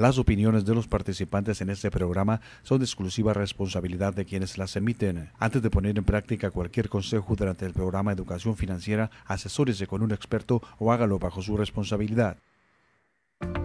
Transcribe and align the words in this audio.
Las 0.00 0.16
opiniones 0.16 0.64
de 0.64 0.74
los 0.74 0.88
participantes 0.88 1.60
en 1.60 1.68
este 1.68 1.90
programa 1.90 2.40
son 2.62 2.78
de 2.78 2.86
exclusiva 2.86 3.34
responsabilidad 3.34 4.14
de 4.14 4.24
quienes 4.24 4.56
las 4.56 4.74
emiten. 4.76 5.28
Antes 5.38 5.60
de 5.60 5.68
poner 5.68 5.98
en 5.98 6.04
práctica 6.04 6.50
cualquier 6.50 6.88
consejo 6.88 7.36
durante 7.36 7.66
el 7.66 7.74
programa 7.74 8.10
Educación 8.10 8.56
Financiera, 8.56 9.10
asesórese 9.26 9.86
con 9.86 10.00
un 10.00 10.12
experto 10.12 10.62
o 10.78 10.90
hágalo 10.90 11.18
bajo 11.18 11.42
su 11.42 11.54
responsabilidad. 11.54 12.38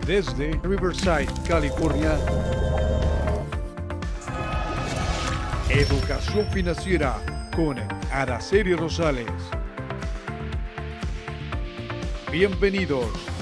Desde 0.05 0.59
Riverside, 0.61 1.29
California, 1.47 2.19
Educación 5.69 6.45
Financiera 6.51 7.47
con 7.55 7.77
Araceli 8.11 8.75
Rosales. 8.75 9.31
Bienvenidos. 12.29 13.34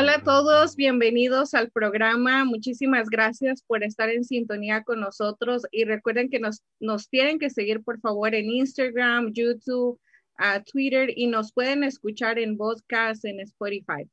Hola 0.00 0.14
a 0.14 0.22
todos, 0.22 0.76
bienvenidos 0.76 1.54
al 1.54 1.72
programa. 1.72 2.44
Muchísimas 2.44 3.10
gracias 3.10 3.64
por 3.64 3.82
estar 3.82 4.08
en 4.10 4.22
sintonía 4.22 4.84
con 4.84 5.00
nosotros 5.00 5.64
y 5.72 5.82
recuerden 5.82 6.30
que 6.30 6.38
nos, 6.38 6.62
nos 6.78 7.08
tienen 7.08 7.40
que 7.40 7.50
seguir 7.50 7.82
por 7.82 7.98
favor 7.98 8.32
en 8.36 8.48
Instagram, 8.48 9.32
YouTube, 9.32 9.98
uh, 10.38 10.62
Twitter 10.70 11.10
y 11.16 11.26
nos 11.26 11.52
pueden 11.52 11.82
escuchar 11.82 12.38
en 12.38 12.56
podcast 12.56 13.24
en 13.24 13.40
Spotify. 13.40 14.08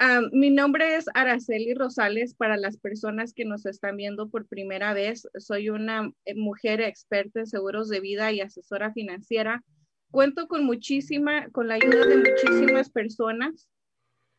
Um, 0.00 0.28
mi 0.32 0.50
nombre 0.50 0.96
es 0.96 1.04
Araceli 1.14 1.74
Rosales. 1.74 2.34
Para 2.34 2.56
las 2.56 2.76
personas 2.76 3.32
que 3.32 3.44
nos 3.44 3.64
están 3.64 3.96
viendo 3.96 4.28
por 4.28 4.48
primera 4.48 4.92
vez, 4.92 5.28
soy 5.38 5.68
una 5.68 6.10
eh, 6.24 6.34
mujer 6.34 6.80
experta 6.80 7.38
en 7.38 7.46
seguros 7.46 7.88
de 7.88 8.00
vida 8.00 8.32
y 8.32 8.40
asesora 8.40 8.92
financiera. 8.92 9.62
Cuento 10.10 10.48
con 10.48 10.64
muchísima, 10.64 11.48
con 11.50 11.68
la 11.68 11.74
ayuda 11.74 12.06
de 12.06 12.16
muchísimas 12.16 12.90
personas 12.90 13.68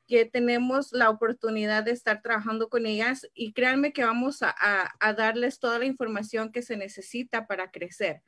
que 0.07 0.25
tenemos 0.25 0.93
la 0.93 1.09
oportunidad 1.09 1.83
de 1.83 1.91
estar 1.91 2.21
trabajando 2.21 2.69
con 2.69 2.85
ellas 2.85 3.27
y 3.33 3.51
créanme 3.51 3.91
que 3.91 4.05
vamos 4.05 4.39
a, 4.41 4.55
darles 5.17 5.59
toda 5.59 5.79
la 5.79 5.85
información 5.85 6.51
que 6.51 6.61
se 6.61 6.77
necesita 6.77 7.45
para 7.45 7.71
crecer. 7.71 8.23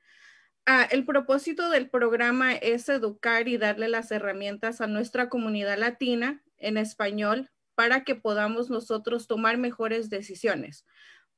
Ah, 0.66 0.88
el 0.92 1.06
propósito 1.06 1.70
del 1.70 1.90
programa 1.90 2.54
es 2.54 2.90
educar 2.90 3.48
y 3.48 3.58
darle 3.58 3.88
las 3.88 4.12
herramientas 4.12 4.82
a 4.82 4.88
nuestra 4.88 5.30
comunidad 5.30 5.78
latina 5.78 6.44
en 6.58 6.78
español 6.78 7.50
para 7.76 8.04
que 8.04 8.14
podamos 8.14 8.70
nosotros 8.70 9.26
tomar 9.26 9.58
mejores 9.58 10.10
decisiones, 10.10 10.86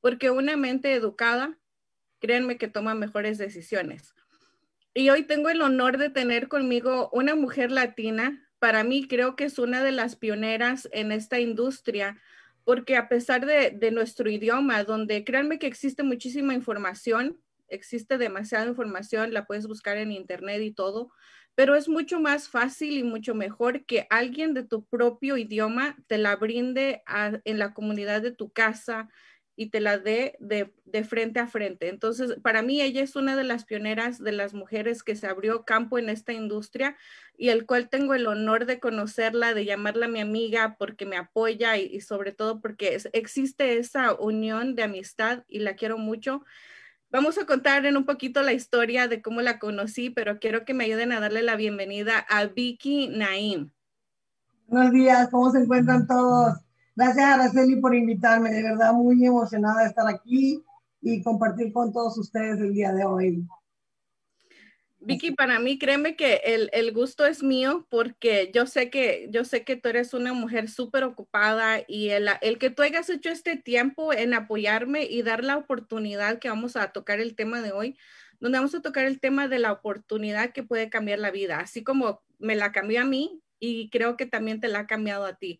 porque 0.00 0.30
una 0.30 0.56
mente 0.56 0.92
educada, 0.92 1.56
créanme 2.18 2.58
que 2.58 2.66
toma 2.66 2.94
mejores 2.94 3.38
decisiones. 3.38 4.12
Y 4.92 5.08
hoy 5.08 5.22
tengo 5.22 5.48
el 5.50 5.62
honor 5.62 5.98
de 5.98 6.10
tener 6.10 6.48
conmigo 6.48 7.08
una 7.12 7.36
mujer 7.36 7.70
latina 7.70 8.51
para 8.62 8.84
mí 8.84 9.08
creo 9.08 9.34
que 9.34 9.42
es 9.42 9.58
una 9.58 9.82
de 9.82 9.90
las 9.90 10.14
pioneras 10.14 10.88
en 10.92 11.10
esta 11.10 11.40
industria, 11.40 12.22
porque 12.62 12.96
a 12.96 13.08
pesar 13.08 13.44
de, 13.44 13.90
nuestro 13.90 14.30
idioma, 14.30 14.84
donde 14.84 15.24
créanme 15.24 15.58
que 15.58 15.66
existe 15.66 16.04
muchísima 16.04 16.54
información, 16.54 17.40
existe 17.66 18.18
demasiada 18.18 18.66
información, 18.66 19.34
la 19.34 19.46
puedes 19.46 19.66
buscar 19.66 19.96
en 19.96 20.12
internet 20.12 20.62
y 20.62 20.70
todo, 20.70 21.10
pero 21.56 21.74
es 21.74 21.88
mucho 21.88 22.20
más 22.20 22.48
fácil 22.48 22.96
y 22.96 23.02
mucho 23.02 23.34
mejor 23.34 23.84
que 23.84 24.06
alguien 24.10 24.54
de 24.54 24.62
tu 24.62 24.84
propio 24.84 25.36
idioma 25.36 25.96
te 26.06 26.16
la 26.16 26.36
brinde 26.36 27.02
en 27.44 27.58
la 27.58 27.74
comunidad 27.74 28.22
de 28.22 28.30
tu 28.30 28.52
casa, 28.52 29.08
y 29.54 29.68
te 29.70 29.80
la 29.80 29.98
dé 29.98 30.36
de, 30.40 30.72
frente 31.04 31.40
a 31.40 31.46
frente. 31.46 31.88
Entonces, 31.88 32.36
para 32.42 32.62
mí 32.62 32.80
ella 32.80 33.02
es 33.02 33.16
una 33.16 33.36
de 33.36 33.44
las 33.44 33.64
pioneras 33.64 34.18
de 34.22 34.32
las 34.32 34.54
mujeres 34.54 35.02
que 35.02 35.16
se 35.16 35.26
abrió 35.26 35.64
campo 35.64 35.98
en 35.98 36.08
esta 36.08 36.32
industria 36.32 36.96
y 37.36 37.50
el 37.50 37.66
cual 37.66 37.88
tengo 37.88 38.14
el 38.14 38.26
honor 38.26 38.66
de 38.66 38.80
conocerla, 38.80 39.54
de 39.54 39.64
llamarla 39.64 40.08
mi 40.08 40.20
amiga 40.20 40.76
porque 40.78 41.06
me 41.06 41.16
apoya 41.16 41.76
y, 41.76 42.00
sobre 42.00 42.32
todo 42.32 42.60
porque 42.60 42.98
existe 43.12 43.78
esa 43.78 44.14
unión 44.14 44.74
de 44.74 44.84
amistad 44.84 45.44
y 45.48 45.58
la 45.58 45.74
quiero 45.74 45.98
mucho. 45.98 46.44
Vamos 47.10 47.36
a 47.36 47.44
contar 47.44 47.84
en 47.84 47.98
un 47.98 48.06
poquito 48.06 48.42
la 48.42 48.54
historia 48.54 49.06
de 49.06 49.20
cómo 49.20 49.42
la 49.42 49.58
conocí, 49.58 50.08
pero 50.08 50.38
quiero 50.38 50.64
que 50.64 50.72
me 50.72 50.84
ayuden 50.84 51.12
a 51.12 51.20
darle 51.20 51.42
la 51.42 51.56
bienvenida 51.56 52.18
a 52.18 52.46
Vicky 52.46 53.08
Naim. 53.08 53.70
Buenos 54.66 54.92
días, 54.92 55.28
¿cómo 55.30 55.50
se 55.50 55.58
encuentran 55.58 56.06
todos? 56.06 56.54
Gracias, 56.94 57.24
Araceli, 57.24 57.76
por 57.76 57.94
invitarme. 57.94 58.50
De 58.50 58.62
verdad, 58.62 58.92
muy 58.92 59.24
emocionada 59.24 59.82
de 59.82 59.88
estar 59.88 60.06
aquí 60.06 60.62
y 61.00 61.22
compartir 61.22 61.72
con 61.72 61.92
todos 61.92 62.18
ustedes 62.18 62.60
el 62.60 62.74
día 62.74 62.92
de 62.92 63.04
hoy. 63.04 63.46
Vicky, 65.04 65.32
para 65.32 65.58
mí, 65.58 65.78
créeme 65.78 66.14
que 66.14 66.42
el, 66.44 66.70
el, 66.72 66.92
gusto 66.92 67.26
es 67.26 67.42
mío 67.42 67.88
porque 67.90 68.52
yo 68.54 68.66
sé 68.66 68.88
que, 68.88 69.26
yo 69.30 69.44
sé 69.44 69.64
que 69.64 69.74
tú 69.74 69.88
eres 69.88 70.14
una 70.14 70.32
mujer 70.32 70.70
súper 70.70 71.02
ocupada 71.02 71.82
y 71.88 72.10
el, 72.10 72.28
el, 72.40 72.58
que 72.58 72.70
tú 72.70 72.82
hayas 72.82 73.10
hecho 73.10 73.28
este 73.30 73.56
tiempo 73.56 74.12
en 74.12 74.32
apoyarme 74.32 75.04
y 75.04 75.22
dar 75.22 75.42
la 75.42 75.56
oportunidad 75.56 76.38
que 76.38 76.48
vamos 76.48 76.76
a 76.76 76.92
tocar 76.92 77.18
el 77.18 77.34
tema 77.34 77.60
de 77.62 77.72
hoy, 77.72 77.98
donde 78.38 78.58
vamos 78.58 78.76
a 78.76 78.82
tocar 78.82 79.04
el 79.04 79.18
tema 79.18 79.48
de 79.48 79.58
la 79.58 79.72
oportunidad 79.72 80.52
que 80.52 80.62
puede 80.62 80.88
cambiar 80.88 81.18
la 81.18 81.32
vida, 81.32 81.58
así 81.58 81.82
como 81.82 82.22
me 82.38 82.54
la 82.54 82.70
cambió 82.70 83.00
a 83.00 83.04
mí 83.04 83.42
y 83.58 83.90
creo 83.90 84.16
que 84.16 84.26
también 84.26 84.60
te 84.60 84.68
la 84.68 84.80
ha 84.80 84.86
cambiado 84.86 85.24
a 85.24 85.34
ti. 85.34 85.58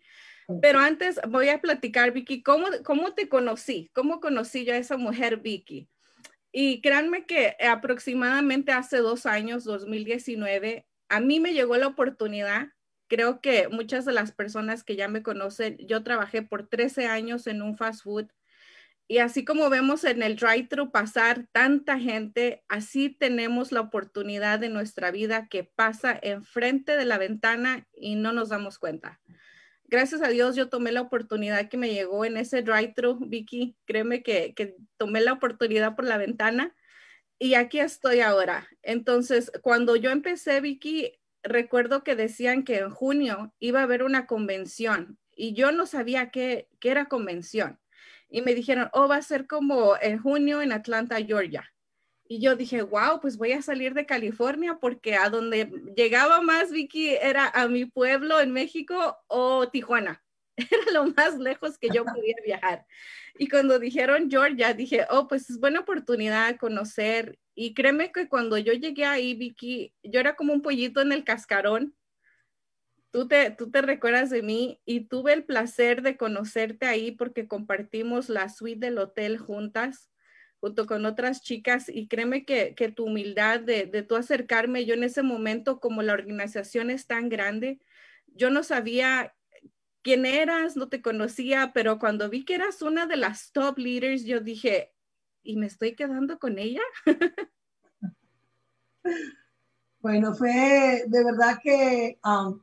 Pero 0.61 0.79
antes 0.81 1.21
voy 1.29 1.49
a 1.49 1.61
platicar, 1.61 2.13
Vicky, 2.13 2.43
¿cómo, 2.43 2.67
cómo 2.85 3.15
te 3.15 3.29
conocí? 3.29 3.91
¿Cómo 3.95 4.21
conocí 4.21 4.65
yo 4.65 4.75
a 4.75 4.79
esa 4.79 4.97
mujer, 4.97 5.39
Vicky? 5.39 5.89
Y 6.53 6.83
créanme 6.83 7.25
que 7.25 7.57
aproximadamente 7.67 8.73
hace 8.73 8.99
dos 8.99 9.25
años, 9.25 9.65
2019, 9.65 10.87
a 11.09 11.21
mí 11.21 11.41
me 11.41 11.55
llegó 11.55 11.77
la 11.77 11.87
oportunidad. 11.87 12.69
Creo 13.09 13.41
que 13.41 13.69
muchas 13.69 14.05
de 14.05 14.13
las 14.13 14.33
personas 14.33 14.85
que 14.85 14.97
ya 14.97 15.09
me 15.09 15.23
conocen, 15.23 15.79
yo 15.79 16.03
trabajé 16.03 16.43
por 16.43 16.69
13 16.69 17.07
años 17.07 17.47
en 17.47 17.63
un 17.63 17.77
fast 17.77 18.03
food. 18.03 18.27
Y 19.09 19.19
así 19.19 19.45
como 19.45 19.69
vemos 19.69 20.05
en 20.05 20.23
el 20.23 20.37
drive-thru 20.37 20.91
pasar 20.91 21.47
tanta 21.53 21.99
gente, 21.99 22.65
así 22.69 23.11
tenemos 23.11 23.73
la 23.73 23.81
oportunidad 23.81 24.59
de 24.59 24.69
nuestra 24.69 25.11
vida 25.11 25.49
que 25.49 25.65
pasa 25.65 26.19
enfrente 26.23 26.97
de 26.97 27.05
la 27.05 27.19
ventana 27.19 27.87
y 27.95 28.15
no 28.15 28.33
nos 28.33 28.49
damos 28.51 28.79
cuenta 28.79 29.21
gracias 29.93 30.23
a 30.23 30.29
Dios 30.29 30.57
yo 30.57 30.71
tomé 30.71 30.91
la 30.91 31.03
oportunidad 31.03 31.69
que 31.69 31.77
me 31.77 31.93
llegó 31.93 32.25
en 32.25 32.39
ese 32.39 32.63
drive-thru, 32.63 33.19
Vicky. 33.29 33.77
Créeme 33.85 34.23
que, 34.23 34.55
que 34.55 34.75
tomé 34.97 35.21
la 35.21 35.35
oportunidad 35.35 35.95
por 35.95 36.07
la 36.07 36.17
ventana 36.17 36.75
y 37.39 37.55
aquí 37.55 37.79
estoy 37.79 38.21
ahora. 38.21 38.67
Entonces, 38.83 39.53
cuando 39.61 39.95
yo 39.97 40.11
empecé, 40.11 40.63
Vicky, 40.63 41.13
recuerdo 41.43 42.03
que 42.05 42.17
decían 42.17 42.65
que 42.65 42.79
en 42.79 42.91
junio 42.91 43.53
iba 43.59 43.81
a 43.81 43.83
haber 43.83 44.03
una 44.03 44.27
convención 44.27 45.19
y 45.37 45.53
yo 45.53 45.73
no 45.73 45.85
sabía 45.85 46.31
qué, 46.31 46.69
qué 46.81 46.91
era 46.91 47.07
convención. 47.07 47.79
Y 48.31 48.41
me 48.41 48.55
dijeron, 48.55 48.89
oh, 48.95 49.09
va 49.09 49.17
a 49.17 49.23
ser 49.23 49.47
como 49.47 49.95
en 50.01 50.19
junio 50.19 50.63
en 50.63 50.73
Atlanta, 50.73 51.17
Georgia. 51.17 51.71
Y 52.33 52.41
yo 52.41 52.57
dije, 52.57 52.81
wow, 52.81 53.21
pues 53.21 53.37
voy 53.37 53.53
a 53.53 53.61
salir 53.61 53.93
de 53.93 54.07
California 54.07 54.79
porque 54.81 55.17
a 55.17 55.29
donde 55.29 55.71
llegaba 55.95 56.41
más 56.41 56.71
Vicky 56.71 57.11
era 57.11 57.47
a 57.47 57.69
mi 57.69 57.85
pueblo 57.85 58.41
en 58.41 58.53
México 58.53 59.19
o 59.27 59.69
Tijuana. 59.69 60.25
Era 60.57 60.93
lo 60.95 61.13
más 61.13 61.37
lejos 61.39 61.77
que 61.77 61.91
yo 61.91 62.07
podía 62.07 62.37
viajar. 62.43 62.87
Y 63.35 63.51
cuando 63.51 63.79
dijeron 63.79 64.31
Georgia, 64.31 64.73
dije, 64.73 65.07
oh, 65.11 65.29
pues 65.29 65.51
es 65.51 65.61
buena 65.61 65.81
oportunidad 65.81 66.57
conocer. 66.57 67.39
Y 67.55 67.75
créeme 67.75 68.13
que 68.13 68.31
cuando 68.31 68.57
yo 68.57 68.73
llegué 68.73 69.05
ahí, 69.05 69.35
Vicky, 69.35 69.93
yo 70.03 70.19
era 70.19 70.35
como 70.35 70.55
un 70.55 70.63
pollito 70.63 71.03
en 71.03 71.13
el 71.13 71.25
cascarón. 71.25 71.95
Tú 73.11 73.29
te, 73.29 73.51
tú 73.51 73.71
te 73.71 73.83
recuerdas 73.83 74.31
de 74.31 74.41
mí 74.41 74.81
y 74.87 75.01
tuve 75.01 75.35
el 75.35 75.45
placer 75.45 76.01
de 76.01 76.17
conocerte 76.17 76.87
ahí 76.87 77.11
porque 77.11 77.47
compartimos 77.47 78.31
la 78.31 78.49
suite 78.49 78.87
del 78.87 78.97
hotel 78.97 79.37
juntas 79.37 80.12
junto 80.63 80.87
con 80.87 81.05
otras 81.07 81.43
chicas 81.43 81.89
y 81.89 82.07
créeme 82.07 82.45
que, 82.45 82.77
que 82.77 82.89
tu 82.89 83.07
humildad 83.07 83.59
de, 83.59 83.85
de 83.87 84.05
tú 84.05 84.15
acercarme, 84.15 84.85
yo 84.85 84.95
en 84.95 85.03
ese 85.03 85.25
momento 85.25 85.81
como 85.81 86.03
la 86.03 86.13
organización 86.13 86.89
es 86.89 87.09
tan 87.09 87.29
grande, 87.29 87.81
yo 88.29 88.49
no 88.49 88.63
sabía 88.63 89.35
quién 90.03 90.25
eras, 90.25 90.77
no 90.77 90.89
te 90.89 91.03
conocía, 91.03 91.73
pero 91.75 91.99
cuando 91.99 92.31
vi 92.31 92.45
que 92.45 92.55
eras 92.55 92.81
una 92.81 93.07
de 93.07 93.17
las 93.17 93.51
top 93.51 93.77
leaders, 93.77 94.23
yo 94.23 94.39
dije, 94.39 94.95
¿y 95.43 95.57
me 95.57 95.67
estoy 95.67 95.97
quedando 95.97 96.39
con 96.39 96.57
ella? 96.61 96.83
bueno, 100.01 100.33
fue 100.33 101.03
de 101.09 101.25
verdad 101.25 101.59
que 101.61 102.21
um, 102.25 102.61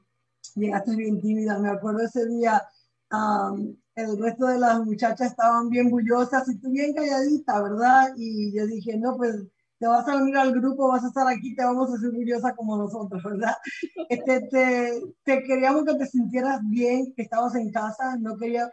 llegaste 0.56 0.96
bien 0.96 1.20
tímida, 1.20 1.60
me 1.60 1.70
acuerdo 1.70 2.00
ese 2.06 2.26
día. 2.28 2.64
Um, 3.12 3.76
el 4.00 4.18
resto 4.18 4.48
de 4.48 4.60
las 4.60 4.80
muchachas 4.86 5.32
estaban 5.32 5.70
bien 5.70 5.90
bullosas 5.90 6.48
y 6.50 6.58
tú 6.60 6.70
bien 6.72 6.94
calladita, 6.94 7.62
¿verdad? 7.62 8.10
Y 8.18 8.56
yo 8.56 8.66
dije, 8.68 8.98
no, 8.98 9.18
pues 9.18 9.36
te 9.80 9.88
vas 9.88 10.08
a 10.08 10.18
unir 10.18 10.38
al 10.38 10.54
grupo, 10.54 10.90
vas 10.90 11.04
a 11.04 11.08
estar 11.08 11.28
aquí, 11.28 11.56
te 11.56 11.64
vamos 11.64 11.90
a 11.90 11.96
hacer 11.96 12.12
bullosa 12.12 12.56
como 12.56 12.78
nosotros, 12.78 13.24
¿verdad? 13.24 13.56
Este, 14.10 14.42
te, 14.50 15.02
te, 15.24 15.44
queríamos 15.44 15.86
que 15.86 15.96
te 15.96 16.06
sintieras 16.08 16.62
bien, 16.64 17.14
que 17.16 17.22
estabas 17.24 17.56
en 17.56 17.72
casa, 17.72 18.18
no 18.18 18.36
quería, 18.38 18.72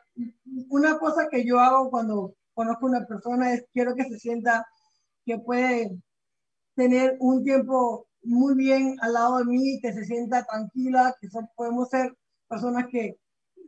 una 0.68 0.98
cosa 0.98 1.28
que 1.30 1.44
yo 1.44 1.60
hago 1.60 1.90
cuando 1.90 2.34
conozco 2.54 2.86
a 2.86 2.88
una 2.88 3.06
persona 3.06 3.52
es 3.52 3.66
quiero 3.72 3.94
que 3.94 4.04
se 4.04 4.18
sienta 4.18 4.66
que 5.26 5.38
puede 5.38 6.00
tener 6.74 7.16
un 7.20 7.44
tiempo 7.44 8.06
muy 8.22 8.54
bien 8.54 8.96
al 9.00 9.12
lado 9.12 9.38
de 9.38 9.44
mí, 9.44 9.80
que 9.80 9.92
se 9.92 10.04
sienta 10.04 10.44
tranquila, 10.44 11.14
que 11.20 11.28
podemos 11.54 11.88
ser 11.88 12.16
personas 12.48 12.86
que, 12.90 13.16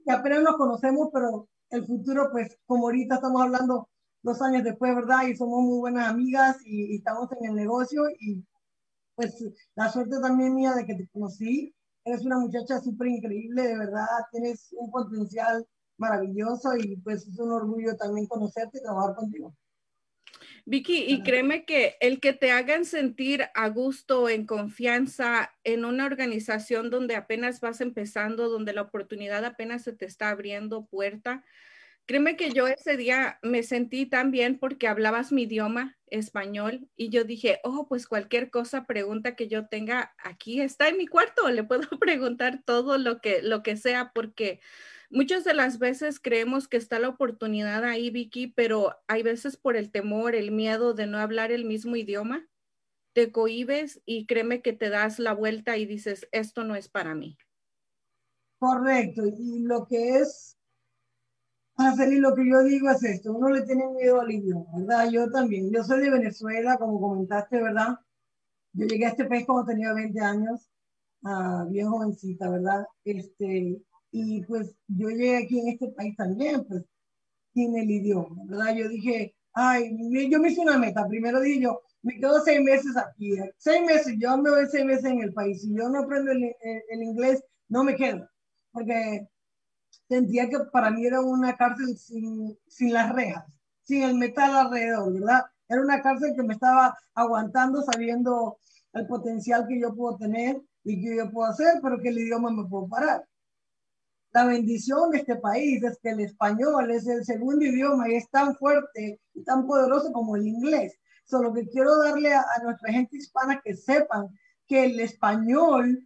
que 0.09 0.15
apenas 0.15 0.43
nos 0.43 0.57
conocemos, 0.57 1.11
pero 1.13 1.49
el 1.69 1.85
futuro, 1.85 2.31
pues 2.33 2.57
como 2.67 2.87
ahorita 2.87 3.17
estamos 3.17 3.43
hablando 3.43 3.91
dos 4.23 4.41
años 4.41 4.65
después, 4.65 4.95
¿verdad? 4.95 5.27
Y 5.27 5.37
somos 5.37 5.63
muy 5.63 5.81
buenas 5.81 6.09
amigas 6.09 6.57
y, 6.65 6.97
estamos 6.97 7.29
en 7.39 7.51
el 7.51 7.55
negocio 7.55 8.05
y 8.19 8.43
pues 9.15 9.45
la 9.75 9.91
suerte 9.91 10.17
también 10.23 10.55
mía 10.55 10.73
de 10.73 10.87
que 10.87 10.95
te 10.95 11.09
conocí. 11.09 11.75
Eres 12.05 12.25
una 12.25 12.39
muchacha 12.39 12.81
súper 12.81 13.09
increíble, 13.09 13.63
de 13.63 13.77
verdad, 13.77 14.07
tienes 14.33 14.75
un 14.79 14.91
potencial 14.91 15.67
maravilloso 15.99 16.75
y 16.77 16.97
pues 17.03 17.27
es 17.27 17.39
un 17.39 17.53
orgullo 17.53 17.95
también 17.97 18.27
conocerte 18.29 18.79
y 18.79 18.83
trabajar 18.83 19.15
contigo. 19.15 19.53
Vicky, 20.71 21.03
y 21.09 21.23
créeme 21.23 21.65
que 21.65 21.97
el 21.99 22.21
que 22.21 22.35
te 22.35 22.51
hagan 22.51 22.85
sentir 22.85 23.47
a 23.55 23.71
gusto, 23.71 24.29
en 24.29 24.45
confianza, 24.45 25.55
en 25.65 25.87
una 25.87 26.05
organización 26.05 26.91
donde 26.91 27.17
apenas 27.17 27.63
vas 27.63 27.81
empezando, 27.81 28.51
donde 28.51 28.75
la 28.75 28.83
oportunidad 28.83 29.47
apenas 29.47 29.83
se 29.85 29.95
te 29.95 30.05
está 30.05 30.29
abriendo 30.29 30.85
puerta, 30.85 31.43
créeme 32.05 32.37
que 32.37 32.51
yo 32.51 32.69
ese 32.69 32.99
día 32.99 33.39
me 33.43 33.63
sentí 33.63 34.05
tan 34.05 34.31
bien 34.31 34.59
porque 34.59 34.89
hablabas 34.89 35.33
mi 35.33 35.45
idioma 35.45 35.97
español 36.07 36.87
y 36.97 37.09
yo 37.09 37.25
dije, 37.25 37.61
oh, 37.65 37.87
pues 37.89 38.07
cualquier 38.07 38.51
cosa, 38.51 38.85
pregunta 38.85 39.37
que 39.37 39.49
yo 39.49 39.69
tenga 39.69 40.15
aquí 40.19 40.61
está 40.61 40.89
en 40.89 40.99
mi 40.99 41.07
cuarto, 41.07 41.49
le 41.49 41.65
puedo 41.65 41.89
preguntar 41.99 42.63
todo 42.67 42.99
lo 42.99 43.23
que, 43.23 43.41
lo 43.41 43.63
que 43.63 43.79
sea 43.79 44.13
porque 44.15 44.61
Muchas 45.11 45.43
de 45.45 45.55
las 45.55 45.79
veces 45.79 46.21
creemos 46.21 46.69
que 46.69 46.77
está 46.77 46.99
la 46.99 47.09
oportunidad 47.09 47.85
ahí, 47.85 48.11
Vicky, 48.11 48.49
pero 48.49 48.95
hay 49.07 49.23
veces 49.23 49.57
por 49.57 49.77
el 49.77 49.91
temor, 49.91 50.35
el 50.35 50.51
miedo 50.51 50.93
de 50.93 51.07
no 51.07 51.19
hablar 51.19 51.51
el 51.51 51.65
mismo 51.65 51.97
idioma, 51.97 52.47
te 53.15 53.33
cohibes 53.33 54.03
y 54.05 54.27
créeme 54.27 54.61
que 54.61 54.75
te 54.75 54.91
das 54.91 55.19
la 55.19 55.33
vuelta 55.33 55.79
y 55.79 55.87
dices, 55.87 56.29
esto 56.31 56.63
no 56.63 56.77
es 56.77 56.89
para 56.89 57.15
mí. 57.15 57.39
Correcto. 58.59 59.23
Y 59.25 59.61
lo 59.61 59.87
que 59.87 60.19
es, 60.19 60.59
hacer 61.77 62.13
lo 62.13 62.35
que 62.35 62.47
yo 62.47 62.63
digo 62.63 62.91
es 62.91 63.03
esto, 63.03 63.33
uno 63.33 63.49
le 63.49 63.63
tiene 63.63 63.89
miedo 63.89 64.21
al 64.21 64.31
idioma, 64.31 64.67
¿verdad? 64.77 65.11
Yo 65.11 65.31
también, 65.31 65.73
yo 65.73 65.83
soy 65.85 66.01
de 66.03 66.11
Venezuela, 66.11 66.77
como 66.77 67.01
comentaste, 67.01 67.63
¿verdad? 67.63 67.99
Yo 68.75 68.87
llegué 68.87 69.07
a 69.07 69.11
este 69.11 69.25
país 69.25 69.47
cuando 69.47 69.65
tenía 69.65 69.95
20 69.95 70.21
años, 70.21 70.69
uh, 71.23 71.67
bien 71.71 71.89
jovencita, 71.89 72.51
¿verdad? 72.51 72.85
Este, 73.05 73.81
y 74.11 74.43
pues 74.45 74.75
yo 74.89 75.09
llegué 75.09 75.37
aquí 75.39 75.61
en 75.61 75.69
este 75.69 75.89
país 75.89 76.17
también, 76.17 76.65
pues 76.65 76.85
sin 77.55 77.77
el 77.77 77.91
idioma, 77.91 78.43
¿verdad? 78.47 78.75
Yo 78.75 78.89
dije, 78.89 79.35
ay, 79.53 79.91
yo 80.31 80.39
me 80.39 80.51
hice 80.51 80.61
una 80.61 80.79
meta. 80.79 81.07
Primero 81.09 81.41
dije 81.41 81.63
yo, 81.63 81.81
me 82.03 82.15
quedo 82.19 82.41
seis 82.45 82.61
meses 82.63 82.97
aquí, 82.97 83.37
seis 83.57 83.83
meses, 83.83 84.15
yo 84.19 84.37
me 84.39 84.51
voy 84.51 84.67
seis 84.71 84.85
meses 84.85 85.05
en 85.07 85.23
el 85.23 85.33
país. 85.33 85.63
Si 85.63 85.75
yo 85.75 85.89
no 85.89 86.01
aprendo 86.01 86.31
el, 86.33 86.45
el, 86.91 87.03
inglés, 87.03 87.43
no 87.69 87.85
me 87.85 87.97
quedo, 87.97 88.29
porque 88.73 89.29
sentía 90.09 90.49
que 90.49 90.59
para 90.73 90.91
mí 90.91 91.07
era 91.07 91.21
una 91.21 91.57
cárcel 91.57 91.97
sin, 91.99 92.57
sin 92.69 92.93
las 92.93 93.13
rejas, 93.13 93.45
sin 93.83 94.03
el 94.05 94.15
metal 94.15 94.55
alrededor, 94.55 95.13
¿verdad? 95.13 95.43
Era 95.69 95.83
una 95.83 96.01
cárcel 96.01 96.35
que 96.35 96.43
me 96.43 96.55
estaba 96.55 96.97
aguantando 97.15 97.83
sabiendo 97.83 98.59
el 98.93 99.07
potencial 99.07 99.67
que 99.69 99.81
yo 99.81 99.95
puedo 99.95 100.17
tener 100.17 100.63
y 100.85 101.03
que 101.03 101.17
yo 101.17 101.31
puedo 101.31 101.51
hacer, 101.51 101.81
pero 101.83 102.01
que 102.01 102.09
el 102.09 102.19
idioma 102.19 102.51
me 102.51 102.67
puedo 102.69 102.89
parar. 102.89 103.28
La 104.33 104.45
bendición 104.45 105.11
de 105.11 105.19
este 105.19 105.37
país 105.37 105.83
es 105.83 105.99
que 106.03 106.11
el 106.11 106.21
español 106.21 106.91
es 106.91 107.07
el 107.07 107.25
segundo 107.25 107.65
idioma 107.65 108.09
y 108.09 108.17
es 108.17 108.31
tan 108.31 108.55
fuerte 108.57 109.21
y 109.35 109.43
tan 109.45 109.67
poderoso 109.67 110.13
como 110.13 110.37
el 110.37 110.47
inglés. 110.47 110.95
Solo 111.25 111.53
que 111.53 111.69
quiero 111.69 111.99
darle 111.99 112.35
a, 112.35 112.45
nuestra 112.63 112.93
gente 112.93 113.17
hispana 113.17 113.61
que 113.63 113.75
sepan 113.75 114.29
que 114.67 114.85
el 114.85 115.01
español 115.01 116.05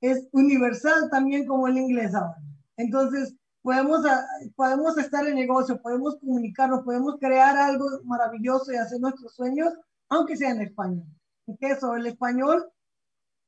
es 0.00 0.28
universal 0.32 1.08
también 1.10 1.46
como 1.46 1.68
el 1.68 1.78
inglés 1.78 2.14
ahora. 2.14 2.36
Entonces, 2.76 3.36
podemos, 3.62 4.04
podemos 4.56 4.98
estar 4.98 5.26
en 5.26 5.36
negocio, 5.36 5.80
podemos 5.80 6.18
comunicarnos, 6.18 6.84
podemos 6.84 7.18
crear 7.20 7.56
algo 7.56 7.86
maravilloso 8.04 8.72
y 8.72 8.76
hacer 8.76 9.00
nuestros 9.00 9.34
sueños, 9.34 9.72
aunque 10.08 10.36
sea 10.36 10.50
en 10.50 10.62
español. 10.62 11.04
Eso, 11.60 11.94
el 11.94 12.06
español 12.06 12.64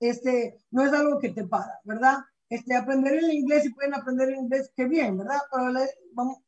este, 0.00 0.58
no 0.70 0.82
es 0.84 0.92
algo 0.92 1.18
que 1.18 1.30
te 1.30 1.44
para, 1.44 1.80
¿verdad? 1.84 2.18
Este, 2.52 2.76
aprender 2.76 3.14
el 3.14 3.32
inglés 3.32 3.64
y 3.64 3.72
pueden 3.72 3.94
aprender 3.94 4.28
el 4.28 4.40
inglés, 4.40 4.70
qué 4.76 4.84
bien, 4.84 5.16
¿verdad? 5.16 5.38
Pero 5.50 5.72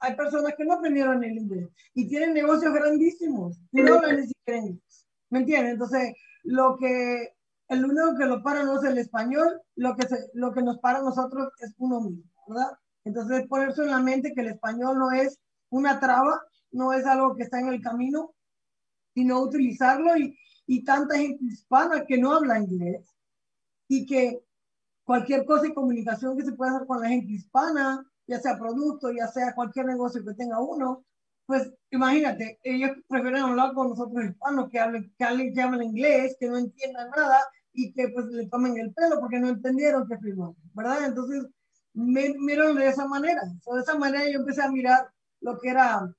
hay 0.00 0.14
personas 0.14 0.52
que 0.54 0.66
no 0.66 0.74
aprendieron 0.74 1.24
el 1.24 1.38
inglés 1.38 1.70
y 1.94 2.06
tienen 2.06 2.34
negocios 2.34 2.74
grandísimos 2.74 3.58
y 3.72 3.80
no 3.80 3.94
hablan 3.94 4.20
ni 4.20 4.26
siquiera 4.26 4.60
inglés. 4.60 5.06
¿Me 5.30 5.38
entiendes? 5.38 5.72
Entonces, 5.72 6.12
lo 6.42 6.76
que, 6.76 7.34
el 7.68 7.84
único 7.86 8.18
que 8.18 8.26
lo 8.26 8.42
para 8.42 8.64
no 8.64 8.78
es 8.78 8.84
el 8.84 8.98
español, 8.98 9.62
lo 9.76 9.96
que, 9.96 10.06
se, 10.06 10.28
lo 10.34 10.52
que 10.52 10.60
nos 10.60 10.78
para 10.80 10.98
a 10.98 11.02
nosotros 11.02 11.48
es 11.60 11.74
uno 11.78 12.02
mismo, 12.02 12.30
¿verdad? 12.48 12.72
Entonces, 13.04 13.46
eso 13.70 13.82
en 13.82 13.90
la 13.90 14.00
mente 14.00 14.34
que 14.34 14.42
el 14.42 14.48
español 14.48 14.98
no 14.98 15.10
es 15.10 15.40
una 15.70 16.00
traba, 16.00 16.38
no 16.70 16.92
es 16.92 17.06
algo 17.06 17.34
que 17.34 17.44
está 17.44 17.60
en 17.60 17.68
el 17.68 17.80
camino, 17.80 18.34
sino 19.14 19.40
utilizarlo 19.40 20.18
y, 20.18 20.38
y 20.66 20.84
tanta 20.84 21.16
gente 21.16 21.42
hispana 21.46 22.04
que 22.04 22.18
no 22.18 22.34
habla 22.34 22.58
inglés 22.58 23.08
y 23.88 24.04
que 24.04 24.43
cualquier 25.04 25.44
cosa 25.44 25.66
y 25.66 25.74
comunicación 25.74 26.36
que 26.36 26.44
se 26.44 26.52
pueda 26.52 26.74
hacer 26.74 26.86
con 26.86 27.00
la 27.00 27.08
gente 27.08 27.32
hispana, 27.32 28.04
ya 28.26 28.40
sea 28.40 28.58
producto, 28.58 29.12
ya 29.12 29.28
sea 29.28 29.54
cualquier 29.54 29.86
negocio 29.86 30.24
que 30.24 30.34
tenga 30.34 30.60
uno, 30.60 31.04
pues 31.46 31.70
imagínate, 31.90 32.58
ellos 32.62 32.92
prefieren 33.06 33.42
hablar 33.42 33.74
con 33.74 33.90
nosotros 33.90 34.24
hispanos 34.24 34.70
que 34.70 34.80
hablen, 34.80 35.12
que 35.18 35.24
alguien 35.24 35.54
que 35.54 35.60
hable 35.60 35.84
inglés, 35.84 36.36
que 36.40 36.48
no 36.48 36.56
entienda 36.56 37.08
nada 37.14 37.38
y 37.72 37.92
que 37.92 38.08
pues 38.08 38.26
le 38.26 38.46
tomen 38.48 38.78
el 38.78 38.94
pelo 38.94 39.20
porque 39.20 39.38
no 39.38 39.48
entendieron 39.48 40.08
que 40.08 40.16
firmó, 40.18 40.56
¿verdad? 40.72 41.04
Entonces, 41.04 41.46
me 41.92 42.34
miraron 42.38 42.76
de 42.76 42.88
esa 42.88 43.06
manera. 43.06 43.42
de 43.44 43.80
esa 43.80 43.98
manera 43.98 44.28
yo 44.30 44.38
empecé 44.40 44.62
a 44.62 44.70
mirar 44.70 45.10
lo 45.40 45.58
que 45.60 45.68
era, 45.68 46.10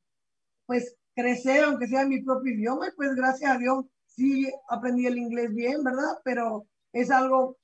pues, 0.68 0.96
crecer, 1.15 1.63
aunque 1.63 1.88
sea 1.88 2.04
en 2.04 2.10
mi 2.10 2.22
propio 2.22 2.54
idioma, 2.54 2.88
y 2.88 2.92
pues 2.96 3.15
gracias 3.15 3.51
a 3.51 3.58
Dios 3.58 3.86
sí 4.06 4.51
aprendí 4.70 5.08
el 5.08 5.18
inglés 5.18 5.54
bien, 5.54 5.84
¿verdad? 5.84 6.20
Pero 6.24 6.68
es 6.94 7.10
algo 7.10 7.58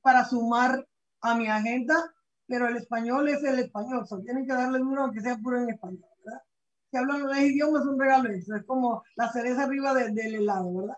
para 0.00 0.24
sumar 0.24 0.86
a 1.20 1.34
mi 1.34 1.48
agenda, 1.48 2.14
pero 2.46 2.68
el 2.68 2.76
español 2.76 3.28
es 3.28 3.42
el 3.44 3.58
español, 3.58 4.04
o 4.08 4.20
tienen 4.20 4.46
que 4.46 4.52
darle 4.52 4.80
uno 4.80 5.12
que 5.12 5.20
sea 5.20 5.36
puro 5.36 5.60
en 5.60 5.70
español, 5.70 6.04
¿verdad? 6.24 6.42
Si 6.90 6.96
hablan 6.96 7.22
los 7.22 7.36
idiomas 7.36 7.82
es 7.82 7.88
un 7.88 8.00
regalo, 8.00 8.30
eso 8.30 8.56
es 8.56 8.64
como 8.64 9.02
la 9.16 9.30
cereza 9.30 9.64
arriba 9.64 9.92
del 9.94 10.34
helado, 10.34 10.74
¿verdad? 10.74 10.96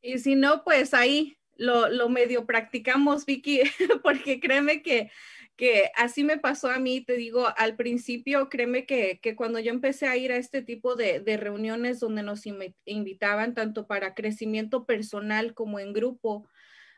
Y 0.00 0.18
si 0.18 0.34
no, 0.34 0.64
pues 0.64 0.94
ahí 0.94 1.38
lo, 1.56 1.88
lo 1.88 2.08
medio 2.08 2.44
practicamos, 2.46 3.24
Vicky, 3.24 3.60
porque 4.02 4.40
créeme 4.40 4.82
que, 4.82 5.10
que 5.56 5.92
así 5.96 6.24
me 6.24 6.38
pasó 6.38 6.68
a 6.68 6.80
mí, 6.80 7.02
te 7.02 7.16
digo, 7.16 7.46
al 7.56 7.76
principio, 7.76 8.48
créeme 8.48 8.84
que, 8.84 9.20
que 9.22 9.36
cuando 9.36 9.60
yo 9.60 9.70
empecé 9.70 10.06
a 10.06 10.16
ir 10.16 10.32
a 10.32 10.36
este 10.36 10.62
tipo 10.62 10.96
de, 10.96 11.20
de 11.20 11.36
reuniones 11.36 12.00
donde 12.00 12.24
nos 12.24 12.42
invitaban 12.84 13.54
tanto 13.54 13.86
para 13.86 14.14
crecimiento 14.14 14.86
personal 14.86 15.54
como 15.54 15.78
en 15.78 15.92
grupo, 15.92 16.48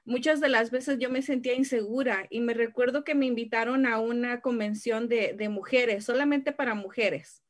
muchas 0.05 0.41
de 0.41 0.49
las 0.49 0.71
veces 0.71 0.99
yo 0.99 1.11
me 1.11 1.23
sentía 1.23 1.55
insegura 1.55 2.27
y 2.31 2.41
me 2.41 2.55
recuerdo 2.55 3.05
que 3.05 3.15
me 3.15 3.27
invitaron 3.27 3.87
a 3.87 3.99
una 3.99 4.41
convención 4.41 5.09
de, 5.09 5.49
mujeres, 5.49 6.05
solamente 6.05 6.53
para 6.53 6.75
mujeres. 6.75 7.43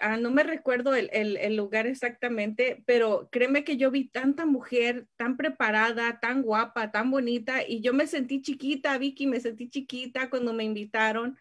Ah, 0.00 0.16
no 0.16 0.30
me 0.30 0.42
recuerdo 0.42 0.94
el, 0.94 1.10
el, 1.12 1.56
lugar 1.56 1.86
exactamente, 1.86 2.82
pero 2.86 3.28
créeme 3.30 3.64
que 3.64 3.76
yo 3.76 3.90
vi 3.90 4.08
tanta 4.08 4.46
mujer 4.46 5.06
tan 5.16 5.36
preparada, 5.36 6.20
tan 6.20 6.42
guapa, 6.42 6.90
tan 6.90 7.10
bonita, 7.10 7.66
y 7.66 7.80
yo 7.82 7.92
me 7.92 8.06
sentí 8.06 8.40
chiquita, 8.40 8.96
Vicky, 8.98 9.26
me 9.26 9.40
sentí 9.40 9.68
chiquita 9.68 10.30
cuando 10.30 10.52
me 10.52 10.64
invitaron. 10.64 11.38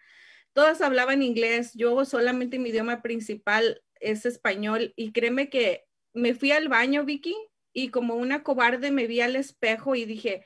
Todas 0.54 0.82
hablaban 0.82 1.22
inglés, 1.22 1.74
yo 1.74 2.04
solamente 2.06 2.60
mi 2.60 2.70
idioma 2.70 3.02
principal 3.02 3.82
es 4.00 4.26
español, 4.26 4.94
y 4.96 5.12
créeme 5.12 5.50
que 5.50 5.86
me 6.14 6.34
fui 6.34 6.52
al 6.52 6.68
baño, 6.70 7.06
Vicky, 7.06 7.36
y 7.84 7.90
como 7.90 8.16
una 8.16 8.44
cobarde 8.44 8.92
me 8.92 9.08
vi 9.08 9.22
al 9.22 9.38
espejo 9.38 9.96
y 9.96 10.04
dije, 10.04 10.44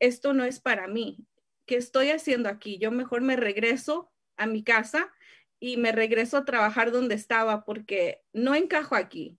esto 0.00 0.34
no 0.34 0.44
es 0.44 0.60
para 0.60 0.86
mí. 0.86 1.26
¿Qué 1.64 1.76
estoy 1.76 2.10
haciendo 2.10 2.50
aquí? 2.50 2.76
Yo 2.76 2.90
mejor 2.90 3.22
me 3.22 3.36
regreso 3.36 4.12
a 4.36 4.46
mi 4.46 4.62
casa 4.62 5.10
y 5.58 5.78
me 5.78 5.92
regreso 5.92 6.36
a 6.36 6.44
trabajar 6.44 6.92
donde 6.92 7.14
estaba 7.14 7.64
porque 7.64 8.20
no 8.34 8.54
encajo 8.54 8.96
aquí. 8.96 9.38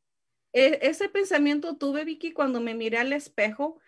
E, 0.54 0.80
ese 0.82 1.08
pensamiento 1.08 1.78
tuve, 1.78 2.04
Vicky, 2.04 2.32
cuando 2.32 2.62
me 2.62 2.74
miré 2.74 2.98
al 2.98 3.14
espejo 3.14 3.80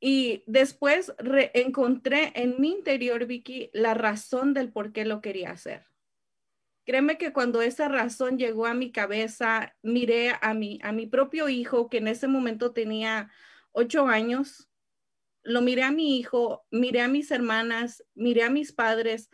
y 0.00 0.42
después 0.46 1.12
encontré 1.52 2.32
en 2.34 2.58
mi 2.58 2.70
interior, 2.70 3.26
Vicky, 3.26 3.68
la 3.74 3.92
razón 3.92 4.54
del 4.54 4.72
por 4.72 4.92
qué 4.92 5.04
lo 5.04 5.20
quería 5.20 5.50
hacer. 5.50 5.84
Créeme 6.86 7.18
que 7.18 7.32
cuando 7.32 7.62
esa 7.62 7.88
razón 7.88 8.38
llegó 8.38 8.64
a 8.66 8.72
mi 8.72 8.92
cabeza, 8.92 9.74
miré 9.82 10.34
a 10.40 10.54
mi, 10.54 10.78
a 10.84 10.92
mi 10.92 11.08
propio 11.08 11.48
hijo, 11.48 11.90
que 11.90 11.98
en 11.98 12.06
ese 12.06 12.28
momento 12.28 12.72
tenía 12.72 13.28
ocho 13.72 14.06
años, 14.06 14.68
lo 15.42 15.62
miré 15.62 15.82
a 15.82 15.90
mi 15.90 16.16
hijo, 16.16 16.64
miré 16.70 17.00
a 17.00 17.08
mis 17.08 17.32
hermanas, 17.32 18.04
miré 18.14 18.44
a 18.44 18.50
mis 18.50 18.72
padres, 18.72 19.30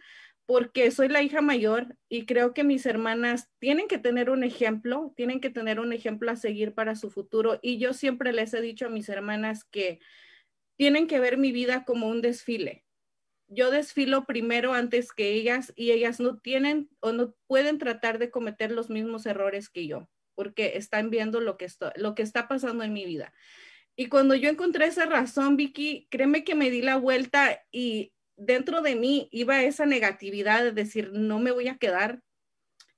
porque 0.47 0.91
soy 0.91 1.09
la 1.09 1.23
hija 1.23 1.43
mayor 1.43 1.99
y 2.09 2.25
creo 2.25 2.55
que 2.55 2.65
mis 2.65 2.87
hermanas 2.87 3.51
tienen 3.59 3.87
que 3.87 3.99
tener 3.99 4.31
un 4.31 4.45
ejemplo, 4.45 5.13
tienen 5.15 5.39
que 5.39 5.51
tener 5.51 5.79
un 5.79 5.93
ejemplo 5.93 6.31
a 6.31 6.37
seguir 6.37 6.73
para 6.73 6.97
su 6.97 7.11
futuro. 7.11 7.59
Y 7.63 7.79
yo 7.79 7.93
siempre 7.93 8.33
les 8.33 8.55
he 8.55 8.63
dicho 8.63 8.87
a 8.87 8.91
mis 8.91 9.11
hermanas 9.11 9.65
que 9.65 10.01
tienen 10.77 11.07
que 11.07 11.21
ver 11.21 11.37
mi 11.37 11.53
vida 11.53 11.85
como 11.85 12.09
un 12.09 12.23
desfile. 12.23 12.87
Yo 13.55 13.71
desfilo 13.71 14.25
primero 14.25 14.73
antes 14.73 15.13
que 15.13 15.33
ellas 15.33 15.75
y 15.77 15.91
ellas 15.91 16.21
no 16.21 16.39
tienen 16.39 16.89
o 17.01 17.13
no 17.13 17.35
pueden 17.47 17.77
tratar 17.77 18.19
de 18.19 18.31
cometer 18.31 18.73
los 18.73 18.89
mismos 18.89 19.27
errores 19.27 19.69
que 19.69 19.87
yo, 19.87 20.09
porque 20.35 20.79
están 20.79 21.11
viendo 21.11 21.41
lo 21.41 21.59
que, 21.59 21.67
lo 21.97 22.15
que 22.15 22.23
está 22.23 22.49
pasando 22.49 22.83
en 22.83 22.95
mi 22.95 23.05
vida. 23.05 23.35
Y 23.95 24.07
cuando 24.07 24.35
yo 24.35 24.49
encontré 24.49 24.87
esa 24.87 25.05
razón, 25.05 25.59
Vicky, 25.59 26.09
créeme 26.11 26.45
que 26.45 26.55
me 26.55 26.71
di 26.71 26.81
la 26.81 26.97
vuelta 26.97 27.63
y 27.71 28.15
dentro 28.37 28.81
de 28.81 28.97
mí 28.97 29.29
iba 29.33 29.63
esa 29.63 29.85
negatividad 29.85 30.63
de 30.63 30.73
decir, 30.73 31.11
no 31.13 31.39
me 31.39 31.51
voy 31.51 31.69
a 31.69 31.77
quedar. 31.77 32.23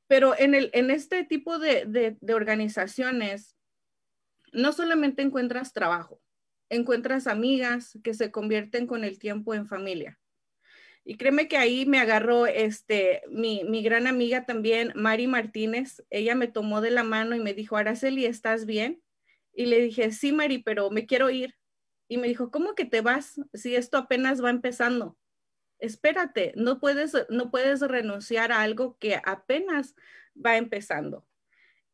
Pero 0.06 0.38
en, 0.38 0.54
el, 0.54 0.70
en 0.73 0.92
este 0.92 1.25
tipo 1.25 1.58
de, 1.58 1.84
de, 2.20 2.34
organizaciones, 2.34 3.56
no 4.52 4.73
solamente 4.73 5.23
encuentras 5.23 5.73
trabajo, 5.73 6.20
encuentras 6.68 7.26
amigas 7.26 7.99
que 8.04 8.14
se 8.14 8.30
convierten 8.30 8.87
con 8.87 9.02
el 9.02 9.18
tiempo 9.18 9.54
en 9.54 9.66
familia. 9.66 10.20
Y 11.04 11.16
créeme 11.16 11.49
que 11.49 11.58
ahí 11.58 11.87
me 11.87 11.99
agarró 11.99 12.46
este, 12.46 13.23
mi, 13.28 13.62
mi, 13.64 13.82
gran 13.82 14.06
amiga 14.06 14.46
también, 14.46 14.92
Mari 14.94 15.26
Martínez. 15.26 16.02
Ella 16.11 16.34
me 16.34 16.49
tomó 16.49 16.80
de 16.80 16.90
la 16.90 17.04
mano 17.04 17.37
y 17.37 17.40
me 17.40 17.54
dijo, 17.54 17.76
Araceli, 17.76 18.25
¿estás 18.25 18.64
bien? 18.64 19.02
Y 19.52 19.66
le 19.66 19.80
dije, 19.80 20.12
sí, 20.12 20.32
Mari, 20.32 20.58
pero 20.58 20.90
me 20.90 21.06
quiero 21.06 21.30
ir. 21.30 21.54
Y 22.08 22.16
me 22.16 22.28
dijo, 22.28 22.50
¿cómo 22.50 22.75
que 22.75 22.84
te 22.84 23.02
vas 23.02 23.40
si 23.52 23.76
esto 23.76 23.99
apenas 23.99 24.42
va 24.42 24.50
empezando? 24.50 25.18
espérate, 25.84 26.52
no 26.56 26.80
puedes, 26.80 27.12
no 27.28 27.50
puedes 27.50 27.80
renunciar 27.80 28.52
a 28.52 28.62
algo 28.62 28.96
que 28.99 29.20
apenas 29.25 29.94
va 30.34 30.56
empezando. 30.56 31.26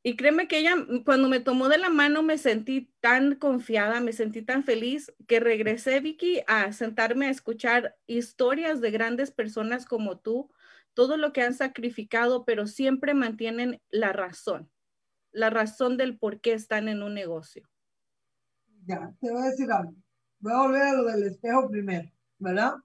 Y 0.03 0.17
créeme 0.17 0.49
que 0.49 0.59
ella, 0.59 0.75
cuando 1.05 1.29
me 1.29 1.41
tomó 1.41 1.69
de 1.69 1.77
la 1.77 1.91
mano, 1.91 2.23
me 2.23 2.39
sentí 2.39 2.91
tan 3.01 3.35
confiada, 3.35 4.01
me 4.01 4.13
sentí 4.13 4.43
tan 4.43 4.65
feliz 4.65 5.13
que 5.27 5.41
regresé, 5.41 6.01
Vicky, 6.01 6.41
a 6.47 6.73
sentarme 6.73 7.27
a 7.27 7.31
escuchar 7.31 7.97
historias 8.07 8.81
de 8.81 8.91
grandes 8.91 9.31
personas 9.31 9.85
como 9.85 10.19
tú, 10.19 10.51
todo 10.95 11.19
lo 11.19 11.33
que 11.33 11.43
han 11.43 11.55
sacrificado, 11.55 12.45
pero 12.45 12.67
siempre 12.67 13.13
mantienen 13.13 13.83
la 13.91 14.13
razón, 14.13 14.71
la 15.33 15.51
razón 15.51 15.99
del 15.99 16.19
por 16.19 16.41
qué 16.41 16.55
están 16.55 16.89
en 16.89 17.03
un 17.03 17.13
negocio. 17.13 17.69
Ya, 18.87 19.15
te 19.21 19.31
voy 19.31 19.43
a 19.43 19.51
decir 19.51 19.71
algo. 19.71 19.95
Voy 20.39 20.53
a 20.53 20.63
volver 20.63 20.83
a 20.83 20.93
lo 20.95 21.05
del 21.05 21.25
espejo 21.25 21.69
primero, 21.69 22.11
¿verdad? 22.39 22.77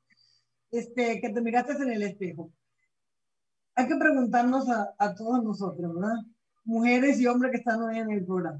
este, 0.78 1.22
que 1.22 1.30
te 1.30 1.42
miraste 1.42 1.74
en 1.74 1.92
el 1.92 2.04
espejo. 2.04 2.52
Hay 3.76 3.88
que 3.88 3.96
preguntarnos 3.96 4.68
a, 4.70 5.16
todos 5.16 5.44
nosotros, 5.44 5.94
¿verdad? 5.96 6.16
Mujeres 6.66 7.20
y 7.20 7.28
hombres 7.28 7.52
que 7.52 7.58
están 7.58 7.82
hoy 7.82 8.00
en 8.00 8.12
el 8.12 8.26
programa. 8.26 8.60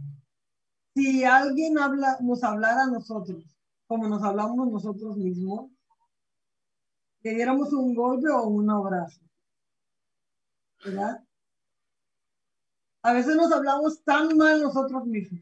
Si 0.94 1.24
alguien 1.24 1.78
habla, 1.78 2.18
nos 2.22 2.44
hablara 2.44 2.84
a 2.84 2.88
nosotros, 2.88 3.44
como 3.88 4.08
nos 4.08 4.24
hablamos 4.24 4.72
nosotros 4.72 5.18
mismos, 5.18 5.72
que 7.22 7.32
diéramos 7.32 7.74
un 7.74 7.94
golpe 7.94 8.30
o 8.30 8.48
un 8.48 8.70
abrazo. 8.70 9.20
¿Verdad? 10.86 11.26
A 13.02 13.14
veces 13.14 13.36
nos 13.36 13.52
hablamos 13.52 14.04
tan 14.04 14.38
mal 14.38 14.62
nosotros 14.62 15.06
mismos 15.06 15.42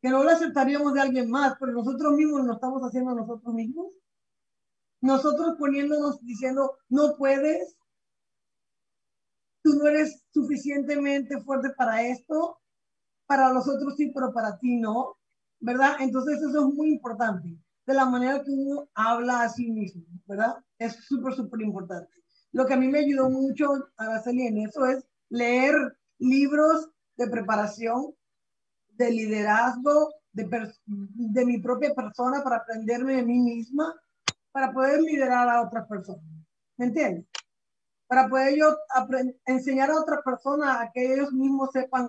que 0.00 0.10
no 0.10 0.22
lo 0.22 0.30
aceptaríamos 0.30 0.94
de 0.94 1.00
alguien 1.00 1.30
más, 1.30 1.56
pero 1.58 1.72
nosotros 1.72 2.12
mismos 2.12 2.44
lo 2.44 2.52
estamos 2.52 2.82
haciendo 2.82 3.14
nosotros 3.14 3.52
mismos 3.54 3.98
nosotros 5.00 5.56
poniéndonos 5.58 6.20
diciendo, 6.24 6.78
no 6.88 7.16
puedes, 7.16 7.76
tú 9.68 9.76
no 9.76 9.86
eres 9.86 10.24
suficientemente 10.32 11.40
fuerte 11.42 11.70
para 11.76 12.06
esto, 12.06 12.58
para 13.26 13.52
los 13.52 13.68
otros 13.68 13.96
sí, 13.96 14.10
pero 14.14 14.32
para 14.32 14.58
ti 14.58 14.76
no, 14.76 15.18
¿verdad? 15.60 15.96
Entonces 16.00 16.38
eso 16.38 16.68
es 16.68 16.74
muy 16.74 16.88
importante, 16.92 17.58
de 17.86 17.94
la 17.94 18.06
manera 18.06 18.42
que 18.42 18.50
uno 18.50 18.88
habla 18.94 19.42
a 19.42 19.48
sí 19.50 19.70
mismo, 19.70 20.04
¿verdad? 20.26 20.56
Es 20.78 20.94
súper, 21.04 21.34
súper 21.34 21.60
importante. 21.60 22.10
Lo 22.52 22.64
que 22.64 22.74
a 22.74 22.76
mí 22.78 22.88
me 22.88 23.00
ayudó 23.00 23.28
mucho, 23.28 23.68
a 23.98 24.18
salir 24.20 24.46
en 24.46 24.58
eso 24.58 24.86
es 24.86 25.04
leer 25.28 25.74
libros 26.18 26.88
de 27.18 27.28
preparación, 27.28 28.14
de 28.92 29.10
liderazgo, 29.10 30.14
de, 30.32 30.72
de 30.86 31.44
mi 31.44 31.58
propia 31.58 31.94
persona 31.94 32.42
para 32.42 32.56
aprenderme 32.56 33.16
de 33.16 33.26
mí 33.26 33.38
misma, 33.38 33.94
para 34.50 34.72
poder 34.72 35.02
liderar 35.02 35.46
a 35.48 35.60
otras 35.60 35.86
personas. 35.86 36.24
¿Me 36.78 36.86
entiendes? 36.86 37.26
Para 38.08 38.28
poder 38.28 38.56
yo 38.56 38.76
enseñar 39.46 39.90
a 39.90 40.00
otras 40.00 40.20
personas 40.24 40.80
a 40.80 40.90
que 40.92 41.14
ellos 41.14 41.32
mismos 41.32 41.70
sepan 41.72 42.08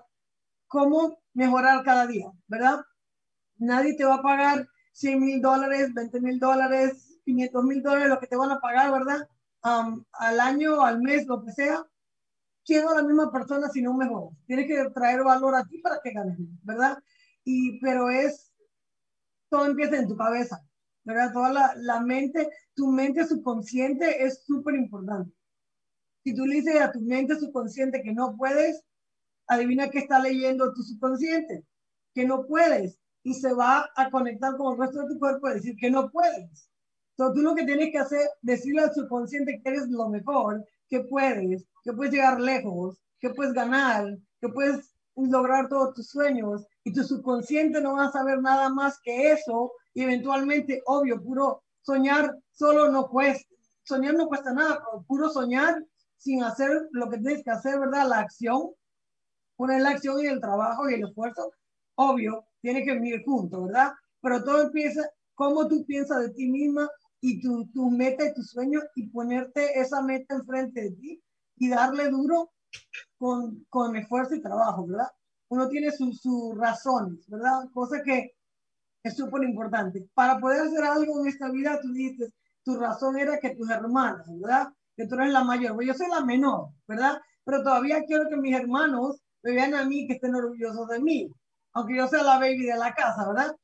cómo 0.67 1.19
mejorar 1.33 1.83
cada 1.83 2.07
día, 2.07 2.31
¿verdad? 2.47 2.79
Nadie 3.57 3.95
te 3.95 4.05
va 4.05 4.15
a 4.15 4.21
pagar 4.21 4.67
100 4.93 5.19
mil 5.19 5.41
dólares, 5.41 5.93
20 5.93 6.21
mil 6.21 6.39
dólares, 6.39 7.19
500 7.25 7.63
mil 7.63 7.83
dólares, 7.83 8.09
lo 8.09 8.19
que 8.19 8.27
te 8.27 8.37
van 8.37 8.51
a 8.51 8.59
pagar, 8.59 8.91
¿verdad? 8.91 9.27
al 9.61 10.39
año, 10.39 10.81
al 10.81 11.01
mes, 11.01 11.27
lo 11.27 11.43
que 11.43 11.51
sea, 11.51 11.85
siendo 12.63 12.95
la 12.95 13.03
misma 13.03 13.29
persona, 13.29 13.67
sino 13.67 13.93
mejor. 13.93 14.31
Tienes 14.47 14.67
que 14.67 14.89
traer 14.91 15.21
valor 15.21 15.53
a 15.55 15.65
ti 15.65 15.79
para 15.79 15.99
que 16.01 16.13
ganes, 16.13 16.37
¿verdad? 16.63 16.97
Y, 17.43 17.77
pero 17.81 18.09
es, 18.09 18.53
todo 19.49 19.65
empieza 19.65 19.97
en 19.97 20.07
tu 20.07 20.15
cabeza. 20.15 20.63
¿verdad? 21.03 21.33
Toda 21.33 21.51
la, 21.51 21.73
la 21.77 22.01
mente, 22.01 22.49
tu 22.75 22.87
mente 22.87 23.25
subconsciente 23.25 24.23
es 24.23 24.43
súper 24.45 24.75
importante. 24.75 25.33
Si 26.29 26.35
tú 26.35 26.45
le 26.45 26.57
dices 26.57 26.79
a 26.79 26.91
tu 26.91 27.01
mente 27.01 27.39
subconsciente 27.39 28.03
que 28.03 28.13
no 28.13 28.37
puedes, 28.37 28.83
adivina 29.47 29.89
qué 29.89 29.97
está 29.97 30.19
leyendo 30.19 30.71
tu 30.75 30.83
subconsciente, 30.83 31.65
que 32.13 32.23
no 32.23 32.45
puedes, 32.45 32.99
y 33.23 33.33
se 33.33 33.51
va 33.51 33.89
a 33.95 34.11
conectar 34.11 34.55
con 34.55 34.73
el 34.73 34.79
resto 34.79 35.01
de 35.01 35.07
tu 35.07 35.17
cuerpo 35.17 35.49
y 35.49 35.53
decir 35.55 35.75
que 35.75 35.89
no 35.89 36.11
puedes. 36.11 36.69
Entonces 37.17 37.35
tú 37.35 37.41
lo 37.41 37.55
que 37.55 37.65
tienes 37.65 37.91
que 37.91 37.97
hacer, 37.97 38.29
decirle 38.43 38.83
al 38.83 38.93
subconsciente 38.93 39.59
que 39.59 39.69
eres 39.71 39.87
lo 39.87 40.07
mejor, 40.07 40.63
que 40.87 40.99
puedes, 40.99 41.65
que 41.83 41.93
puedes 41.93 42.13
llegar 42.13 42.39
lejos, 42.39 42.99
que 43.19 43.31
puedes 43.31 43.53
ganar, 43.53 44.15
que 44.39 44.49
puedes 44.49 44.93
lograr 45.15 45.67
todos 45.67 45.95
tus 45.95 46.09
sueños, 46.09 46.63
y 46.83 46.93
tu 46.93 47.03
subconsciente 47.03 47.81
no 47.81 47.93
va 47.93 48.05
a 48.05 48.11
saber 48.11 48.39
nada 48.39 48.69
más 48.69 48.99
que 49.01 49.31
eso, 49.31 49.71
y 49.95 50.03
eventualmente, 50.03 50.83
obvio, 50.85 51.23
puro 51.23 51.63
soñar 51.81 52.37
solo 52.51 52.91
no 52.91 53.09
cuesta, 53.09 53.49
soñar 53.81 54.13
no 54.13 54.27
cuesta 54.27 54.53
nada, 54.53 54.75
pero 54.85 55.03
puro 55.07 55.27
soñar 55.31 55.83
sin 56.19 56.43
hacer 56.43 56.69
lo 56.91 57.09
que 57.09 57.17
tienes 57.17 57.43
que 57.43 57.49
hacer, 57.49 57.79
¿verdad? 57.79 58.07
La 58.07 58.19
acción, 58.19 58.71
poner 59.55 59.81
la 59.81 59.91
acción 59.91 60.21
y 60.21 60.27
el 60.27 60.39
trabajo 60.39 60.89
y 60.89 60.95
el 60.95 61.07
esfuerzo, 61.07 61.51
obvio, 61.95 62.45
tiene 62.61 62.83
que 62.83 62.93
venir 62.93 63.23
junto, 63.25 63.63
¿verdad? 63.63 63.93
Pero 64.21 64.43
todo 64.43 64.61
empieza, 64.63 65.09
cómo 65.33 65.67
tú 65.67 65.85
piensas 65.85 66.21
de 66.21 66.29
ti 66.31 66.49
misma 66.49 66.89
y 67.21 67.41
tu, 67.41 67.65
tu 67.71 67.89
meta 67.89 68.25
y 68.25 68.33
tu 68.33 68.43
sueño 68.43 68.81
y 68.95 69.07
ponerte 69.07 69.79
esa 69.79 70.01
meta 70.01 70.35
enfrente 70.35 70.81
de 70.81 70.91
ti 70.91 71.23
y 71.57 71.69
darle 71.69 72.09
duro 72.09 72.51
con, 73.17 73.65
con 73.69 73.95
esfuerzo 73.95 74.35
y 74.35 74.41
trabajo, 74.41 74.85
¿verdad? 74.87 75.07
Uno 75.47 75.67
tiene 75.69 75.91
sus 75.91 76.55
razones, 76.57 77.27
¿verdad? 77.27 77.69
Cosa 77.73 78.03
que 78.03 78.35
es 79.03 79.15
súper 79.15 79.43
importante. 79.43 80.07
Para 80.13 80.37
poder 80.39 80.61
hacer 80.61 80.83
algo 80.83 81.21
en 81.21 81.27
esta 81.27 81.49
vida, 81.49 81.79
tú 81.81 81.91
dices, 81.93 82.31
tu 82.63 82.77
razón 82.77 83.17
era 83.17 83.39
que 83.39 83.55
tus 83.55 83.69
hermanas, 83.69 84.27
¿verdad? 84.39 84.67
Que 84.99 85.07
tú 85.07 85.15
eres 85.15 85.31
la 85.31 85.45
mayor. 85.45 85.75
Pues 85.75 85.87
yo 85.87 85.93
soy 85.93 86.09
la 86.09 86.25
menor, 86.25 86.71
¿verdad? 86.85 87.21
Pero 87.45 87.63
todavía 87.63 88.03
quiero 88.05 88.27
que 88.27 88.35
mis 88.35 88.53
hermanos 88.53 89.21
me 89.43 89.53
vean 89.53 89.73
a 89.73 89.85
mí, 89.85 90.05
que 90.05 90.15
estén 90.15 90.35
orgullosos 90.35 90.89
de 90.89 90.99
mí, 90.99 91.33
aunque 91.71 91.95
yo 91.95 92.05
sea 92.09 92.21
la 92.21 92.37
baby 92.37 92.65
de 92.65 92.75
la 92.75 92.93
casa, 92.93 93.25
¿verdad? 93.29 93.55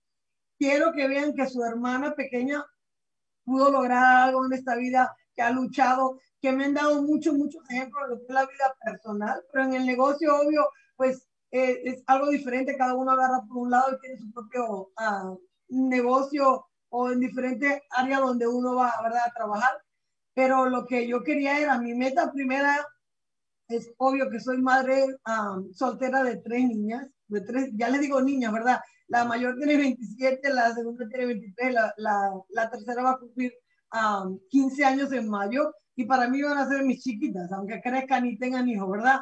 Quiero 0.58 0.94
que 0.94 1.10
vean 1.10 1.34
que 1.34 1.46
su 1.50 1.62
hermana 1.62 2.14
pequeña 2.16 2.66
pudo 3.44 3.70
lograr 3.70 4.30
algo 4.30 4.46
en 4.46 4.54
esta 4.54 4.78
vida, 4.78 5.14
que 5.36 5.42
ha 5.42 5.50
luchado, 5.50 6.22
que 6.40 6.54
me 6.54 6.64
han 6.64 6.74
dado 6.74 7.02
muchos, 7.02 7.34
muchos 7.34 7.62
ejemplos 7.70 8.08
de 8.08 8.16
lo 8.16 8.20
que 8.22 8.28
es 8.30 8.34
la 8.34 8.46
vida 8.46 8.76
personal, 8.86 9.44
pero 9.52 9.66
en 9.66 9.74
el 9.74 9.86
negocio, 9.86 10.38
obvio, 10.38 10.70
pues 10.96 11.28
eh, 11.52 11.82
es 11.84 12.04
algo 12.08 12.30
diferente, 12.30 12.78
cada 12.78 12.96
uno 12.96 13.12
agarra 13.12 13.42
por 13.46 13.58
un 13.58 13.72
lado 13.72 13.94
y 13.94 14.00
tiene 14.00 14.20
su 14.20 14.32
propio 14.32 14.90
ah, 14.96 15.36
negocio 15.68 16.66
o 16.88 17.12
en 17.12 17.20
diferentes 17.20 17.82
áreas 17.90 18.22
donde 18.22 18.48
uno 18.48 18.76
va 18.76 18.94
¿verdad? 19.04 19.24
a 19.26 19.34
trabajar. 19.34 19.85
Pero 20.36 20.70
lo 20.70 20.86
que 20.86 21.08
yo 21.08 21.24
quería 21.24 21.60
era, 21.60 21.80
mi 21.80 21.96
meta 21.96 22.32
primera 22.32 22.86
es 23.68 23.92
obvio 23.98 24.30
que 24.30 24.40
soy 24.40 24.62
madre 24.62 25.06
ah, 25.26 25.60
soltera 25.74 26.24
de 26.24 26.38
tres 26.38 26.66
niñas, 26.68 27.08
de 27.28 27.42
tres, 27.42 27.70
ya 27.74 27.90
les 27.90 28.02
digo 28.02 28.22
niñas, 28.22 28.54
¿verdad? 28.54 28.80
La 29.08 29.26
mayor 29.26 29.56
tiene 29.58 29.78
27, 29.78 30.54
la 30.54 30.74
segunda 30.76 31.08
tiene 31.08 31.26
23, 31.28 31.74
la, 31.74 31.94
la, 31.98 32.32
la 32.50 32.70
tercera 32.70 33.02
va 33.02 33.12
a 33.12 33.18
cumplir 33.18 33.54
15 34.50 34.84
ah, 34.84 34.88
años 34.88 35.12
en 35.12 35.30
mayo 35.30 35.74
y 35.96 36.06
para 36.06 36.28
mí 36.28 36.42
van 36.42 36.58
a 36.58 36.68
ser 36.68 36.84
mis 36.84 37.02
chiquitas, 37.02 37.52
aunque 37.52 37.82
crezcan 37.82 38.26
y 38.26 38.38
tengan 38.38 38.68
hijos, 38.68 38.90
¿verdad? 38.90 39.20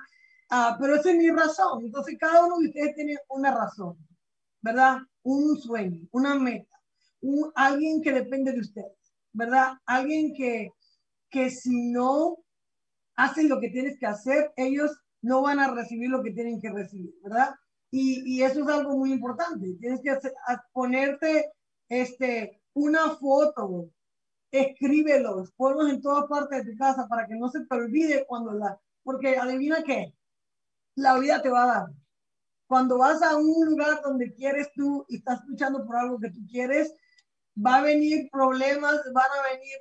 Ah, 0.50 0.77
pero 0.79 0.96
esa 0.96 1.12
es 1.12 1.17
mi 1.17 1.29
razón. 1.29 1.86
Entonces, 1.86 2.17
cada 2.20 2.46
uno 2.46 2.58
de 2.60 2.67
ustedes 2.67 2.96
tiene 2.96 3.17
una 3.29 3.53
razón, 3.53 3.98
¿verdad? 4.62 4.98
Un 5.24 5.58
sueño, 5.58 6.01
una 6.12 6.36
meta, 6.36 6.77
un, 7.22 7.51
alguien 7.55 8.01
que 8.01 8.12
depende 8.12 8.51
de 8.51 8.60
ustedes, 8.60 9.13
¿verdad? 9.32 9.74
Alguien 9.86 10.34
que, 10.34 10.72
que 11.34 11.50
si 11.50 11.92
no 11.92 12.38
haces 13.16 13.46
lo 13.46 13.60
que 13.60 13.70
tienes 13.70 13.98
que 14.00 14.06
hacer, 14.06 14.54
ellos 14.56 14.92
no 15.22 15.42
van 15.42 15.60
a 15.60 15.74
recibir 15.74 16.10
lo 16.10 16.22
que 16.22 16.32
tienen 16.32 16.62
que 16.62 16.70
recibir, 16.70 17.13
¿verdad? 17.24 17.56
Y, 17.90 18.22
y 18.25 18.44
eso 18.44 18.62
es 18.62 18.68
algo 18.68 18.96
muy 18.98 19.12
importante. 19.12 19.75
Tienes 19.80 20.02
que 20.02 20.16
ponerte 20.72 21.52
este, 21.90 22.62
una 22.74 23.10
foto, 23.12 23.90
escríbelos, 24.52 25.52
ponlos 25.54 25.90
en 25.90 26.02
todas 26.02 26.28
partes 26.28 26.63
de 26.63 26.72
tu 26.72 26.78
casa 26.78 27.08
para 27.08 27.25
que 27.25 27.36
no 27.36 27.50
se 27.50 27.66
te 27.66 27.75
olvide 27.75 28.25
cuando 28.28 28.52
la, 28.54 28.80
porque 29.04 29.36
adivina 29.38 29.84
qué, 29.84 30.13
la 30.96 31.17
vida 31.17 31.41
te 31.41 31.50
va 31.50 31.63
a 31.63 31.67
dar. 31.67 31.88
Cuando 32.67 33.00
vas 33.00 33.22
a 33.24 33.38
un 33.38 33.65
lugar 33.65 34.02
donde 34.04 34.34
quieres 34.34 34.72
tú 34.74 35.06
y 35.10 35.17
estás 35.17 35.43
luchando 35.48 35.84
por 35.86 35.96
algo 35.96 36.19
que 36.19 36.30
tú 36.30 36.39
quieres, 36.50 36.93
va 37.58 37.78
a 37.78 37.84
venir 37.84 38.30
problemas, 38.32 39.02
van 39.13 39.32
a 39.39 39.52
venir 39.52 39.78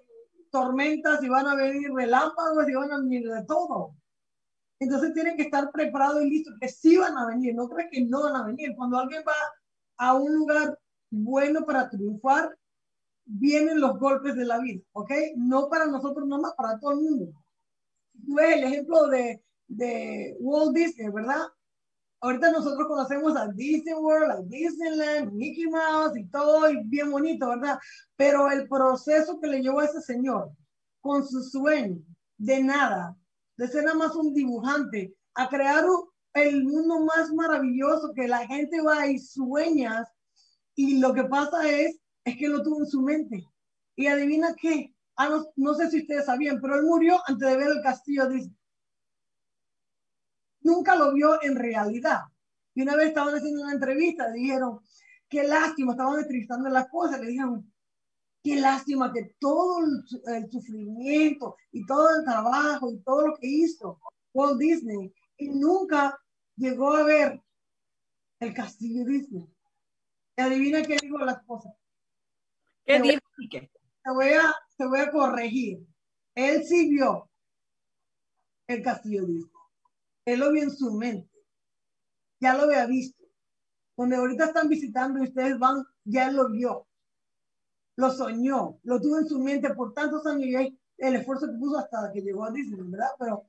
tormentas 0.52 1.22
y 1.24 1.28
van 1.28 1.46
a 1.48 1.56
venir 1.56 1.90
relámpagos 1.92 2.68
y 2.68 2.74
van 2.74 2.92
a 2.92 2.98
venir 2.98 3.28
de 3.28 3.44
todo. 3.44 3.96
Entonces 4.78 5.14
tienen 5.14 5.36
que 5.36 5.44
estar 5.44 5.70
preparados 5.72 6.22
y 6.22 6.30
listos, 6.30 6.54
que 6.60 6.68
sí 6.68 6.96
van 6.96 7.16
a 7.16 7.26
venir, 7.26 7.54
no 7.54 7.68
crees 7.68 7.90
que 7.90 8.04
no 8.04 8.22
van 8.22 8.36
a 8.36 8.44
venir. 8.44 8.74
Cuando 8.76 8.98
alguien 8.98 9.22
va 9.26 9.34
a 9.96 10.14
un 10.14 10.34
lugar 10.34 10.78
bueno 11.10 11.64
para 11.64 11.88
triunfar, 11.88 12.56
vienen 13.24 13.80
los 13.80 13.98
golpes 13.98 14.34
de 14.34 14.44
la 14.44 14.58
vida, 14.58 14.82
¿ok? 14.92 15.10
No 15.36 15.68
para 15.68 15.86
nosotros 15.86 16.26
nomás, 16.26 16.54
para 16.54 16.78
todo 16.78 16.92
el 16.92 17.00
mundo. 17.00 17.32
Tú 18.26 18.34
ves 18.34 18.56
el 18.56 18.64
ejemplo 18.64 19.06
de, 19.06 19.42
de 19.68 20.36
Walt 20.40 20.74
Disney, 20.74 21.08
¿verdad? 21.10 21.46
Ahorita 22.24 22.52
nosotros 22.52 22.86
conocemos 22.86 23.36
a 23.36 23.48
Disney 23.48 23.94
World, 23.94 24.30
a 24.30 24.42
Disneyland, 24.42 25.32
Mickey 25.32 25.66
Mouse 25.66 26.16
y 26.16 26.24
todo, 26.26 26.70
y 26.70 26.80
bien 26.84 27.10
bonito, 27.10 27.48
¿verdad? 27.48 27.80
Pero 28.14 28.48
el 28.48 28.68
proceso 28.68 29.40
que 29.40 29.48
le 29.48 29.60
llevó 29.60 29.80
a 29.80 29.86
ese 29.86 30.00
señor 30.00 30.52
con 31.00 31.26
su 31.26 31.42
sueño 31.42 32.00
de 32.38 32.62
nada, 32.62 33.16
de 33.56 33.66
ser 33.66 33.82
nada 33.82 33.96
más 33.96 34.14
un 34.14 34.32
dibujante, 34.32 35.12
a 35.34 35.48
crear 35.48 35.84
el 36.34 36.62
mundo 36.62 37.04
más 37.04 37.32
maravilloso 37.32 38.12
que 38.14 38.28
la 38.28 38.46
gente 38.46 38.80
va 38.80 39.04
y 39.08 39.18
sueña, 39.18 40.06
y 40.76 41.00
lo 41.00 41.12
que 41.12 41.24
pasa 41.24 41.68
es, 41.68 41.98
es 42.24 42.36
que 42.36 42.48
lo 42.48 42.62
tuvo 42.62 42.82
en 42.82 42.86
su 42.86 43.02
mente. 43.02 43.44
Y 43.96 44.06
adivina 44.06 44.54
qué, 44.54 44.94
ah, 45.16 45.28
no, 45.28 45.44
no 45.56 45.74
sé 45.74 45.90
si 45.90 46.02
ustedes 46.02 46.26
sabían, 46.26 46.60
pero 46.60 46.76
él 46.76 46.84
murió 46.84 47.18
antes 47.26 47.48
de 47.48 47.56
ver 47.56 47.68
el 47.68 47.82
castillo 47.82 48.28
Disney 48.28 48.56
nunca 50.62 50.96
lo 50.96 51.12
vio 51.12 51.42
en 51.42 51.56
realidad. 51.56 52.20
Y 52.74 52.82
una 52.82 52.96
vez 52.96 53.08
estaban 53.08 53.34
haciendo 53.34 53.62
una 53.62 53.72
entrevista, 53.72 54.30
dijeron, 54.30 54.80
qué 55.28 55.44
lástima, 55.44 55.92
estaban 55.92 56.20
entrevistando 56.20 56.68
las 56.68 56.88
cosas, 56.88 57.20
le 57.20 57.28
dijeron, 57.28 57.72
qué 58.42 58.56
lástima 58.56 59.12
que 59.12 59.34
todo 59.38 59.80
el, 60.26 60.50
sufrimiento 60.50 61.56
y 61.70 61.86
todo 61.86 62.08
el 62.16 62.24
trabajo 62.24 62.90
y 62.92 62.98
todo 62.98 63.28
lo 63.28 63.36
que 63.36 63.46
hizo 63.46 64.00
Walt 64.34 64.58
Disney 64.58 65.12
y 65.36 65.48
nunca 65.50 66.18
llegó 66.56 66.94
a 66.94 67.04
ver 67.04 67.40
el 68.40 68.54
castillo 68.54 69.04
Disney. 69.04 69.48
Y 70.36 70.42
adivina 70.42 70.82
qué 70.82 70.96
dijo 71.00 71.18
la 71.18 71.32
esposa. 71.32 71.74
¿Qué 72.84 73.00
dijo? 73.00 73.20
Te 73.50 74.10
voy, 74.12 74.30
a, 74.30 74.54
te 74.76 74.86
voy 74.86 75.00
a 75.00 75.10
corregir. 75.10 75.86
Él 76.34 76.64
sí 76.64 76.90
vio 76.90 77.30
el 78.66 78.82
castillo 78.82 79.26
Disney. 79.26 79.51
Él 80.24 80.40
lo 80.40 80.54
en 80.54 80.70
su 80.70 80.92
mente. 80.92 81.30
Ya 82.40 82.54
lo 82.54 82.64
había 82.64 82.86
visto. 82.86 83.22
Donde 83.96 84.16
ahorita 84.16 84.46
están 84.46 84.68
visitando 84.68 85.20
y 85.20 85.28
ustedes 85.28 85.58
van, 85.58 85.84
ya 86.04 86.30
lo 86.30 86.50
vio. 86.50 86.86
Lo 87.96 88.10
soñó, 88.10 88.78
lo 88.84 89.00
tuvo 89.00 89.18
en 89.18 89.28
su 89.28 89.38
mente 89.38 89.74
por 89.74 89.92
tantos 89.92 90.26
años 90.26 90.46
y 90.46 90.78
el 90.98 91.16
esfuerzo 91.16 91.46
que 91.46 91.58
puso 91.58 91.78
hasta 91.78 92.10
que 92.12 92.22
llegó 92.22 92.44
a 92.44 92.50
Disney, 92.50 92.80
¿verdad? 92.88 93.10
Pero 93.18 93.44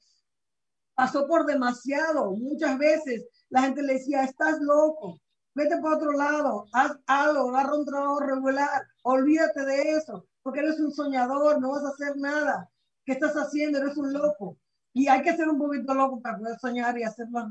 pasó 0.96 1.28
por 1.28 1.46
demasiado. 1.46 2.32
Muchas 2.32 2.78
veces 2.78 3.26
la 3.50 3.62
gente 3.62 3.84
le 3.84 3.94
decía, 3.94 4.24
estás 4.24 4.60
loco, 4.60 5.22
vete 5.56 5.78
para 5.82 5.96
otro 5.96 6.12
lado, 6.12 6.66
haz 6.74 6.98
algo, 7.06 7.50
agarra 7.50 7.76
un 7.76 7.86
trabajo 7.86 8.20
regular, 8.20 8.82
olvídate 9.04 9.66
de 9.66 9.92
eso, 9.92 10.28
porque 10.42 10.60
eres 10.60 10.80
un 10.80 10.92
soñador, 10.92 11.62
no 11.62 11.72
vas 11.72 11.86
a 11.86 11.90
hacer 11.90 12.18
nada. 12.18 12.70
¿Qué 13.06 13.14
estás 13.14 13.34
haciendo? 13.36 13.80
Eres 13.80 13.98
un 13.98 14.12
loco. 14.14 14.58
Y 14.94 15.08
hay 15.08 15.24
que 15.24 15.36
ser 15.36 15.50
un 15.50 15.58
poquito 15.58 15.94
loco 15.94 16.22
para 16.22 16.38
poder 16.38 16.60
soñar 16.60 16.98
y 16.98 17.04
hacer 17.04 17.28
los, 17.32 17.46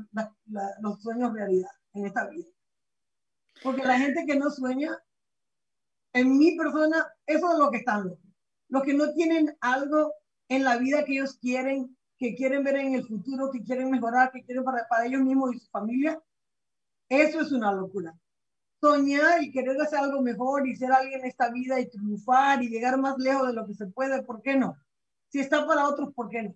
los 0.81 1.01
sueños 1.01 1.33
realidad 1.33 1.71
en 1.93 2.05
esta 2.05 2.27
vida. 2.29 2.47
Porque 3.61 3.83
la 3.83 3.99
gente 3.99 4.25
que 4.25 4.37
no 4.37 4.49
sueña, 4.49 4.97
en 6.13 6.37
mi 6.37 6.55
persona, 6.55 7.07
eso 7.25 7.51
es 7.51 7.59
lo 7.59 7.69
que 7.69 7.77
están 7.77 8.05
locos. 8.05 8.19
Los 8.69 8.83
que 8.83 8.93
no 8.93 9.13
tienen 9.13 9.55
algo 9.61 10.13
en 10.47 10.63
la 10.63 10.77
vida 10.77 11.03
que 11.03 11.13
ellos 11.13 11.37
quieren, 11.39 11.97
que 12.17 12.35
quieren 12.35 12.63
ver 12.63 12.77
en 12.77 12.93
el 12.93 13.05
futuro, 13.05 13.51
que 13.51 13.63
quieren 13.63 13.91
mejorar, 13.91 14.31
que 14.31 14.43
quieren 14.43 14.63
para, 14.63 14.87
para 14.87 15.05
ellos 15.05 15.21
mismos 15.21 15.55
y 15.55 15.59
su 15.59 15.69
familia, 15.69 16.21
eso 17.09 17.41
es 17.41 17.51
una 17.51 17.71
locura. 17.71 18.15
Soñar 18.81 19.41
y 19.43 19.51
querer 19.51 19.79
hacer 19.81 19.99
algo 19.99 20.21
mejor 20.21 20.67
y 20.67 20.75
ser 20.75 20.91
alguien 20.91 21.21
en 21.21 21.27
esta 21.27 21.49
vida 21.49 21.79
y 21.79 21.89
triunfar 21.89 22.61
y 22.63 22.69
llegar 22.69 22.97
más 22.97 23.17
lejos 23.17 23.47
de 23.47 23.53
lo 23.53 23.65
que 23.65 23.73
se 23.73 23.87
puede, 23.87 24.23
¿por 24.23 24.41
qué 24.41 24.55
no? 24.55 24.75
Si 25.29 25.39
está 25.39 25.65
para 25.65 25.87
otros, 25.87 26.13
¿por 26.13 26.29
qué 26.29 26.43
no? 26.43 26.55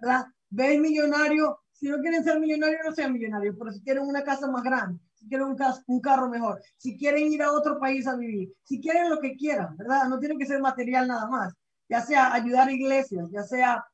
¿Verdad? 0.00 0.26
Ves 0.50 0.80
millonario, 0.80 1.60
si 1.72 1.88
no 1.88 1.98
quieren 1.98 2.24
ser 2.24 2.38
millonarios, 2.40 2.80
no 2.84 2.94
sean 2.94 3.12
millonarios, 3.12 3.56
pero 3.58 3.72
si 3.72 3.82
quieren 3.82 4.04
una 4.04 4.22
casa 4.22 4.50
más 4.50 4.62
grande, 4.62 5.00
si 5.14 5.28
quieren 5.28 5.48
un, 5.48 5.56
un 5.86 6.00
carro 6.00 6.28
mejor, 6.28 6.60
si 6.76 6.96
quieren 6.96 7.32
ir 7.32 7.42
a 7.42 7.52
otro 7.52 7.78
país 7.78 8.06
a 8.06 8.16
vivir, 8.16 8.52
si 8.62 8.80
quieren 8.80 9.10
lo 9.10 9.20
que 9.20 9.36
quieran, 9.36 9.76
¿verdad? 9.76 10.08
No 10.08 10.18
tiene 10.18 10.36
que 10.38 10.46
ser 10.46 10.60
material 10.60 11.08
nada 11.08 11.26
más, 11.28 11.54
ya 11.88 12.00
sea 12.00 12.32
ayudar 12.32 12.68
a 12.68 12.72
iglesias, 12.72 13.28
ya 13.30 13.42
sea 13.42 13.84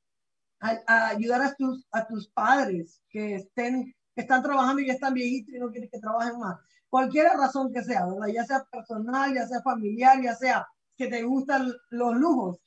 ayudar 0.87 1.43
a 1.43 1.55
tus, 1.55 1.87
a 1.91 2.07
tus 2.07 2.29
padres 2.29 3.03
que 3.11 3.35
estén 3.35 3.93
que 4.15 4.23
están 4.23 4.43
trabajando 4.43 4.81
y 4.81 4.87
ya 4.87 4.93
están 4.95 5.15
viejitos 5.15 5.55
y 5.55 5.59
no 5.59 5.71
quieren 5.71 5.89
que 5.91 5.99
trabajen 5.99 6.39
más. 6.39 6.59
Cualquier 6.89 7.29
razón 7.33 7.73
que 7.73 7.83
sea, 7.83 8.07
¿verdad? 8.07 8.27
Ya 8.29 8.45
sea 8.45 8.65
personal, 8.71 9.35
ya 9.35 9.47
sea 9.47 9.63
familiar, 9.63 10.21
ya 10.23 10.35
sea 10.35 10.67
que 10.97 11.09
te 11.09 11.23
gustan 11.23 11.73
los 11.91 12.17
lujos. 12.17 12.59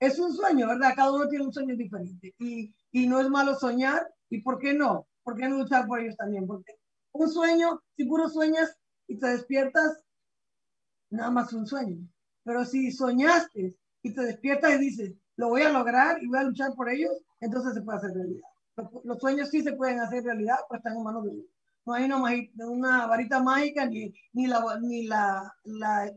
Es 0.00 0.18
un 0.18 0.32
sueño, 0.32 0.66
¿verdad? 0.66 0.94
Cada 0.96 1.12
uno 1.12 1.28
tiene 1.28 1.44
un 1.44 1.52
sueño 1.52 1.76
diferente. 1.76 2.34
Y 2.38 2.74
y 2.92 3.06
no 3.06 3.20
es 3.20 3.28
malo 3.28 3.54
soñar. 3.54 4.12
¿Y 4.28 4.42
por 4.42 4.58
qué 4.58 4.74
no? 4.74 5.06
¿Por 5.22 5.36
qué 5.36 5.48
no 5.48 5.58
luchar 5.58 5.86
por 5.86 6.00
ellos 6.00 6.16
también? 6.16 6.46
Porque 6.46 6.76
un 7.12 7.28
sueño, 7.28 7.82
si 7.96 8.04
puro 8.04 8.28
sueñas 8.28 8.76
y 9.06 9.18
te 9.18 9.26
despiertas, 9.26 10.04
nada 11.10 11.30
más 11.30 11.52
un 11.52 11.66
sueño. 11.66 11.98
Pero 12.44 12.64
si 12.64 12.92
soñaste 12.92 13.76
y 14.02 14.14
te 14.14 14.22
despiertas 14.22 14.74
y 14.74 14.78
dices, 14.78 15.14
lo 15.36 15.48
voy 15.48 15.62
a 15.62 15.72
lograr 15.72 16.22
y 16.22 16.28
voy 16.28 16.38
a 16.38 16.44
luchar 16.44 16.74
por 16.74 16.88
ellos, 16.88 17.12
entonces 17.40 17.74
se 17.74 17.82
puede 17.82 17.98
hacer 17.98 18.12
realidad. 18.12 18.48
Los, 19.04 19.18
sueños 19.18 19.50
sí 19.50 19.62
se 19.62 19.72
pueden 19.72 20.00
hacer 20.00 20.22
realidad, 20.24 20.56
pero 20.68 20.78
están 20.78 20.96
en 20.96 21.02
manos 21.02 21.24
de 21.24 21.32
Dios. 21.32 21.46
No 21.84 21.94
hay 21.94 22.04
una, 22.04 22.22
una 22.68 23.06
varita 23.06 23.42
mágica 23.42 23.84
ni, 23.86 24.12
ni, 24.32 24.46
la, 24.46 24.78
ni 24.80 25.06
la, 25.06 25.52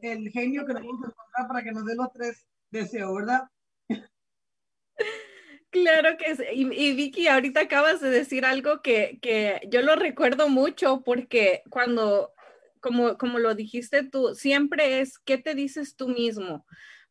el 0.01 0.29
genio 0.29 0.65
que 0.65 0.73
nos 0.73 0.83
vamos 0.83 1.03
a 1.03 1.07
encontrar 1.09 1.47
para 1.47 1.63
que 1.63 1.71
nos 1.71 1.85
dé 1.85 1.95
los 1.95 2.11
tres 2.13 2.45
deseos, 2.69 3.15
¿verdad? 3.15 3.43
Claro 5.73 6.17
que 6.17 6.35
sí. 6.35 6.43
Y, 6.51 6.93
Vicky, 6.93 7.27
ahorita 7.27 7.61
acabas 7.61 7.99
de 7.99 8.11
decir 8.11 8.45
algo 8.45 8.83
que, 8.83 9.17
que, 9.23 9.59
yo 9.71 9.81
lo 9.81 9.95
recuerdo 9.95 10.47
mucho 10.47 11.01
porque 11.03 11.63
cuando, 11.71 12.31
como, 12.79 13.17
como 13.17 13.39
lo 13.39 13.55
dijiste 13.55 14.03
tú, 14.03 14.35
siempre 14.35 15.01
es, 15.01 15.17
¿qué 15.17 15.39
te 15.39 15.55
dices 15.55 15.95
tú 15.95 16.09
mismo? 16.09 16.63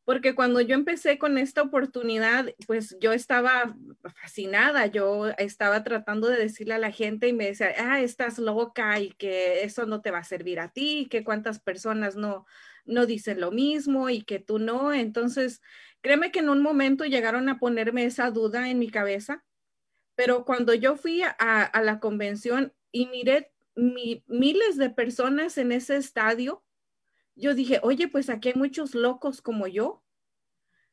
Porque 0.04 0.36
cuando 0.36 0.60
yo 0.60 0.76
empecé 0.76 1.18
con 1.18 1.38
esta 1.38 1.62
oportunidad, 1.62 2.46
pues 2.68 2.96
yo 3.00 3.12
estaba 3.12 3.76
fascinada, 4.14 4.86
yo 4.86 5.30
estaba 5.38 5.82
tratando 5.82 6.28
de 6.28 6.36
decirle 6.38 6.74
a 6.74 6.78
la 6.78 6.92
gente 6.92 7.26
y 7.26 7.32
me 7.32 7.46
decía, 7.46 7.74
ah, 7.78 8.00
estás 8.00 8.38
loca 8.38 9.00
y 9.00 9.10
que 9.10 9.64
eso 9.64 9.86
no 9.86 10.02
te 10.02 10.12
va 10.12 10.18
a 10.18 10.24
servir 10.24 10.60
a 10.60 10.68
ti, 10.68 11.08
que 11.10 11.24
cuántas 11.24 11.58
personas 11.58 12.14
no, 12.14 12.46
no 12.84 13.06
dicen 13.06 13.40
lo 13.40 13.50
mismo 13.50 14.08
y 14.08 14.22
que 14.22 14.38
tú 14.38 14.60
no. 14.60 14.92
Entonces, 14.92 15.60
Créeme 16.02 16.32
que 16.32 16.40
en 16.40 16.48
un 16.48 16.62
momento 16.62 17.04
llegaron 17.04 17.48
a 17.48 17.58
ponerme 17.58 18.04
esa 18.04 18.30
duda 18.30 18.68
en 18.68 18.80
mi 18.80 18.90
cabeza, 18.90 19.44
pero 20.16 20.44
cuando 20.44 20.74
yo 20.74 20.96
fui 20.96 21.22
a, 21.22 21.80
la 21.82 22.00
convención 22.00 22.72
y 22.90 23.06
miré 23.06 23.52
miles 23.74 24.76
de 24.76 24.90
personas 24.90 25.56
en 25.58 25.70
ese 25.70 25.96
estadio, 25.96 26.64
yo 27.36 27.54
dije, 27.54 27.78
oye, 27.82 28.08
pues 28.08 28.28
aquí 28.28 28.48
hay 28.48 28.54
muchos 28.56 28.94
locos 28.94 29.40
como 29.40 29.68
yo. 29.68 30.02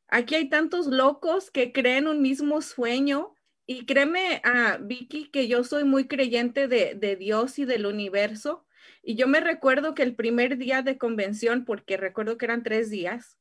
Aquí 0.08 0.36
hay 0.36 0.48
tantos 0.48 0.88
locos 0.88 1.52
que 1.52 1.74
creen 1.74 2.08
un 2.08 2.22
mismo 2.22 2.62
sueño. 2.62 3.34
Y 3.66 3.86
créeme, 3.86 4.42
a 4.44 4.78
Vicky, 4.78 5.30
que 5.30 5.48
yo 5.48 5.64
soy 5.64 5.84
muy 5.84 6.08
creyente 6.08 6.68
de 6.68 7.16
Dios 7.18 7.60
y 7.60 7.66
del 7.66 7.86
universo. 7.86 8.66
Y 9.02 9.16
yo 9.16 9.28
me 9.28 9.40
recuerdo 9.40 9.96
que 9.96 10.04
el 10.04 10.16
primer 10.16 10.58
día 10.58 10.82
de 10.82 10.98
convención, 10.98 11.66
porque 11.66 11.98
recuerdo 11.98 12.38
que 12.38 12.46
eran 12.46 12.64
tres 12.64 12.90
días, 12.90 13.39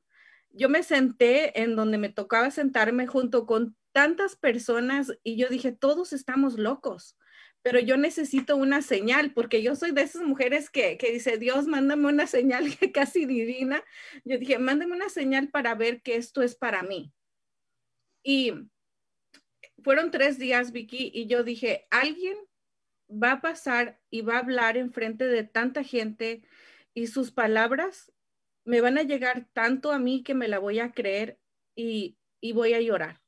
yo 0.58 0.68
me 0.68 0.82
senté 0.82 1.62
en 1.62 1.76
donde 1.76 1.98
me 1.98 2.08
tocaba 2.08 2.50
sentarme 2.50 3.06
junto 3.06 3.46
con 3.46 3.76
tantas 3.92 4.34
personas 4.34 5.12
y 5.22 5.36
yo 5.36 5.48
dije, 5.48 5.70
todos 5.70 6.12
estamos 6.12 6.58
locos, 6.58 7.16
pero 7.62 7.78
yo 7.78 7.96
necesito 7.96 8.56
una 8.56 8.82
señal 8.82 9.32
porque 9.32 9.62
yo 9.62 9.76
soy 9.76 9.92
de 9.92 10.02
esas 10.02 10.22
mujeres 10.22 10.68
que, 10.68 10.98
que 10.98 11.12
dice, 11.12 11.38
Dios, 11.38 11.68
mándame 11.68 12.08
una 12.08 12.26
señal 12.26 12.64
casi 12.92 13.24
divina. 13.24 13.84
Yo 14.24 14.38
dije, 14.38 14.58
mándame 14.58 14.96
una 14.96 15.08
señal 15.08 15.48
para 15.48 15.76
ver 15.76 16.02
que 16.02 16.16
esto 16.16 16.42
es 16.42 16.56
para 16.56 16.82
mí. 16.82 17.12
Y 18.24 18.52
fueron 19.84 20.10
tres 20.10 20.38
días, 20.38 20.72
Vicky, 20.72 21.12
y 21.14 21.26
yo 21.26 21.44
dije, 21.44 21.86
alguien 21.90 22.36
va 23.10 23.32
a 23.32 23.40
pasar 23.40 24.00
y 24.10 24.22
va 24.22 24.36
a 24.36 24.40
hablar 24.40 24.76
en 24.76 24.92
frente 24.92 25.26
de 25.26 25.44
tanta 25.44 25.84
gente 25.84 26.42
y 26.94 27.06
sus 27.06 27.30
palabras 27.30 28.12
me 28.68 28.82
van 28.82 28.98
a 28.98 29.02
llegar 29.02 29.48
tanto 29.54 29.92
a 29.92 29.98
mí 29.98 30.22
que 30.22 30.34
me 30.34 30.46
la 30.46 30.58
voy 30.58 30.78
a 30.78 30.92
creer 30.92 31.38
y, 31.74 32.18
y 32.38 32.52
voy 32.52 32.74
a 32.74 32.80
llorar. 32.82 33.22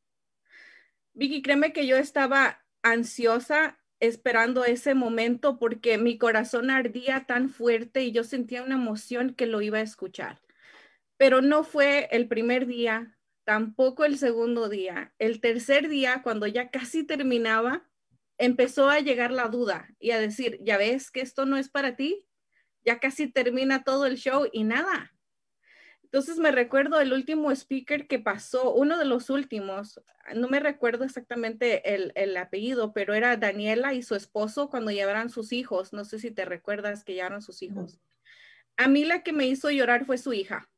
Vicky, 1.15 1.41
créeme 1.41 1.73
que 1.73 1.87
yo 1.87 1.97
estaba 1.97 2.63
ansiosa 2.83 3.81
esperando 4.01 4.67
ese 4.67 4.93
momento 4.93 5.59
porque 5.59 5.97
mi 5.97 6.19
corazón 6.19 6.71
ardía 6.71 7.25
tan 7.25 7.49
fuerte 7.49 8.05
y 8.05 8.13
yo 8.13 8.23
sentía 8.23 8.63
una 8.63 8.75
emoción 8.75 9.33
que 9.33 9.47
lo 9.47 9.63
iba 9.63 9.79
a 9.79 9.83
escuchar. 9.83 10.43
Pero 11.17 11.41
no 11.41 11.65
fue 11.65 12.11
el 12.13 12.29
primer 12.29 12.67
día, 12.67 13.17
tampoco 13.45 14.05
el 14.05 14.19
segundo 14.19 14.69
día. 14.69 15.15
El 15.19 15.41
tercer 15.41 15.89
día, 15.89 16.21
cuando 16.23 16.49
ya 16.49 16.71
casi 16.71 17.03
terminaba, 17.03 17.89
empezó 18.37 18.91
a 18.91 19.01
llegar 19.01 19.31
la 19.31 19.49
duda 19.49 19.89
y 19.99 20.11
a 20.11 20.21
decir, 20.21 20.59
ya 20.61 20.77
ves 20.77 21.11
que 21.11 21.23
esto 21.23 21.47
no 21.47 21.57
es 21.57 21.71
para 21.71 21.97
ti, 21.97 22.27
ya 22.85 23.01
casi 23.01 23.27
termina 23.27 23.85
todo 23.85 24.05
el 24.05 24.19
show 24.19 24.47
y 24.53 24.65
nada. 24.65 25.15
Entonces 26.13 26.39
me 26.39 26.51
recuerdo 26.51 27.01
el 27.01 27.13
último 27.13 27.53
speaker 27.53 28.09
que 28.09 28.19
pasó, 28.19 28.75
uno 28.75 28.99
de 28.99 29.05
los 29.05 29.31
últimos, 29.31 30.01
no 30.35 30.49
me 30.49 30.59
recuerdo 30.59 31.05
exactamente 31.05 31.95
el, 31.95 32.11
el, 32.17 32.37
apellido, 32.37 32.93
pero 32.93 33.15
era 33.15 33.37
Daniela 33.37 33.95
y 33.95 34.03
su 34.03 34.17
esposo 34.17 34.71
cuando 34.71 34.91
llevaron 34.91 35.31
sus 35.31 35.53
hijos. 35.53 35.93
No 35.93 36.05
sé 36.05 36.19
si 36.19 36.33
te 36.33 36.45
recuerdas 36.45 37.05
que 37.05 37.15
llevaron 37.15 37.43
sus 37.43 37.63
hijos. 37.63 38.01
A 38.77 38.89
mí 38.89 39.05
la 39.05 39.23
que 39.23 39.33
me 39.33 39.47
hizo 39.47 39.71
llorar 39.71 40.05
fue 40.05 40.19
su 40.19 40.33
hija. 40.33 40.69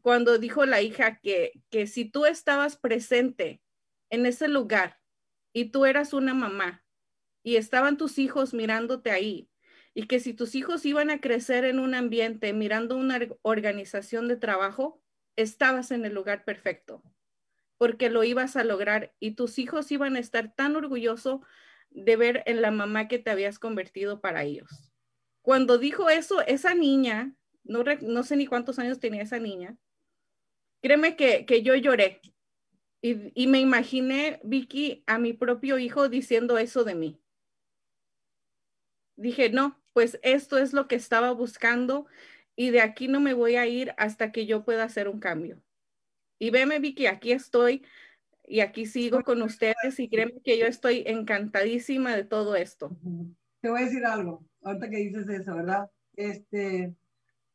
Cuando 0.00 0.38
dijo 0.38 0.64
la 0.64 0.80
hija 0.80 1.18
que, 1.18 1.52
que 1.68 1.86
si 1.86 2.06
tú 2.06 2.24
estabas 2.24 2.78
presente 2.78 3.60
en 4.08 4.24
ese 4.24 4.48
lugar 4.48 4.98
y 5.52 5.66
tú 5.66 5.84
eras 5.84 6.14
una 6.14 6.32
mamá 6.32 6.82
y 7.42 7.56
estaban 7.56 7.98
tus 7.98 8.18
hijos 8.18 8.54
mirándote 8.54 9.10
ahí 9.10 9.50
y 9.94 10.06
que 10.06 10.20
si 10.20 10.34
tus 10.34 10.54
hijos 10.54 10.84
iban 10.86 11.10
a 11.10 11.20
crecer 11.20 11.64
en 11.64 11.78
un 11.78 11.94
ambiente 11.94 12.52
mirando 12.52 12.96
una 12.96 13.20
organización 13.42 14.28
de 14.28 14.36
trabajo, 14.36 15.02
estabas 15.36 15.90
en 15.90 16.04
el 16.04 16.14
lugar 16.14 16.44
perfecto 16.44 17.02
porque 17.82 18.10
lo 18.10 18.22
ibas 18.22 18.54
a 18.54 18.62
lograr 18.62 19.12
y 19.18 19.32
tus 19.32 19.58
hijos 19.58 19.90
iban 19.90 20.14
a 20.14 20.20
estar 20.20 20.54
tan 20.54 20.76
orgullosos 20.76 21.40
de 21.90 22.14
ver 22.14 22.44
en 22.46 22.62
la 22.62 22.70
mamá 22.70 23.08
que 23.08 23.18
te 23.18 23.28
habías 23.28 23.58
convertido 23.58 24.20
para 24.20 24.44
ellos. 24.44 24.92
Cuando 25.40 25.78
dijo 25.78 26.08
eso, 26.08 26.42
esa 26.42 26.76
niña, 26.76 27.34
no, 27.64 27.82
no 28.02 28.22
sé 28.22 28.36
ni 28.36 28.46
cuántos 28.46 28.78
años 28.78 29.00
tenía 29.00 29.22
esa 29.22 29.40
niña, 29.40 29.76
créeme 30.80 31.16
que, 31.16 31.44
que 31.44 31.64
yo 31.64 31.74
lloré 31.74 32.20
y, 33.00 33.48
me 33.48 33.58
imaginé, 33.58 34.38
Vicky, 34.44 35.02
a 35.08 35.18
mi 35.18 35.32
propio 35.32 35.76
hijo 35.80 36.08
diciendo 36.08 36.58
eso 36.58 36.84
de 36.84 36.94
mí. 36.94 37.20
Dije, 39.16 39.50
no, 39.50 39.81
pues 39.92 40.18
esto 40.22 40.58
es 40.58 40.72
lo 40.72 40.88
que 40.88 40.94
estaba 40.94 41.32
buscando 41.32 42.06
y 42.56 42.70
de 42.70 42.80
aquí 42.80 43.08
no 43.08 43.20
me 43.20 43.34
voy 43.34 43.56
a 43.56 43.66
ir 43.66 43.94
hasta 43.96 44.32
que 44.32 44.46
yo 44.46 44.64
pueda 44.64 44.84
hacer 44.84 45.08
un 45.08 45.20
cambio. 45.20 45.62
Y 46.38 46.50
veme, 46.50 46.78
Vicky, 46.78 47.06
aquí 47.06 47.32
estoy 47.32 47.84
y 48.46 48.60
aquí 48.60 48.86
sigo 48.86 49.22
con 49.22 49.42
ustedes 49.42 49.98
y 49.98 50.08
créeme 50.08 50.40
que 50.42 50.58
yo 50.58 50.66
estoy 50.66 51.04
encantadísima 51.06 52.14
de 52.16 52.24
todo 52.24 52.56
esto. 52.56 52.96
Te 53.60 53.70
voy 53.70 53.82
a 53.82 53.84
decir 53.84 54.04
algo, 54.04 54.44
ahorita 54.62 54.90
que 54.90 54.96
dices 54.96 55.28
eso, 55.28 55.54
¿verdad? 55.54 55.88
Este, 56.16 56.94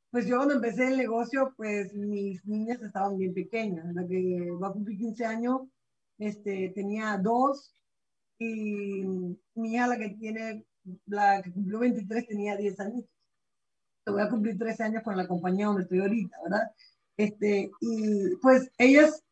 pues 0.09 0.25
yo 0.25 0.37
cuando 0.37 0.55
empecé 0.55 0.87
el 0.87 0.97
negocio, 0.97 1.53
pues 1.57 1.93
mis 1.93 2.43
niñas 2.45 2.81
estaban 2.81 3.17
bien 3.17 3.33
pequeñas. 3.33 3.93
La 3.93 4.07
que 4.07 4.49
va 4.61 4.69
a 4.69 4.71
cumplir 4.71 4.97
15 4.97 5.25
años, 5.25 5.61
este, 6.17 6.71
tenía 6.73 7.17
dos 7.17 7.75
y 8.39 9.03
mi 9.55 9.73
hija, 9.73 9.87
la 9.87 9.97
que 9.97 10.09
tiene, 10.09 10.65
la 11.05 11.41
que 11.41 11.51
cumplió 11.51 11.79
23, 11.79 12.27
tenía 12.27 12.55
10 12.55 12.79
años. 12.79 13.05
Te 14.03 14.11
voy 14.11 14.21
a 14.21 14.29
cumplir 14.29 14.57
13 14.57 14.83
años 14.83 15.03
con 15.03 15.17
la 15.17 15.27
compañía 15.27 15.67
donde 15.67 15.83
estoy 15.83 15.99
ahorita, 15.99 16.37
¿verdad? 16.43 16.71
Este, 17.17 17.71
y 17.81 18.35
pues 18.41 18.71
ellas, 18.77 19.23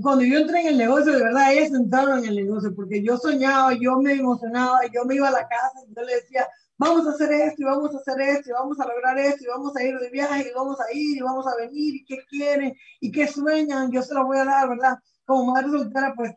cuando 0.00 0.24
yo 0.24 0.38
entré 0.38 0.60
en 0.62 0.68
el 0.68 0.78
negocio, 0.78 1.12
de 1.12 1.22
verdad, 1.22 1.52
ellas 1.52 1.72
entraron 1.72 2.20
en 2.20 2.26
el 2.26 2.36
negocio, 2.36 2.74
porque 2.74 3.02
yo 3.02 3.16
soñaba, 3.16 3.74
yo 3.74 3.98
me 3.98 4.12
emocionaba, 4.12 4.80
yo 4.92 5.04
me 5.04 5.16
iba 5.16 5.28
a 5.28 5.32
la 5.32 5.48
casa 5.48 5.80
y 5.86 5.94
yo 5.94 6.02
le 6.02 6.14
decía, 6.16 6.46
vamos 6.78 7.06
a 7.06 7.10
hacer 7.10 7.32
esto 7.32 7.62
y 7.62 7.64
vamos 7.64 7.94
a 7.94 7.98
hacer 7.98 8.20
esto 8.20 8.50
y 8.50 8.52
vamos 8.52 8.78
a 8.80 8.86
lograr 8.86 9.18
esto 9.18 9.44
y 9.44 9.48
vamos 9.48 9.76
a 9.76 9.82
ir 9.82 9.98
de 9.98 10.10
viaje 10.10 10.48
y 10.50 10.54
vamos 10.54 10.78
a 10.80 10.92
ir 10.92 11.16
y 11.16 11.20
vamos 11.20 11.46
a 11.46 11.56
venir 11.56 11.96
y 11.96 12.04
qué 12.04 12.18
quieren 12.28 12.74
y 13.00 13.10
qué 13.10 13.26
sueñan, 13.26 13.90
yo 13.90 14.02
se 14.02 14.14
lo 14.14 14.26
voy 14.26 14.38
a 14.38 14.44
dar, 14.44 14.68
¿verdad? 14.68 14.98
Como 15.24 15.52
madre 15.52 15.70
soltera, 15.70 16.14
pues 16.14 16.32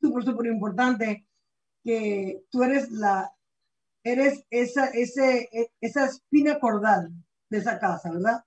súper, 0.00 0.24
súper 0.24 0.46
importante 0.46 1.26
que 1.82 2.44
tú 2.50 2.62
eres 2.62 2.90
la, 2.90 3.32
eres 4.04 4.44
esa, 4.50 4.86
ese, 4.86 5.48
esa 5.80 6.06
espina 6.06 6.58
cordal 6.58 7.12
de 7.50 7.58
esa 7.58 7.78
casa, 7.78 8.10
¿verdad? 8.10 8.44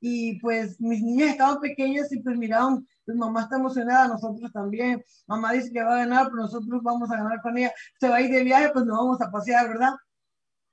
Y 0.00 0.38
pues 0.40 0.80
mis 0.80 1.02
niñas 1.02 1.30
estaban 1.30 1.60
pequeñas 1.60 2.12
y 2.12 2.20
pues 2.20 2.36
miraban, 2.36 2.86
pues 3.04 3.16
mamá 3.16 3.42
está 3.42 3.56
emocionada, 3.56 4.08
nosotros 4.08 4.52
también, 4.52 5.02
mamá 5.26 5.52
dice 5.52 5.72
que 5.72 5.82
va 5.82 5.94
a 5.94 5.98
ganar, 5.98 6.26
pero 6.26 6.42
nosotros 6.42 6.82
vamos 6.82 7.10
a 7.10 7.16
ganar 7.16 7.40
con 7.40 7.56
ella, 7.56 7.72
se 7.98 8.08
va 8.08 8.16
a 8.16 8.20
ir 8.20 8.30
de 8.30 8.44
viaje, 8.44 8.70
pues 8.72 8.84
nos 8.84 8.98
vamos 8.98 9.20
a 9.20 9.30
pasear, 9.30 9.68
¿verdad? 9.68 9.94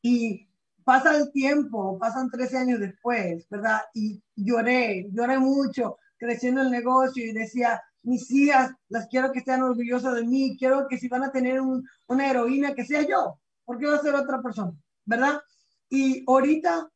Y 0.01 0.49
pasa 0.83 1.15
el 1.15 1.31
tiempo, 1.31 1.97
pasan 1.99 2.29
13 2.29 2.57
años 2.57 2.79
después, 2.79 3.47
¿verdad? 3.49 3.81
Y 3.93 4.21
lloré, 4.35 5.07
lloré 5.11 5.39
mucho, 5.39 5.97
creciendo 6.17 6.61
el 6.61 6.71
negocio 6.71 7.23
y 7.25 7.31
decía, 7.31 7.81
mis 8.03 8.29
hijas, 8.31 8.71
las 8.89 9.07
quiero 9.07 9.31
que 9.31 9.39
estén 9.39 9.63
orgullosas 9.63 10.15
de 10.15 10.25
mí, 10.25 10.55
quiero 10.57 10.87
que 10.87 10.97
si 10.97 11.07
van 11.07 11.23
a 11.23 11.31
tener 11.31 11.61
una 11.61 12.29
heroína, 12.29 12.73
que 12.73 12.85
sea 12.85 13.01
yo, 13.01 13.39
porque 13.65 13.87
va 13.87 13.95
a 13.95 14.01
ser 14.01 14.13
otra 14.15 14.41
persona, 14.41 14.73
¿verdad? 15.05 15.41
Y 15.89 16.23
ahorita, 16.27 16.89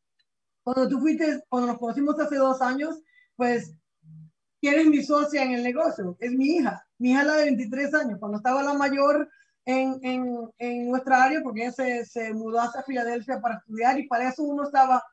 cuando 0.63 0.87
tú 0.87 0.99
fuiste, 0.99 1.43
cuando 1.49 1.67
nos 1.67 1.79
conocimos 1.79 2.19
hace 2.19 2.35
dos 2.35 2.61
años, 2.61 2.99
pues, 3.35 3.73
¿quién 4.59 4.79
es 4.79 4.87
mi 4.87 5.01
socia 5.01 5.43
en 5.43 5.53
el 5.53 5.63
negocio? 5.63 6.17
Es 6.19 6.31
mi 6.31 6.57
hija, 6.57 6.85
mi 6.97 7.11
hija 7.11 7.23
la 7.23 7.35
de 7.35 7.45
23 7.45 7.93
años, 7.93 8.19
cuando 8.19 8.37
estaba 8.37 8.61
la 8.63 8.73
mayor, 8.73 9.29
en, 9.67 9.99
en, 10.01 10.49
en 10.59 10.89
nuestra 10.89 11.25
área 11.25 11.41
porque 11.43 11.63
ella 11.63 11.73
se, 11.73 12.05
se, 12.05 12.33
mudó 12.33 12.61
hacia 12.61 12.83
Filadelfia 12.83 13.41
para 13.41 13.55
estudiar 13.55 13.99
y 13.99 14.07
para 14.07 14.29
eso 14.29 14.43
uno 14.43 14.63
estaba 14.63 15.03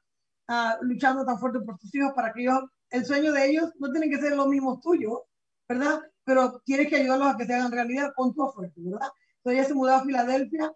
uh, 0.48 0.85
luchando 0.85 1.26
tan 1.26 1.40
fuerte 1.40 1.59
por 1.59 1.76
sus 1.80 1.92
hijos 1.92 2.12
para 2.14 2.33
que 2.33 2.42
ellos, 2.42 2.61
el 2.90 3.04
sueño 3.04 3.33
de 3.33 3.50
ellos 3.50 3.72
no 3.80 3.90
tiene 3.90 4.09
que 4.09 4.20
ser 4.20 4.37
lo 4.37 4.46
mismo 4.46 4.78
tuyo, 4.80 5.24
¿verdad? 5.68 6.00
Pero 6.24 6.61
tienes 6.64 6.88
que 6.88 6.96
ayudarlos 6.96 7.29
a 7.29 7.37
que 7.37 7.46
se 7.46 7.55
hagan 7.55 7.72
realidad 7.72 8.12
con 8.16 8.35
tu 8.35 8.42
oferta, 8.42 8.74
¿verdad? 8.77 9.09
Entonces 9.37 9.59
ella 9.59 9.64
se 9.64 9.74
mudó 9.74 9.94
a 9.94 10.05
Filadelfia 10.05 10.72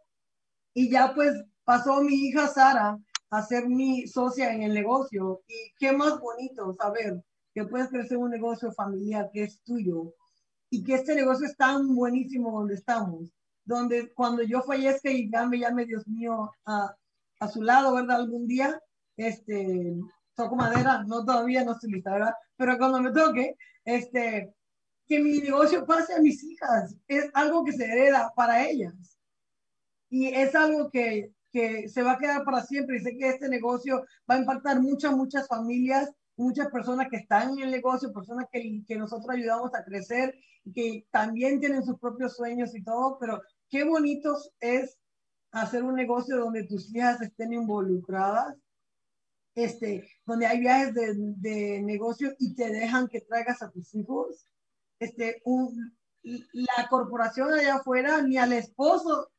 y 0.74 0.90
ya 0.90 1.14
pues 1.14 1.33
pasó 1.64 2.03
mi 2.03 2.14
hija 2.14 2.48
Sara 2.48 2.98
a 3.31 3.42
ser 3.42 3.68
mi 3.68 4.07
socia 4.07 4.53
en 4.53 4.62
el 4.62 4.74
negocio 4.74 5.42
y 5.46 5.72
qué 5.79 5.92
más 5.92 6.18
bonito 6.20 6.74
saber 6.74 7.22
que 7.55 7.64
puedes 7.64 7.88
crecer 7.88 8.18
un 8.18 8.31
negocio 8.31 8.72
familiar 8.72 9.31
que 9.33 9.44
es 9.44 9.61
tuyo 9.62 10.14
y 10.70 10.83
que 10.85 10.94
este 10.94 11.14
negocio 11.14 11.46
es 11.46 11.57
tan 11.57 11.94
buenísimo 11.94 12.53
donde 12.53 12.74
estamos 12.74 13.33
donde 13.68 14.11
cuando 14.14 14.42
yo 14.42 14.62
fallezca 14.62 15.11
y 15.11 15.31
ya 15.31 15.46
me 15.46 15.59
llame 15.59 15.85
Dios 15.85 16.09
mío 16.09 16.51
a, 16.64 16.96
a 17.38 17.48
su 17.48 17.62
lado, 17.62 17.94
¿verdad? 17.94 18.16
Algún 18.16 18.46
día, 18.46 18.81
este, 19.14 19.94
toco 20.35 20.57
madera, 20.57 21.05
no 21.07 21.22
todavía, 21.22 21.64
no 21.64 21.72
estoy 21.72 21.92
lista, 21.92 22.12
¿verdad? 22.12 22.33
Pero 22.57 22.79
cuando 22.79 23.03
me 23.03 23.12
toque, 23.12 23.57
este, 23.85 24.55
que 25.09 25.18
mi 25.18 25.40
negocio 25.40 25.87
pase 25.87 26.14
a 26.14 26.21
mis 26.21 26.44
hijas, 26.44 26.94
es 27.09 27.31
algo 27.33 27.64
que 27.64 27.73
se 27.73 27.85
hereda 27.85 28.31
para 28.37 28.68
ellas. 28.68 29.18
Y 30.11 30.29
es 30.29 30.55
algo 30.55 30.90
que, 30.90 31.33
que 31.51 31.88
se 31.88 32.03
va 32.03 32.12
a 32.12 32.18
quedar 32.18 32.44
para 32.44 32.62
siempre. 32.62 32.99
Y 32.99 33.01
sé 33.01 33.16
que 33.16 33.29
este 33.29 33.49
negocio 33.49 34.05
va 34.31 34.35
a 34.35 34.38
impactar 34.38 34.81
muchas, 34.81 35.16
muchas 35.16 35.49
familias, 35.49 36.11
muchas 36.37 36.68
personas 36.68 37.09
que 37.11 37.16
están 37.16 37.51
en 37.53 37.64
el 37.64 37.71
negocio, 37.71 38.12
personas 38.12 38.47
que, 38.53 38.83
que 38.87 38.97
nosotros 38.97 39.31
ayudamos 39.31 39.75
a 39.75 39.85
crecer, 39.85 40.35
que 40.75 41.07
también 41.11 41.59
tienen 41.59 41.85
sus 41.85 41.99
propios 41.99 42.37
sueños 42.37 42.75
y 42.77 42.85
todo, 42.85 43.18
pero 43.18 43.40
qué 43.71 43.85
bonito 43.85 44.37
es 44.61 44.99
hacer 45.53 45.83
un 45.83 45.94
negocio 45.94 46.37
donde 46.37 46.64
tus 46.64 46.94
hijas 46.94 47.21
estén 47.23 47.55
involucradas, 47.55 48.55
este, 49.55 50.07
donde 50.27 50.47
hay 50.47 50.61
viajes 50.61 50.94
de, 50.94 51.14
de 51.16 51.83
negocio 51.83 52.35
y 52.38 52.55
te 52.55 52.71
dejan 52.71 53.09
que 53.09 53.23
traigas 53.23 53.62
a 53.62 53.71
tus 53.71 53.94
hijos, 53.94 54.47
este, 54.98 55.40
un, 55.44 55.96
la 56.22 56.88
corporación 56.88 57.52
allá 57.52 57.76
afuera, 57.76 58.22
ni 58.22 58.37
al 58.37 58.52
esposo 58.52 59.30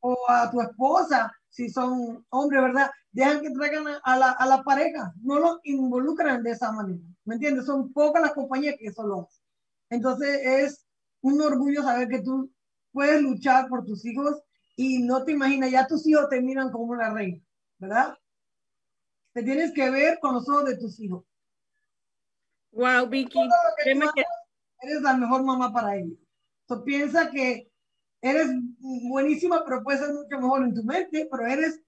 o 0.00 0.16
a 0.28 0.50
tu 0.50 0.60
esposa, 0.60 1.32
si 1.48 1.70
son 1.70 2.24
hombres, 2.30 2.62
¿verdad? 2.62 2.90
Dejan 3.10 3.40
que 3.40 3.50
traigan 3.50 3.86
a 4.02 4.16
la, 4.16 4.32
a 4.32 4.46
la 4.46 4.62
pareja, 4.62 5.12
no 5.22 5.38
los 5.38 5.58
involucran 5.64 6.42
de 6.42 6.50
esa 6.50 6.70
manera, 6.70 7.02
¿me 7.24 7.34
entiendes? 7.34 7.66
Son 7.66 7.92
pocas 7.92 8.22
las 8.22 8.32
compañías 8.32 8.76
que 8.78 8.88
eso 8.88 9.06
lo 9.06 9.22
hacen. 9.22 9.42
Entonces 9.88 10.40
es 10.44 10.86
un 11.22 11.40
orgullo 11.40 11.82
saber 11.82 12.08
que 12.08 12.20
tú 12.20 12.52
puedes 12.92 13.20
luchar 13.22 13.68
por 13.68 13.84
tus 13.84 14.04
hijos 14.04 14.42
y 14.76 15.02
no 15.02 15.24
te 15.24 15.32
imaginas, 15.32 15.70
ya 15.70 15.86
tus 15.86 16.06
hijos 16.06 16.28
te 16.28 16.40
miran 16.40 16.70
como 16.70 16.92
una 16.92 17.12
reina, 17.12 17.42
¿verdad? 17.78 18.14
Te 19.32 19.42
tienes 19.42 19.72
que 19.72 19.90
ver 19.90 20.18
con 20.20 20.34
los 20.34 20.48
ojos 20.48 20.66
de 20.66 20.76
tus 20.76 21.00
hijos. 21.00 21.24
Wow, 22.72 23.08
Vicky, 23.08 23.40
que 23.82 23.94
eres 24.80 25.02
la 25.02 25.16
mejor 25.16 25.44
mamá 25.44 25.72
para 25.72 25.96
ellos. 25.96 26.18
So, 26.68 26.84
piensa 26.84 27.30
que 27.30 27.70
eres 28.20 28.48
buenísima, 29.08 29.64
pero 29.64 29.82
puedes 29.82 30.00
ser 30.00 30.12
mucho 30.12 30.40
mejor 30.40 30.64
en 30.64 30.74
tu 30.74 30.82
mente, 30.82 31.28
pero 31.30 31.46
eres, 31.46 31.80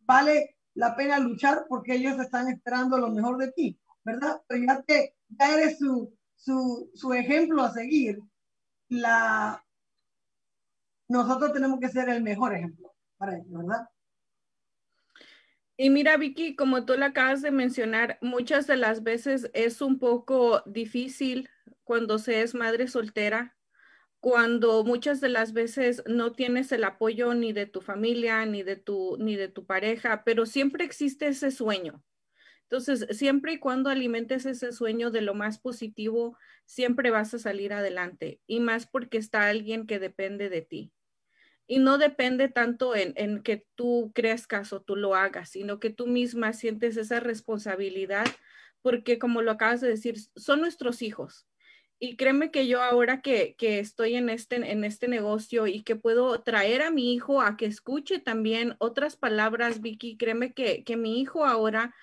vale 0.00 0.56
la 0.74 0.96
pena 0.96 1.18
luchar 1.18 1.66
porque 1.68 1.94
ellos 1.94 2.18
están 2.18 2.48
esperando 2.48 2.96
lo 2.98 3.10
mejor 3.10 3.36
de 3.38 3.52
ti, 3.52 3.78
¿verdad? 4.04 4.40
Pero 4.46 4.64
ya, 4.64 4.82
te, 4.82 5.14
ya 5.28 5.54
eres 5.54 5.78
su, 5.78 6.16
su, 6.36 6.90
su 6.94 7.12
ejemplo 7.12 7.62
a 7.62 7.72
seguir. 7.72 8.18
La, 8.88 9.62
nosotros 11.08 11.52
tenemos 11.52 11.78
que 11.80 11.88
ser 11.88 12.08
el 12.08 12.22
mejor 12.22 12.54
ejemplo 12.54 12.94
para 13.18 13.36
ellos, 13.36 13.50
¿verdad? 13.50 13.88
Y 15.76 15.88
mira, 15.88 16.16
Vicky, 16.18 16.56
como 16.56 16.84
tú 16.84 16.94
le 16.94 17.06
acabas 17.06 17.40
de 17.40 17.50
mencionar, 17.50 18.18
muchas 18.20 18.66
de 18.66 18.76
las 18.76 19.02
veces 19.02 19.50
es 19.54 19.80
un 19.80 19.98
poco 19.98 20.62
difícil 20.66 21.48
cuando 21.84 22.18
se 22.18 22.42
es 22.42 22.54
madre 22.54 22.88
soltera, 22.88 23.56
cuando 24.20 24.84
muchas 24.84 25.20
de 25.20 25.30
las 25.30 25.52
veces 25.52 26.02
no 26.06 26.32
tienes 26.32 26.72
el 26.72 26.84
apoyo 26.84 27.34
ni 27.34 27.52
de 27.52 27.66
tu 27.66 27.80
familia, 27.80 28.44
ni 28.46 28.62
de 28.62 28.76
tu, 28.76 29.16
ni 29.18 29.36
de 29.36 29.48
tu 29.48 29.66
pareja, 29.66 30.24
pero 30.24 30.46
siempre 30.46 30.84
existe 30.84 31.28
ese 31.28 31.50
sueño. 31.50 32.02
Entonces, 32.62 33.06
siempre 33.16 33.54
y 33.54 33.58
cuando 33.58 33.90
alimentes 33.90 34.46
ese 34.46 34.72
sueño 34.72 35.10
de 35.10 35.22
lo 35.22 35.34
más 35.34 35.58
positivo, 35.58 36.36
siempre 36.66 37.10
vas 37.10 37.34
a 37.34 37.38
salir 37.38 37.72
adelante 37.72 38.40
y 38.46 38.60
más 38.60 38.86
porque 38.86 39.18
está 39.18 39.48
alguien 39.48 39.86
que 39.86 39.98
depende 39.98 40.48
de 40.48 40.62
ti 40.62 40.92
y 41.70 41.78
no 41.78 41.98
depende 41.98 42.48
tanto 42.48 42.96
en, 42.96 43.44
que 43.44 43.64
tú 43.76 44.10
crezcas 44.12 44.72
o 44.72 44.82
tú 44.82 44.96
lo 44.96 45.14
hagas, 45.14 45.50
sino 45.50 45.78
que 45.78 45.90
tú 45.90 46.08
misma 46.08 46.52
sientes 46.52 46.96
esa 46.96 47.20
responsabilidad 47.20 48.26
porque 48.82 49.20
como 49.20 49.40
lo 49.40 49.52
acabas 49.52 49.80
de 49.80 49.86
decir, 49.86 50.16
son 50.34 50.60
nuestros 50.60 51.00
hijos. 51.00 51.46
Y 52.02 52.16
créeme 52.16 52.50
que 52.50 52.66
yo 52.66 52.82
ahora 52.82 53.20
que, 53.20 53.54
estoy 53.58 54.16
en 54.16 54.30
este, 54.30 54.56
en 54.56 54.84
este 54.84 55.06
negocio 55.06 55.66
y 55.66 55.82
que 55.82 55.96
puedo 55.96 56.40
traer 56.40 56.80
a 56.80 56.90
mi 56.90 57.12
hijo 57.12 57.42
a 57.42 57.58
que 57.58 57.66
escuche 57.66 58.18
también 58.18 58.74
otras 58.78 59.16
palabras, 59.16 59.82
Vicky, 59.82 60.16
créeme 60.16 60.54
que, 60.54 60.82
que 60.82 60.96
mi 60.96 61.20
hijo 61.20 61.44
ahora 61.44 61.94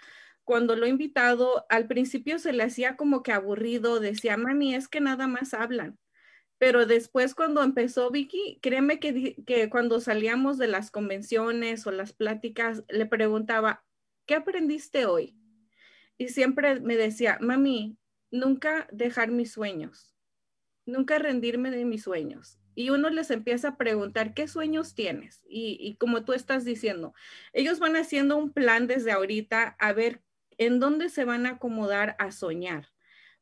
cuando 0.48 0.78
lo 0.78 0.86
he 0.86 0.90
invitado, 0.90 1.66
al 1.68 1.88
principio 1.88 2.40
se 2.40 2.54
le 2.54 2.64
hacía 2.64 2.96
como 2.96 3.22
que 3.22 3.34
aburrido, 3.34 4.00
decía, 4.00 4.38
mami, 4.38 4.76
es 4.76 4.88
que 4.88 5.02
nada 5.02 5.28
más 5.28 5.54
hablan. 5.54 6.00
Pero 6.58 6.86
después 6.86 7.36
cuando 7.36 7.64
empezó 7.64 8.10
Vicky, 8.12 8.58
créeme 8.62 8.98
que, 9.00 9.36
que 9.46 9.70
cuando 9.70 10.00
salíamos 10.00 10.58
de 10.58 10.68
las 10.70 10.90
convenciones 10.90 11.86
o 11.86 11.92
las 11.92 12.14
pláticas, 12.14 12.86
le 12.88 13.06
preguntaba, 13.06 13.84
¿qué 14.26 14.36
aprendiste 14.36 15.06
hoy? 15.06 15.36
Y 16.18 16.30
siempre 16.30 16.80
me 16.80 16.96
decía, 16.96 17.40
mami, 17.42 17.98
nunca 18.32 18.88
dejar 18.92 19.32
mis 19.32 19.52
sueños, 19.52 20.16
nunca 20.86 21.20
rendirme 21.20 21.72
de 21.72 21.86
mis 21.86 22.04
sueños. 22.04 22.60
Y 22.76 22.92
uno 22.92 23.10
les 23.10 23.32
empieza 23.32 23.70
a 23.70 23.78
preguntar, 23.78 24.36
¿qué 24.36 24.48
sueños 24.48 24.94
tienes? 24.94 25.42
Y, 25.50 25.78
y 25.82 25.96
como 25.96 26.24
tú 26.24 26.34
estás 26.34 26.64
diciendo, 26.64 27.14
ellos 27.52 27.80
van 27.80 27.96
haciendo 27.96 28.38
un 28.38 28.54
plan 28.54 28.86
desde 28.86 29.12
ahorita 29.12 29.76
a 29.80 29.94
ver 29.94 30.22
en 30.58 30.80
dónde 30.80 31.10
se 31.10 31.26
van 31.26 31.46
a 31.46 31.52
acomodar 31.52 32.16
a 32.20 32.32
soñar. 32.32 32.90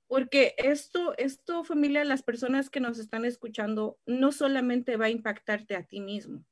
Porque 0.07 0.53
esto, 0.57 1.15
esto, 1.17 1.63
familia, 1.63 2.03
las 2.05 2.21
personas 2.21 2.69
que 2.69 2.79
nos 2.79 2.99
están 2.99 3.25
escuchando, 3.25 3.97
no 4.05 4.31
solamente 4.31 4.97
va 4.97 5.05
a 5.05 5.09
impactarte 5.09 5.75
a 5.75 5.83
ti 5.83 5.99
mismo, 5.99 6.45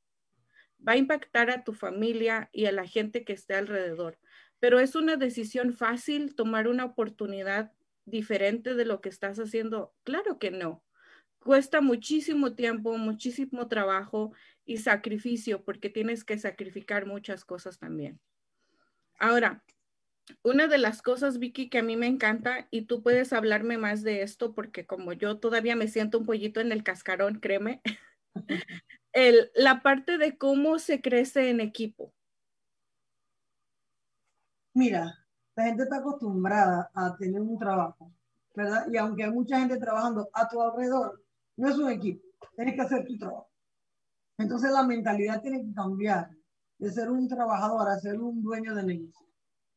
va 0.86 0.92
a 0.92 0.96
impactar 0.96 1.50
a 1.50 1.62
tu 1.62 1.72
familia 1.72 2.50
y 2.52 2.66
a 2.66 2.72
la 2.72 2.86
gente 2.86 3.24
que 3.24 3.32
esté 3.32 3.54
alrededor. 3.54 4.18
Pero 4.58 4.80
es 4.80 4.94
una 4.94 5.16
decisión 5.16 5.72
fácil 5.72 6.34
tomar 6.34 6.66
una 6.66 6.84
oportunidad 6.84 7.72
diferente 8.04 8.74
de 8.74 8.84
lo 8.84 9.00
que 9.00 9.08
estás 9.08 9.38
haciendo. 9.38 9.94
Claro 10.04 10.38
que 10.38 10.50
no. 10.50 10.84
Cuesta 11.38 11.80
muchísimo 11.80 12.54
tiempo, 12.54 12.96
muchísimo 12.96 13.68
trabajo 13.68 14.32
y 14.64 14.78
sacrificio 14.78 15.62
porque 15.62 15.90
tienes 15.90 16.24
que 16.24 16.38
sacrificar 16.38 17.06
muchas 17.06 17.44
cosas 17.44 17.78
también. 17.78 18.18
Ahora, 19.18 19.62
una 20.42 20.66
de 20.68 20.78
las 20.78 21.02
cosas, 21.02 21.38
Vicky, 21.38 21.68
que 21.68 21.78
a 21.78 21.82
mí 21.82 21.96
me 21.96 22.06
encanta, 22.06 22.66
y 22.70 22.82
tú 22.82 23.02
puedes 23.02 23.32
hablarme 23.32 23.78
más 23.78 24.02
de 24.02 24.22
esto, 24.22 24.54
porque 24.54 24.86
como 24.86 25.12
yo 25.12 25.38
todavía 25.38 25.76
me 25.76 25.88
siento 25.88 26.18
un 26.18 26.26
pollito 26.26 26.60
en 26.60 26.72
el 26.72 26.82
cascarón, 26.82 27.40
créeme, 27.40 27.82
el, 29.12 29.50
la 29.54 29.82
parte 29.82 30.18
de 30.18 30.36
cómo 30.38 30.78
se 30.78 31.00
crece 31.00 31.50
en 31.50 31.60
equipo. 31.60 32.14
Mira, 34.72 35.23
la 35.56 35.64
gente 35.64 35.84
está 35.84 35.98
acostumbrada 35.98 36.90
a 36.94 37.16
tener 37.16 37.40
un 37.40 37.58
trabajo, 37.58 38.12
¿verdad? 38.54 38.86
Y 38.90 38.96
aunque 38.96 39.24
hay 39.24 39.30
mucha 39.30 39.58
gente 39.58 39.76
trabajando 39.78 40.28
a 40.32 40.48
tu 40.48 40.60
alrededor, 40.60 41.22
no 41.56 41.68
es 41.68 41.78
un 41.78 41.90
equipo, 41.90 42.24
tienes 42.56 42.74
que 42.74 42.80
hacer 42.80 43.06
tu 43.06 43.16
trabajo. 43.18 43.48
Entonces 44.38 44.70
la 44.72 44.82
mentalidad 44.82 45.40
tiene 45.40 45.64
que 45.64 45.72
cambiar 45.72 46.30
de 46.78 46.90
ser 46.90 47.10
un 47.10 47.28
trabajador 47.28 47.88
a 47.88 48.00
ser 48.00 48.20
un 48.20 48.42
dueño 48.42 48.74
de 48.74 48.82
negocio. 48.82 49.26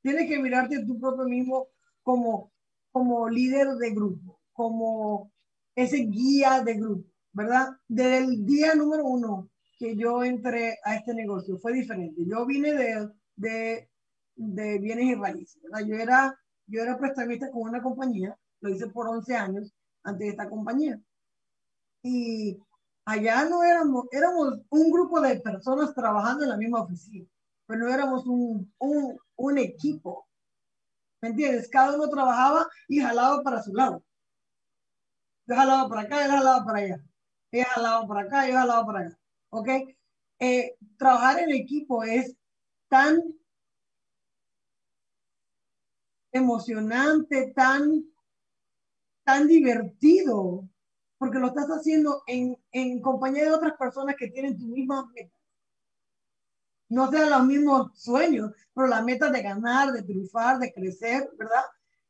Tienes 0.01 0.27
que 0.27 0.39
mirarte 0.39 0.83
tú 0.85 0.99
propio 0.99 1.25
mismo 1.25 1.67
como, 2.01 2.51
como 2.91 3.29
líder 3.29 3.75
de 3.75 3.91
grupo, 3.91 4.39
como 4.53 5.31
ese 5.75 5.97
guía 5.97 6.63
de 6.63 6.73
grupo, 6.73 7.07
¿verdad? 7.33 7.69
Desde 7.87 8.17
el 8.17 8.45
día 8.45 8.73
número 8.73 9.05
uno 9.05 9.49
que 9.77 9.95
yo 9.95 10.23
entré 10.23 10.79
a 10.83 10.95
este 10.95 11.13
negocio 11.13 11.57
fue 11.59 11.73
diferente. 11.73 12.23
Yo 12.25 12.45
vine 12.45 12.73
de, 12.73 13.09
de, 13.35 13.89
de 14.37 14.79
bienes 14.79 15.05
y 15.05 15.15
raíces. 15.15 15.61
Yo 15.85 15.95
era, 15.95 16.39
yo 16.67 16.81
era 16.81 16.97
prestamista 16.97 17.51
con 17.51 17.63
una 17.63 17.81
compañía, 17.81 18.37
lo 18.61 18.69
hice 18.69 18.87
por 18.87 19.07
11 19.07 19.35
años 19.35 19.73
antes 20.03 20.19
de 20.19 20.29
esta 20.29 20.49
compañía. 20.49 21.01
Y 22.03 22.57
allá 23.05 23.45
no 23.45 23.63
éramos, 23.63 24.05
éramos 24.11 24.61
un 24.69 24.91
grupo 24.91 25.19
de 25.19 25.39
personas 25.41 25.93
trabajando 25.93 26.43
en 26.43 26.49
la 26.49 26.57
misma 26.57 26.81
oficina 26.81 27.27
pero 27.67 27.81
no 27.81 27.93
éramos 27.93 28.25
un, 28.25 28.73
un, 28.79 29.57
equipo. 29.57 30.27
¿Me 31.21 31.29
entiendes? 31.29 31.69
Cada 31.69 31.95
uno 31.95 32.09
trabajaba 32.09 32.67
y 32.87 32.99
jalaba 32.99 33.43
para 33.43 33.61
su 33.61 33.73
lado. 33.73 34.03
Yo 35.45 35.55
jalaba 35.55 35.89
para 35.89 36.01
acá, 36.01 36.25
yo 36.25 36.31
jalaba 36.31 36.65
para 36.65 36.79
allá. 36.79 36.97
Yo 37.51 37.63
jalaba 37.75 38.07
para 38.07 38.21
acá, 38.21 38.47
yo 38.47 38.53
jalaba 38.53 38.85
para 38.85 38.99
allá. 38.99 39.17
¿Ok? 39.49 39.69
Eh, 40.39 40.75
trabajar 40.97 41.39
en 41.39 41.51
equipo 41.51 42.03
es 42.03 42.35
tan 42.89 43.19
emocionante, 46.37 47.53
tan, 47.55 48.03
tan 49.23 49.47
divertido, 49.47 50.67
porque 51.17 51.39
lo 51.39 51.47
estás 51.47 51.67
haciendo 51.67 52.23
en, 52.27 52.57
en 52.71 53.01
compañía 53.01 53.43
de 53.43 53.51
otras 53.51 53.73
personas 53.77 54.15
que 54.15 54.29
tienen 54.29 54.57
tu 54.57 54.65
misma 54.65 55.11
meta 55.13 55.37
no 56.89 57.09
sean 57.11 57.29
los 57.29 57.45
mismos 57.45 57.91
sueños, 57.95 58.51
pero 58.73 58.87
la 58.87 59.01
meta 59.01 59.29
de 59.29 59.41
ganar, 59.41 59.91
de 59.91 60.03
triunfar, 60.03 60.59
de 60.59 60.71
crecer, 60.73 61.29
¿verdad? 61.37 61.63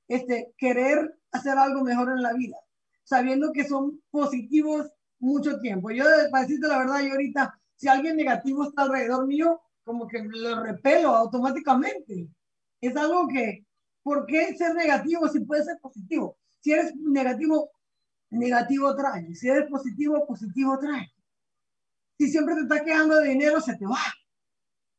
Este, 0.08 0.54
querer 0.58 1.18
hacer 1.32 1.58
algo 1.58 1.84
mejor 1.84 2.10
en 2.10 2.22
la 2.22 2.34
vida, 2.34 2.58
sabiendo 3.04 3.52
que 3.52 3.68
son 3.68 4.02
positivos 4.12 4.88
mucho 5.20 5.60
tiempo. 5.60 5.92
Yo, 5.92 6.06
para 6.32 6.44
decirte 6.44 6.68
la 6.68 6.80
verdad, 6.80 7.02
yo 7.02 7.12
ahorita, 7.12 7.60
si 7.76 7.88
alguien 7.88 8.18
negativo 8.18 8.63
está 8.63 8.84
alrededor 8.84 9.26
mío, 9.28 9.62
como 9.84 10.08
que 10.08 10.22
lo 10.22 10.63
repelo 10.63 11.10
automáticamente. 11.16 12.28
Es 12.82 12.96
algo 12.96 13.28
que, 13.28 13.66
¿por 14.08 14.26
qué 14.26 14.56
ser 14.56 14.74
negativo 14.74 15.28
si 15.28 15.41
puede 15.41 15.65
ser 15.65 15.78
positivo? 15.82 16.38
Si 16.62 16.72
eres 16.72 16.96
negativo, 16.96 17.70
negativo 18.30 18.96
trae. 18.96 19.36
Si 19.36 19.50
eres 19.50 19.70
positivo, 19.70 20.26
positivo 20.26 20.80
trae. 20.80 21.12
Si 22.17 22.30
siempre 22.30 22.56
te 22.56 22.62
está 22.62 22.86
quedando 22.86 23.17
de 23.17 23.28
dinero, 23.28 23.60
se 23.60 23.76
te 23.76 23.86
va. 23.86 24.00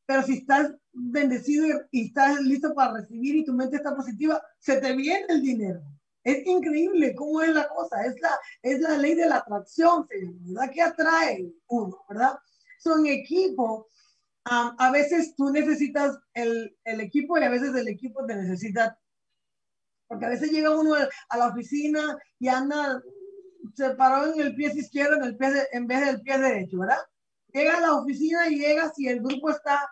Pero 0.05 0.23
si 0.25 0.35
estás 0.35 0.75
bendecido 0.93 1.87
y, 1.91 2.09
estás 2.09 2.43
listo 2.43 2.75
para 2.75 3.01
recibir 3.01 3.37
y 3.37 3.47
tu 3.47 3.55
mente 3.55 3.77
está 3.77 3.97
positiva, 3.97 4.43
se 4.59 4.79
te 4.79 4.95
viene 4.95 5.25
el 5.31 5.41
dinero. 5.41 5.81
Es 6.23 6.47
increíble 6.47 7.15
cómo 7.15 7.41
es 7.41 7.55
la 7.55 7.67
cosa. 7.67 8.05
Es 8.05 8.21
la, 8.21 8.39
es 8.61 8.79
la 8.81 8.99
ley 8.99 9.15
de 9.15 9.27
la 9.27 9.37
atracción, 9.37 10.07
¿verdad? 10.43 10.71
Que 10.71 10.83
atrae 10.83 11.51
uno, 11.69 12.05
¿verdad? 12.11 12.39
Son 12.79 13.07
equipos. 14.49 14.75
a 14.79 14.91
veces 14.91 15.35
tú 15.37 15.51
necesitas 15.51 16.19
el, 16.35 16.77
el, 16.85 17.01
equipo 17.01 17.39
y 17.39 17.43
a 17.45 17.51
veces 17.51 17.75
el 17.75 17.89
equipo 17.89 18.25
te 18.27 18.37
necesita. 18.37 18.99
Porque 20.07 20.27
a 20.27 20.31
veces 20.31 20.51
llega 20.51 20.79
uno 20.79 20.95
a 20.95 21.37
la 21.37 21.49
oficina 21.49 22.19
y 22.39 22.49
anda 22.49 23.03
separado 23.75 24.33
en 24.35 24.41
el 24.41 24.55
pie 24.55 24.73
izquierdo 24.75 25.17
en, 25.17 25.25
el 25.25 25.37
pie 25.37 25.49
en 25.73 25.87
vez 25.87 26.07
del 26.07 26.21
pie 26.23 26.39
derecho, 26.39 26.79
¿verdad? 26.79 26.99
Llega 27.53 27.79
a 27.79 27.81
la 27.81 27.95
oficina 27.95 28.49
y 28.49 28.59
llega 28.59 28.91
si 28.91 29.09
el 29.09 29.21
grupo 29.21 29.51
está 29.51 29.89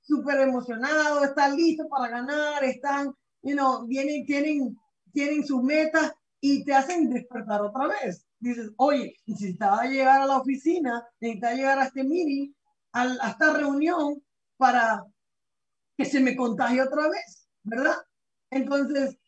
súper 0.00 0.40
emocionados, 0.40 1.24
están 1.24 1.56
listos 1.56 1.86
para 1.88 2.08
ganar, 2.08 2.64
están, 2.64 3.14
you 3.42 3.54
know, 3.54 3.86
vienen, 3.86 4.26
tienen, 4.26 4.76
tienen 5.12 5.46
sus 5.46 5.62
metas 5.62 6.12
y 6.40 6.64
te 6.64 6.74
hacen 6.74 7.08
despertar 7.10 7.62
otra 7.62 7.86
vez. 7.86 8.26
Dices, 8.40 8.70
oye, 8.76 9.14
necesitaba 9.26 9.84
llegar 9.84 10.22
a 10.22 10.26
la 10.26 10.38
oficina, 10.38 11.06
necesitaba 11.20 11.54
llegar 11.54 11.78
a 11.78 11.84
este 11.84 12.02
meeting, 12.02 12.52
a, 12.92 13.02
a 13.02 13.30
esta 13.30 13.52
reunión 13.54 14.22
para 14.56 15.04
que 15.96 16.04
se 16.04 16.20
me 16.20 16.36
contagie 16.36 16.82
otra 16.82 17.08
vez, 17.08 17.48
¿verdad? 17.62 17.96
Entonces, 18.50 19.18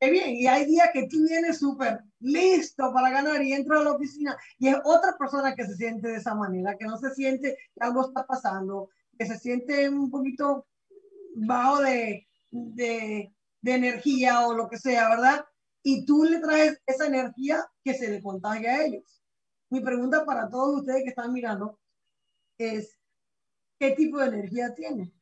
qué 0.00 0.10
bien. 0.10 0.30
Y 0.30 0.46
hay 0.46 0.66
días 0.66 0.90
que 0.92 1.06
tú 1.08 1.24
vienes 1.28 1.58
súper 1.58 2.00
listo 2.20 2.92
para 2.92 3.10
ganar 3.10 3.42
y 3.42 3.52
entras 3.52 3.80
a 3.80 3.84
la 3.84 3.92
oficina 3.92 4.36
y 4.58 4.68
es 4.68 4.76
otra 4.84 5.16
persona 5.16 5.54
que 5.54 5.66
se 5.66 5.76
siente 5.76 6.08
de 6.08 6.16
esa 6.16 6.34
manera, 6.34 6.76
que 6.76 6.86
no 6.86 6.96
se 6.98 7.10
siente 7.14 7.56
que 7.74 7.80
algo 7.80 8.06
está 8.08 8.26
pasando, 8.26 8.90
que 9.18 9.26
se 9.26 9.38
siente 9.38 9.88
un 9.88 10.10
poquito 10.10 10.66
bajo 11.34 11.80
de, 11.82 12.26
de, 12.50 13.32
de 13.60 13.72
energía 13.72 14.46
o 14.46 14.54
lo 14.54 14.68
que 14.68 14.78
sea, 14.78 15.08
¿verdad? 15.08 15.44
Y 15.82 16.04
tú 16.04 16.24
le 16.24 16.38
traes 16.38 16.80
esa 16.86 17.06
energía 17.06 17.64
que 17.84 17.94
se 17.94 18.08
le 18.08 18.22
contagia 18.22 18.72
a 18.72 18.84
ellos. 18.84 19.22
Mi 19.70 19.80
pregunta 19.80 20.24
para 20.24 20.48
todos 20.48 20.80
ustedes 20.80 21.02
que 21.02 21.10
están 21.10 21.32
mirando 21.32 21.78
es, 22.58 22.96
¿qué 23.82 23.90
tipo 23.96 24.18
de 24.18 24.26
energía 24.26 24.72
tiene 24.76 25.12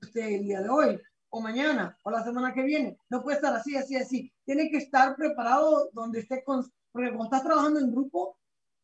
usted 0.00 0.20
el 0.20 0.44
día 0.44 0.62
de 0.62 0.68
hoy? 0.68 1.00
o 1.36 1.40
mañana 1.40 1.98
o 2.04 2.12
la 2.12 2.22
semana 2.22 2.54
que 2.54 2.62
viene. 2.62 2.96
No 3.08 3.20
puede 3.20 3.38
estar 3.38 3.52
así, 3.52 3.76
así, 3.76 3.96
así. 3.96 4.32
Tiene 4.44 4.70
que 4.70 4.76
estar 4.76 5.16
preparado 5.16 5.90
donde 5.92 6.20
esté 6.20 6.44
con, 6.44 6.64
porque 6.92 7.08
cuando 7.08 7.24
estás 7.24 7.42
trabajando 7.42 7.80
en 7.80 7.90
grupo, 7.90 8.38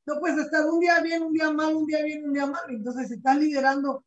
no 0.05 0.19
puedes 0.19 0.37
estar 0.39 0.67
un 0.67 0.81
día 0.81 1.01
bien, 1.01 1.23
un 1.23 1.33
día 1.33 1.53
mal, 1.53 1.77
un 1.77 1.87
día 1.87 2.03
bien, 2.03 2.25
un 2.25 2.33
día 2.33 2.47
mal. 2.47 2.65
Entonces, 2.69 3.07
si 3.07 3.15
estás 3.15 3.37
liderando 3.37 4.05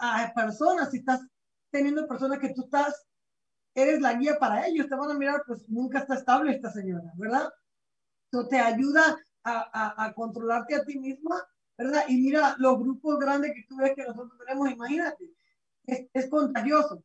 a 0.00 0.32
personas, 0.34 0.90
si 0.90 0.96
estás 0.96 1.20
teniendo 1.70 2.08
personas 2.08 2.40
que 2.40 2.52
tú 2.52 2.64
estás, 2.64 3.06
eres 3.76 4.00
la 4.00 4.14
guía 4.14 4.40
para 4.40 4.66
ellos, 4.66 4.88
te 4.88 4.96
van 4.96 5.12
a 5.12 5.14
mirar, 5.14 5.44
pues 5.46 5.68
nunca 5.68 6.00
está 6.00 6.16
estable 6.16 6.50
esta 6.50 6.72
señora, 6.72 7.12
¿verdad? 7.14 7.48
Eso 8.32 8.48
te 8.48 8.58
ayuda 8.58 9.16
a, 9.44 10.04
a, 10.04 10.12
controlarte 10.14 10.74
a 10.74 10.84
ti 10.84 10.98
misma, 10.98 11.46
¿verdad? 11.76 12.04
Y 12.08 12.16
mira 12.16 12.56
los 12.58 12.78
grupos 12.78 13.18
grandes 13.18 13.52
que 13.54 13.64
tú 13.68 13.76
ves 13.76 13.94
que 13.94 14.04
nosotros 14.04 14.38
tenemos, 14.38 14.70
imagínate, 14.70 15.30
es, 15.86 16.28
contagioso 16.28 17.02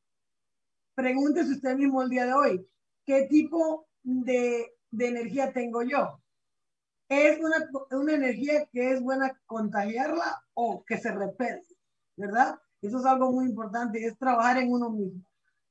pregúntese 0.95 1.53
usted 1.53 1.75
mismo 1.75 2.01
el 2.01 2.10
día 2.10 2.25
de 2.25 2.34
hoy, 2.34 2.67
¿qué 3.05 3.27
tipo 3.27 3.88
de, 4.03 4.75
de 4.91 5.07
energía 5.07 5.51
tengo 5.51 5.84
yo? 5.84 6.19
¿Es 7.10 7.39
una, 7.39 7.69
una, 7.91 8.13
energía 8.13 8.65
que 8.71 8.91
es 8.91 9.01
buena 9.01 9.38
contagiarla 9.45 10.43
o 10.53 10.84
que 10.86 10.97
se 10.97 11.12
repele? 11.12 11.63
¿Verdad? 12.15 12.55
Eso 12.81 12.99
es 12.99 13.05
algo 13.05 13.31
muy 13.31 13.45
importante, 13.45 14.05
es 14.05 14.17
trabajar 14.17 14.57
en 14.57 14.71
uno 14.71 14.89
mismo. 14.89 15.23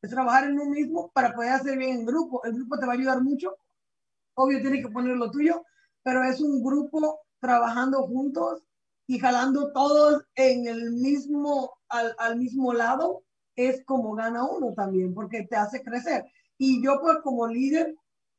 Es 0.03 0.11
trabajar 0.11 0.45
en 0.45 0.59
uno 0.59 0.71
mismo 0.71 1.11
para 1.13 1.35
poder 1.35 1.53
hacer 1.53 1.79
bien 1.79 2.01
en 2.01 2.07
grupo. 2.07 2.45
El 2.45 2.55
grupo 2.55 2.79
te 2.79 2.87
va 2.87 2.93
a 2.93 2.97
ayudar 2.97 3.23
mucho. 3.23 3.57
Obvio, 4.35 4.61
tienes 4.61 4.85
que 4.85 4.93
poner 4.93 5.17
lo 5.17 5.31
tuyo, 5.31 5.65
pero 6.03 6.23
es 6.25 6.41
un 6.41 6.63
grupo 6.63 7.21
trabajando 7.39 8.03
juntos 8.07 8.63
y 9.11 9.19
jalando 9.19 9.73
todos 9.73 10.25
en 10.37 10.69
el 10.69 10.93
mismo, 10.93 11.73
al, 11.89 12.15
al 12.17 12.39
mismo 12.39 12.73
lado 12.73 13.25
es 13.57 13.85
como 13.85 14.15
gana 14.15 14.45
uno 14.45 14.73
también, 14.73 15.13
porque 15.15 15.43
te 15.43 15.57
hace 15.57 15.83
crecer. 15.83 16.27
Y 16.57 16.81
yo 16.81 17.01
pues 17.01 17.17
como 17.25 17.49
líder, 17.49 17.97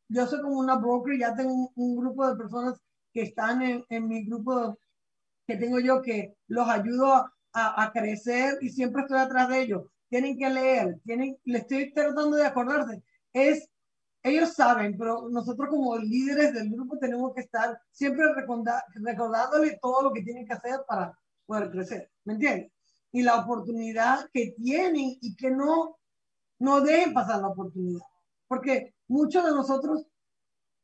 yo 0.08 0.26
soy 0.28 0.40
como 0.40 0.60
una 0.60 0.78
broker, 0.78 1.20
ya 1.20 1.36
tengo 1.36 1.74
un, 1.76 1.98
grupo 1.98 2.26
de 2.26 2.38
personas 2.38 2.80
que 3.12 3.24
están 3.24 3.62
en, 3.62 3.84
en, 3.90 4.08
mi 4.08 4.24
grupo 4.24 4.80
que 5.46 5.58
tengo 5.58 5.78
yo 5.82 6.02
que 6.02 6.38
los 6.48 6.70
ayudo 6.70 7.16
a, 7.16 7.34
a, 7.52 7.92
crecer 7.92 8.58
y 8.62 8.70
siempre 8.70 9.02
estoy 9.02 9.20
atrás 9.20 9.50
de 9.50 9.64
ellos. 9.64 9.84
Tienen 10.08 10.38
que 10.38 10.50
leer, 10.50 11.02
tienen, 11.04 11.38
le 11.44 11.58
estoy 11.58 11.92
tratando 11.92 12.38
de 12.38 12.46
acordarse. 12.46 13.04
Es, 13.34 13.70
ellos 14.24 14.54
saben, 14.54 14.98
pero 14.98 15.30
nosotros 15.30 15.70
como 15.70 15.98
líderes 15.98 16.54
del 16.54 16.70
grupo 16.70 16.98
tenemos 16.98 17.34
que 17.34 17.42
estar 17.42 17.80
siempre 17.92 18.26
recordándole 18.96 19.80
todo 19.82 20.04
lo 20.04 20.14
que 20.14 20.22
tienen 20.22 20.46
que 20.46 20.54
hacer 20.54 20.82
para 20.88 21.18
poder 21.46 21.72
crecer. 21.72 22.12
¿Me 22.24 22.34
entiendes? 22.34 22.72
y 23.12 23.24
la 23.24 23.40
oportunidad 23.40 24.30
que 24.32 24.54
tienen 24.58 25.18
y 25.22 25.36
que 25.36 25.52
no, 25.52 25.98
no 26.60 26.82
dejen 26.82 27.14
pasar 27.14 27.42
la 27.42 27.50
oportunidad. 27.50 28.06
Porque 28.48 28.96
muchos 29.08 29.46
de 29.46 29.52
nosotros 29.52 30.06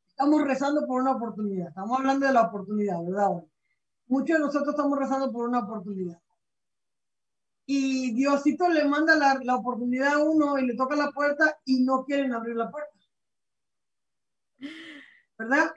estamos 0.07 0.43
rezando 0.43 0.85
por 0.85 1.01
una 1.01 1.13
oportunidad. 1.13 1.69
Estamos 1.69 1.99
hablando 1.99 2.27
de 2.27 2.33
la 2.33 2.43
oportunidad, 2.43 3.03
¿verdad? 3.03 3.43
Muchos 4.07 4.37
de 4.37 4.45
nosotros 4.45 4.69
estamos 4.69 4.99
rezando 4.99 5.31
por 5.31 5.47
una 5.47 5.59
oportunidad. 5.59 6.19
Y 7.65 8.13
Diosito 8.13 8.69
le 8.69 8.85
manda 8.85 9.15
la, 9.15 9.39
la 9.43 9.55
oportunidad 9.55 10.13
a 10.13 10.23
uno 10.23 10.57
y 10.57 10.65
le 10.65 10.75
toca 10.75 10.95
la 10.95 11.11
puerta 11.11 11.57
y 11.65 11.83
no 11.83 12.05
quieren 12.05 12.33
abrir 12.33 12.55
la 12.55 12.71
puerta. 12.71 12.96
¿Verdad? 15.37 15.71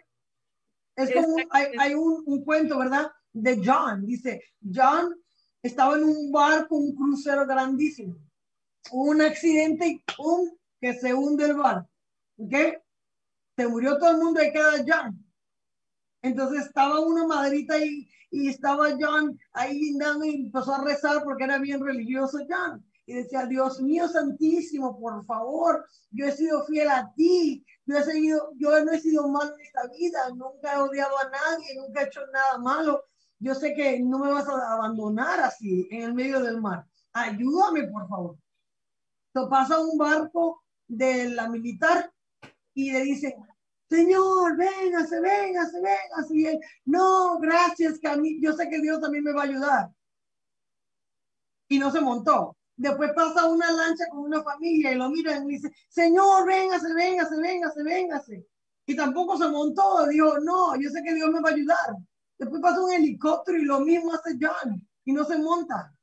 Es 0.97 1.13
como, 1.15 1.37
hay, 1.51 1.67
hay 1.79 1.95
un, 1.95 2.23
un 2.27 2.45
cuento, 2.45 2.79
¿verdad? 2.79 3.11
De 3.33 3.61
John. 3.65 4.05
Dice, 4.07 4.43
John 4.75 5.15
estaba 5.63 5.97
en 5.97 6.05
un 6.05 6.33
barco, 6.33 6.77
un 6.77 6.95
crucero 6.95 7.47
grandísimo. 7.47 8.17
un 8.93 9.21
accidente 9.23 9.87
y 9.87 10.05
¡pum! 10.17 10.51
que 10.81 10.95
se 10.95 11.15
hunde 11.15 11.45
el 11.47 11.55
barco. 11.55 11.89
¿Ok? 12.39 12.55
Se 13.57 13.69
murió 13.69 13.99
todo 13.99 14.13
el 14.13 14.19
mundo 14.19 14.43
y 14.43 14.53
queda 14.53 14.85
John. 14.87 15.25
Entonces 16.23 16.67
estaba 16.67 17.01
una 17.01 17.27
madrita 17.27 17.79
y, 17.79 18.09
y 18.31 18.49
estaba 18.49 18.91
John 18.99 19.39
ahí 19.53 19.79
lindando 19.79 20.25
y 20.25 20.47
empezó 20.47 20.75
a 20.75 20.85
rezar 20.85 21.23
porque 21.25 21.45
era 21.45 21.59
bien 21.59 21.85
religioso 21.85 22.39
John. 22.49 22.85
Y 23.11 23.15
decía, 23.15 23.45
Dios 23.45 23.83
mío 23.83 24.07
santísimo, 24.07 24.97
por 24.97 25.25
favor, 25.25 25.85
yo 26.13 26.27
he 26.27 26.31
sido 26.31 26.65
fiel 26.67 26.89
a 26.89 27.13
ti, 27.17 27.67
yo 27.85 27.99
he 27.99 28.05
seguido, 28.05 28.53
yo 28.57 28.85
no 28.85 28.93
he 28.93 29.01
sido 29.01 29.27
malo 29.27 29.53
en 29.57 29.63
esta 29.63 29.89
vida, 29.89 30.29
nunca 30.29 30.75
he 30.75 30.79
odiado 30.79 31.19
a 31.19 31.29
nadie, 31.29 31.75
nunca 31.75 32.03
he 32.03 32.07
hecho 32.07 32.21
nada 32.33 32.59
malo, 32.59 33.03
yo 33.41 33.53
sé 33.57 33.75
que 33.75 33.99
no 33.99 34.21
me 34.21 34.31
vas 34.31 34.47
a 34.47 34.75
abandonar 34.75 35.41
así 35.41 35.89
en 35.91 36.03
el 36.03 36.15
medio 36.15 36.41
del 36.41 36.61
mar. 36.61 36.87
Ayúdame, 37.13 37.89
por 37.89 38.09
favor. 38.09 38.37
Entonces 39.35 39.51
pasa 39.51 39.81
un 39.81 39.99
barco 39.99 40.63
de 40.87 41.31
la 41.31 41.49
militar 41.49 42.13
y 42.75 42.93
le 42.93 43.01
dice, 43.01 43.37
Señor, 43.89 44.57
véngase, 44.57 45.21
véngase, 45.21 45.81
véngase. 45.81 46.37
Y 46.37 46.47
él, 46.47 46.61
no, 46.85 47.41
gracias, 47.41 47.99
que 47.99 48.07
a 48.07 48.17
mí, 48.17 48.41
yo 48.41 48.53
sé 48.53 48.69
que 48.69 48.81
Dios 48.81 49.01
también 49.01 49.25
me 49.25 49.33
va 49.33 49.41
a 49.41 49.47
ayudar. 49.47 49.91
Y 51.67 51.81
no 51.81 51.91
se 51.91 52.01
montó. 52.01 52.57
Después 52.81 53.13
pasa 53.15 53.47
una 53.47 53.71
lancha 53.71 54.09
con 54.11 54.21
una 54.21 54.43
familia 54.43 54.93
y 54.93 54.95
lo 54.95 55.11
miran 55.11 55.45
y 55.45 55.57
dice, 55.57 55.71
Señor, 55.91 56.47
véngase, 56.47 56.95
véngase, 56.95 57.37
véngase, 57.37 57.83
véngase. 57.83 58.47
Y 58.87 58.97
tampoco 58.97 59.37
se 59.37 59.51
montó. 59.51 60.07
Dijo, 60.07 60.39
no, 60.39 60.75
yo 60.81 60.89
sé 60.89 61.03
que 61.03 61.13
Dios 61.13 61.31
me 61.31 61.43
va 61.43 61.51
a 61.51 61.53
ayudar. 61.53 61.97
Después 62.39 62.63
pasa 62.63 62.83
un 62.83 62.91
helicóptero 62.91 63.59
y 63.59 63.67
lo 63.67 63.81
mismo 63.81 64.15
hace 64.15 64.39
John 64.41 64.81
y 65.05 65.13
no 65.13 65.27
se 65.27 65.37
monta. 65.37 65.95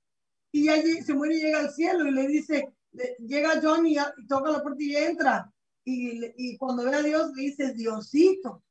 Y 0.51 0.69
allí 0.69 1.01
se 1.01 1.15
muere 1.15 1.37
y 1.37 1.41
llega 1.41 1.61
al 1.61 1.71
cielo 1.71 2.05
y 2.05 2.11
le 2.11 2.27
dice, 2.27 2.71
llega 3.17 3.59
John 3.59 3.87
y, 3.87 3.97
toca 4.27 4.51
la 4.51 4.61
puerta 4.61 4.83
y 4.83 4.95
entra. 4.95 5.51
Y, 5.83 6.31
y 6.37 6.57
cuando 6.57 6.83
ve 6.83 6.93
a 6.93 7.01
Dios 7.01 7.31
le 7.33 7.41
dice, 7.41 7.73
Diosito, 7.73 8.63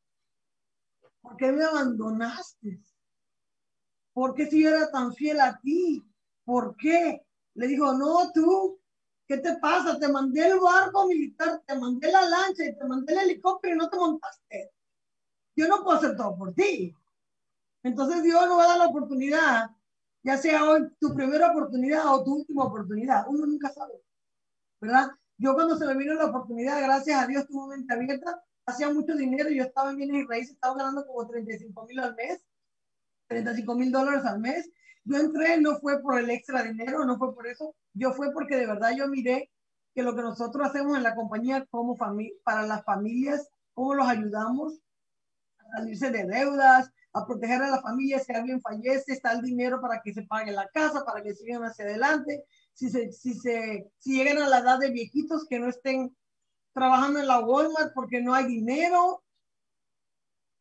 ¿por 1.21 1.37
qué 1.37 1.51
me 1.51 1.65
abandonaste? 1.65 2.81
¿Por 4.13 4.33
qué 4.33 4.47
si 4.47 4.63
yo 4.63 4.69
era 4.69 4.93
tan 4.93 5.13
fiel 5.13 5.41
a 5.41 5.59
ti? 5.59 6.05
¿Por 6.45 6.77
qué? 6.77 7.26
Le 7.57 7.67
dijo, 7.67 7.93
no, 7.95 8.33
tú, 8.33 8.79
¿qué 9.27 9.39
te 9.39 9.57
pasa? 9.57 9.99
Te 9.99 10.09
mandé 10.09 10.47
el 10.47 10.61
barco 10.61 11.07
militar, 11.07 11.63
te 11.67 11.79
mandé 11.79 12.11
la 12.13 12.29
lancha 12.29 12.65
y 12.65 12.77
te 12.77 12.85
mandé 12.85 13.13
el 13.15 13.19
helicóptero 13.21 13.75
y 13.75 13.79
no 13.79 13.89
te 13.89 13.97
montaste. 13.97 14.71
Yo 15.57 15.67
no 15.69 15.83
puedo 15.83 15.97
hacer 15.97 16.17
todo 16.17 16.37
por 16.37 16.53
ti. 16.55 16.95
Entonces 17.83 18.23
Dios 18.23 18.47
nos 18.47 18.59
va 18.59 18.65
a 18.65 18.69
dar 18.69 18.79
la 18.79 18.87
oportunidad, 18.89 19.71
ya 20.23 20.37
sea 20.37 20.69
hoy 20.69 20.89
tu 21.01 21.15
primera 21.15 21.53
oportunidad 21.53 22.15
o 22.15 22.25
tu 22.25 22.35
última 22.37 22.65
oportunidad. 22.65 23.25
Uno 23.29 23.47
nunca 23.47 23.71
sabe, 23.71 24.03
¿verdad? 24.81 25.11
Yo 25.39 25.55
cuando 25.55 25.77
se 25.77 25.87
me 25.87 25.97
vino 25.97 26.15
la 26.15 26.27
oportunidad, 26.27 26.83
gracias 26.83 27.23
a 27.23 27.27
Dios, 27.27 27.47
tuve 27.47 27.77
mente 27.77 27.95
abierta, 27.95 28.43
hacía 28.67 28.93
mucho 28.93 29.15
dinero, 29.15 29.51
yo 29.51 29.63
estaba 29.63 29.91
en 29.91 29.97
bienes 29.97 30.25
y 30.25 30.27
raíces, 30.27 30.55
estaba 30.55 30.77
ganando 30.77 31.07
como 31.07 31.27
35 31.27 31.87
mil 31.87 32.01
al 32.01 32.15
mes, 32.17 32.43
35 33.29 33.75
mil 33.75 33.93
dólares 33.93 34.25
al 34.25 34.41
mes. 34.41 34.71
Yo 35.07 35.19
entré, 35.19 35.61
no 35.61 35.79
fue 35.79 36.03
por 36.03 36.19
el 36.19 36.29
extra 36.31 36.65
dinero, 36.65 37.05
no 37.05 37.17
fue 37.17 37.33
por 37.33 37.47
eso, 37.47 37.75
yo 37.95 38.13
fue 38.13 38.33
porque 38.33 38.57
de 38.57 38.67
verdad 38.67 38.91
yo 38.97 39.07
miré 39.07 39.51
que 39.95 40.03
lo 40.03 40.17
que 40.17 40.23
nosotros 40.23 40.67
hacemos 40.67 40.97
en 40.97 41.05
la 41.05 41.15
compañía 41.15 41.65
como 41.71 41.97
para 41.97 42.67
las 42.67 42.85
familias, 42.85 43.49
cómo 43.73 43.95
los 43.95 44.09
ayudamos 44.09 44.81
a 45.61 45.79
salirse 45.79 46.11
de 46.11 46.25
deudas, 46.25 46.91
a 47.13 47.25
proteger 47.25 47.63
a 47.63 47.71
la 47.71 47.81
familia 47.81 48.19
si 48.19 48.33
alguien 48.33 48.61
fallece, 48.61 49.13
está 49.13 49.33
el 49.33 49.43
dinero 49.43 49.81
para 49.81 50.03
que 50.03 50.13
se 50.13 50.23
pague 50.23 50.51
la 50.51 50.69
casa, 50.69 51.05
para 51.05 51.23
que 51.23 51.35
sigan 51.35 51.63
hacia 51.63 51.85
adelante. 51.85 52.45
Si, 52.75 52.91
se, 52.91 53.13
si, 53.13 53.33
se, 53.35 53.89
si 53.99 54.17
llegan 54.17 54.39
a 54.39 54.49
la 54.49 54.59
edad 54.59 54.81
de 54.81 54.91
viejitos 54.91 55.47
que 55.49 55.61
no 55.61 55.69
estén 55.69 56.15
trabajando 56.75 57.21
en 57.21 57.29
la 57.29 57.39
Walmart 57.39 57.95
porque 57.95 58.21
no 58.21 58.35
hay 58.35 58.47
dinero 58.47 59.23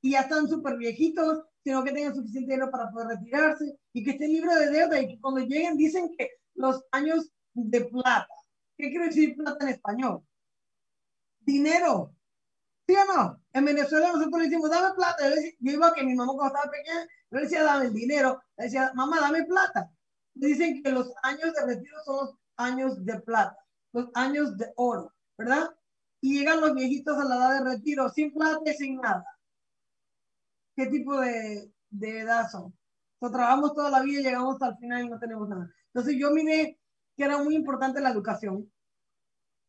y 0.01 0.11
ya 0.11 0.21
están 0.21 0.47
súper 0.47 0.77
viejitos, 0.77 1.43
sino 1.65 1.83
que 1.83 1.91
tengan 1.91 2.13
suficiente 2.13 2.51
dinero 2.51 2.69
para 2.69 2.91
poder 2.91 3.17
retirarse 3.17 3.75
y 3.91 4.03
que 4.03 4.11
estén 4.11 4.31
libres 4.31 4.59
de 4.59 4.69
deuda 4.69 5.01
y 5.01 5.07
que 5.07 5.19
cuando 5.19 5.41
lleguen 5.41 5.75
dicen 5.75 6.15
que 6.15 6.29
los 6.53 6.83
años 6.91 7.31
de 7.55 7.81
plata. 7.85 8.27
¿Qué 8.77 8.91
quiere 8.91 9.07
decir 9.07 9.35
plata 9.35 9.65
en 9.65 9.69
español? 9.69 10.23
Dinero. 11.39 12.13
¿Sí 12.87 12.95
o 12.95 13.05
no? 13.13 13.41
En 13.51 13.65
Venezuela 13.65 14.11
nosotros 14.11 14.41
le 14.41 14.47
decimos, 14.47 14.69
dame 14.69 14.93
plata. 14.95 15.27
Yo, 15.59 15.71
iba 15.71 15.93
que 15.93 16.03
mi 16.03 16.13
mamá 16.13 16.33
cuando 16.33 16.55
estaba 16.55 16.71
pequeña, 16.71 17.01
yo 17.31 17.37
le 17.37 17.41
decía, 17.41 17.63
dame 17.63 17.85
el 17.87 17.93
dinero. 17.93 18.39
Le 18.57 18.65
decía, 18.65 18.91
mamá, 18.93 19.19
dame 19.19 19.43
plata. 19.45 19.91
Dicen 20.35 20.83
que 20.83 20.91
los 20.91 21.11
años 21.23 21.51
de 21.53 21.65
retiro 21.65 21.97
son 22.05 22.15
los 22.17 22.35
años 22.57 23.03
de 23.03 23.19
plata, 23.21 23.57
los 23.91 24.09
años 24.13 24.55
de 24.55 24.71
oro, 24.75 25.11
¿verdad? 25.35 25.75
y 26.25 26.39
llegan 26.39 26.59
los 26.59 26.73
viejitos 26.73 27.15
a 27.19 27.23
la 27.23 27.35
edad 27.35 27.59
de 27.59 27.69
retiro 27.71 28.09
sin 28.09 28.33
plata 28.33 28.71
y 28.71 28.73
sin 28.73 28.95
nada. 28.97 29.23
¿Qué 30.75 30.87
tipo 30.87 31.19
de, 31.19 31.71
de 31.89 32.19
edad 32.19 32.49
son? 32.49 32.73
So, 33.19 33.31
trabajamos 33.31 33.73
toda 33.73 33.89
la 33.89 34.01
vida 34.01 34.21
llegamos 34.21 34.61
al 34.61 34.77
final 34.77 35.05
y 35.05 35.09
no 35.09 35.19
tenemos 35.19 35.47
nada. 35.47 35.69
Entonces 35.93 36.15
yo 36.19 36.31
miré 36.31 36.77
que 37.15 37.23
era 37.23 37.41
muy 37.41 37.55
importante 37.55 38.01
la 38.01 38.09
educación 38.09 38.69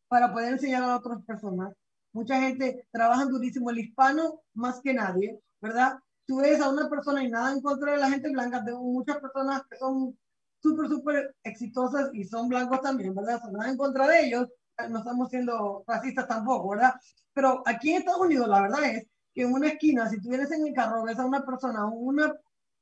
para 0.07 0.31
poder 0.31 0.53
enseñar 0.53 0.83
a 0.83 0.97
otras 0.97 1.23
personas. 1.23 1.73
Mucha 2.13 2.39
gente 2.41 2.87
trabaja 2.91 3.25
durísimo 3.25 3.69
el 3.69 3.79
hispano 3.79 4.41
más 4.53 4.81
que 4.81 4.93
nadie, 4.93 5.39
¿verdad? 5.61 5.99
Tú 6.25 6.37
ves 6.37 6.59
a 6.61 6.69
una 6.69 6.89
persona 6.89 7.23
y 7.23 7.29
nada 7.29 7.51
en 7.51 7.61
contra 7.61 7.93
de 7.93 7.99
la 7.99 8.09
gente 8.09 8.29
blanca, 8.29 8.63
tengo 8.63 8.81
muchas 8.81 9.17
personas 9.19 9.61
que 9.69 9.77
son 9.77 10.17
súper, 10.61 10.87
súper 10.89 11.35
exitosas 11.43 12.09
y 12.13 12.25
son 12.25 12.49
blancos 12.49 12.81
también, 12.81 13.15
¿verdad? 13.15 13.41
son 13.41 13.53
nada 13.53 13.69
en 13.69 13.77
contra 13.77 14.07
de 14.07 14.25
ellos, 14.25 14.47
no 14.89 14.99
estamos 14.99 15.29
siendo 15.29 15.83
racistas 15.87 16.27
tampoco, 16.27 16.69
¿verdad? 16.69 16.93
Pero 17.33 17.63
aquí 17.65 17.91
en 17.91 17.99
Estados 17.99 18.21
Unidos 18.21 18.47
la 18.47 18.61
verdad 18.61 18.83
es 18.85 19.07
que 19.37 19.43
en 19.43 19.53
una 19.53 19.67
esquina, 19.67 20.09
si 20.09 20.19
tú 20.19 20.29
vienes 20.29 20.49
en 20.49 20.65
el 20.65 20.73
carro, 20.73 21.03
ves 21.03 21.19
a 21.19 21.25
una 21.25 21.45
persona, 21.45 21.85
una, 21.85 22.35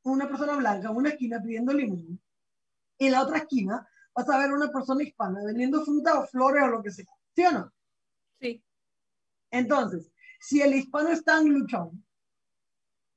una 0.03 0.26
persona 0.26 0.56
blanca 0.56 0.89
en 0.89 0.95
una 0.95 1.10
esquina 1.10 1.43
pidiendo 1.43 1.74
limón, 1.74 2.18
en 2.97 3.12
la 3.12 3.24
otra 3.24 3.39
esquina 3.39 3.86
vas 4.16 4.30
a 4.30 4.38
ver 4.38 4.53
una 4.53 4.72
persona 4.72 5.03
hispana 5.03 5.43
vendiendo 5.45 5.84
fruta 5.84 6.18
o 6.18 6.26
flores 6.28 6.64
o 6.64 6.68
lo 6.68 6.82
que 6.82 6.91
sea. 6.91 7.08
¿Sí 7.36 7.45
o 7.45 7.51
no? 7.51 7.74
Sí. 8.39 8.64
Entonces, 9.51 10.10
si 10.39 10.62
el 10.62 10.76
hispano 10.76 11.10
está 11.10 11.41
en 11.41 11.49
luchón 11.49 12.06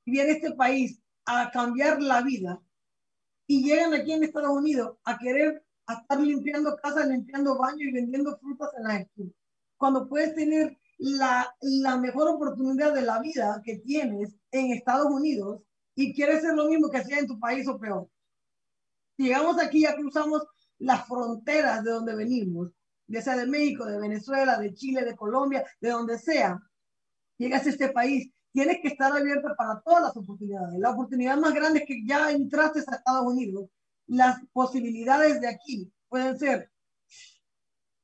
y 0.03 0.11
viene 0.11 0.31
a 0.31 0.33
este 0.33 0.51
país 0.51 1.01
a 1.25 1.49
cambiar 1.49 2.01
la 2.01 2.21
vida 2.21 2.61
y 3.47 3.63
llegan 3.63 3.93
aquí 3.93 4.11
en 4.11 4.25
Estados 4.25 4.49
Unidos 4.49 4.97
a 5.05 5.17
querer 5.17 5.63
estar 5.87 6.19
limpiando 6.19 6.75
casas, 6.75 7.07
limpiando 7.07 7.57
baños 7.57 7.83
y 7.83 7.93
vendiendo 7.93 8.37
frutas 8.37 8.71
en 8.77 8.83
la 8.83 8.97
esquina, 8.97 9.31
cuando 9.77 10.09
puedes 10.09 10.35
tener 10.35 10.77
la, 10.99 11.55
la 11.61 11.97
mejor 11.97 12.29
oportunidad 12.29 12.93
de 12.93 13.01
la 13.01 13.19
vida 13.19 13.61
que 13.63 13.77
tienes 13.77 14.35
en 14.51 14.71
Estados 14.71 15.07
Unidos 15.07 15.61
y 15.95 16.13
quieres 16.13 16.41
ser 16.41 16.53
lo 16.53 16.67
mismo 16.67 16.89
que 16.89 16.97
hacía 16.97 17.19
en 17.19 17.27
tu 17.27 17.39
país 17.39 17.67
o 17.67 17.79
peor. 17.79 18.09
Llegamos 19.17 19.59
aquí, 19.61 19.81
ya 19.81 19.95
cruzamos 19.95 20.43
las 20.77 21.07
fronteras 21.07 21.83
de 21.83 21.91
donde 21.91 22.15
venimos, 22.15 22.71
ya 23.07 23.21
sea 23.21 23.35
de 23.35 23.47
México, 23.47 23.85
de 23.85 23.99
Venezuela, 23.99 24.57
de 24.57 24.73
Chile, 24.73 25.03
de 25.03 25.15
Colombia, 25.15 25.65
de 25.81 25.89
donde 25.89 26.19
sea, 26.19 26.59
llegas 27.37 27.65
a 27.65 27.69
este 27.69 27.89
país, 27.89 28.31
tienes 28.51 28.77
que 28.81 28.89
estar 28.89 29.11
abierto 29.11 29.49
para 29.57 29.81
todas 29.81 30.03
las 30.03 30.17
oportunidades. 30.17 30.79
La 30.79 30.91
oportunidad 30.91 31.37
más 31.37 31.53
grande 31.53 31.79
es 31.79 31.85
que 31.85 32.05
ya 32.05 32.31
entraste 32.31 32.79
a 32.79 32.95
Estados 32.95 33.25
Unidos. 33.25 33.69
Las 34.07 34.39
posibilidades 34.51 35.39
de 35.41 35.47
aquí 35.47 35.91
pueden 36.07 36.37
ser 36.37 36.71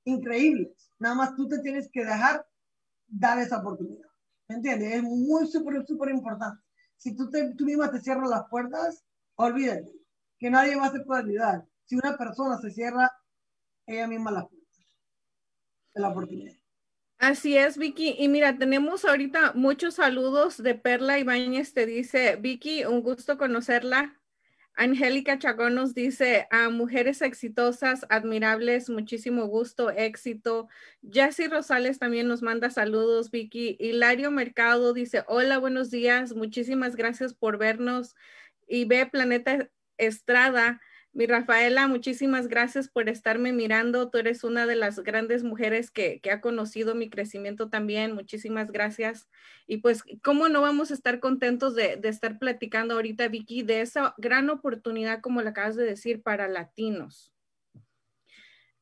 increíbles. 0.06 0.70
Nada 1.00 1.16
más 1.16 1.36
tú 1.36 1.48
te 1.48 1.60
tienes 1.60 1.90
que 1.92 2.06
dejar 2.06 2.46
dar 3.08 3.40
esa 3.40 3.60
oportunidad. 3.60 4.08
¿Me 4.48 4.56
entiendes? 4.56 4.94
Es 4.94 5.04
muy, 5.04 5.48
súper, 5.48 5.86
súper 5.86 6.10
importante. 6.10 6.62
Si 6.98 7.16
tú, 7.16 7.30
te, 7.30 7.54
tú 7.56 7.66
misma 7.66 7.92
te 7.92 8.00
cierras 8.00 8.30
las 8.30 8.48
puertas, 8.50 9.04
olvídate 9.36 9.92
que 10.40 10.50
nadie 10.50 10.76
va 10.76 10.84
a 10.84 10.88
hacer 10.88 11.04
ayudar 11.10 11.66
si 11.86 11.96
una 11.96 12.18
persona 12.18 12.58
se 12.58 12.72
cierra 12.72 13.12
ella 13.86 14.08
misma 14.08 14.32
la 14.32 14.48
la 15.96 16.10
oportunidad. 16.10 16.54
Así 17.18 17.58
es, 17.58 17.78
Vicky. 17.78 18.16
Y 18.20 18.28
mira, 18.28 18.58
tenemos 18.58 19.06
ahorita 19.06 19.54
muchos 19.54 19.96
saludos 19.96 20.62
de 20.62 20.76
Perla 20.76 21.18
Ibáñez. 21.18 21.74
Te 21.74 21.86
dice, 21.86 22.36
Vicky, 22.36 22.84
un 22.84 23.02
gusto 23.02 23.38
conocerla. 23.38 24.20
Angélica 24.76 25.40
Chagón 25.40 25.76
nos 25.76 25.94
dice, 25.94 26.48
a 26.52 26.70
mujeres 26.70 27.22
exitosas, 27.22 28.06
admirables, 28.10 28.90
muchísimo 28.90 29.46
gusto, 29.48 29.90
éxito. 29.90 30.68
Jessy 31.02 31.48
Rosales 31.48 31.98
también 31.98 32.28
nos 32.28 32.42
manda 32.42 32.70
saludos, 32.70 33.32
Vicky. 33.32 33.78
Hilario 33.80 34.32
Mercado 34.32 34.94
dice, 34.94 35.24
hola, 35.28 35.58
buenos 35.60 35.92
días, 35.92 36.36
muchísimas 36.36 36.96
gracias 36.96 37.34
por 37.34 37.58
vernos. 37.58 38.16
Y 38.68 38.86
ve 38.86 39.06
Planeta 39.06 39.70
Estrada 39.98 40.82
mi 41.16 41.28
Rafaela, 41.28 41.88
muchísimas 41.88 42.50
gracias 42.50 42.90
por 42.90 43.08
estarme 43.08 43.54
mirando. 43.54 44.10
Tú 44.10 44.18
eres 44.18 44.44
una 44.44 44.68
de 44.68 44.76
las 44.76 45.00
grandes 45.00 45.46
mujeres 45.46 45.90
que, 45.90 46.20
ha 46.30 46.42
conocido 46.42 46.94
mi 46.94 47.10
crecimiento 47.10 47.70
también. 47.70 48.14
Muchísimas 48.14 48.70
gracias. 48.70 49.30
Y 49.66 49.78
pues, 49.78 50.04
¿cómo 50.22 50.50
no 50.50 50.60
vamos 50.60 50.92
a 50.92 50.94
estar 50.94 51.22
contentos 51.22 51.74
de, 51.74 51.96
de 51.96 52.10
estar 52.10 52.38
platicando 52.38 52.96
ahorita, 52.96 53.30
Vicky, 53.30 53.64
de 53.64 53.80
esa 53.80 54.14
gran 54.18 54.50
oportunidad, 54.50 55.22
como 55.22 55.42
le 55.42 55.50
acabas 55.50 55.78
de 55.78 55.86
decir, 55.86 56.22
para 56.22 56.50
latinos? 56.50 57.34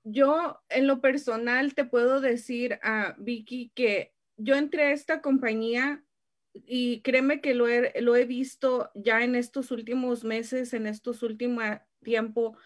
Yo, 0.03 0.59
en 0.69 0.87
lo 0.87 1.01
personal, 1.01 1.75
te 1.75 1.85
puedo 1.85 2.19
decir 2.19 2.79
a 2.81 3.13
Vicky 3.19 3.71
que 3.75 4.11
yo 4.37 4.55
entré 4.55 4.85
a 4.85 4.91
esta 4.91 5.21
compañía 5.21 6.02
y 6.53 7.01
créeme 7.01 7.41
que 7.41 7.53
lo 7.53 7.67
he, 7.67 8.01
lo 8.01 8.15
he 8.15 8.25
visto 8.25 8.91
ya 8.95 9.23
en 9.23 9.35
estos 9.35 9.71
últimos 9.71 10.23
meses, 10.23 10.73
en 10.73 10.87
estos 10.87 11.23
últimos 11.23 11.65
tiempo, 12.03 12.57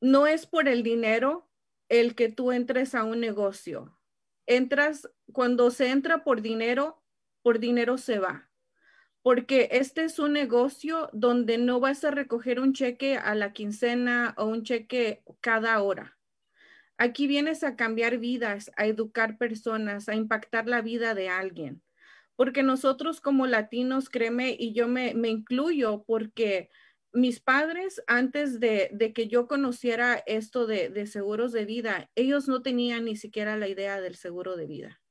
no 0.00 0.26
es 0.26 0.46
por 0.46 0.68
el 0.68 0.82
dinero 0.82 1.48
el 1.88 2.14
que 2.14 2.28
tú 2.28 2.52
entres 2.52 2.94
a 2.94 3.04
un 3.04 3.20
negocio. 3.20 3.98
Entras, 4.46 5.08
cuando 5.32 5.70
se 5.70 5.90
entra 5.90 6.24
por 6.24 6.42
dinero, 6.42 7.02
por 7.42 7.58
dinero 7.58 7.98
se 7.98 8.18
va. 8.18 8.50
Porque 9.22 9.68
este 9.72 10.04
es 10.04 10.18
un 10.18 10.32
negocio 10.32 11.10
donde 11.12 11.58
no 11.58 11.78
vas 11.78 12.04
a 12.04 12.10
recoger 12.10 12.58
un 12.60 12.72
cheque 12.72 13.16
a 13.16 13.34
la 13.34 13.52
quincena 13.52 14.34
o 14.38 14.46
un 14.46 14.62
cheque 14.62 15.22
cada 15.40 15.82
hora. 15.82 16.18
Aquí 16.96 17.26
vienes 17.26 17.62
a 17.64 17.76
cambiar 17.76 18.18
vidas, 18.18 18.70
a 18.76 18.86
educar 18.86 19.38
personas, 19.38 20.08
a 20.08 20.14
impactar 20.14 20.68
la 20.68 20.80
vida 20.80 21.14
de 21.14 21.28
alguien. 21.28 21.82
Porque 22.40 22.62
nosotros 22.62 23.20
como 23.20 23.46
latinos, 23.46 24.08
créeme, 24.08 24.56
y 24.58 24.72
yo 24.72 24.88
me, 24.88 25.12
me 25.12 25.28
incluyo 25.28 26.04
porque 26.06 26.70
mis 27.12 27.38
padres, 27.38 28.02
antes 28.06 28.60
de, 28.60 29.12
que 29.14 29.28
yo 29.28 29.46
conociera 29.46 30.22
esto 30.24 30.66
de, 30.66 31.06
seguros 31.06 31.52
de 31.52 31.66
vida, 31.66 32.10
ellos 32.14 32.48
no 32.48 32.62
tenían 32.62 33.04
ni 33.04 33.14
siquiera 33.14 33.58
la 33.58 33.68
idea 33.68 34.00
del 34.00 34.14
seguro 34.14 34.56
de 34.56 34.66
vida. 34.66 35.02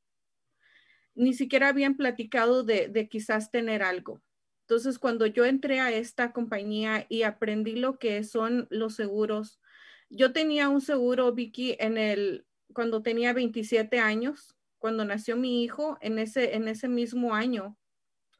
Ni 1.13 1.35
siquiera 1.35 1.67
habían 1.67 1.97
platicado 1.97 2.63
de, 2.63 2.87
de 2.87 3.07
quizás 3.07 3.51
tener 3.51 3.83
algo. 3.83 4.23
Entonces, 4.61 4.97
cuando 4.97 5.27
yo 5.27 5.45
entré 5.45 5.81
a 5.81 5.91
esta 5.91 6.33
compañía 6.33 7.05
y 7.09 7.21
aprendí 7.21 7.75
lo 7.75 7.99
que 7.99 8.23
son 8.23 8.65
los 8.71 8.95
seguros, 8.95 9.61
yo 10.09 10.33
tenía 10.33 10.67
un 10.67 10.81
seguro, 10.81 11.31
Vicky, 11.31 11.77
en 11.79 11.99
el, 11.99 12.47
cuando 12.73 13.03
tenía 13.03 13.33
27 13.33 13.99
años, 13.99 14.55
cuando 14.79 15.05
nació 15.05 15.37
mi 15.37 15.63
hijo, 15.63 15.97
en 16.01 16.19
ese, 16.19 16.55
en 16.55 16.67
ese 16.67 16.87
mismo 16.87 17.35
año, 17.35 17.77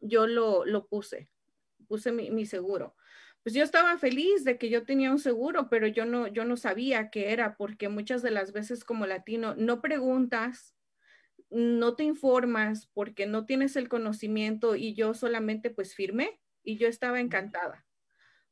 yo 0.01 0.25
lo, 0.27 0.65
lo 0.65 0.87
puse, 0.87 1.29
puse 1.87 2.11
mi, 2.11 2.31
mi 2.31 2.45
seguro 2.45 2.95
pues 3.43 3.55
yo 3.55 3.63
estaba 3.63 3.97
feliz 3.97 4.43
de 4.43 4.57
que 4.57 4.69
yo 4.69 4.83
tenía 4.85 5.11
un 5.11 5.19
seguro, 5.19 5.69
pero 5.69 5.87
yo 5.87 6.05
no, 6.05 6.27
yo 6.27 6.43
no 6.45 6.57
sabía 6.57 7.09
qué 7.09 7.31
era, 7.31 7.55
porque 7.55 7.87
muchas 7.89 8.21
de 8.21 8.31
las 8.31 8.51
veces 8.51 8.83
como 8.83 9.05
latino 9.05 9.55
no 9.55 9.81
preguntas, 9.81 10.75
no 11.49 11.95
te 11.95 12.03
informas 12.03 12.87
porque 12.93 13.25
no 13.25 13.45
tienes 13.45 13.75
el 13.75 13.89
conocimiento 13.89 14.75
y 14.75 14.93
yo 14.93 15.13
solamente 15.13 15.69
pues 15.69 15.95
firmé 15.95 16.39
y 16.63 16.77
yo 16.77 16.87
estaba 16.87 17.19
encantada. 17.19 17.85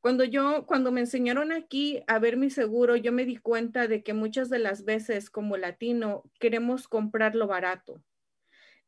Cuando 0.08 0.24
yo, 0.24 0.66
cuando 0.66 0.93
me 0.93 1.01
enseñaron 1.01 1.51
aquí 1.51 2.01
a 2.08 2.18
ver 2.18 2.38
mi 2.38 2.49
seguro, 2.49 2.95
yo 2.95 3.12
me 3.12 3.26
di 3.26 3.36
cuenta 3.36 3.89
de 3.89 4.03
que 4.03 4.14
muchas 4.14 4.49
de 4.49 4.58
las 4.58 4.86
veces 4.86 5.30
como 5.30 5.58
latino 5.58 6.24
queremos 6.39 6.88
comprar 6.88 7.36
lo 7.36 7.45
barato. 7.45 8.01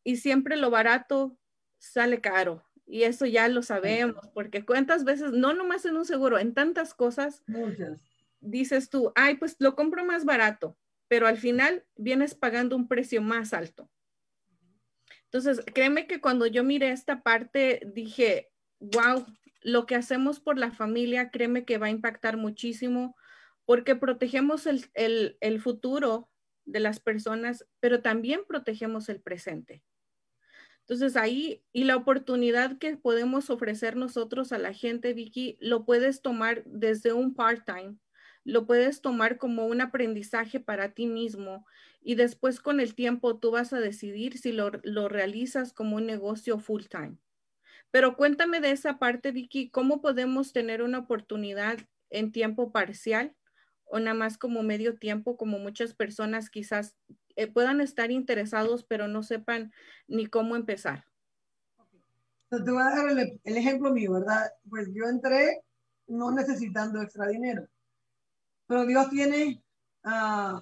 Y 0.06 0.16
siempre 0.16 0.56
lo 0.56 0.70
barato 0.70 1.38
sale 1.78 2.22
caro. 2.22 2.64
Y 2.86 3.04
eso 3.04 3.26
ya 3.26 3.50
lo 3.50 3.64
sabemos, 3.64 4.30
porque 4.34 4.64
cuántas 4.64 5.04
veces, 5.04 5.34
no 5.34 5.54
nomás 5.54 5.84
en 5.84 5.98
un 5.98 6.06
seguro, 6.06 6.40
en 6.40 6.54
tantas 6.54 6.94
cosas, 6.94 7.44
dices 8.40 8.90
tú, 8.90 9.12
ay, 9.14 9.36
pues 9.36 9.58
lo 9.60 9.76
compro 9.76 10.06
más 10.06 10.24
barato, 10.24 10.78
pero 11.10 11.28
al 11.28 11.36
final 11.36 11.84
vienes 11.98 12.34
pagando 12.34 12.78
un 12.78 12.88
precio 12.88 13.22
más 13.22 13.54
alto. 13.54 13.92
Entonces, 15.26 15.60
créeme 15.74 16.08
que 16.08 16.22
cuando 16.22 16.46
yo 16.46 16.64
miré 16.64 16.92
esta 16.92 17.24
parte, 17.24 17.82
dije, 17.94 18.54
wow, 18.80 19.26
lo 19.62 19.86
que 19.86 19.96
hacemos 19.96 20.40
por 20.40 20.58
la 20.58 20.72
familia, 20.72 21.32
créeme 21.32 21.66
que 21.66 21.78
va 21.78 21.88
a 21.88 21.92
impactar 21.92 22.38
muchísimo, 22.38 23.16
porque 23.66 23.96
protegemos 23.96 24.66
el, 24.68 25.38
el 25.40 25.62
futuro 25.62 26.30
de 26.66 26.80
las 26.80 27.00
personas, 27.00 27.66
pero 27.80 28.02
también 28.02 28.42
protegemos 28.48 29.10
el 29.10 29.22
presente. 29.22 29.84
Entonces 30.90 31.16
ahí 31.18 31.64
y 31.72 31.84
la 31.84 31.96
oportunidad 31.96 32.80
que 32.80 32.98
podemos 32.98 33.52
ofrecer 33.52 33.96
nosotros 33.96 34.52
a 34.52 34.58
la 34.58 34.74
gente, 34.74 35.14
Vicky, 35.14 35.56
lo 35.62 35.86
puedes 35.86 36.24
tomar 36.24 36.64
desde 36.66 37.14
un 37.14 37.36
part-time, 37.36 37.98
lo 38.44 38.66
puedes 38.66 39.02
tomar 39.02 39.38
como 39.38 39.68
un 39.68 39.82
aprendizaje 39.82 40.60
para 40.60 40.96
ti 40.96 41.06
mismo 41.06 41.68
y 42.02 42.16
después 42.16 42.60
con 42.60 42.80
el 42.80 42.96
tiempo 42.96 43.38
tú 43.38 43.52
vas 43.52 43.72
a 43.72 43.80
decidir 43.80 44.40
si 44.40 44.52
lo, 44.52 44.72
lo 44.84 45.10
realizas 45.10 45.74
como 45.74 45.98
un 45.98 46.08
negocio 46.08 46.58
full-time. 46.58 47.18
Pero 47.92 48.16
cuéntame 48.16 48.60
de 48.62 48.72
esa 48.72 49.00
parte, 49.00 49.32
Vicky, 49.32 49.70
¿cómo 49.70 50.02
podemos 50.02 50.54
tener 50.54 50.82
una 50.82 51.00
oportunidad 51.00 51.78
en 52.10 52.32
tiempo 52.32 52.72
parcial 52.72 53.36
o 53.86 54.00
nada 54.00 54.14
más 54.14 54.38
como 54.38 54.64
medio 54.64 54.98
tiempo, 54.98 55.36
como 55.36 55.58
muchas 55.58 55.94
personas 55.94 56.50
quizás 56.50 56.96
eh, 57.36 57.48
puedan 57.52 57.82
estar 57.82 58.12
interesados, 58.12 58.84
pero 58.84 59.08
no 59.08 59.24
sepan 59.24 59.72
ni 60.08 60.28
cómo 60.28 60.56
empezar. 60.56 61.06
te 62.50 62.72
voy 62.72 62.82
a 62.82 62.96
dar 62.96 63.10
el, 63.10 63.58
ejemplo 63.58 63.92
mío, 63.92 64.14
¿verdad? 64.14 64.52
Pues 64.70 64.90
yo 64.94 65.06
entré 65.06 65.64
no 66.08 66.32
necesitando 66.32 67.02
extra 67.02 67.28
dinero, 67.28 67.68
pero 68.68 68.86
Dios 68.86 69.10
tiene 69.10 69.64
uh, 70.04 70.60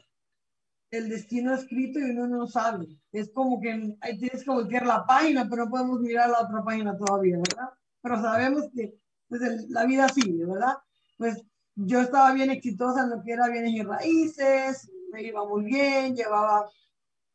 el 0.91 1.09
destino 1.09 1.53
escrito 1.53 1.99
y 1.99 2.11
uno 2.11 2.27
no 2.27 2.47
sabe. 2.47 2.87
Es 3.11 3.31
como 3.33 3.59
que 3.59 3.97
tienes 4.19 4.43
que 4.43 4.51
voltear 4.51 4.85
la 4.85 5.05
página, 5.05 5.47
pero 5.49 5.65
no 5.65 5.71
podemos 5.71 5.99
mirar 5.99 6.29
la 6.29 6.41
otra 6.41 6.63
página 6.63 6.97
todavía, 6.97 7.37
¿verdad? 7.37 7.69
Pero 8.01 8.21
sabemos 8.21 8.65
que 8.73 8.95
pues, 9.27 9.41
la 9.69 9.85
vida 9.85 10.07
sigue, 10.09 10.45
¿verdad? 10.45 10.75
Pues 11.17 11.43
yo 11.75 12.01
estaba 12.01 12.31
bien 12.33 12.49
exitosa 12.49 13.03
en 13.03 13.09
lo 13.09 13.23
que 13.23 13.33
era 13.33 13.49
bienes 13.49 13.73
y 13.73 13.83
raíces, 13.83 14.89
me 15.11 15.23
iba 15.23 15.45
muy 15.45 15.65
bien, 15.65 16.15
llevaba 16.15 16.69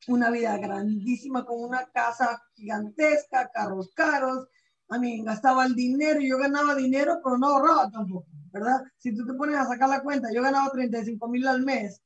una 0.08 0.30
vida 0.30 0.56
grandísima 0.58 1.44
con 1.44 1.62
una 1.62 1.86
casa 1.92 2.42
gigantesca, 2.54 3.50
carros 3.52 3.92
caros, 3.94 4.48
a 4.88 4.98
mí 4.98 5.22
gastaba 5.22 5.64
el 5.64 5.74
dinero, 5.74 6.20
yo 6.20 6.38
ganaba 6.38 6.74
dinero, 6.74 7.20
pero 7.22 7.38
no 7.38 7.46
ahorraba 7.48 7.90
tampoco, 7.90 8.26
¿verdad? 8.50 8.82
Si 8.98 9.14
tú 9.14 9.24
te 9.24 9.34
pones 9.34 9.56
a 9.56 9.66
sacar 9.66 9.88
la 9.88 10.02
cuenta, 10.02 10.28
yo 10.34 10.42
ganaba 10.42 10.70
35 10.70 11.28
mil 11.28 11.46
al 11.46 11.62
mes 11.62 12.02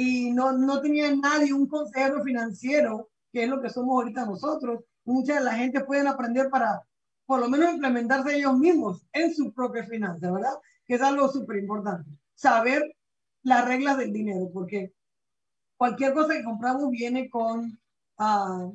y 0.00 0.30
no, 0.30 0.52
no 0.52 0.80
tenía 0.80 1.14
nadie, 1.14 1.52
un 1.52 1.68
consejero 1.68 2.24
financiero, 2.24 3.10
que 3.30 3.42
es 3.42 3.50
lo 3.50 3.60
que 3.60 3.68
somos 3.68 3.96
ahorita 3.96 4.24
nosotros. 4.24 4.82
Mucha 5.04 5.34
de 5.34 5.44
la 5.44 5.52
gente 5.52 5.84
pueden 5.84 6.06
aprender 6.06 6.48
para 6.48 6.82
por 7.26 7.38
lo 7.38 7.50
menos 7.50 7.74
implementarse 7.74 8.34
ellos 8.34 8.56
mismos 8.56 9.06
en 9.12 9.34
su 9.34 9.52
propia 9.52 9.84
finanzas, 9.84 10.32
¿verdad? 10.32 10.54
Que 10.86 10.94
es 10.94 11.02
algo 11.02 11.28
súper 11.28 11.58
importante. 11.58 12.10
Saber 12.34 12.96
las 13.42 13.66
reglas 13.66 13.98
del 13.98 14.10
dinero, 14.10 14.48
porque 14.54 14.94
cualquier 15.76 16.14
cosa 16.14 16.32
que 16.32 16.44
compramos 16.44 16.88
viene 16.88 17.28
con, 17.28 17.78
uh, 18.18 18.74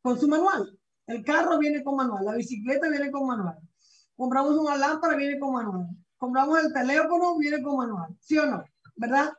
con 0.00 0.18
su 0.18 0.28
manual. 0.28 0.78
El 1.06 1.22
carro 1.22 1.58
viene 1.58 1.84
con 1.84 1.96
manual, 1.96 2.24
la 2.24 2.36
bicicleta 2.36 2.88
viene 2.88 3.10
con 3.10 3.26
manual. 3.26 3.58
Compramos 4.16 4.56
una 4.56 4.78
lámpara, 4.78 5.14
viene 5.14 5.38
con 5.38 5.52
manual. 5.52 5.88
Compramos 6.16 6.64
el 6.64 6.72
teléfono, 6.72 7.36
viene 7.36 7.62
con 7.62 7.76
manual. 7.76 8.16
¿Sí 8.18 8.38
o 8.38 8.46
no? 8.46 8.64
¿Verdad? 8.96 9.30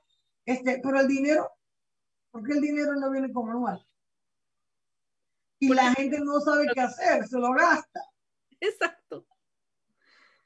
Este, 0.46 0.80
pero 0.84 1.00
el 1.00 1.08
dinero, 1.08 1.50
¿por 2.32 2.44
qué 2.44 2.54
el 2.54 2.62
dinero 2.62 2.96
no 2.96 3.10
viene 3.10 3.32
con 3.34 3.48
manual? 3.48 3.86
Y 5.60 5.70
la 5.74 5.94
gente 5.94 6.20
no 6.20 6.40
sabe 6.42 6.68
qué 6.74 6.82
hacer, 6.82 7.28
se 7.28 7.38
lo 7.38 7.54
gasta. 7.54 8.02
Exacto. 8.60 9.26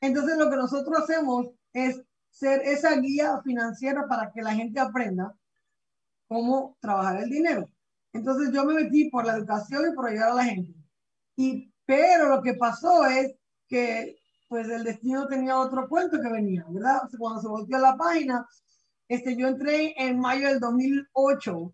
Entonces 0.01 0.37
lo 0.37 0.49
que 0.49 0.55
nosotros 0.55 0.99
hacemos 0.99 1.47
es 1.73 2.01
ser 2.29 2.61
esa 2.61 2.95
guía 2.95 3.41
financiera 3.43 4.07
para 4.07 4.31
que 4.31 4.41
la 4.41 4.53
gente 4.53 4.79
aprenda 4.79 5.35
cómo 6.27 6.77
trabajar 6.79 7.21
el 7.21 7.29
dinero. 7.29 7.69
Entonces 8.13 8.51
yo 8.53 8.65
me 8.65 8.75
metí 8.75 9.09
por 9.09 9.25
la 9.25 9.35
educación 9.35 9.91
y 9.91 9.95
por 9.95 10.07
ayudar 10.07 10.29
a 10.29 10.35
la 10.35 10.45
gente. 10.45 10.73
Y, 11.35 11.73
pero 11.85 12.29
lo 12.29 12.41
que 12.41 12.53
pasó 12.53 13.05
es 13.05 13.35
que 13.67 14.17
pues 14.47 14.67
el 14.69 14.83
destino 14.83 15.27
tenía 15.27 15.59
otro 15.59 15.87
cuento 15.87 16.19
que 16.19 16.31
venía, 16.31 16.65
¿verdad? 16.69 17.01
Cuando 17.17 17.41
se 17.41 17.47
volvió 17.47 17.77
la 17.77 17.95
página, 17.95 18.47
este, 19.09 19.35
yo 19.35 19.47
entré 19.47 19.93
en 19.97 20.19
mayo 20.19 20.47
del 20.47 20.59
2008 20.59 21.73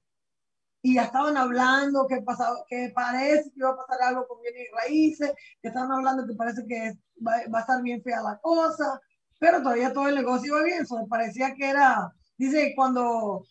y 0.82 0.96
ya 0.96 1.04
estaban 1.04 1.36
hablando 1.36 2.08
que, 2.08 2.22
pasaba, 2.22 2.64
que 2.70 2.92
parece 2.96 3.50
que 3.52 3.58
iba 3.60 3.72
a 3.72 3.76
pasar 3.76 4.02
algo 4.04 4.28
con 4.28 4.42
bienes 4.42 4.68
y 4.68 4.76
raíces, 4.76 5.34
que 5.62 5.68
estaban 5.68 5.92
hablando 5.92 6.26
que 6.26 6.34
parece 6.34 6.66
que 6.66 6.94
va, 7.26 7.34
va, 7.54 7.58
a 7.60 7.62
estar 7.62 7.82
bien 7.82 8.02
fea 8.02 8.22
la 8.22 8.38
cosa, 8.40 9.02
pero 9.40 9.62
todavía 9.62 9.94
todo 9.94 10.08
el 10.08 10.16
negocio 10.16 10.48
iba 10.48 10.64
bien, 10.64 10.84
eso 10.84 11.06
parecía 11.10 11.54
que 11.56 11.70
era, 11.70 12.12
dice, 12.38 12.74
cuando, 12.76 13.44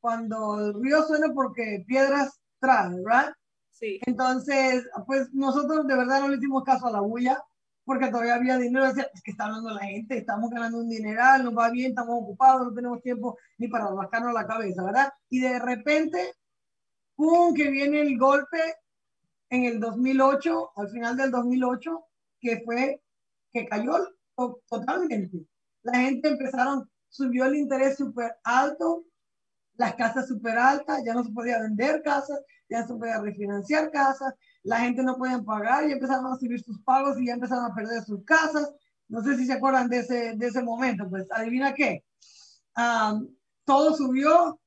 cuando 0.00 0.60
el 0.60 0.82
río 0.82 1.02
suena 1.02 1.32
porque 1.34 1.84
piedras 1.86 2.38
trae, 2.60 2.94
¿verdad? 3.02 3.32
Sí. 3.70 3.98
Entonces, 4.06 4.86
pues 5.06 5.32
nosotros 5.32 5.86
de 5.86 5.96
verdad 5.96 6.20
no 6.20 6.28
le 6.28 6.36
hicimos 6.36 6.62
caso 6.62 6.86
a 6.86 6.92
la 6.92 7.00
bulla, 7.00 7.42
porque 7.86 8.08
todavía 8.08 8.34
había 8.34 8.58
dinero, 8.58 8.84
decía, 8.84 9.08
es 9.14 9.22
que 9.22 9.30
está 9.30 9.44
hablando 9.44 9.70
la 9.70 9.84
gente, 9.84 10.18
estamos 10.18 10.50
ganando 10.50 10.78
un 10.78 10.88
dineral, 10.88 11.44
nos 11.44 11.56
va 11.56 11.70
bien, 11.70 11.90
estamos 11.90 12.20
ocupados, 12.20 12.66
no 12.66 12.74
tenemos 12.74 13.00
tiempo 13.00 13.38
ni 13.58 13.68
para 13.68 13.88
rascarnos 13.88 14.34
la 14.34 14.44
cabeza, 14.44 14.82
¿verdad? 14.82 15.12
Y 15.30 15.38
de 15.38 15.60
repente, 15.60 16.34
¡pum!, 17.14 17.54
que 17.54 17.70
viene 17.70 18.00
el 18.00 18.18
golpe 18.18 18.58
en 19.50 19.64
el 19.66 19.78
2008, 19.78 20.72
al 20.74 20.88
final 20.90 21.16
del 21.16 21.30
2008, 21.30 22.04
que 22.40 22.60
fue 22.64 23.00
que 23.52 23.66
cayó 23.68 23.94
totalmente. 24.68 25.46
La 25.82 26.00
gente 26.00 26.28
empezaron, 26.28 26.90
subió 27.08 27.44
el 27.44 27.54
interés 27.54 27.96
súper 27.98 28.36
alto, 28.42 29.04
las 29.76 29.94
casas 29.94 30.26
súper 30.26 30.58
altas, 30.58 31.04
ya 31.06 31.14
no 31.14 31.22
se 31.22 31.30
podía 31.30 31.60
vender 31.60 32.02
casas, 32.02 32.40
ya 32.68 32.86
se 32.86 32.94
podía 32.94 33.20
refinanciar 33.20 33.90
casas, 33.90 34.34
la 34.62 34.80
gente 34.80 35.02
no 35.02 35.16
podía 35.16 35.42
pagar 35.42 35.88
y 35.88 35.92
empezaron 35.92 36.26
a 36.26 36.36
subir 36.36 36.62
sus 36.62 36.80
pagos 36.82 37.18
y 37.20 37.26
ya 37.26 37.34
empezaron 37.34 37.64
a 37.64 37.74
perder 37.74 38.02
sus 38.02 38.24
casas. 38.24 38.72
No 39.08 39.22
sé 39.22 39.36
si 39.36 39.46
se 39.46 39.52
acuerdan 39.52 39.88
de 39.88 39.98
ese, 39.98 40.34
de 40.36 40.46
ese 40.46 40.62
momento, 40.62 41.08
pues 41.08 41.30
adivina 41.30 41.74
qué. 41.74 42.04
todo 43.64 43.94
subió, 43.96 44.60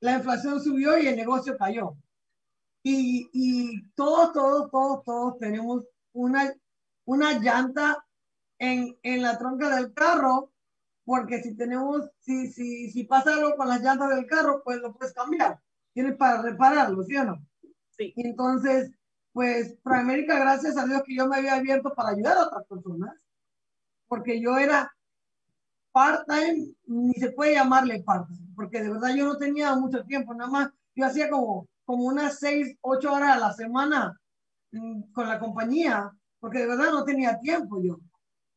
la 0.00 0.16
inflación 0.16 0.60
subió 0.62 0.98
y 0.98 1.06
el 1.06 1.16
negocio 1.16 1.56
cayó. 1.56 1.96
Y, 2.82 3.30
y 3.32 3.88
todos, 3.94 4.32
todos, 4.32 4.70
todos, 4.70 5.04
todos 5.04 5.38
tenemos 5.38 5.84
una, 6.12 6.52
una 7.04 7.38
llanta 7.38 8.04
en, 8.58 8.98
en 9.02 9.22
la 9.22 9.38
tronca 9.38 9.74
del 9.74 9.94
carro, 9.94 10.52
porque 11.04 11.42
si 11.42 11.56
tenemos, 11.56 12.08
si, 12.18 12.48
si, 12.52 12.90
si 12.90 13.04
pasa 13.04 13.34
algo 13.34 13.56
con 13.56 13.68
las 13.68 13.80
llantas 13.80 14.10
del 14.10 14.26
carro, 14.26 14.62
pues 14.64 14.78
lo 14.78 14.92
puedes 14.92 15.14
cambiar. 15.14 15.60
Tienes 15.92 16.16
para 16.16 16.42
repararlo, 16.42 17.02
¿sí 17.04 17.16
o 17.16 17.24
no? 17.24 17.46
Sí. 17.96 18.12
entonces, 18.16 18.90
pues 19.32 19.76
Proamérica, 19.82 20.38
gracias 20.38 20.76
a 20.76 20.86
Dios 20.86 21.02
que 21.06 21.14
yo 21.14 21.26
me 21.26 21.36
había 21.36 21.54
abierto 21.54 21.92
para 21.94 22.10
ayudar 22.10 22.36
a 22.36 22.46
otras 22.46 22.66
personas, 22.66 23.14
porque 24.08 24.40
yo 24.40 24.58
era 24.58 24.90
part-time, 25.92 26.74
ni 26.86 27.12
se 27.14 27.32
puede 27.32 27.54
llamarle 27.54 28.02
part-time, 28.02 28.52
porque 28.56 28.82
de 28.82 28.90
verdad 28.90 29.14
yo 29.14 29.26
no 29.26 29.36
tenía 29.38 29.74
mucho 29.76 30.04
tiempo, 30.04 30.34
nada 30.34 30.50
más 30.50 30.70
yo 30.94 31.06
hacía 31.06 31.30
como, 31.30 31.68
como 31.84 32.04
unas 32.04 32.38
seis, 32.38 32.76
ocho 32.80 33.12
horas 33.12 33.36
a 33.36 33.40
la 33.40 33.52
semana 33.52 34.18
mm, 34.72 35.12
con 35.12 35.28
la 35.28 35.38
compañía, 35.38 36.10
porque 36.40 36.60
de 36.60 36.66
verdad 36.66 36.90
no 36.90 37.04
tenía 37.04 37.38
tiempo 37.38 37.80
yo, 37.82 38.00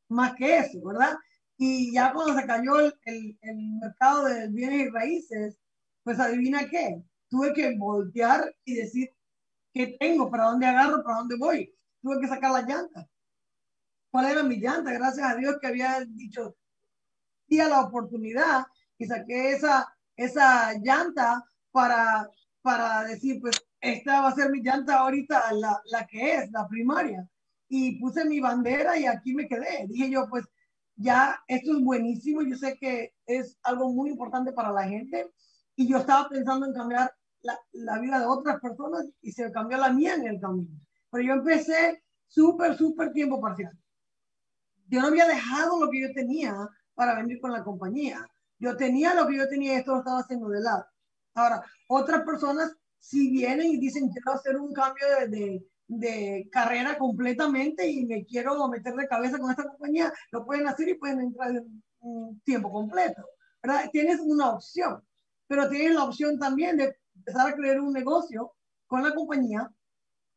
más 0.10 0.36
que 0.36 0.58
eso, 0.60 0.80
¿verdad? 0.84 1.16
Y 1.58 1.94
ya 1.94 2.12
cuando 2.14 2.40
se 2.40 2.46
cayó 2.48 2.80
el, 2.80 2.94
el, 3.06 3.38
el 3.42 3.58
mercado 3.82 4.26
de 4.26 4.50
bienes 4.50 4.88
y 4.88 4.90
raíces, 4.90 5.58
pues 6.04 6.20
adivina 6.20 6.68
qué, 6.70 7.04
tuve 7.30 7.54
que 7.54 7.76
voltear 7.78 8.56
y 8.64 8.76
decir, 8.76 9.10
¿Qué 9.76 9.98
tengo? 10.00 10.32
¿Para 10.32 10.46
dónde 10.46 10.66
agarro? 10.68 11.04
¿Para 11.04 11.18
dónde 11.18 11.36
voy? 11.36 11.76
Tuve 12.02 12.22
que 12.22 12.30
sacar 12.30 12.52
la 12.52 12.62
llanta. 12.62 13.10
¿Cuál 14.10 14.32
era 14.32 14.42
mi 14.42 14.56
llanta? 14.56 14.94
Gracias 14.94 15.30
a 15.30 15.36
Dios 15.36 15.58
que 15.60 15.68
había 15.68 16.00
dicho, 16.08 16.56
sí 17.50 17.60
a 17.60 17.68
la 17.68 17.82
oportunidad 17.82 18.66
y 18.98 19.06
saqué 19.06 19.52
esa, 19.52 19.94
esa 20.16 20.76
llanta 20.76 21.44
para, 21.72 22.30
para 22.62 23.04
decir, 23.04 23.42
pues 23.42 23.68
esta 23.82 24.22
va 24.22 24.30
a 24.30 24.36
ser 24.36 24.50
mi 24.50 24.62
llanta 24.62 25.00
ahorita, 25.00 25.52
la, 25.52 25.82
la 25.92 26.08
que 26.08 26.36
es, 26.36 26.50
la 26.54 26.66
primaria. 26.70 27.30
Y 27.68 28.00
puse 28.00 28.24
mi 28.24 28.40
bandera 28.40 28.98
y 28.98 29.08
aquí 29.08 29.34
me 29.34 29.46
quedé. 29.46 29.88
Dije 29.90 30.10
yo, 30.10 30.26
pues 30.30 30.46
ya 30.96 31.44
esto 31.50 31.74
es 31.78 31.84
buenísimo, 31.84 32.44
yo 32.44 32.56
sé 32.56 32.78
que 32.78 33.14
es 33.26 33.60
algo 33.62 33.92
muy 33.92 34.12
importante 34.12 34.54
para 34.54 34.72
la 34.72 34.86
gente 34.88 35.34
y 35.76 35.88
yo 35.88 35.98
estaba 35.98 36.30
pensando 36.30 36.66
en 36.66 36.74
cambiar 36.74 37.12
la, 37.74 38.00
vida 38.00 38.20
de 38.20 38.26
otras 38.26 38.60
personas 38.60 39.06
y 39.22 39.32
se 39.32 39.52
cambió 39.52 39.78
la 39.78 39.92
mía 39.92 40.16
en 40.16 40.28
el 40.28 40.40
camino. 40.40 40.80
Pero 41.12 41.24
yo 41.24 41.34
empecé 41.34 42.04
súper, 42.28 42.76
súper 42.76 43.12
tiempo 43.14 43.40
parcial. 43.40 43.78
Yo 44.88 45.02
no 45.02 45.08
había 45.08 45.28
dejado 45.28 45.80
lo 45.80 45.90
que 45.90 46.02
yo 46.02 46.14
tenía 46.14 46.56
para 46.94 47.16
venir 47.16 47.40
con 47.40 47.52
la 47.52 47.64
compañía. 47.64 48.26
Yo 48.60 48.76
tenía 48.78 49.14
lo 49.14 49.28
que 49.28 49.38
yo 49.38 49.48
tenía 49.48 49.74
y 49.74 49.78
esto 49.78 49.94
lo 49.94 50.00
estaba 50.00 50.20
haciendo 50.20 50.50
de 50.50 50.62
lado. 50.62 50.86
Ahora, 51.34 51.64
otras 51.88 52.24
personas 52.24 52.76
si 53.00 53.30
vienen 53.30 53.68
y 53.68 53.78
dicen 53.78 54.10
quiero 54.10 54.32
hacer 54.32 54.58
un 54.58 54.74
cambio 54.74 55.06
de, 55.30 55.64
de, 55.88 56.50
carrera 56.52 56.98
completamente 56.98 57.88
y 57.88 58.06
me 58.06 58.26
quiero 58.26 58.68
meter 58.68 58.96
de 58.96 59.08
cabeza 59.08 59.38
con 59.38 59.52
esta 59.52 59.68
compañía, 59.68 60.12
lo 60.32 60.46
pueden 60.46 60.68
hacer 60.68 60.90
y 60.90 60.96
pueden 60.96 61.22
entrar 61.22 61.52
en 61.52 62.42
tiempo 62.44 62.72
completo. 62.72 63.24
¿verdad? 63.62 63.90
Tienes 63.92 64.20
una 64.22 64.52
opción, 64.52 65.04
pero 65.48 65.70
tienes 65.70 65.96
la 65.96 66.04
opción 66.04 66.40
también 66.40 66.78
de 66.78 66.96
empezar 67.16 67.50
a 67.50 67.56
crear 67.56 67.80
un 67.80 67.94
negocio 67.94 68.54
con 68.88 69.04
la 69.04 69.14
compañía 69.14 69.70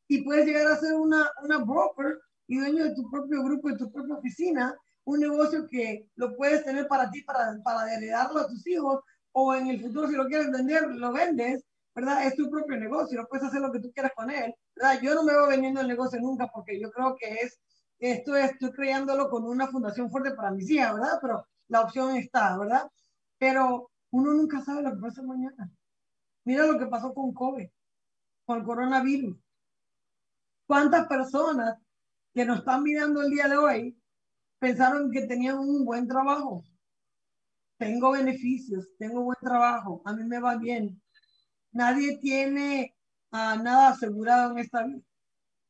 y 0.09 0.23
puedes 0.23 0.47
llegar 0.47 0.67
a 0.67 0.77
ser 0.77 0.95
una, 0.95 1.31
una 1.43 1.59
broker 1.59 2.19
y 2.47 2.59
dueño 2.59 2.85
de 2.85 2.95
tu 2.95 3.11
propio 3.11 3.43
grupo, 3.43 3.69
de 3.69 3.77
tu 3.77 3.93
propia 3.93 4.15
oficina, 4.15 4.75
un 5.05 5.21
negocio 5.21 5.69
que 5.69 6.09
lo 6.17 6.35
puedes 6.37 6.65
tener 6.65 6.89
para 6.89 7.11
ti, 7.11 7.23
para, 7.23 7.59
para 7.63 7.95
heredarlo 7.95 8.41
a 8.41 8.49
tus 8.49 8.67
hijos, 8.67 9.01
o 9.33 9.55
en 9.55 9.69
el 9.69 9.81
futuro 9.81 10.09
si 10.09 10.15
lo 10.15 10.27
quieres 10.27 10.51
vender, 10.51 10.89
lo 10.89 11.13
vendes, 11.13 11.65
¿verdad? 11.95 12.27
Es 12.27 12.37
tu 12.37 12.51
propio 12.51 12.77
negocio, 12.77 13.27
puedes 13.29 13.47
hacer 13.47 13.61
lo 13.61 13.71
que 13.71 13.81
tú 13.81 13.93
quieras 13.93 14.13
con 14.15 14.31
él, 14.31 14.55
¿verdad? 14.75 15.01
Yo 15.03 15.15
no 15.15 15.23
me 15.23 15.37
voy 15.39 15.51
vendiendo 15.51 15.81
el 15.81 15.89
negocio 15.89 16.21
nunca 16.21 16.49
porque 16.53 16.81
yo 16.81 16.91
creo 16.91 17.17
que 17.17 17.35
es, 17.35 17.59
esto 17.99 18.37
estoy 18.37 18.71
creándolo 18.73 19.29
con 19.29 19.45
una 19.45 19.69
fundación 19.69 20.11
fuerte 20.11 20.33
para 20.33 20.51
mis 20.51 20.71
hijas, 20.71 20.95
¿verdad? 20.95 21.19
Pero 21.21 21.47
la 21.69 21.83
opción 21.83 22.17
está, 22.17 22.57
¿verdad? 22.57 22.89
Pero 23.39 23.91
uno 24.11 24.33
nunca 24.33 24.61
sabe 24.63 24.83
lo 24.83 24.95
que 24.95 25.01
pasa 25.01 25.23
mañana 25.23 25.71
Mira 26.49 26.67
lo 26.67 26.79
que 26.79 26.87
pasó 26.87 27.13
con 27.13 27.35
COVID, 27.35 27.69
con 28.47 28.59
el 28.59 28.65
coronavirus. 28.65 29.37
¿Cuántas 30.67 31.07
personas 31.07 31.77
que 32.33 32.47
nos 32.47 32.61
están 32.61 32.85
mirando 32.85 33.21
el 33.21 33.31
día 33.31 33.49
de 33.49 33.59
hoy 33.59 34.03
pensaron 34.59 35.11
que 35.11 35.27
tenían 35.27 35.59
un 35.59 35.85
buen 35.85 36.09
trabajo? 36.09 36.65
Tengo 37.77 38.13
beneficios, 38.13 38.89
tengo 38.99 39.25
buen 39.25 39.37
trabajo, 39.43 40.01
a 40.07 40.15
mí 40.15 40.25
me 40.25 40.41
va 40.41 40.57
bien. 40.57 40.99
Nadie 41.73 42.17
tiene 42.17 42.97
uh, 43.33 43.63
nada 43.63 43.91
asegurado 43.91 44.53
en 44.53 44.59
esta 44.61 44.85
vida, 44.85 45.03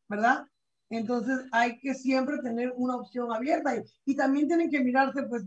¿verdad? 0.08 0.46
Entonces 0.90 1.40
hay 1.50 1.76
que 1.80 1.92
siempre 1.92 2.38
tener 2.38 2.72
una 2.76 2.98
opción 2.98 3.32
abierta 3.32 3.74
y, 3.74 3.82
y 4.04 4.14
también 4.14 4.46
tienen 4.46 4.70
que 4.70 4.78
mirarse, 4.78 5.24
pues, 5.24 5.44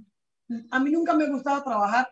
a 0.71 0.79
mí 0.81 0.91
nunca 0.91 1.13
me 1.13 1.23
ha 1.23 1.29
gustado 1.29 1.63
trabajar 1.63 2.09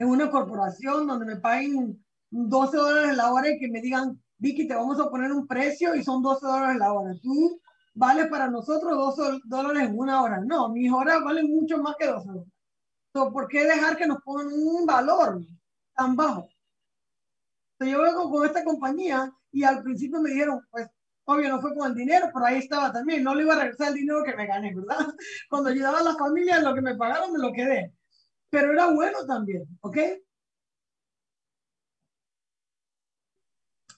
en 0.00 0.08
una 0.08 0.30
corporación 0.30 1.06
donde 1.06 1.26
me 1.26 1.36
paguen 1.36 2.02
12 2.30 2.76
dólares 2.76 3.16
la 3.16 3.32
hora 3.32 3.50
y 3.50 3.58
que 3.58 3.68
me 3.68 3.82
digan, 3.82 4.20
Vicky, 4.38 4.66
te 4.66 4.74
vamos 4.74 4.98
a 4.98 5.10
poner 5.10 5.30
un 5.30 5.46
precio 5.46 5.94
y 5.94 6.02
son 6.02 6.22
12 6.22 6.46
dólares 6.46 6.76
la 6.78 6.92
hora. 6.94 7.14
Tú 7.22 7.60
vale 7.94 8.24
para 8.26 8.48
nosotros 8.48 9.16
12 9.16 9.40
dólares 9.44 9.90
en 9.90 9.98
una 9.98 10.22
hora. 10.22 10.40
No, 10.40 10.70
mis 10.70 10.90
horas 10.90 11.22
valen 11.22 11.50
mucho 11.50 11.76
más 11.78 11.96
que 11.98 12.06
12 12.06 12.26
dólares. 12.26 12.52
Entonces, 13.12 13.32
¿por 13.32 13.46
qué 13.46 13.64
dejar 13.64 13.96
que 13.98 14.06
nos 14.06 14.22
pongan 14.22 14.48
un 14.50 14.86
valor 14.86 15.42
tan 15.94 16.16
bajo? 16.16 16.48
Entonces, 17.78 17.98
yo 17.98 18.02
vengo 18.02 18.30
con 18.30 18.46
esta 18.46 18.64
compañía 18.64 19.30
y 19.52 19.64
al 19.64 19.82
principio 19.82 20.20
me 20.22 20.30
dijeron, 20.30 20.60
pues 20.70 20.88
Obvio, 21.24 21.48
no 21.48 21.60
fue 21.60 21.74
con 21.76 21.88
el 21.88 21.94
dinero, 21.94 22.28
pero 22.32 22.44
ahí 22.46 22.58
estaba 22.58 22.90
también. 22.92 23.22
No 23.22 23.34
le 23.34 23.42
iba 23.42 23.54
a 23.54 23.60
regresar 23.60 23.88
el 23.88 23.94
dinero 23.94 24.24
que 24.24 24.34
me 24.34 24.46
gané, 24.46 24.74
¿verdad? 24.74 25.14
Cuando 25.48 25.70
ayudaba 25.70 26.00
a 26.00 26.02
las 26.02 26.18
familias, 26.18 26.62
lo 26.62 26.74
que 26.74 26.80
me 26.80 26.96
pagaron 26.96 27.32
me 27.32 27.38
lo 27.38 27.52
quedé. 27.52 27.94
Pero 28.50 28.72
era 28.72 28.90
bueno 28.90 29.24
también, 29.26 29.66
¿ok? 29.80 29.98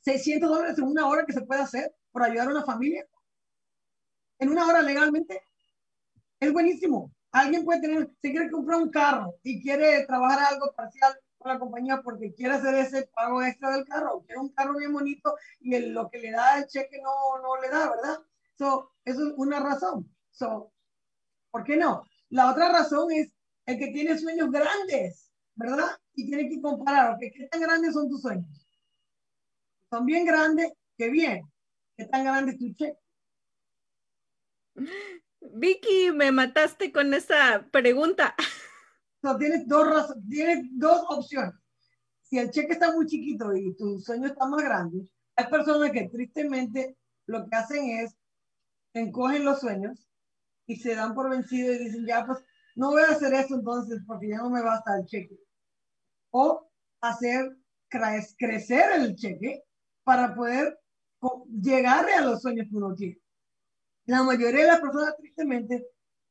600 0.05 0.49
dólares 0.51 0.79
en 0.79 0.85
una 0.85 1.07
hora 1.07 1.25
que 1.25 1.33
se 1.33 1.43
puede 1.43 1.63
hacer 1.63 1.95
por 2.11 2.23
ayudar 2.23 2.49
a 2.49 2.51
una 2.51 2.65
familia. 2.65 3.07
En 4.39 4.51
una 4.51 4.67
hora 4.67 4.83
legalmente. 4.83 5.43
Es 6.41 6.53
buenísimo. 6.53 7.13
Alguien 7.31 7.65
puede 7.65 7.81
tener, 7.81 8.11
si 8.21 8.31
quiere 8.31 8.51
comprar 8.51 8.81
un 8.81 8.91
carro 8.91 9.37
y 9.43 9.63
quiere 9.63 10.05
trabajar 10.07 10.53
algo 10.53 10.73
parcial, 10.75 11.15
la 11.45 11.59
compañía 11.59 12.01
porque 12.03 12.35
quiere 12.35 12.55
hacer 12.55 12.75
ese 12.75 13.09
pago 13.15 13.43
extra 13.43 13.71
del 13.71 13.85
carro, 13.85 14.23
quiere 14.25 14.41
un 14.41 14.51
carro 14.51 14.77
bien 14.77 14.93
bonito 14.93 15.35
y 15.61 15.77
lo 15.91 16.09
que 16.09 16.19
le 16.19 16.31
da 16.31 16.59
el 16.59 16.67
cheque 16.67 17.01
no, 17.03 17.43
no 17.43 17.61
le 17.61 17.69
da, 17.69 17.91
¿verdad? 17.91 18.19
So, 18.57 18.93
eso 19.05 19.27
es 19.29 19.35
una 19.37 19.59
razón. 19.61 20.09
So, 20.31 20.73
¿Por 21.51 21.65
qué 21.65 21.77
no? 21.77 22.05
La 22.31 22.51
otra 22.51 22.71
razón 22.73 23.13
es 23.13 23.33
el 23.67 23.79
que 23.79 23.89
tiene 23.89 24.19
sueños 24.19 24.51
grandes, 24.51 25.31
¿verdad? 25.55 25.99
Y 26.15 26.27
tiene 26.27 26.49
que 26.49 26.61
comparar, 26.61 27.17
¿qué 27.19 27.49
tan 27.51 27.61
grandes 27.61 27.95
son 27.95 28.09
tus 28.09 28.23
sueños? 28.23 28.67
Son 29.91 30.05
bien 30.07 30.25
grandes, 30.25 30.73
qué 30.97 31.11
bien. 31.11 31.43
¿Qué 31.97 32.07
tan 32.07 32.25
grande 32.25 32.53
es 32.53 32.59
tu 32.59 32.73
cheque? 32.75 32.99
Vicky, 35.41 36.13
me 36.13 36.33
mataste 36.33 36.93
con 36.93 37.13
esa 37.13 37.67
pregunta. 37.71 38.35
tienes 39.39 39.67
dos, 39.67 40.15
tienes 40.29 40.67
dos 40.73 41.05
opciones. 41.09 41.55
Si 42.23 42.39
el 42.39 42.51
cheque 42.51 42.73
está 42.73 42.93
muy 42.93 43.07
chiquito 43.07 43.55
y 43.55 43.75
tu 43.77 43.99
sueño 43.99 44.29
está 44.29 44.47
más 44.47 44.63
grande, 44.63 45.07
hay 45.37 45.47
personas 45.47 45.91
que 45.91 46.09
tristemente 46.09 46.97
lo 47.27 47.47
que 47.47 47.57
hacen 47.57 47.91
es 48.01 48.17
encogen 48.95 49.45
los 49.45 49.61
sueños 49.61 50.09
y 50.67 50.77
se 50.77 50.95
dan 50.95 51.15
por 51.15 51.31
vencido 51.31 51.73
y 51.73 51.79
dicen, 51.79 52.07
ya, 52.07 52.25
pues 52.25 52.39
no 52.75 52.91
voy 52.91 53.03
a 53.03 53.13
hacer 53.13 53.33
eso 53.35 53.55
entonces 53.55 54.01
porque 54.07 54.29
ya 54.29 54.39
no 54.39 54.51
me 54.51 54.63
basta 54.63 54.97
el 54.99 55.07
cheque. 55.07 55.39
O 56.31 56.69
hacer 57.01 57.57
crecer 57.89 58.93
el 59.01 59.15
cheque 59.15 59.63
para 60.05 60.35
poder 60.35 60.79
llegar 61.49 62.09
a 62.09 62.23
los 62.23 62.43
sueños 62.43 62.67
que 62.71 62.77
uno 62.77 62.95
tiene. 62.95 63.21
La 64.07 64.23
mayoría 64.23 64.63
de 64.63 64.67
las 64.67 64.81
personas 64.81 65.17
tristemente 65.17 65.87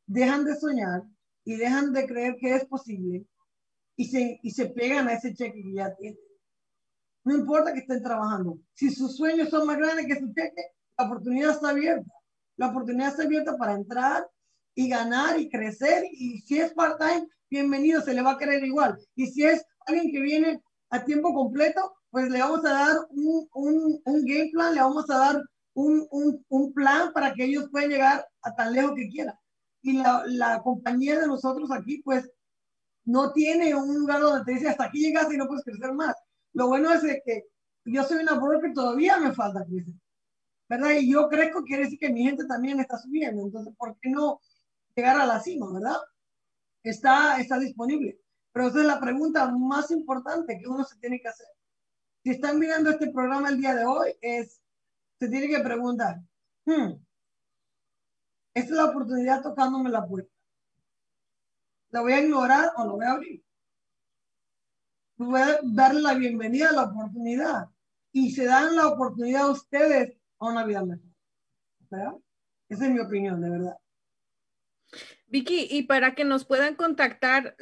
dejan 0.06 0.44
de 0.44 0.56
soñar 0.56 1.04
y 1.44 1.56
dejan 1.56 1.94
de 1.94 2.06
creer 2.06 2.36
que 2.40 2.56
es 2.56 2.66
posible 2.66 3.26
y 3.96 4.06
se, 4.06 4.40
y 4.42 4.52
se 4.52 4.68
pegan 4.70 5.08
a 5.08 5.14
ese 5.14 5.34
cheque 5.34 5.62
que 5.62 5.74
ya 5.74 5.96
tienen. 5.96 6.20
No 7.24 7.36
importa 7.36 7.74
que 7.74 7.80
estén 7.80 8.02
trabajando. 8.02 8.60
Si 8.74 8.90
sus 8.90 9.16
sueños 9.16 9.50
son 9.50 9.68
más 9.68 9.78
grandes 9.78 10.08
que 10.08 10.20
su 10.20 10.34
cheque, 10.34 10.74
la 10.98 11.06
oportunidad 11.06 11.52
está 11.52 11.70
abierta. 11.70 12.12
La 12.58 12.70
oportunidad 12.70 13.10
está 13.10 13.24
abierta 13.24 13.56
para 13.58 13.74
entrar 13.74 14.28
y 14.76 14.90
ganar 14.90 15.40
y 15.40 15.50
crecer. 15.50 16.04
Y 16.12 16.40
si 16.40 16.60
es 16.60 16.74
part-time, 16.74 17.28
bienvenido, 17.50 18.02
se 18.02 18.14
le 18.14 18.22
va 18.22 18.32
a 18.32 18.38
querer 18.38 18.64
igual. 18.64 18.98
Y 19.16 19.28
si 19.28 19.44
es 19.44 19.64
alguien 19.86 20.12
que 20.12 20.22
viene 20.22 20.62
a 20.90 21.04
tiempo 21.04 21.34
completo, 21.34 21.94
pues 22.10 22.30
le 22.30 22.40
vamos 22.40 22.66
a 22.66 22.74
dar 22.74 22.98
un, 23.10 23.48
un, 23.54 24.02
un 24.04 24.26
game 24.26 24.50
plan, 24.52 24.76
le 24.76 24.82
vamos 24.82 25.10
a 25.10 25.18
dar 25.18 25.42
un, 25.74 26.08
un, 26.50 26.74
plan 26.74 27.14
para 27.14 27.34
que 27.34 27.46
ellos 27.46 27.70
puedan 27.72 27.90
llegar 27.90 28.28
a 28.42 28.56
tan 28.56 28.74
lejos 28.74 28.94
que 28.96 29.08
quieran 29.08 29.36
y 29.82 29.94
la, 29.94 30.24
la, 30.28 30.62
compañía 30.62 31.20
de 31.20 31.28
nosotros 31.28 31.72
aquí, 31.72 32.02
pues, 32.04 32.30
no 33.06 33.32
tiene 33.34 33.74
un 33.74 34.00
lugar 34.00 34.22
donde 34.22 34.46
te 34.46 34.52
dice 34.52 34.70
hasta 34.70 34.86
aquí 34.86 35.00
llegas 35.00 35.32
y 35.34 35.38
no 35.38 35.48
puedes 35.48 35.64
crecer 35.64 35.94
más. 35.94 36.16
Lo 36.54 36.68
bueno 36.68 36.94
es 36.94 37.02
que 37.26 37.46
yo 37.86 38.04
soy 38.04 38.20
una 38.22 38.36
broker, 38.36 38.74
todavía 38.74 39.18
me 39.18 39.34
falta 39.34 39.66
crecer, 39.66 39.96
¿verdad? 40.70 40.92
Y 41.00 41.12
yo 41.12 41.28
crezco, 41.28 41.64
quiere 41.64 41.86
decir 41.86 41.98
que 41.98 42.12
mi 42.12 42.24
gente 42.24 42.46
también 42.46 42.80
está 42.80 42.98
subiendo. 43.00 43.44
Entonces, 43.44 43.74
¿por 43.76 43.98
qué 44.00 44.10
no 44.12 44.40
llegar 45.02 45.20
a 45.20 45.26
la 45.26 45.40
cima, 45.40 45.72
verdad? 45.74 45.98
Está, 46.84 47.40
está 47.40 47.58
disponible. 47.58 48.20
Pero 48.54 48.68
esa 48.68 48.82
es 48.82 48.86
la 48.86 49.00
pregunta 49.00 49.50
más 49.52 49.90
importante 49.92 50.60
que 50.60 50.68
uno 50.68 50.84
se 50.84 50.98
tiene 51.00 51.20
que 51.20 51.28
hacer. 51.28 51.48
Si 52.24 52.30
están 52.30 52.60
mirando 52.60 52.92
este 52.92 53.12
programa 53.12 53.50
el 53.50 53.60
día 53.60 53.74
de 53.74 53.86
hoy, 53.86 54.16
es, 54.22 54.62
se 55.20 55.28
tiene 55.28 55.48
que 55.48 55.64
preguntar, 55.64 56.20
hmm, 56.66 56.92
esta 58.54 58.70
es 58.70 58.78
la 58.78 58.86
oportunidad 58.86 59.42
tocándome 59.42 59.90
la 59.90 60.06
puerta. 60.06 60.32
¿La 61.90 62.02
voy 62.02 62.14
a 62.14 62.22
ignorar 62.22 62.72
o 62.78 62.86
la 62.86 62.92
voy 62.92 63.06
a 63.06 63.12
abrir? 63.12 63.44
Voy 65.18 65.42
a 65.42 65.60
darle 65.64 66.02
la 66.02 66.14
bienvenida 66.14 66.70
a 66.70 66.74
la 66.74 66.84
oportunidad. 66.84 67.70
Y 68.12 68.32
se 68.32 68.46
dan 68.46 68.76
la 68.76 68.88
oportunidad 68.88 69.44
a 69.44 69.52
ustedes 69.52 70.18
a 70.40 70.46
una 70.48 70.66
vida 70.66 70.84
mejor. 70.84 71.06
¿Verdad? 71.90 72.14
Esa 72.70 72.86
es 72.86 72.92
mi 72.92 73.00
opinión, 73.00 73.42
de 73.42 73.50
verdad. 73.50 73.81
Vicky, 75.32 75.66
y 75.70 75.84
para 75.84 76.14
que 76.14 76.26
nos 76.26 76.44
puedan 76.44 76.76
contactar, 76.76 77.56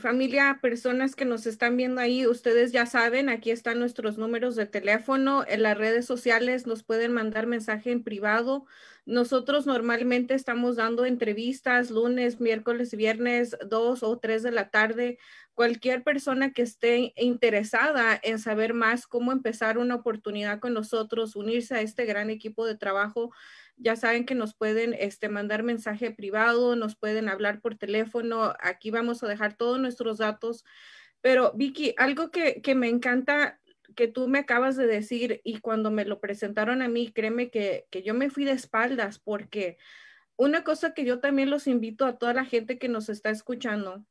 familia, 0.00 0.58
personas 0.60 1.14
que 1.14 1.24
nos 1.24 1.46
están 1.46 1.76
viendo 1.76 2.00
ahí, 2.00 2.26
ustedes 2.26 2.72
ya 2.72 2.84
saben, 2.84 3.28
aquí 3.28 3.52
están 3.52 3.78
nuestros 3.78 4.18
números 4.18 4.56
de 4.56 4.66
teléfono, 4.66 5.44
en 5.46 5.62
las 5.62 5.78
redes 5.78 6.04
sociales 6.04 6.66
nos 6.66 6.82
pueden 6.82 7.12
mandar 7.12 7.46
mensaje 7.46 7.92
en 7.92 8.02
privado. 8.02 8.66
Nosotros 9.04 9.66
normalmente 9.66 10.34
estamos 10.34 10.76
dando 10.76 11.04
entrevistas 11.04 11.90
lunes, 11.90 12.40
miércoles, 12.40 12.94
viernes, 12.94 13.56
dos 13.66 14.04
o 14.04 14.18
tres 14.18 14.44
de 14.44 14.52
la 14.52 14.70
tarde. 14.70 15.18
Cualquier 15.54 16.04
persona 16.04 16.52
que 16.52 16.62
esté 16.62 17.12
interesada 17.16 18.18
en 18.22 18.38
saber 18.38 18.74
más 18.74 19.08
cómo 19.08 19.32
empezar 19.32 19.76
una 19.76 19.96
oportunidad 19.96 20.60
con 20.60 20.72
nosotros, 20.72 21.34
unirse 21.34 21.74
a 21.74 21.80
este 21.80 22.04
gran 22.04 22.30
equipo 22.30 22.64
de 22.64 22.76
trabajo, 22.76 23.32
ya 23.76 23.96
saben 23.96 24.24
que 24.24 24.36
nos 24.36 24.54
pueden 24.54 24.94
este, 24.94 25.28
mandar 25.28 25.64
mensaje 25.64 26.12
privado, 26.12 26.76
nos 26.76 26.94
pueden 26.94 27.28
hablar 27.28 27.60
por 27.60 27.74
teléfono. 27.74 28.54
Aquí 28.60 28.92
vamos 28.92 29.24
a 29.24 29.28
dejar 29.28 29.56
todos 29.56 29.80
nuestros 29.80 30.18
datos. 30.18 30.64
Pero 31.20 31.52
Vicky, 31.56 31.94
algo 31.98 32.30
que, 32.30 32.62
que 32.62 32.74
me 32.76 32.88
encanta 32.88 33.60
que 33.94 34.08
tú 34.08 34.28
me 34.28 34.40
acabas 34.40 34.76
de 34.76 34.86
decir 34.86 35.40
y 35.44 35.60
cuando 35.60 35.90
me 35.90 36.04
lo 36.04 36.20
presentaron 36.20 36.82
a 36.82 36.88
mí, 36.88 37.12
créeme 37.12 37.50
que, 37.50 37.86
que 37.90 38.02
yo 38.02 38.14
me 38.14 38.30
fui 38.30 38.44
de 38.44 38.52
espaldas 38.52 39.18
porque 39.18 39.78
una 40.36 40.64
cosa 40.64 40.94
que 40.94 41.04
yo 41.04 41.20
también 41.20 41.50
los 41.50 41.66
invito 41.66 42.04
a 42.04 42.18
toda 42.18 42.34
la 42.34 42.44
gente 42.44 42.78
que 42.78 42.88
nos 42.88 43.08
está 43.08 43.30
escuchando, 43.30 44.04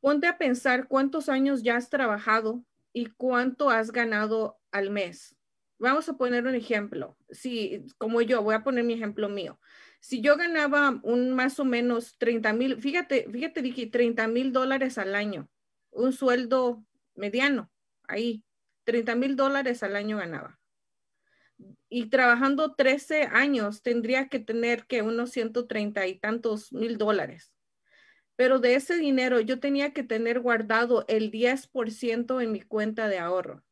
ponte 0.00 0.26
a 0.26 0.38
pensar 0.38 0.88
cuántos 0.88 1.28
años 1.28 1.62
ya 1.62 1.76
has 1.76 1.90
trabajado 1.90 2.64
y 2.92 3.06
cuánto 3.06 3.70
has 3.70 3.92
ganado 3.92 4.58
al 4.70 4.90
mes 4.90 5.36
vamos 5.78 6.08
a 6.08 6.16
poner 6.16 6.46
un 6.46 6.54
ejemplo. 6.54 7.16
Si, 7.30 7.86
como 7.98 8.22
yo, 8.22 8.42
voy 8.42 8.54
a 8.54 8.64
poner 8.64 8.84
mi 8.84 8.94
ejemplo 8.94 9.28
mío. 9.28 9.58
Si 10.00 10.20
yo 10.20 10.36
ganaba 10.36 11.00
un 11.02 11.34
más 11.34 11.58
o 11.58 11.64
menos 11.64 12.16
30 12.18 12.52
mil, 12.52 12.80
fíjate, 12.80 13.28
fíjate, 13.30 13.62
Vicky, 13.62 13.86
30 13.86 14.28
mil 14.28 14.52
dólares 14.52 14.98
al 14.98 15.14
año, 15.14 15.48
un 15.90 16.12
sueldo 16.12 16.84
mediano, 17.14 17.70
ahí, 18.06 18.44
30 18.86 19.16
mil 19.16 19.36
dólares 19.36 19.82
al 19.82 19.96
año 19.96 20.16
ganaba. 20.16 20.58
Y 21.88 22.08
trabajando 22.08 22.74
13 22.74 23.24
años 23.24 23.82
tendría 23.82 24.28
que 24.28 24.38
tener 24.38 24.86
que 24.86 25.02
unos 25.02 25.30
130 25.30 26.06
y 26.06 26.18
tantos 26.18 26.72
mil 26.72 26.96
dólares. 26.96 27.52
Pero 28.36 28.58
de 28.58 28.74
ese 28.74 28.96
dinero 28.96 29.40
yo 29.40 29.60
tenía 29.60 29.92
que 29.92 30.02
tener 30.02 30.40
guardado 30.40 31.04
el 31.08 31.30
10% 31.30 32.40
en 32.40 32.52
mi 32.52 32.60
cuenta 32.60 33.08
de 33.08 33.18
ahorro. 33.18 33.64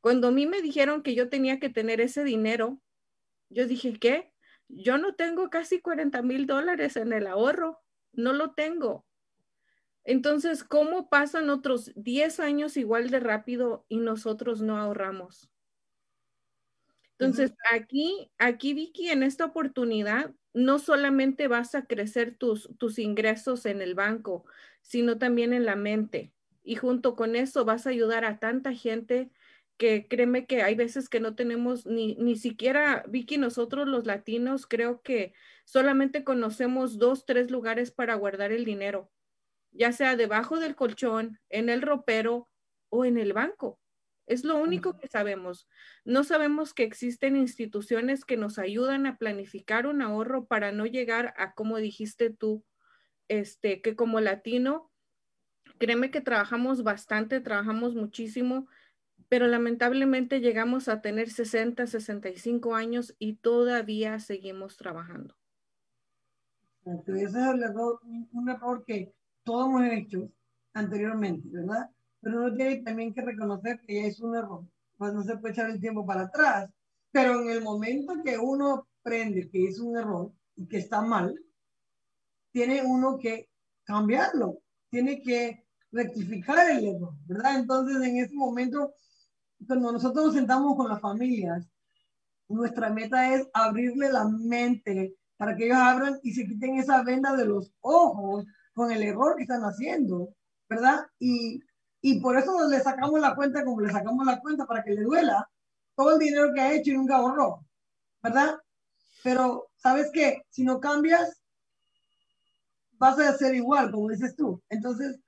Cuando 0.00 0.28
a 0.28 0.32
mí 0.32 0.46
me 0.46 0.62
dijeron 0.62 1.02
que 1.02 1.14
yo 1.14 1.28
tenía 1.28 1.60
que 1.60 1.68
tener 1.68 2.00
ese 2.00 2.24
dinero, 2.24 2.80
yo 3.50 3.66
dije, 3.66 3.98
¿qué? 3.98 4.32
Yo 4.68 4.98
no 4.98 5.14
tengo 5.14 5.48
casi 5.50 5.80
40 5.80 6.22
mil 6.22 6.46
dólares 6.46 6.96
en 6.96 7.12
el 7.12 7.26
ahorro, 7.26 7.80
no 8.12 8.32
lo 8.32 8.52
tengo. 8.52 9.06
Entonces, 10.08 10.64
¿cómo 10.64 11.10
pasan 11.10 11.50
otros 11.50 11.92
10 11.94 12.40
años 12.40 12.78
igual 12.78 13.10
de 13.10 13.20
rápido 13.20 13.84
y 13.90 13.98
nosotros 13.98 14.62
no 14.62 14.78
ahorramos? 14.78 15.50
Entonces, 17.18 17.52
aquí, 17.70 18.30
aquí, 18.38 18.72
Vicky, 18.72 19.10
en 19.10 19.22
esta 19.22 19.44
oportunidad, 19.44 20.34
no 20.54 20.78
solamente 20.78 21.46
vas 21.46 21.74
a 21.74 21.84
crecer 21.84 22.34
tus, 22.34 22.70
tus 22.78 22.98
ingresos 22.98 23.66
en 23.66 23.82
el 23.82 23.94
banco, 23.94 24.46
sino 24.80 25.18
también 25.18 25.52
en 25.52 25.66
la 25.66 25.76
mente. 25.76 26.32
Y 26.62 26.76
junto 26.76 27.14
con 27.14 27.36
eso 27.36 27.66
vas 27.66 27.86
a 27.86 27.90
ayudar 27.90 28.24
a 28.24 28.38
tanta 28.38 28.72
gente 28.72 29.30
que 29.76 30.08
créeme 30.08 30.46
que 30.46 30.62
hay 30.62 30.74
veces 30.74 31.10
que 31.10 31.20
no 31.20 31.34
tenemos 31.34 31.84
ni, 31.84 32.14
ni 32.14 32.36
siquiera, 32.36 33.04
Vicky, 33.08 33.36
nosotros 33.36 33.86
los 33.86 34.06
latinos 34.06 34.66
creo 34.66 35.02
que 35.02 35.34
solamente 35.66 36.24
conocemos 36.24 36.96
dos, 36.96 37.26
tres 37.26 37.50
lugares 37.50 37.90
para 37.90 38.14
guardar 38.14 38.52
el 38.52 38.64
dinero, 38.64 39.10
ya 39.70 39.92
sea 39.92 40.16
debajo 40.16 40.58
del 40.58 40.74
colchón, 40.74 41.38
en 41.48 41.68
el 41.68 41.82
ropero 41.82 42.48
o 42.88 43.04
en 43.04 43.18
el 43.18 43.32
banco. 43.32 43.78
Es 44.26 44.44
lo 44.44 44.58
único 44.58 44.98
que 44.98 45.08
sabemos. 45.08 45.66
No 46.04 46.22
sabemos 46.22 46.74
que 46.74 46.82
existen 46.82 47.34
instituciones 47.34 48.26
que 48.26 48.36
nos 48.36 48.58
ayudan 48.58 49.06
a 49.06 49.16
planificar 49.16 49.86
un 49.86 50.02
ahorro 50.02 50.46
para 50.46 50.70
no 50.70 50.84
llegar 50.84 51.32
a, 51.38 51.54
como 51.54 51.78
dijiste 51.78 52.28
tú, 52.28 52.62
este, 53.28 53.80
que 53.80 53.96
como 53.96 54.20
latino, 54.20 54.90
créeme 55.78 56.10
que 56.10 56.20
trabajamos 56.20 56.82
bastante, 56.82 57.40
trabajamos 57.40 57.94
muchísimo, 57.94 58.68
pero 59.30 59.46
lamentablemente 59.46 60.40
llegamos 60.40 60.88
a 60.88 61.00
tener 61.00 61.30
60, 61.30 61.86
65 61.86 62.74
años 62.74 63.14
y 63.18 63.36
todavía 63.36 64.18
seguimos 64.18 64.76
trabajando. 64.76 65.36
Ese 66.84 67.22
es 67.22 67.34
un 68.32 68.48
error 68.48 68.84
que 68.86 69.14
todos 69.48 69.66
hemos 69.66 69.82
hecho 69.84 70.30
anteriormente, 70.74 71.48
¿verdad? 71.50 71.88
pero 72.20 72.38
uno 72.38 72.54
tiene 72.54 72.82
también 72.82 73.14
que 73.14 73.22
reconocer 73.22 73.80
que 73.86 74.06
es 74.06 74.20
un 74.20 74.36
error, 74.36 74.62
pues 74.98 75.14
no 75.14 75.22
se 75.22 75.38
puede 75.38 75.54
echar 75.54 75.70
el 75.70 75.80
tiempo 75.80 76.04
para 76.04 76.24
atrás, 76.24 76.70
pero 77.10 77.40
en 77.40 77.48
el 77.48 77.62
momento 77.62 78.12
que 78.22 78.36
uno 78.36 78.86
prende 79.02 79.48
que 79.48 79.68
es 79.68 79.80
un 79.80 79.96
error 79.96 80.30
y 80.54 80.66
que 80.66 80.76
está 80.76 81.00
mal, 81.00 81.34
tiene 82.52 82.82
uno 82.84 83.16
que 83.16 83.48
cambiarlo, 83.84 84.58
tiene 84.90 85.22
que 85.22 85.64
rectificar 85.92 86.70
el 86.70 86.96
error, 86.96 87.14
¿verdad? 87.26 87.58
Entonces, 87.58 87.96
en 88.06 88.18
ese 88.18 88.34
momento, 88.34 88.92
cuando 89.66 89.92
nosotros 89.92 90.26
nos 90.26 90.34
sentamos 90.34 90.76
con 90.76 90.90
las 90.90 91.00
familias, 91.00 91.66
nuestra 92.48 92.90
meta 92.90 93.34
es 93.34 93.48
abrirle 93.54 94.12
la 94.12 94.28
mente 94.28 95.14
para 95.38 95.56
que 95.56 95.66
ellos 95.66 95.78
abran 95.78 96.18
y 96.22 96.32
se 96.34 96.46
quiten 96.46 96.78
esa 96.78 97.02
venda 97.02 97.34
de 97.34 97.46
los 97.46 97.72
ojos 97.80 98.44
con 98.78 98.90
el 98.92 99.02
error 99.02 99.36
que 99.36 99.42
están 99.42 99.62
haciendo, 99.62 100.34
¿verdad? 100.68 101.06
Y 101.18 101.60
y 102.00 102.20
por 102.20 102.38
eso 102.38 102.68
le 102.68 102.80
sacamos 102.80 103.20
la 103.20 103.34
cuenta 103.34 103.64
como 103.64 103.80
le 103.80 103.90
sacamos 103.90 104.24
la 104.24 104.40
cuenta 104.40 104.66
para 104.66 104.84
que 104.84 104.92
le 104.92 105.02
duela 105.02 105.48
todo 105.96 106.12
el 106.12 106.18
dinero 106.18 106.52
que 106.54 106.60
ha 106.60 106.72
hecho 106.72 106.92
y 106.92 106.94
nunca 106.94 107.16
ahorró, 107.16 107.64
¿verdad? 108.22 108.56
Pero, 109.24 109.68
¿sabes 109.76 110.10
qué? 110.12 110.42
Si 110.48 110.62
no 110.62 110.78
cambias, 110.78 111.42
vas 112.92 113.18
a 113.18 113.36
ser 113.36 113.56
igual, 113.56 113.90
como 113.90 114.10
dices 114.10 114.36
tú. 114.36 114.62
Entonces, 114.68 115.18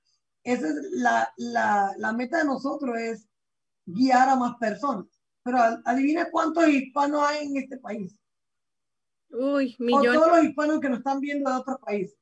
esa 0.45 0.69
es 0.69 0.75
la, 0.93 1.33
la, 1.37 1.93
la 1.99 2.13
meta 2.13 2.39
de 2.39 2.45
nosotros, 2.45 2.97
es 2.99 3.29
guiar 3.85 4.29
a 4.29 4.37
más 4.37 4.57
personas. 4.59 5.07
Pero 5.43 5.59
adivina 5.85 6.31
cuántos 6.31 6.69
hispanos 6.69 7.23
hay 7.27 7.49
en 7.49 7.57
este 7.57 7.79
país. 7.79 8.17
Uy, 9.31 9.75
millones. 9.81 10.11
O 10.11 10.21
todos 10.21 10.37
los 10.37 10.45
hispanos 10.45 10.81
que 10.81 10.89
nos 10.89 10.99
están 10.99 11.19
viendo 11.19 11.51
de 11.51 11.57
otros 11.57 11.79
países. 11.81 12.17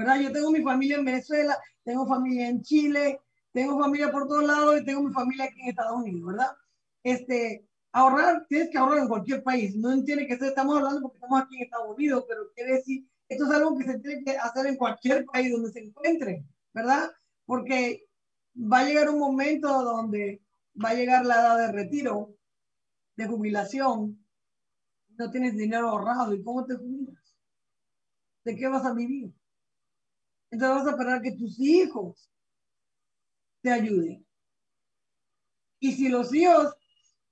¿Verdad? 0.00 0.18
Yo 0.18 0.32
tengo 0.32 0.50
mi 0.50 0.62
familia 0.62 0.96
en 0.96 1.04
Venezuela, 1.04 1.58
tengo 1.84 2.06
familia 2.06 2.48
en 2.48 2.62
Chile, 2.62 3.20
tengo 3.52 3.78
familia 3.78 4.10
por 4.10 4.26
todos 4.26 4.44
lados 4.44 4.80
y 4.80 4.84
tengo 4.86 5.02
mi 5.02 5.12
familia 5.12 5.44
aquí 5.44 5.60
en 5.60 5.68
Estados 5.68 6.00
Unidos, 6.00 6.24
¿verdad? 6.24 6.52
Este, 7.02 7.68
ahorrar, 7.92 8.46
tienes 8.48 8.70
que 8.70 8.78
ahorrar 8.78 9.00
en 9.00 9.08
cualquier 9.08 9.42
país, 9.42 9.76
no 9.76 10.02
tiene 10.02 10.26
que 10.26 10.38
ser, 10.38 10.48
estamos 10.48 10.78
hablando 10.78 11.02
porque 11.02 11.18
estamos 11.18 11.42
aquí 11.42 11.56
en 11.56 11.64
Estados 11.64 11.94
Unidos, 11.94 12.24
pero 12.26 12.50
quiere 12.54 12.76
decir, 12.76 13.06
esto 13.28 13.44
es 13.44 13.50
algo 13.50 13.76
que 13.76 13.84
se 13.84 13.98
tiene 13.98 14.24
que 14.24 14.38
hacer 14.38 14.66
en 14.66 14.76
cualquier 14.76 15.26
país 15.26 15.52
donde 15.52 15.70
se 15.70 15.80
encuentre, 15.80 16.46
¿verdad? 16.72 17.10
Porque 17.44 18.06
va 18.56 18.78
a 18.78 18.84
llegar 18.84 19.10
un 19.10 19.18
momento 19.18 19.68
donde 19.82 20.42
va 20.82 20.90
a 20.90 20.94
llegar 20.94 21.26
la 21.26 21.34
edad 21.34 21.58
de 21.58 21.72
retiro, 21.72 22.34
de 23.16 23.26
jubilación, 23.26 24.24
no 25.18 25.30
tienes 25.30 25.54
dinero 25.58 25.90
ahorrado, 25.90 26.32
¿y 26.32 26.42
cómo 26.42 26.64
te 26.64 26.76
jubilas? 26.76 27.36
¿De 28.44 28.56
qué 28.56 28.66
vas 28.66 28.86
a 28.86 28.94
vivir? 28.94 29.34
Entonces 30.50 30.76
vas 30.76 30.86
a 30.86 30.90
esperar 30.90 31.22
que 31.22 31.32
tus 31.32 31.58
hijos 31.60 32.30
te 33.62 33.70
ayuden. 33.70 34.26
Y 35.78 35.92
si 35.92 36.08
los 36.08 36.34
hijos 36.34 36.74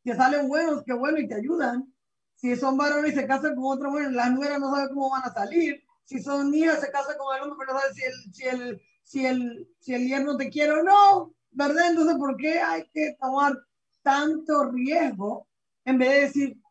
te 0.03 0.15
salen 0.15 0.49
buenos, 0.49 0.83
qué 0.85 0.93
bueno, 0.93 1.19
y 1.19 1.29
te 1.29 1.35
ayudan. 1.35 1.93
Si 2.35 2.55
son 2.57 2.77
varones 2.77 3.13
y 3.13 3.17
se 3.17 3.27
casan 3.27 3.57
con 3.57 3.65
otro 3.67 3.91
bueno, 3.91 4.11
las 4.11 4.31
nueras 4.31 4.61
no 4.61 4.71
saben 4.75 4.95
cómo 4.95 5.11
van 5.11 5.25
a 5.25 5.33
salir. 5.33 5.83
Si 6.05 6.23
son 6.23 6.51
niñas, 6.51 6.81
se 6.81 6.91
casan 6.91 7.19
con 7.19 7.37
el 7.37 7.43
hombre, 7.43 7.57
pero 7.59 7.75
no 7.75 7.81
saben 7.81 7.95
si 7.95 8.05
el, 8.05 8.33
si 8.33 8.45
el, 8.47 8.83
si 9.03 9.27
el, 9.27 9.69
si 9.81 9.95
el 9.95 10.09
yerno 10.09 10.37
te 10.37 10.49
quiere 10.49 10.73
o 10.73 10.83
no. 10.83 11.35
¿Verdad? 11.51 11.91
Entonces, 11.91 12.17
¿por 12.17 12.37
qué 12.37 12.61
hay 12.61 12.89
que 12.93 13.17
tomar 13.21 13.55
tanto 14.03 14.71
riesgo 14.71 15.49
en 15.85 15.99
vez 15.99 16.09
de 16.09 16.21
decir, 16.21 16.63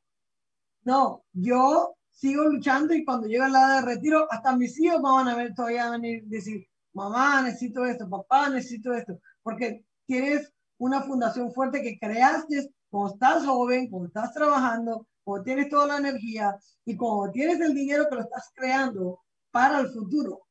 no, 0.83 1.25
yo 1.33 1.96
sigo 2.17 2.45
luchando 2.45 2.95
y 2.95 3.05
cuando 3.05 3.27
llega 3.27 3.47
la 3.47 3.59
edad 3.59 3.79
de 3.81 3.93
retiro, 3.93 4.27
hasta 4.31 4.57
mis 4.57 4.79
hijos 4.79 5.01
van 5.01 5.27
a 5.27 5.35
ver 5.35 5.53
todavía 5.53 5.91
venir 5.91 6.23
decir, 6.25 6.67
mamá, 6.93 7.43
necesito 7.43 7.85
esto, 7.85 8.09
papá, 8.09 8.49
necesito 8.49 8.91
esto, 8.93 9.19
porque 9.43 9.85
tienes 10.07 10.51
una 10.79 11.03
fundación 11.03 11.51
fuerte 11.53 11.81
que 11.83 11.99
creaste 11.99 12.71
cuando 12.89 13.13
estás 13.13 13.45
joven, 13.45 13.87
cuando 13.89 14.07
estás 14.07 14.33
trabajando, 14.33 15.07
cuando 15.23 15.43
tienes 15.43 15.69
toda 15.69 15.85
la 15.85 15.97
energía 15.97 16.57
y 16.85 16.97
cuando 16.97 17.31
tienes 17.31 17.61
el 17.61 17.75
dinero 17.75 18.09
que 18.09 18.15
lo 18.15 18.21
estás 18.21 18.51
creando 18.55 19.21
para 19.51 19.81
el 19.81 19.89
futuro. 19.89 20.41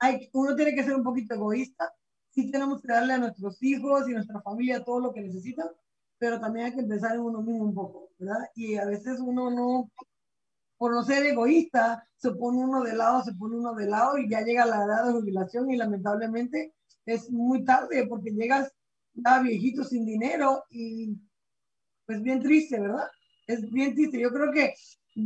Hay, 0.00 0.28
uno 0.32 0.56
tiene 0.56 0.74
que 0.74 0.82
ser 0.82 0.96
un 0.96 1.04
poquito 1.04 1.34
egoísta, 1.34 1.94
sí 2.30 2.50
tenemos 2.50 2.82
que 2.82 2.92
darle 2.92 3.12
a 3.12 3.18
nuestros 3.18 3.62
hijos 3.62 4.08
y 4.08 4.12
a 4.12 4.16
nuestra 4.16 4.40
familia 4.42 4.82
todo 4.82 4.98
lo 4.98 5.12
que 5.12 5.20
necesitan, 5.20 5.68
pero 6.18 6.40
también 6.40 6.66
hay 6.66 6.74
que 6.74 6.80
empezar 6.80 7.14
en 7.14 7.20
uno 7.20 7.40
mismo 7.40 7.66
un 7.66 7.74
poco, 7.74 8.10
¿verdad? 8.18 8.50
Y 8.56 8.74
a 8.74 8.84
veces 8.86 9.20
uno 9.20 9.48
no 9.50 9.90
por 10.84 10.92
no 10.92 11.02
ser 11.02 11.24
egoísta, 11.24 12.06
se 12.14 12.32
pone 12.32 12.58
uno 12.58 12.82
de 12.82 12.94
lado, 12.94 13.24
se 13.24 13.32
pone 13.32 13.56
uno 13.56 13.72
de 13.72 13.86
lado 13.86 14.18
y 14.18 14.28
ya 14.28 14.42
llega 14.42 14.66
la 14.66 14.84
edad 14.84 15.06
de 15.06 15.12
jubilación 15.12 15.70
y 15.70 15.78
lamentablemente 15.78 16.74
es 17.06 17.30
muy 17.30 17.64
tarde 17.64 18.06
porque 18.06 18.32
llegas 18.32 18.70
ya 19.14 19.40
viejito 19.40 19.82
sin 19.82 20.04
dinero 20.04 20.62
y 20.68 21.16
pues 22.04 22.20
bien 22.20 22.42
triste, 22.42 22.78
¿verdad? 22.78 23.08
Es 23.46 23.62
bien 23.70 23.94
triste. 23.94 24.20
Yo 24.20 24.30
creo 24.30 24.52
que 24.52 24.74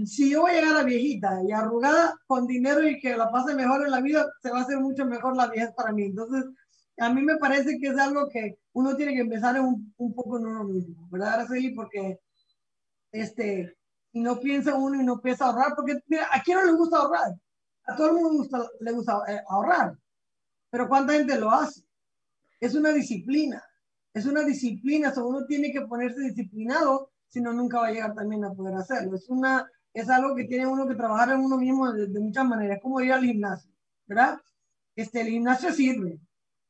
si 0.07 0.31
yo 0.31 0.43
voy 0.43 0.53
a 0.53 0.61
llegar 0.61 0.77
a 0.77 0.85
viejita 0.85 1.41
y 1.45 1.51
arrugada 1.51 2.15
con 2.29 2.47
dinero 2.47 2.89
y 2.89 3.01
que 3.01 3.17
la 3.17 3.29
pase 3.33 3.57
mejor 3.57 3.85
en 3.85 3.91
la 3.91 4.01
vida, 4.01 4.31
se 4.41 4.53
va 4.53 4.61
a 4.61 4.63
hacer 4.63 4.79
mucho 4.79 5.07
mejor 5.07 5.37
la 5.37 5.49
vieja 5.49 5.73
para 5.77 5.91
mí. 5.91 6.05
Entonces, 6.05 6.45
a 6.99 7.13
mí 7.13 7.21
me 7.23 7.37
parece 7.39 7.81
que 7.81 7.89
es 7.89 7.99
algo 7.99 8.29
que 8.29 8.61
uno 8.75 8.95
tiene 8.95 9.13
que 9.13 9.23
empezar 9.23 9.61
un, 9.61 9.93
un 9.97 10.15
poco 10.15 10.39
en 10.39 10.47
uno 10.47 10.63
mismo, 10.63 11.09
¿verdad, 11.11 11.35
Araceli? 11.35 11.75
Porque 11.75 12.21
este, 13.11 13.78
y 14.13 14.21
no 14.21 14.39
piensa 14.41 14.75
uno 14.75 15.01
y 15.01 15.05
no 15.05 15.21
piensa 15.21 15.47
ahorrar, 15.47 15.75
porque 15.77 16.01
mira, 16.07 16.29
¿a 16.33 16.43
quién 16.43 16.59
no 16.59 16.65
le 16.65 16.73
gusta 16.73 16.99
ahorrar? 16.99 17.35
A 17.87 17.97
todo 17.97 18.09
el 18.09 18.15
mundo 18.15 18.71
le 18.81 18.93
gusta 18.93 19.23
eh, 19.29 19.41
ahorrar, 19.49 19.99
pero 20.71 20.89
¿cuánta 20.89 21.15
gente 21.15 21.39
lo 21.39 21.51
hace? 21.51 21.83
Es 22.61 22.75
una 22.75 22.91
disciplina, 22.91 23.63
es 24.13 24.27
una 24.27 24.43
disciplina, 24.43 25.13
o 25.17 25.29
uno 25.29 25.47
tiene 25.47 25.73
que 25.73 25.83
ponerse 25.83 26.21
disciplinado, 26.21 27.13
si 27.29 27.41
no 27.41 27.53
nunca 27.53 27.81
va 27.81 27.89
a 27.89 27.93
llegar 27.93 28.15
también 28.15 28.45
a 28.45 28.53
poder 28.53 28.75
hacerlo. 28.75 29.17
Es, 29.17 29.29
una, 29.29 29.71
es 29.93 30.09
algo 30.09 30.35
que 30.35 30.45
tiene 30.45 30.67
uno 30.67 30.89
que 30.89 30.95
trabajar 30.95 31.31
en 31.31 31.41
uno 31.41 31.57
mismo 31.57 31.93
de, 31.93 32.09
muchas 32.21 32.47
maneras, 32.47 32.81
como 32.83 33.01
ir 33.01 33.13
al 33.13 33.25
gimnasio, 33.25 33.71
¿verdad? 34.07 34.39
Este, 34.97 35.21
el 35.21 35.29
gimnasio 35.29 35.73
sirve, 35.73 36.19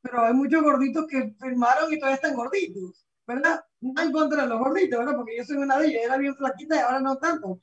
pero 0.02 0.22
hay 0.22 0.34
muchos 0.34 0.62
gorditos 0.62 1.06
que 1.06 1.34
firmaron 1.40 1.92
y 1.92 1.98
todavía 1.98 2.16
están 2.16 2.34
gorditos. 2.34 3.08
¿verdad? 3.28 3.62
No 3.80 4.02
en 4.02 4.12
contra 4.12 4.42
de 4.42 4.48
los 4.48 4.58
gorditos, 4.58 4.98
¿verdad? 4.98 5.16
Porque 5.16 5.36
yo 5.36 5.44
soy 5.44 5.56
una 5.56 5.78
de 5.78 5.88
ellas, 5.88 6.02
era 6.04 6.16
bien 6.16 6.34
flaquita 6.34 6.76
y 6.76 6.78
ahora 6.80 7.00
no 7.00 7.16
tanto. 7.18 7.60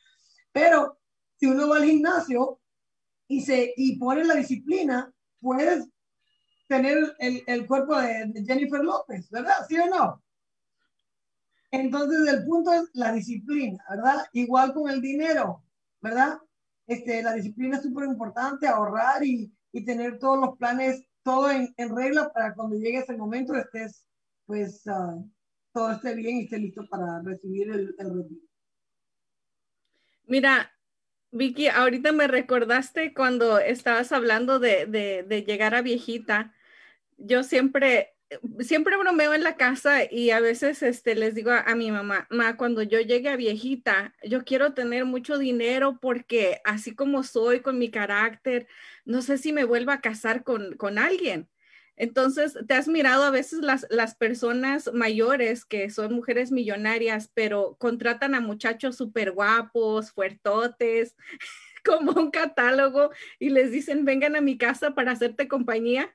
Pero 0.51 0.97
si 1.38 1.47
uno 1.47 1.68
va 1.68 1.78
al 1.78 1.86
gimnasio 1.86 2.61
y, 3.28 3.41
se, 3.41 3.74
y 3.76 3.97
pone 3.97 4.24
la 4.24 4.36
disciplina, 4.36 5.11
puedes 5.41 5.88
tener 6.68 7.16
el, 7.20 7.43
el 7.47 7.68
cuerpo 7.68 7.99
de, 7.99 8.32
Jennifer 8.45 8.84
López, 8.84 9.30
¿verdad? 9.30 9.66
¿Sí 9.68 9.78
o 9.78 9.88
no? 9.88 10.24
Entonces 11.72 12.28
el 12.28 12.45
punto 12.45 12.72
es 12.74 12.89
la 12.93 13.11
disciplina, 13.11 13.84
¿verdad? 13.89 14.26
Igual 14.34 14.74
con 14.74 14.89
el 14.89 15.01
dinero, 15.01 15.63
¿verdad? 16.01 16.38
Este, 16.88 17.22
la 17.22 17.34
disciplina 17.34 17.78
es 17.78 17.84
súper 17.84 18.05
importante, 18.05 18.68
ahorrar 18.68 19.24
y, 19.24 19.51
y, 19.72 19.84
tener 19.84 20.20
todos 20.20 20.39
los 20.39 20.57
planes, 20.57 21.03
todo 21.24 21.51
en, 21.51 21.74
en, 21.78 21.95
regla 21.95 22.32
para 22.32 22.53
cuando 22.53 22.78
llegue 22.78 22.99
ese 22.99 23.18
momento 23.18 23.55
estés, 23.55 24.05
pues, 24.45 24.84
uh, 24.86 25.28
todo 25.76 25.91
esté 25.91 26.15
bien 26.15 26.38
y 26.38 26.43
esté 26.45 26.57
listo 26.57 26.88
para 26.88 27.21
recibir 27.21 27.69
el, 27.69 27.93
el 27.99 28.15
retiro. 28.15 28.41
Mira, 30.26 30.73
Vicky, 31.32 31.67
ahorita 31.67 32.13
me 32.13 32.28
recordaste 32.28 33.13
cuando 33.13 33.59
estabas 33.59 34.13
hablando 34.13 34.57
de, 34.59 34.86
de, 34.86 35.43
llegar 35.43 35.76
a 35.76 35.82
viejita. 35.82 36.53
Yo 37.17 37.43
siempre, 37.43 38.15
siempre 38.61 38.95
bromeo 38.95 39.34
en 39.34 39.43
la 39.43 39.57
casa 39.57 40.09
y 40.09 40.30
a 40.30 40.39
veces 40.39 40.82
este, 40.82 41.13
les 41.13 41.36
digo 41.36 41.51
a, 41.51 41.76
mi 41.76 41.91
mamá, 41.91 42.26
ma, 42.30 42.55
cuando 42.55 42.82
yo 42.84 43.01
llegue 43.01 43.28
a 43.28 43.36
viejita, 43.36 44.15
yo 44.23 44.45
quiero 44.45 44.73
tener 44.73 45.03
mucho 45.03 45.38
dinero 45.38 45.99
porque 46.01 46.61
así 46.63 46.95
como 46.95 47.21
soy 47.23 47.59
con 47.59 47.78
mi 47.78 47.91
carácter, 47.91 48.67
no 49.03 49.21
sé 49.21 49.38
si 49.38 49.51
me 49.51 49.65
vuelva 49.65 49.95
a 49.95 50.01
casar 50.01 50.43
con, 50.45 50.78
con 50.78 50.97
alguien. 50.97 51.49
Entonces, 51.97 52.57
te 52.67 52.73
has 52.73 52.87
mirado 52.87 53.23
a 53.23 53.29
veces 53.31 53.59
las, 53.59 53.87
las 53.89 54.15
personas 54.15 54.91
mayores 54.93 55.65
que 55.65 55.89
son 55.89 56.13
mujeres 56.13 56.51
millonarias, 56.51 57.31
pero 57.33 57.75
contratan 57.79 58.35
a 58.35 58.41
muchachos 58.41 58.97
súper 58.97 59.31
guapos, 59.31 60.11
fuertotes, 60.11 61.15
como 61.85 62.11
un 62.13 62.31
catálogo 62.31 63.11
y 63.39 63.49
les 63.49 63.71
dicen, 63.71 64.05
vengan 64.05 64.35
a 64.35 64.41
mi 64.41 64.57
casa 64.57 64.91
para 64.95 65.11
hacerte 65.11 65.47
compañía. 65.47 66.13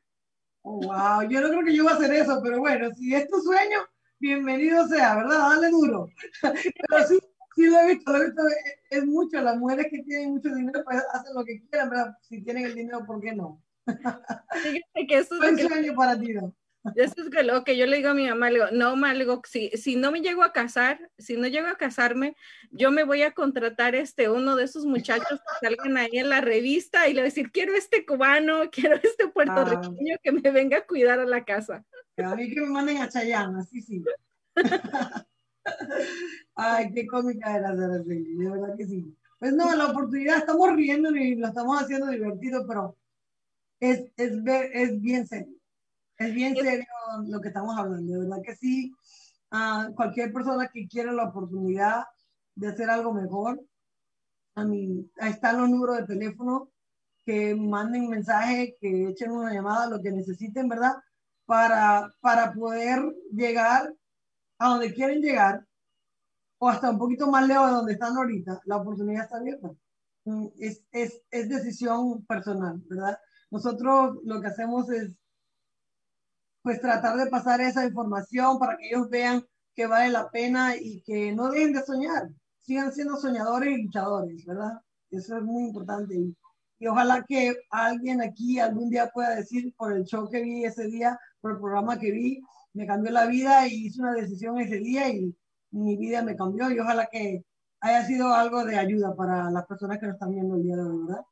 Oh, 0.63 0.81
wow, 0.81 1.23
yo 1.29 1.41
no 1.41 1.49
creo 1.49 1.65
que 1.65 1.75
yo 1.75 1.85
voy 1.85 1.93
a 1.93 1.97
hacer 1.97 2.13
eso, 2.13 2.41
pero 2.43 2.59
bueno, 2.59 2.91
si 2.95 3.15
es 3.15 3.27
tu 3.29 3.41
sueño, 3.41 3.79
bienvenido 4.19 4.87
sea, 4.89 5.17
¿verdad? 5.17 5.39
Dale 5.39 5.71
duro. 5.71 6.09
pero 6.43 7.07
sí, 7.09 7.19
sí 7.55 7.67
lo 7.67 7.81
he 7.81 7.95
visto, 7.95 8.13
lo 8.13 8.19
he 8.19 8.27
visto, 8.27 8.43
es, 8.91 9.07
mucho, 9.07 9.41
las 9.41 9.57
mujeres 9.57 9.87
que 9.91 10.03
tienen 10.03 10.33
mucho 10.33 10.55
dinero 10.55 10.83
pues 10.85 11.03
hacen 11.13 11.35
lo 11.35 11.45
que 11.45 11.63
quieran, 11.63 11.89
¿verdad? 11.89 12.17
Si 12.21 12.43
tienen 12.43 12.67
el 12.67 12.75
dinero, 12.75 13.07
¿por 13.07 13.21
qué 13.23 13.33
no? 13.33 13.63
Fíjate 13.87 15.07
que 15.09 15.19
eso 15.19 15.43
es 15.43 15.61
sueño 15.61 15.95
para 15.95 16.19
ti, 16.19 16.35
Eso 16.97 17.15
es 17.17 17.47
lo 17.47 17.65
que 17.65 17.77
yo 17.77 17.87
le 17.87 17.99
digo 17.99 18.11
a 18.11 18.15
mi 18.15 18.29
mamá, 18.29 18.51
le 18.51 18.59
digo, 18.59 18.71
no, 18.73 18.97
ma, 18.97 19.13
le 19.13 19.21
digo, 19.21 19.43
si, 19.49 19.71
si 19.71 19.97
no 19.97 20.11
me 20.11 20.21
llego 20.21 20.43
a 20.43 20.53
casar, 20.53 21.11
si 21.19 21.37
no 21.37 21.47
llego 21.47 21.69
a 21.69 21.77
casarme, 21.77 22.37
yo 22.71 22.91
me 22.91 23.05
voy 23.05 23.23
a 23.23 23.33
contratar 23.33 23.95
este, 23.95 24.31
uno 24.31 24.57
de 24.57 24.65
esos 24.65 24.85
muchachos 24.85 25.41
que 25.41 25.69
salgan 25.69 25.97
ahí 25.97 26.19
en 26.19 26.29
la 26.29 26.41
revista 26.41 27.09
y 27.09 27.13
le 27.13 27.21
voy 27.21 27.27
a 27.27 27.31
decir, 27.31 27.51
quiero 27.51 27.75
este 27.75 28.05
cubano, 28.07 28.71
quiero 28.73 28.97
este 28.97 29.29
puertorriqueño 29.29 30.17
que 30.23 30.33
me 30.33 30.51
venga 30.51 30.79
a 30.79 30.87
cuidar 30.87 31.21
a 31.21 31.27
la 31.27 31.45
casa. 31.45 31.85
A 32.17 32.37
mí 32.37 32.51
que 32.53 32.61
me 32.61 32.69
manden 32.69 32.99
a 32.99 33.09
Chayana, 33.09 33.63
sí, 33.65 33.81
sí. 33.81 34.03
Ay, 36.55 36.93
qué 36.93 37.07
cómica 37.07 37.57
era 37.57 37.75
de 37.75 37.89
verdad 37.89 38.77
que 38.77 38.87
sí. 38.87 39.17
Pues 39.39 39.55
no, 39.55 39.75
la 39.75 39.87
oportunidad, 39.87 40.39
estamos 40.39 40.75
riendo 40.75 41.11
y 41.17 41.35
lo 41.37 41.49
estamos 41.49 41.81
haciendo 41.81 42.09
divertido, 42.09 42.67
pero 42.67 42.97
es, 43.81 44.01
es, 44.17 44.33
es 44.73 45.01
bien 45.01 45.27
serio. 45.27 45.57
Es 46.19 46.35
bien 46.35 46.55
serio 46.55 46.87
lo 47.27 47.41
que 47.41 47.49
estamos 47.49 47.77
hablando, 47.79 48.13
de 48.13 48.19
verdad 48.21 48.43
que 48.45 48.55
sí. 48.55 48.93
Uh, 49.51 49.93
cualquier 49.95 50.33
persona 50.33 50.69
que 50.69 50.87
quiera 50.87 51.13
la 51.13 51.25
oportunidad 51.25 52.05
de 52.55 52.69
hacer 52.69 52.91
algo 52.91 53.13
mejor, 53.13 53.61
a 54.55 54.65
mí, 54.65 55.11
ahí 55.19 55.31
están 55.33 55.61
los 55.61 55.71
números 55.71 55.97
de 55.97 56.07
teléfono, 56.07 56.71
que 57.25 57.55
manden 57.55 58.09
mensaje, 58.09 58.77
que 58.81 59.09
echen 59.09 59.31
una 59.31 59.53
llamada, 59.53 59.89
lo 59.89 60.01
que 60.01 60.13
necesiten, 60.13 60.69
¿verdad? 60.69 60.95
Para, 61.47 62.13
para 62.21 62.53
poder 62.53 63.03
llegar 63.33 63.93
a 64.59 64.69
donde 64.69 64.93
quieren 64.93 65.21
llegar 65.21 65.67
o 66.59 66.69
hasta 66.69 66.91
un 66.91 66.99
poquito 66.99 67.31
más 67.31 67.47
lejos 67.47 67.67
de 67.69 67.73
donde 67.73 67.93
están 67.95 68.17
ahorita, 68.17 68.61
la 68.67 68.77
oportunidad 68.77 69.25
está 69.25 69.39
abierta. 69.39 69.71
Mm, 70.25 70.47
es, 70.59 70.85
es, 70.93 71.23
es 71.31 71.49
decisión 71.49 72.25
personal, 72.27 72.83
¿verdad? 72.87 73.19
Nosotros 73.51 74.19
lo 74.25 74.41
que 74.41 74.49
hacemos 74.49 74.91
es 74.91 75.17
pues 76.63 76.81
tratar 76.81 77.17
de 77.17 77.31
pasar 77.31 77.61
esa 77.61 77.87
información 77.87 78.59
para 78.59 78.77
que 78.77 78.89
ellos 78.89 79.09
vean 79.09 79.45
que 79.75 79.87
vale 79.87 80.11
la 80.11 80.31
pena 80.31 80.77
y 80.77 81.01
que 81.03 81.33
no 81.33 81.51
dejen 81.51 81.73
de 81.73 81.83
soñar, 81.83 82.29
sigan 82.61 82.93
siendo 82.93 83.17
soñadores 83.17 83.79
y 83.79 83.83
luchadores, 83.83 84.45
¿verdad? 84.45 84.81
Eso 85.11 85.37
es 85.39 85.43
muy 85.43 85.65
importante. 85.65 86.15
Y, 86.15 86.37
y 86.79 86.87
ojalá 86.87 87.25
que 87.27 87.55
alguien 87.71 88.21
aquí 88.21 88.59
algún 88.59 88.91
día 88.91 89.11
pueda 89.13 89.35
decir 89.37 89.75
por 89.77 89.93
el 89.93 90.05
show 90.05 90.29
que 90.29 90.43
vi 90.43 90.65
ese 90.65 90.85
día, 90.87 91.19
por 91.41 91.53
el 91.53 91.59
programa 91.59 91.99
que 91.99 92.11
vi, 92.11 92.43
me 92.75 92.87
cambió 92.87 93.11
la 93.11 93.27
vida 93.27 93.67
y 93.67 93.87
hice 93.87 94.01
una 94.01 94.13
decisión 94.15 94.61
ese 94.61 94.77
día 94.79 95.09
y 95.09 95.35
mi 95.73 95.97
vida 95.97 96.23
me 96.23 96.37
cambió 96.37 96.71
y 96.71 96.79
ojalá 96.79 97.07
que 97.07 97.45
haya 97.81 98.05
sido 98.05 98.33
algo 98.35 98.65
de 98.65 98.79
ayuda 98.79 99.15
para 99.15 99.51
las 99.51 99.67
personas 99.67 99.99
que 99.99 100.07
nos 100.07 100.15
están 100.15 100.31
viendo 100.31 100.57
el 100.57 100.63
día 100.63 100.77
de 100.77 100.83
hoy, 100.83 101.07
¿verdad? 101.07 101.25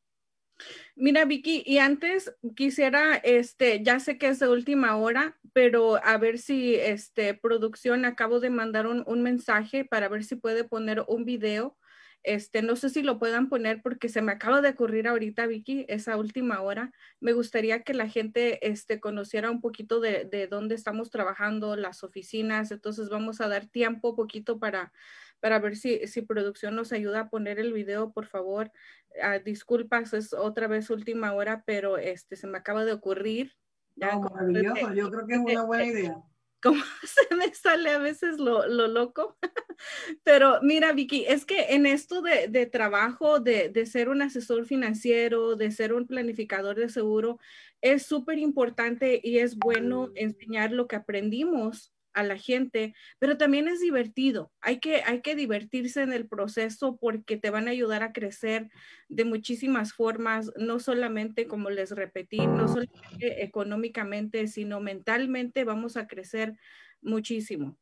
Mira, 1.00 1.24
Vicky, 1.26 1.62
y 1.64 1.78
antes 1.78 2.34
quisiera, 2.56 3.14
este, 3.14 3.84
ya 3.84 4.00
sé 4.00 4.18
que 4.18 4.26
es 4.26 4.40
de 4.40 4.48
última 4.48 4.96
hora, 4.96 5.38
pero 5.52 6.04
a 6.04 6.18
ver 6.18 6.38
si, 6.38 6.74
este, 6.74 7.34
producción, 7.34 8.04
acabo 8.04 8.40
de 8.40 8.50
mandar 8.50 8.88
un, 8.88 9.04
un 9.06 9.22
mensaje 9.22 9.84
para 9.84 10.08
ver 10.08 10.24
si 10.24 10.34
puede 10.34 10.64
poner 10.64 11.04
un 11.06 11.24
video. 11.24 11.76
Este, 12.24 12.62
no 12.62 12.74
sé 12.74 12.90
si 12.90 13.02
lo 13.02 13.20
puedan 13.20 13.48
poner 13.48 13.80
porque 13.80 14.08
se 14.08 14.22
me 14.22 14.32
acaba 14.32 14.60
de 14.60 14.70
ocurrir 14.70 15.06
ahorita, 15.06 15.46
Vicky, 15.46 15.86
esa 15.88 16.16
última 16.16 16.62
hora. 16.62 16.90
Me 17.20 17.32
gustaría 17.32 17.84
que 17.84 17.94
la 17.94 18.08
gente 18.08 18.66
este, 18.68 18.98
conociera 18.98 19.52
un 19.52 19.60
poquito 19.60 20.00
de, 20.00 20.24
de 20.24 20.48
dónde 20.48 20.74
estamos 20.74 21.10
trabajando, 21.10 21.76
las 21.76 22.02
oficinas. 22.02 22.72
Entonces 22.72 23.08
vamos 23.08 23.40
a 23.40 23.46
dar 23.46 23.66
tiempo 23.66 24.16
poquito 24.16 24.58
para, 24.58 24.92
para 25.40 25.58
ver 25.58 25.76
si, 25.76 26.06
si 26.06 26.22
producción 26.22 26.74
nos 26.74 26.92
ayuda 26.92 27.20
a 27.20 27.30
poner 27.30 27.58
el 27.58 27.72
video, 27.72 28.12
por 28.12 28.26
favor. 28.26 28.70
Ah, 29.22 29.38
disculpas, 29.38 30.12
es 30.12 30.32
otra 30.32 30.66
vez 30.66 30.90
última 30.90 31.32
hora, 31.32 31.62
pero 31.66 31.98
este 31.98 32.36
se 32.36 32.46
me 32.46 32.58
acaba 32.58 32.84
de 32.84 32.92
ocurrir. 32.92 33.52
maravilloso, 33.96 34.94
yo 34.94 35.10
creo 35.10 35.26
que 35.26 35.34
es 35.34 35.40
una 35.40 35.64
buena 35.64 35.86
idea. 35.86 36.16
Como 36.60 36.80
se 37.04 37.34
me 37.36 37.54
sale 37.54 37.90
a 37.90 37.98
veces 37.98 38.38
lo, 38.38 38.66
lo 38.66 38.88
loco. 38.88 39.38
Pero 40.24 40.58
mira, 40.60 40.92
Vicky, 40.92 41.24
es 41.24 41.44
que 41.44 41.74
en 41.74 41.86
esto 41.86 42.20
de, 42.20 42.48
de 42.48 42.66
trabajo, 42.66 43.38
de, 43.38 43.68
de, 43.68 43.86
ser 43.86 44.08
un 44.08 44.22
asesor 44.22 44.66
financiero, 44.66 45.54
de 45.54 45.70
ser 45.70 45.92
un 45.92 46.08
planificador 46.08 46.74
de 46.74 46.88
seguro, 46.88 47.38
es 47.80 48.02
súper 48.02 48.38
importante 48.38 49.20
y 49.22 49.38
es 49.38 49.56
bueno 49.56 50.10
enseñar 50.16 50.72
lo 50.72 50.88
que 50.88 50.96
aprendimos 50.96 51.92
a 52.18 52.24
la 52.24 52.36
gente, 52.36 52.94
pero 53.20 53.38
también 53.38 53.68
es 53.68 53.80
divertido. 53.80 54.50
Hay 54.60 54.80
que, 54.80 55.02
hay 55.06 55.22
que 55.22 55.36
divertirse 55.36 56.02
en 56.02 56.12
el 56.12 56.26
proceso 56.26 56.96
porque 56.96 57.36
te 57.36 57.50
van 57.50 57.68
a 57.68 57.70
ayudar 57.70 58.02
a 58.02 58.12
crecer 58.12 58.70
de 59.08 59.24
muchísimas 59.24 59.92
formas, 59.92 60.50
no 60.56 60.80
solamente, 60.80 61.46
como 61.46 61.70
les 61.70 61.92
repetí, 61.92 62.38
no 62.38 62.66
solamente 62.66 63.44
económicamente, 63.44 64.48
sino 64.48 64.80
mentalmente 64.80 65.62
vamos 65.62 65.96
a 65.96 66.08
crecer 66.08 66.56
muchísimo. 67.00 67.76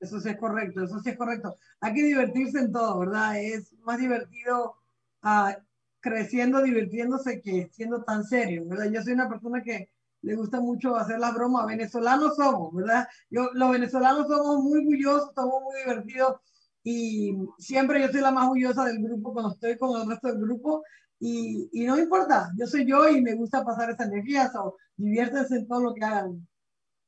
Eso 0.00 0.18
sí 0.18 0.30
es 0.30 0.36
correcto, 0.36 0.82
eso 0.82 0.98
sí 0.98 1.10
es 1.10 1.16
correcto. 1.16 1.56
Hay 1.80 1.94
que 1.94 2.02
divertirse 2.02 2.58
en 2.58 2.72
todo, 2.72 2.98
¿verdad? 2.98 3.40
Es 3.40 3.72
más 3.84 4.00
divertido 4.00 4.74
uh, 5.22 5.52
creciendo, 6.00 6.60
divirtiéndose 6.60 7.40
que 7.40 7.68
siendo 7.70 8.02
tan 8.02 8.24
serio, 8.24 8.64
¿verdad? 8.66 8.90
Yo 8.90 9.00
soy 9.02 9.12
una 9.12 9.28
persona 9.28 9.62
que 9.62 9.90
le 10.22 10.34
gusta 10.34 10.60
mucho 10.60 10.96
hacer 10.96 11.18
las 11.18 11.34
bromas. 11.34 11.66
Venezolanos 11.66 12.36
somos, 12.36 12.74
¿verdad? 12.74 13.08
Yo, 13.30 13.50
los 13.54 13.70
venezolanos 13.70 14.28
somos 14.28 14.62
muy 14.62 14.80
orgullosos, 14.80 15.32
somos 15.34 15.62
muy 15.62 15.80
divertidos 15.80 16.40
y 16.82 17.36
siempre 17.58 18.00
yo 18.00 18.08
soy 18.08 18.20
la 18.20 18.30
más 18.30 18.44
orgullosa 18.44 18.84
del 18.84 19.02
grupo 19.02 19.32
cuando 19.32 19.52
estoy 19.52 19.76
con 19.76 20.00
el 20.00 20.08
resto 20.08 20.28
del 20.28 20.38
grupo 20.38 20.82
y, 21.18 21.68
y 21.72 21.84
no 21.84 21.98
importa, 21.98 22.50
yo 22.56 22.66
soy 22.66 22.86
yo 22.86 23.06
y 23.08 23.20
me 23.20 23.34
gusta 23.34 23.62
pasar 23.62 23.90
esa 23.90 24.04
energía, 24.04 24.50
o 24.54 24.76
diviértanse 24.96 25.56
en 25.56 25.68
todo 25.68 25.82
lo 25.82 25.94
que 25.94 26.02
hagan, 26.02 26.48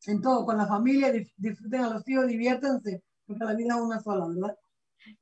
en 0.07 0.21
todo, 0.21 0.45
con 0.45 0.59
la 0.59 0.67
familia, 0.67 1.11
disfruten 1.37 1.81
a 1.81 1.95
los 1.95 2.07
hijos, 2.07 2.27
diviértanse, 2.27 3.03
porque 3.25 3.45
la 3.45 3.55
vida 3.55 3.75
es 3.75 3.81
una 3.81 4.01
sola, 4.01 4.27
¿verdad? 4.29 4.55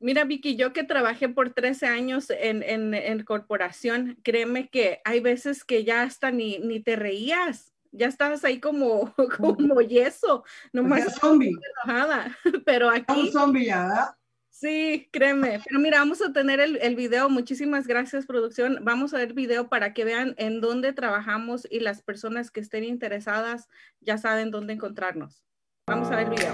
Mira, 0.01 0.24
Vicky, 0.24 0.57
yo 0.57 0.72
que 0.72 0.82
trabajé 0.82 1.28
por 1.28 1.55
13 1.55 1.86
años 1.86 2.30
en, 2.30 2.64
en, 2.64 2.93
en, 2.93 3.24
corporación, 3.24 4.18
créeme 4.24 4.68
que 4.68 5.01
hay 5.05 5.20
veces 5.20 5.64
que 5.64 5.84
ya 5.84 6.03
hasta 6.03 6.32
ni, 6.32 6.59
ni 6.59 6.82
te 6.82 6.97
reías 6.97 7.72
ya 7.93 8.07
estabas 8.07 8.45
ahí 8.45 8.61
como, 8.61 9.14
como 9.36 9.80
yeso, 9.80 10.45
nomás. 10.72 11.05
Pues 11.05 11.16
zombie. 11.16 11.53
Enojada. 11.84 12.36
Pero 12.64 12.91
aquí. 12.91 13.20
Un 13.20 13.32
zombie 13.32 13.66
ya, 13.66 13.82
¿verdad? 13.84 14.14
Sí, 14.51 15.09
créeme. 15.11 15.61
Pero 15.64 15.80
mira, 15.80 16.01
vamos 16.01 16.20
a 16.20 16.32
tener 16.32 16.61
el, 16.61 16.76
el, 16.82 16.95
video. 16.95 17.30
Muchísimas 17.30 17.86
gracias, 17.86 18.26
producción. 18.26 18.80
Vamos 18.82 19.14
a 19.14 19.18
ver 19.18 19.28
el 19.28 19.34
video 19.34 19.68
para 19.68 19.95
que 19.95 20.05
vean 20.05 20.34
en 20.36 20.61
dónde 20.61 20.93
trabajamos 20.93 21.66
y 21.70 21.80
las 21.80 22.03
personas 22.03 22.51
que 22.51 22.61
estén 22.61 22.84
interesadas 22.84 23.68
ya 24.01 24.18
saben 24.18 24.51
dónde 24.51 24.74
encontrarnos. 24.74 25.47
Vamos 25.86 26.09
a 26.11 26.16
ver 26.16 26.26
el 26.26 26.30
video. 26.30 26.53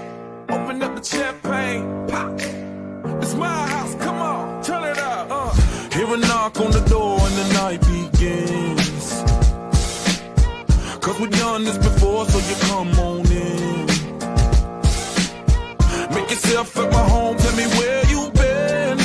Open 0.49 0.81
up 0.81 0.95
the 0.95 1.01
champagne, 1.01 1.83
pop. 2.07 2.39
It's 3.21 3.35
my 3.35 3.45
house, 3.45 3.95
come 3.95 4.21
on, 4.21 4.61
turn 4.63 4.83
it 4.89 4.97
up. 4.99 5.27
Uh. 5.29 5.51
Hear 5.91 6.13
a 6.13 6.17
knock 6.17 6.61
on 6.61 6.71
the 6.71 6.81
door 6.87 7.19
and 7.19 7.35
the 7.35 7.53
night 7.53 7.81
begins. 7.81 8.86
Cause 11.07 11.19
we've 11.21 11.31
done 11.31 11.63
this 11.63 11.77
before, 11.77 12.25
so 12.25 12.37
you 12.37 12.55
come 12.67 12.89
on 12.99 13.25
in. 13.31 13.85
Make 16.13 16.29
yourself 16.29 16.77
at 16.77 16.91
my 16.91 16.99
home, 16.99 17.37
tell 17.37 17.55
me 17.55 17.65
where 17.77 18.05
you 18.07 18.29
been. 18.31 18.97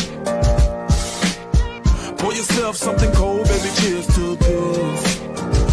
Pour 2.19 2.33
yourself 2.35 2.75
something 2.75 3.13
cold, 3.13 3.47
baby, 3.47 3.71
cheers 3.77 4.09
to 4.17 4.35
this. 4.35 5.15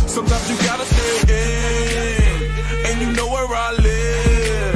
Sometimes 0.05 0.49
you 0.51 0.57
gotta 0.67 0.85
stay 0.85 1.33
in, 1.33 2.51
and 2.85 3.01
you 3.01 3.11
know 3.13 3.25
where 3.25 3.47
I 3.47 3.71
live. 3.79 4.75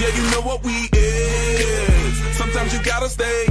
Yeah, 0.00 0.10
you 0.16 0.30
know 0.30 0.40
what 0.40 0.64
we 0.64 0.88
is. 0.90 2.36
Sometimes 2.38 2.72
you 2.72 2.82
gotta 2.82 3.10
stay 3.10 3.47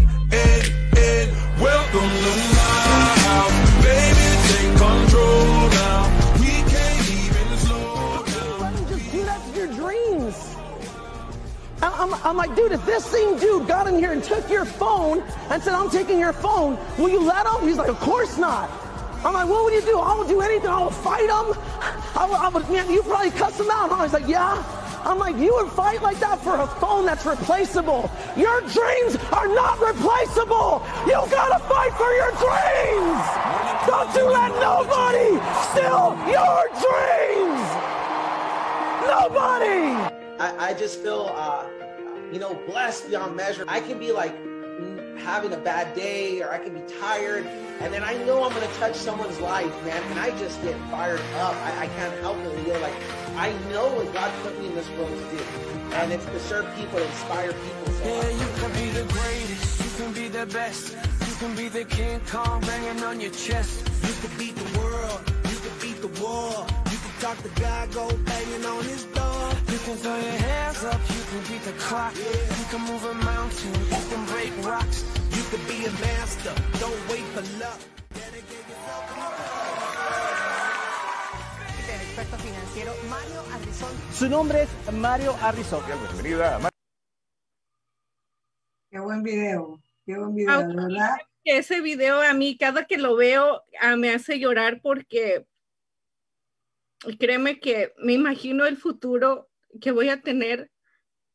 I'm, 11.97 12.13
I'm, 12.23 12.37
like, 12.37 12.55
dude, 12.55 12.71
if 12.71 12.85
this 12.85 13.05
same 13.05 13.39
dude 13.39 13.67
got 13.67 13.87
in 13.87 13.95
here 13.95 14.11
and 14.11 14.23
took 14.23 14.49
your 14.49 14.65
phone 14.65 15.23
and 15.49 15.61
said, 15.61 15.73
I'm 15.73 15.89
taking 15.89 16.19
your 16.19 16.33
phone, 16.33 16.77
will 16.97 17.09
you 17.09 17.23
let 17.23 17.47
him? 17.47 17.67
He's 17.67 17.77
like, 17.77 17.89
of 17.89 17.99
course 17.99 18.37
not. 18.37 18.69
I'm 19.25 19.33
like, 19.33 19.49
what 19.49 19.63
would 19.63 19.73
you 19.73 19.81
do? 19.81 19.99
I 19.99 20.15
would 20.15 20.27
do 20.27 20.41
anything. 20.41 20.69
I 20.69 20.83
would 20.83 20.93
fight 20.93 21.23
him. 21.23 21.57
I 22.15 22.27
would, 22.29 22.37
I 22.37 22.49
would 22.49 22.69
man, 22.69 22.89
you 22.91 23.01
probably 23.01 23.31
cuss 23.31 23.59
him 23.59 23.69
out. 23.71 23.89
Huh? 23.89 24.03
He's 24.03 24.13
like, 24.13 24.27
yeah. 24.27 24.63
I'm 25.03 25.17
like, 25.17 25.37
you 25.37 25.53
would 25.55 25.71
fight 25.71 26.01
like 26.01 26.19
that 26.19 26.39
for 26.39 26.59
a 26.59 26.67
phone 26.67 27.05
that's 27.05 27.25
replaceable. 27.25 28.11
Your 28.35 28.61
dreams 28.61 29.15
are 29.31 29.47
not 29.47 29.79
replaceable. 29.79 30.85
You 31.07 31.17
gotta 31.31 31.59
fight 31.65 31.93
for 31.97 32.11
your 32.13 32.31
dreams. 32.37 33.25
Don't 33.87 34.13
you 34.13 34.29
let 34.29 34.51
nobody 34.59 35.39
steal 35.71 36.13
your 36.29 36.67
dreams. 36.77 37.67
Nobody. 39.07 39.95
I, 40.39 40.69
I 40.69 40.73
just 40.73 40.99
feel, 41.01 41.31
uh, 41.33 41.65
you 42.31 42.39
know, 42.39 42.53
blessed 42.67 43.09
beyond 43.09 43.35
measure. 43.35 43.65
I 43.67 43.79
can 43.79 43.99
be 43.99 44.11
like 44.11 44.35
having 45.17 45.53
a 45.53 45.57
bad 45.57 45.95
day 45.95 46.41
or 46.41 46.51
I 46.51 46.59
can 46.59 46.73
be 46.73 46.81
tired 46.99 47.45
and 47.79 47.93
then 47.93 48.03
I 48.03 48.13
know 48.25 48.43
I'm 48.43 48.51
going 48.53 48.67
to 48.67 48.73
touch 48.75 48.95
someone's 48.95 49.39
life, 49.39 49.71
man, 49.85 50.01
and 50.09 50.19
I 50.19 50.31
just 50.39 50.61
get 50.63 50.75
fired 50.89 51.21
up. 51.35 51.53
I, 51.57 51.83
I 51.83 51.87
can't 51.87 52.19
help 52.21 52.37
it. 52.37 52.65
You 52.65 52.73
know, 52.73 52.79
like, 52.79 52.95
I 53.35 53.53
know 53.69 53.87
what 53.93 54.11
God 54.13 54.31
put 54.41 54.59
me 54.59 54.67
in 54.67 54.75
this 54.75 54.89
world 54.91 55.09
to 55.09 55.37
do, 55.37 55.43
and 55.93 56.11
it's 56.11 56.25
to 56.25 56.39
serve 56.39 56.65
people, 56.75 56.97
inspire 56.97 57.53
people. 57.53 57.93
So 57.93 58.05
yeah, 58.05 58.29
you 58.29 58.47
can 58.59 58.71
be 58.73 58.89
the 58.89 59.13
greatest, 59.13 59.83
you 59.83 60.03
can 60.03 60.13
be 60.13 60.27
the 60.27 60.45
best, 60.47 60.97
you 61.27 61.35
can 61.35 61.55
be 61.55 61.69
the 61.69 61.85
King 61.85 62.19
Kong 62.27 62.61
banging 62.61 63.03
on 63.03 63.21
your 63.21 63.31
chest. 63.31 63.87
You 64.01 64.27
can 64.27 64.37
beat 64.39 64.55
the 64.55 64.79
world, 64.79 65.21
you 65.43 65.57
can 65.57 65.79
beat 65.79 66.01
the 66.01 66.21
war, 66.21 66.65
you 66.89 66.96
talk 67.19 67.37
to 67.41 67.49
God, 67.59 67.91
go 67.93 68.07
banging 68.25 68.65
on 68.65 68.83
his 68.83 69.05
door. 69.05 69.49
You 69.71 69.79
can 69.85 69.95
throw 69.97 70.15
your 70.15 70.39
hands 70.47 70.83
up, 70.83 71.01
you 71.09 71.23
can 71.29 71.41
beat 71.49 71.63
the 71.63 71.73
clock, 71.73 72.13
you 72.15 72.65
can 72.69 72.81
move 72.81 73.03
a 73.05 73.13
mountain, 73.13 73.73
you 73.73 74.03
can 74.09 74.25
break 74.25 74.51
rocks. 74.65 75.03
You 75.35 75.43
can 75.49 75.61
be 75.67 75.85
a 75.85 75.91
master, 75.91 76.53
don't 76.79 77.01
wait 77.09 77.25
for 77.33 77.43
luck. 77.59 77.79
experto 82.17 82.37
financiero 82.37 82.93
Mario 83.09 83.41
Arrizón. 83.53 83.91
Su 84.11 84.29
nombre 84.29 84.63
es 84.63 84.93
Mario 84.93 85.35
Arrizón. 85.41 85.83
Bienvenida, 85.85 86.57
Mario. 86.57 86.69
Qué 88.89 88.99
buen 88.99 89.23
video, 89.23 89.79
qué 90.05 90.17
buen 90.17 90.35
video, 90.35 90.51
ah, 90.51 90.67
¿verdad? 90.67 91.17
Ese 91.43 91.81
video 91.81 92.21
a 92.21 92.33
mí, 92.33 92.57
cada 92.57 92.85
que 92.85 92.97
lo 92.97 93.15
veo, 93.15 93.63
ah, 93.79 93.95
me 93.95 94.11
hace 94.11 94.39
llorar 94.39 94.81
porque 94.81 95.45
créeme 97.19 97.59
que 97.59 97.93
me 97.97 98.13
imagino 98.13 98.65
el 98.65 98.77
futuro 98.77 99.49
que 99.81 99.91
voy 99.91 100.09
a 100.09 100.21
tener 100.21 100.71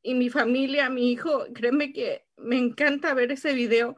y 0.02 0.14
mi 0.14 0.30
familia, 0.30 0.90
mi 0.90 1.12
hijo, 1.12 1.46
créeme 1.54 1.92
que 1.92 2.26
me 2.36 2.58
encanta 2.58 3.14
ver 3.14 3.30
ese 3.32 3.52
video. 3.54 3.96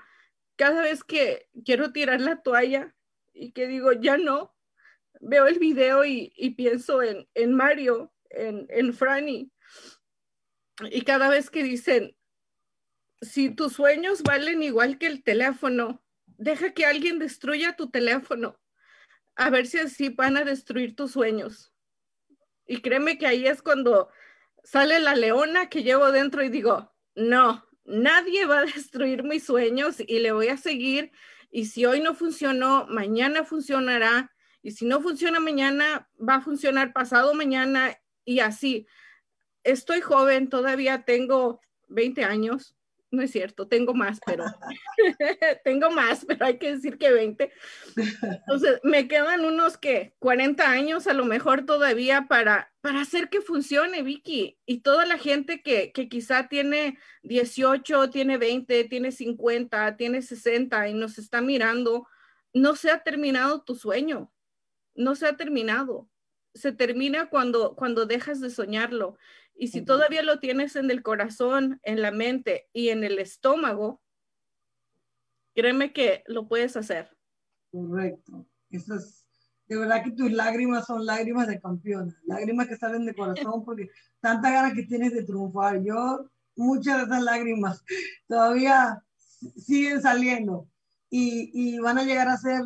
Cada 0.57 0.83
vez 0.83 1.03
que 1.03 1.49
quiero 1.65 1.93
tirar 1.93 2.21
la 2.21 2.43
toalla 2.43 2.95
y 3.33 3.53
que 3.53 3.67
digo, 3.67 3.93
ya 3.93 4.19
no, 4.19 4.55
veo 5.21 5.47
el 5.47 5.59
video 5.59 6.05
y, 6.05 6.31
pienso 6.57 7.01
en, 7.03 7.55
Mario, 7.55 8.13
en, 8.29 8.67
en 8.69 8.93
Franny. 8.93 9.51
Y 10.91 11.03
cada 11.03 11.29
vez 11.31 11.51
que 11.51 11.63
dicen, 11.63 12.15
si 13.23 13.49
tus 13.55 13.73
sueños 13.73 14.23
valen 14.23 14.63
igual 14.63 14.99
que 14.99 15.07
el 15.07 15.23
teléfono, 15.23 16.05
deja 16.27 16.75
que 16.75 16.85
alguien 16.85 17.19
destruya 17.19 17.77
tu 17.77 17.91
teléfono, 17.91 18.61
a 19.37 19.51
ver 19.51 19.67
si 19.67 19.79
así 19.79 20.09
van 20.11 20.37
a 20.37 20.45
destruir 20.45 20.95
tus 20.95 21.13
sueños. 21.13 21.73
Y 22.67 22.81
créeme 22.81 23.19
que 23.19 23.27
ahí 23.27 23.47
es 23.47 23.63
cuando 23.63 24.09
sale 24.63 25.01
la 25.01 25.15
leona 25.15 25.69
que 25.69 25.83
llevo 25.83 26.13
dentro 26.13 26.43
y 26.43 26.49
digo, 26.49 26.93
no, 27.15 27.67
nadie 27.85 28.47
va 28.47 28.61
a 28.61 28.65
destruir 28.75 29.23
mis 29.23 29.45
sueños 29.45 29.97
y 30.07 30.21
le 30.21 30.33
voy 30.33 30.49
a 30.49 30.57
seguir. 30.57 31.13
Y 31.51 31.67
si 31.67 31.85
hoy 31.87 32.01
no 32.01 32.15
funcionó, 32.15 32.87
mañana 32.89 33.45
funcionará. 33.45 34.33
Y 34.63 34.73
si 34.73 34.87
no 34.87 35.01
funciona 35.03 35.41
mañana, 35.41 36.09
va 36.17 36.37
a 36.37 36.41
funcionar 36.41 36.93
pasado 36.93 37.35
mañana 37.35 37.97
y 38.25 38.41
así. 38.41 38.87
Estoy 39.63 40.01
joven, 40.01 40.49
todavía 40.49 41.05
tengo 41.05 41.61
20 41.89 42.25
años 42.25 42.75
no 43.15 43.23
es 43.23 43.31
cierto, 43.31 43.69
tengo 43.69 43.95
más, 43.95 44.21
pero 44.25 44.45
tengo 45.65 45.91
más, 45.91 46.25
pero 46.27 46.47
hay 46.47 46.59
que 46.59 46.73
decir 46.73 46.99
que 46.99 47.13
20. 47.13 47.53
Entonces, 48.23 48.81
me 48.83 49.09
quedan 49.09 49.45
unos 49.45 49.79
que 49.79 50.15
40 50.19 50.69
años 50.69 51.07
a 51.07 51.15
lo 51.15 51.25
mejor 51.25 51.65
todavía 51.65 52.27
para, 52.29 52.73
para 52.81 53.01
hacer 53.01 53.29
que 53.29 53.41
funcione, 53.41 54.03
Vicky. 54.03 54.59
Y 54.67 54.81
toda 54.81 55.07
la 55.07 55.19
gente 55.19 55.63
que, 55.63 55.93
que 55.93 56.09
quizá 56.09 56.49
tiene 56.49 56.99
18, 57.23 58.11
tiene 58.11 58.39
20, 58.39 58.85
tiene 58.85 59.13
50, 59.13 59.97
tiene 59.97 60.23
60 60.23 60.89
y 60.89 60.95
nos 60.95 61.19
está 61.19 61.41
mirando, 61.41 62.07
no 62.53 62.77
se 62.77 62.91
ha 62.91 63.03
terminado 63.03 63.63
tu 63.63 63.75
sueño, 63.75 64.33
no 64.95 65.15
se 65.15 65.27
ha 65.27 65.37
terminado. 65.37 66.09
Se 66.55 66.71
termina 66.71 67.31
cuando, 67.31 67.75
cuando 67.75 68.07
dejas 68.07 68.41
de 68.41 68.49
soñarlo. 68.49 69.19
Y 69.57 69.69
si 69.69 69.83
todavía 69.83 70.23
lo 70.23 70.41
tienes 70.41 70.77
en 70.77 70.91
el 70.91 71.03
corazón, 71.03 71.81
en 71.83 72.03
la 72.03 72.11
mente 72.11 72.69
y 72.73 72.89
en 72.89 73.05
el 73.05 73.19
estómago, 73.19 74.03
créeme 75.55 75.93
que 75.93 76.25
lo 76.27 76.49
puedes 76.49 76.77
hacer. 76.77 77.17
Correcto. 77.71 78.47
Eso 78.71 78.97
es, 78.97 79.27
de 79.69 79.79
verdad 79.79 80.03
que 80.03 80.11
tus 80.11 80.31
lágrimas 80.33 80.87
son 80.87 81.07
lágrimas 81.07 81.47
de 81.47 81.61
campeona, 81.61 82.15
lágrimas 82.25 82.69
que 82.69 82.77
salen 82.77 83.07
de 83.07 83.15
corazón 83.15 83.65
porque 83.65 83.89
tanta 84.21 84.51
ganas 84.51 84.75
que 84.75 84.85
tienes 84.85 85.13
de 85.15 85.23
triunfar. 85.23 85.83
Yo, 85.83 86.29
muchas 86.57 86.99
de 86.99 87.05
esas 87.05 87.23
lágrimas 87.23 87.85
todavía 88.27 89.03
siguen 89.57 90.03
saliendo 90.03 90.69
y, 91.11 91.51
y 91.53 91.79
van 91.79 91.99
a 91.99 92.05
llegar 92.05 92.29
a 92.29 92.37
ser 92.37 92.63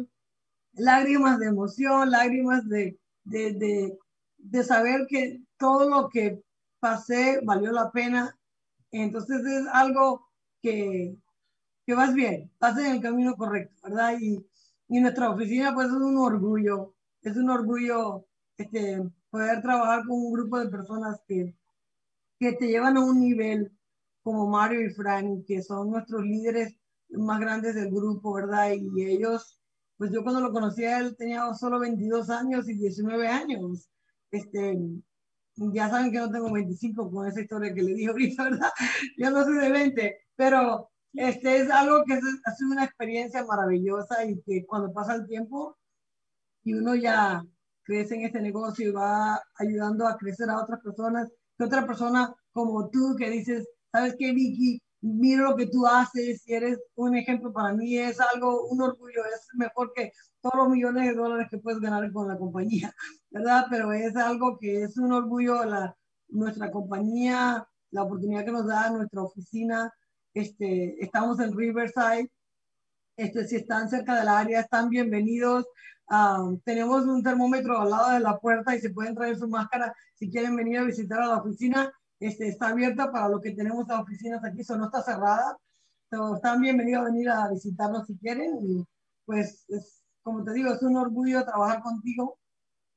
lágrimas 0.73 1.39
de 1.39 1.47
emoción, 1.47 2.11
lágrimas 2.11 2.67
de, 2.69 2.99
de, 3.25 3.53
de, 3.53 3.99
de 4.39 4.65
saber 4.65 5.07
que 5.09 5.43
todo 5.59 5.89
lo 5.89 6.09
que 6.09 6.41
pasé, 6.81 7.41
valió 7.45 7.73
la 7.73 7.91
pena. 7.91 8.39
Entonces 8.91 9.45
es 9.45 9.67
algo 9.73 10.29
que, 10.63 11.17
que 11.87 11.95
vas 11.95 12.15
bien, 12.15 12.51
vas 12.61 12.79
en 12.79 12.87
el 12.87 13.01
camino 13.01 13.37
correcto, 13.37 13.77
¿verdad? 13.85 14.17
Y, 14.21 14.47
y 14.89 15.01
nuestra 15.01 15.31
oficina 15.31 15.75
pues 15.75 15.89
es 15.89 15.93
un 15.93 16.17
orgullo, 16.19 16.95
es 17.23 17.37
un 17.37 17.51
orgullo 17.51 18.27
este, 18.57 19.03
poder 19.31 19.63
trabajar 19.63 20.05
con 20.07 20.19
un 20.19 20.33
grupo 20.33 20.59
de 20.59 20.69
personas 20.69 21.21
que, 21.27 21.55
que 22.39 22.53
te 22.53 22.69
llevan 22.69 22.97
a 22.97 23.05
un 23.05 23.21
nivel 23.21 23.73
como 24.23 24.47
Mario 24.47 24.83
y 24.83 24.91
Frank, 24.91 25.45
que 25.47 25.63
son 25.63 25.91
nuestros 25.91 26.23
líderes 26.23 26.77
más 27.11 27.41
grandes 27.41 27.75
del 27.75 27.91
grupo, 27.91 28.35
¿verdad? 28.35 28.73
Y 28.73 29.05
ellos, 29.05 29.59
pues 29.97 30.11
yo 30.13 30.23
cuando 30.23 30.41
lo 30.41 30.53
conocí 30.53 30.85
a 30.85 30.99
él 30.99 31.17
tenía 31.17 31.53
solo 31.55 31.81
22 31.81 32.31
años 32.31 32.69
y 32.69 32.75
19 32.75 33.27
años. 33.29 33.89
Este, 34.31 34.79
ya 35.73 35.89
saben 35.89 36.13
que 36.13 36.19
no 36.19 36.31
tengo 36.31 36.53
25 36.53 37.11
con 37.11 37.27
esa 37.27 37.41
historia 37.41 37.75
que 37.75 37.83
le 37.83 37.95
dije 37.95 38.11
ahorita, 38.11 38.45
¿verdad? 38.51 38.71
Yo 39.17 39.31
no 39.31 39.45
soy 39.45 39.59
de 39.59 39.71
20, 39.71 40.19
pero 40.37 40.91
este 41.15 41.59
es 41.59 41.71
algo 41.71 42.05
que 42.05 42.15
ha 42.15 42.55
sido 42.55 42.71
una 42.71 42.85
experiencia 42.85 43.45
maravillosa 43.45 44.25
y 44.25 44.41
que 44.43 44.65
cuando 44.67 44.93
pasa 44.93 45.15
el 45.15 45.27
tiempo 45.27 45.77
y 46.65 46.75
uno 46.75 46.95
ya 46.95 47.45
crece 47.83 48.17
en 48.17 48.23
este 48.23 48.41
negocio 48.41 48.89
y 48.89 48.93
va 48.93 49.43
ayudando 49.57 50.07
a 50.07 50.17
crecer 50.17 50.51
a 50.51 50.63
otras 50.63 50.81
personas, 50.81 51.31
que 51.57 51.65
otra 51.65 51.87
persona 51.87 52.35
como 52.53 52.91
tú 52.91 53.17
que 53.19 53.31
dices, 53.31 53.67
¿sabes 53.91 54.15
qué, 54.19 54.33
Vicky? 54.33 54.81
Mira 55.01 55.43
lo 55.43 55.57
que 55.57 55.67
tú 55.67 55.87
haces 55.87 56.47
y 56.47 56.55
eres 56.55 56.79
un 56.97 57.17
ejemplo 57.17 57.53
para 57.53 57.73
mí, 57.73 57.97
es 57.99 58.21
algo, 58.21 58.67
un 58.67 58.83
orgullo, 58.83 59.25
es 59.25 59.47
mejor 59.55 59.93
que 59.95 60.13
todos 60.41 60.57
los 60.57 60.69
millones 60.71 61.07
de 61.09 61.15
dólares 61.15 61.49
que 61.51 61.59
puedes 61.59 61.81
ganar 61.81 62.11
con 62.13 62.29
la 62.29 62.37
compañía. 62.37 62.95
¿verdad? 63.31 63.67
Pero 63.71 63.93
es 63.93 64.17
algo 64.17 64.59
que 64.59 64.83
es 64.83 64.97
un 64.99 65.13
orgullo 65.13 65.65
la, 65.65 65.97
nuestra 66.29 66.71
compañía, 66.71 67.67
la 67.91 68.03
oportunidad 68.03 68.45
que 68.45 68.53
nos 68.53 68.67
da 68.67 68.91
nuestra 68.91 69.23
oficina. 69.23 69.93
Este, 70.35 71.03
estamos 71.03 71.41
en 71.41 71.57
Riverside. 71.57 72.31
Este, 73.17 73.47
si 73.49 73.57
están 73.57 73.89
cerca 73.89 74.17
del 74.17 74.29
área, 74.29 74.61
están 74.61 74.89
bienvenidos. 74.89 75.67
Ah, 76.09 76.51
tenemos 76.65 77.05
un 77.05 77.23
termómetro 77.23 77.81
al 77.81 77.91
lado 77.91 78.13
de 78.13 78.21
la 78.21 78.39
puerta 78.39 78.75
y 78.75 78.81
se 78.81 78.91
pueden 78.91 79.15
traer 79.15 79.37
su 79.37 79.49
máscara 79.49 79.95
si 80.15 80.31
quieren 80.31 80.57
venir 80.57 80.79
a 80.79 80.85
visitar 80.85 81.21
a 81.21 81.27
la 81.27 81.37
oficina. 81.39 81.93
Este, 82.21 82.49
está 82.49 82.69
abierta 82.69 83.11
para 83.13 83.29
lo 83.29 83.41
que 83.41 83.53
tenemos 83.53 83.87
las 83.89 84.01
oficinas 84.01 84.45
aquí, 84.45 84.61
eso 84.61 84.77
no 84.77 84.87
está 84.87 85.03
cerrada. 85.03 85.57
están 86.35 86.61
bienvenidos 86.61 87.03
a 87.03 87.11
venir 87.11 87.31
a 87.31 87.49
visitarnos 87.49 88.07
si 88.07 88.17
quieren. 88.19 88.59
Y 88.63 88.85
pues, 89.25 89.67
como 90.23 90.45
te 90.45 90.53
digo, 90.53 90.73
es 90.73 90.83
un 90.83 90.97
orgullo 90.97 91.45
trabajar 91.45 91.83
contigo 91.83 92.39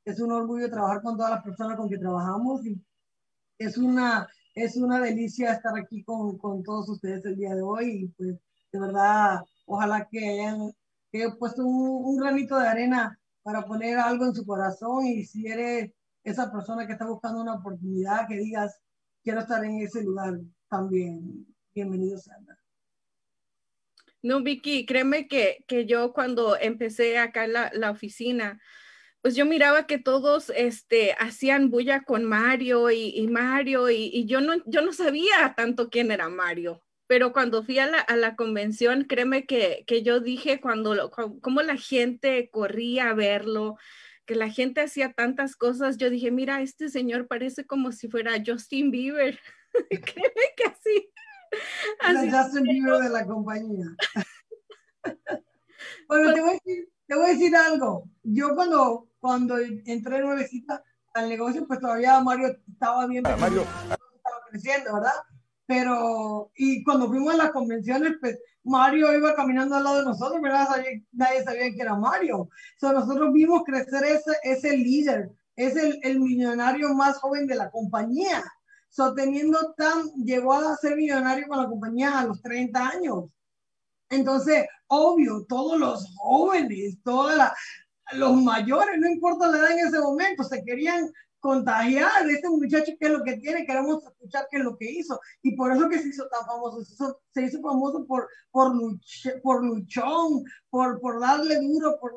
es 0.05 0.19
un 0.19 0.31
orgullo 0.31 0.69
trabajar 0.69 1.01
con 1.01 1.15
todas 1.15 1.31
las 1.31 1.43
personas 1.43 1.77
con 1.77 1.89
que 1.89 1.97
trabajamos 1.97 2.65
y 2.65 2.81
es 3.57 3.77
una, 3.77 4.27
es 4.55 4.75
una 4.75 4.99
delicia 4.99 5.53
estar 5.53 5.77
aquí 5.77 6.03
con, 6.03 6.37
con 6.37 6.63
todos 6.63 6.89
ustedes 6.89 7.25
el 7.25 7.37
día 7.37 7.55
de 7.55 7.61
hoy 7.61 8.03
y 8.03 8.07
pues 8.09 8.39
de 8.71 8.79
verdad 8.79 9.41
ojalá 9.65 10.07
que 10.09 10.27
hayan 10.27 10.71
que 11.11 11.23
he 11.23 11.31
puesto 11.35 11.65
un, 11.65 12.05
un 12.05 12.17
granito 12.17 12.57
de 12.57 12.67
arena 12.67 13.19
para 13.43 13.65
poner 13.65 13.99
algo 13.99 14.25
en 14.25 14.33
su 14.33 14.45
corazón 14.45 15.05
y 15.05 15.25
si 15.25 15.47
eres 15.47 15.91
esa 16.23 16.51
persona 16.51 16.85
que 16.85 16.93
está 16.93 17.05
buscando 17.07 17.41
una 17.41 17.55
oportunidad, 17.55 18.27
que 18.27 18.37
digas, 18.37 18.79
quiero 19.23 19.39
estar 19.39 19.63
en 19.63 19.81
ese 19.81 20.03
lugar 20.03 20.39
también, 20.69 21.45
bienvenido 21.73 22.17
sea. 22.17 22.35
No, 24.23 24.43
Vicky, 24.43 24.85
créeme 24.85 25.27
que, 25.27 25.63
que 25.67 25.85
yo 25.85 26.13
cuando 26.13 26.55
empecé 26.55 27.17
acá 27.17 27.45
en 27.45 27.53
la, 27.53 27.71
la 27.73 27.89
oficina, 27.89 28.61
pues 29.21 29.35
yo 29.35 29.45
miraba 29.45 29.87
que 29.87 29.97
todos 29.97 30.51
este, 30.55 31.13
hacían 31.13 31.69
bulla 31.69 32.03
con 32.03 32.25
Mario 32.25 32.91
y, 32.91 33.27
Mario 33.27 33.89
y, 33.89 34.09
y, 34.13 34.25
yo, 34.25 34.41
no, 34.41 34.55
yo 34.65 34.81
no 34.81 34.93
sabía 34.93 35.53
tanto 35.55 35.89
quién 35.89 36.11
era 36.11 36.29
Mario. 36.29 36.83
Pero 37.07 37.33
cuando 37.33 37.63
fui 37.63 37.77
a 37.79 37.87
la, 37.87 37.99
a 37.99 38.15
la 38.15 38.35
convención, 38.35 39.03
créeme 39.03 39.45
que, 39.45 39.83
que 39.85 40.01
yo 40.01 40.19
dije 40.21 40.61
cuando, 40.61 41.11
cómo 41.41 41.61
la 41.61 41.77
gente 41.77 42.49
corría 42.51 43.09
a 43.09 43.13
verlo, 43.13 43.77
que 44.31 44.37
la 44.37 44.49
gente 44.49 44.79
hacía 44.79 45.11
tantas 45.11 45.57
cosas, 45.57 45.97
yo 45.97 46.09
dije, 46.09 46.31
mira, 46.31 46.61
este 46.61 46.87
señor 46.87 47.27
parece 47.27 47.65
como 47.65 47.91
si 47.91 48.07
fuera 48.07 48.41
Justin 48.45 48.89
Bieber. 48.89 49.37
créeme 49.89 50.45
que 50.55 50.63
así 50.63 51.11
Así 51.99 52.31
ya 52.31 52.43
Justin 52.45 52.63
Bieber 52.63 53.01
de 53.01 53.09
la 53.09 53.25
compañía. 53.25 53.87
bueno, 56.07 56.33
te 56.33 56.39
voy, 56.39 56.49
a 56.49 56.53
decir, 56.53 56.89
te 57.07 57.15
voy, 57.15 57.25
a 57.25 57.33
decir, 57.33 57.53
algo. 57.57 58.09
Yo 58.23 58.55
cuando, 58.55 59.09
cuando 59.19 59.57
entré 59.57 60.21
nuevecita 60.21 60.81
al 61.13 61.27
negocio, 61.27 61.67
pues 61.67 61.81
todavía 61.81 62.21
Mario 62.21 62.55
estaba 62.71 63.07
bien. 63.07 63.27
Ah, 63.27 63.35
Mario 63.35 63.63
estaba 63.63 64.37
creciendo, 64.49 64.93
¿verdad? 64.93 65.19
Pero, 65.65 66.53
y 66.55 66.85
cuando 66.85 67.09
fuimos 67.09 67.33
a 67.33 67.37
las 67.37 67.51
convenciones, 67.51 68.13
pues 68.21 68.39
Mario 68.63 69.13
iba 69.15 69.35
caminando 69.35 69.75
al 69.75 69.83
lado 69.83 69.97
de 69.99 70.05
nosotros, 70.05 70.41
¿verdad? 70.41 70.67
Nadie 71.11 71.43
sabía 71.43 71.71
que 71.71 71.81
era 71.81 71.95
Mario. 71.95 72.49
So, 72.77 72.93
nosotros 72.93 73.33
vimos 73.33 73.63
crecer 73.65 74.03
ese, 74.03 74.31
ese 74.43 74.77
líder, 74.77 75.31
es 75.55 75.75
el, 75.75 75.99
el 76.03 76.19
millonario 76.19 76.93
más 76.93 77.17
joven 77.17 77.47
de 77.47 77.55
la 77.55 77.69
compañía 77.71 78.43
sosteniendo 78.91 79.73
tan, 79.77 80.09
llegó 80.23 80.53
a 80.53 80.75
ser 80.75 80.97
millonario 80.97 81.47
con 81.47 81.57
la 81.57 81.67
compañía 81.67 82.19
a 82.19 82.25
los 82.25 82.41
30 82.41 82.87
años. 82.89 83.25
Entonces, 84.09 84.65
obvio, 84.87 85.45
todos 85.47 85.79
los 85.79 86.13
jóvenes, 86.17 86.97
todos 87.03 87.33
los 88.13 88.43
mayores, 88.43 88.99
no 88.99 89.09
importa 89.09 89.47
la 89.47 89.59
edad 89.59 89.71
en 89.71 89.87
ese 89.87 89.99
momento, 89.99 90.43
se 90.43 90.63
querían 90.63 91.09
contagiar 91.41 92.29
este 92.29 92.47
muchacho 92.47 92.91
que 92.97 93.07
es 93.07 93.11
lo 93.11 93.23
que 93.23 93.37
tiene, 93.37 93.65
queremos 93.65 94.03
escuchar 94.05 94.47
qué 94.49 94.57
es 94.57 94.63
lo 94.63 94.77
que 94.77 94.89
hizo. 94.89 95.19
Y 95.41 95.55
por 95.55 95.71
eso 95.73 95.89
que 95.89 95.99
se 95.99 96.09
hizo 96.09 96.27
tan 96.29 96.45
famoso, 96.45 96.83
se 96.85 96.93
hizo, 96.93 97.19
se 97.33 97.41
hizo 97.43 97.61
famoso 97.61 98.05
por, 98.05 98.29
por, 98.51 98.71
por 99.41 99.65
luchón, 99.65 100.45
por, 100.69 101.01
por 101.01 101.19
darle 101.19 101.59
duro, 101.59 101.97
por 101.99 102.13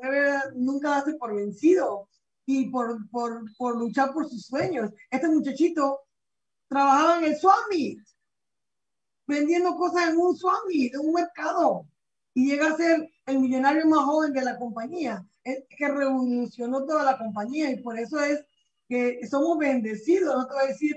nunca 0.55 0.91
darse 0.91 1.15
por 1.15 1.35
vencido 1.35 2.09
y 2.47 2.71
por, 2.71 3.11
por, 3.11 3.43
por 3.57 3.79
luchar 3.79 4.13
por 4.13 4.29
sus 4.29 4.47
sueños. 4.47 4.91
Este 5.11 5.27
muchachito 5.27 6.01
trabajaba 6.69 7.19
en 7.19 7.25
el 7.25 7.37
Swami, 7.37 7.97
vendiendo 9.27 9.75
cosas 9.75 10.11
en 10.11 10.19
un 10.19 10.37
Swami, 10.37 10.87
en 10.93 11.01
un 11.01 11.15
mercado, 11.15 11.87
y 12.35 12.51
llega 12.51 12.69
a 12.69 12.77
ser 12.77 13.11
el 13.25 13.39
millonario 13.39 13.87
más 13.87 14.05
joven 14.05 14.35
de 14.35 14.43
la 14.43 14.59
compañía, 14.59 15.25
que 15.43 15.89
revolucionó 15.89 16.85
toda 16.85 17.05
la 17.05 17.17
compañía, 17.17 17.71
y 17.71 17.83
por 17.83 17.99
eso 17.99 18.21
es 18.21 18.45
que 18.89 19.27
somos 19.29 19.59
bendecidos, 19.59 20.35
no 20.35 20.47
te 20.47 20.55
voy 20.55 20.65
a 20.65 20.69
decir 20.69 20.97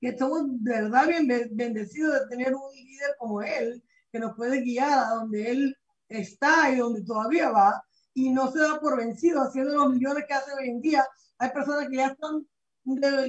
que 0.00 0.16
somos 0.16 0.42
de 0.62 0.72
verdad 0.72 1.08
bendecidos 1.50 2.20
de 2.20 2.28
tener 2.28 2.54
un 2.54 2.74
líder 2.74 3.10
como 3.18 3.42
él, 3.42 3.82
que 4.10 4.18
nos 4.18 4.34
puede 4.34 4.62
guiar 4.62 4.98
a 4.98 5.14
donde 5.16 5.50
él 5.50 5.76
está 6.08 6.70
y 6.70 6.78
donde 6.78 7.02
todavía 7.02 7.50
va, 7.50 7.82
y 8.14 8.30
no 8.30 8.50
se 8.50 8.58
da 8.60 8.80
por 8.80 8.96
vencido 8.96 9.42
haciendo 9.42 9.74
los 9.74 9.92
millones 9.92 10.24
que 10.26 10.34
hace 10.34 10.52
hoy 10.52 10.68
en 10.68 10.80
día. 10.80 11.06
Hay 11.38 11.50
personas 11.50 11.88
que 11.88 11.96
ya 11.96 12.08
están 12.08 12.46
ya, 12.84 13.26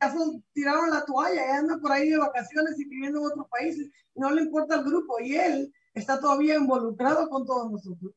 ya 0.00 0.14
tiraron 0.52 0.90
la 0.90 1.04
toalla, 1.04 1.46
ya 1.46 1.58
andan 1.58 1.80
por 1.80 1.92
ahí 1.92 2.10
de 2.10 2.18
vacaciones 2.18 2.78
y 2.78 2.88
viviendo 2.88 3.20
en 3.20 3.26
otros 3.26 3.46
países, 3.48 3.90
no 4.14 4.30
le 4.30 4.42
importa 4.42 4.76
el 4.76 4.84
grupo 4.84 5.20
y 5.20 5.36
él 5.36 5.72
está 5.92 6.20
todavía 6.20 6.56
involucrado 6.56 7.28
con 7.28 7.44
todos 7.44 7.70
nosotros, 7.70 8.12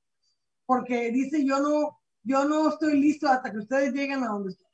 porque 0.65 1.11
dice 1.11 1.43
yo 1.45 1.59
no, 1.59 1.99
yo 2.23 2.45
no 2.45 2.69
estoy 2.69 2.99
listo 2.99 3.27
hasta 3.27 3.51
que 3.51 3.59
ustedes 3.59 3.93
lleguen 3.93 4.23
a 4.23 4.27
donde 4.27 4.51
estoy. 4.51 4.66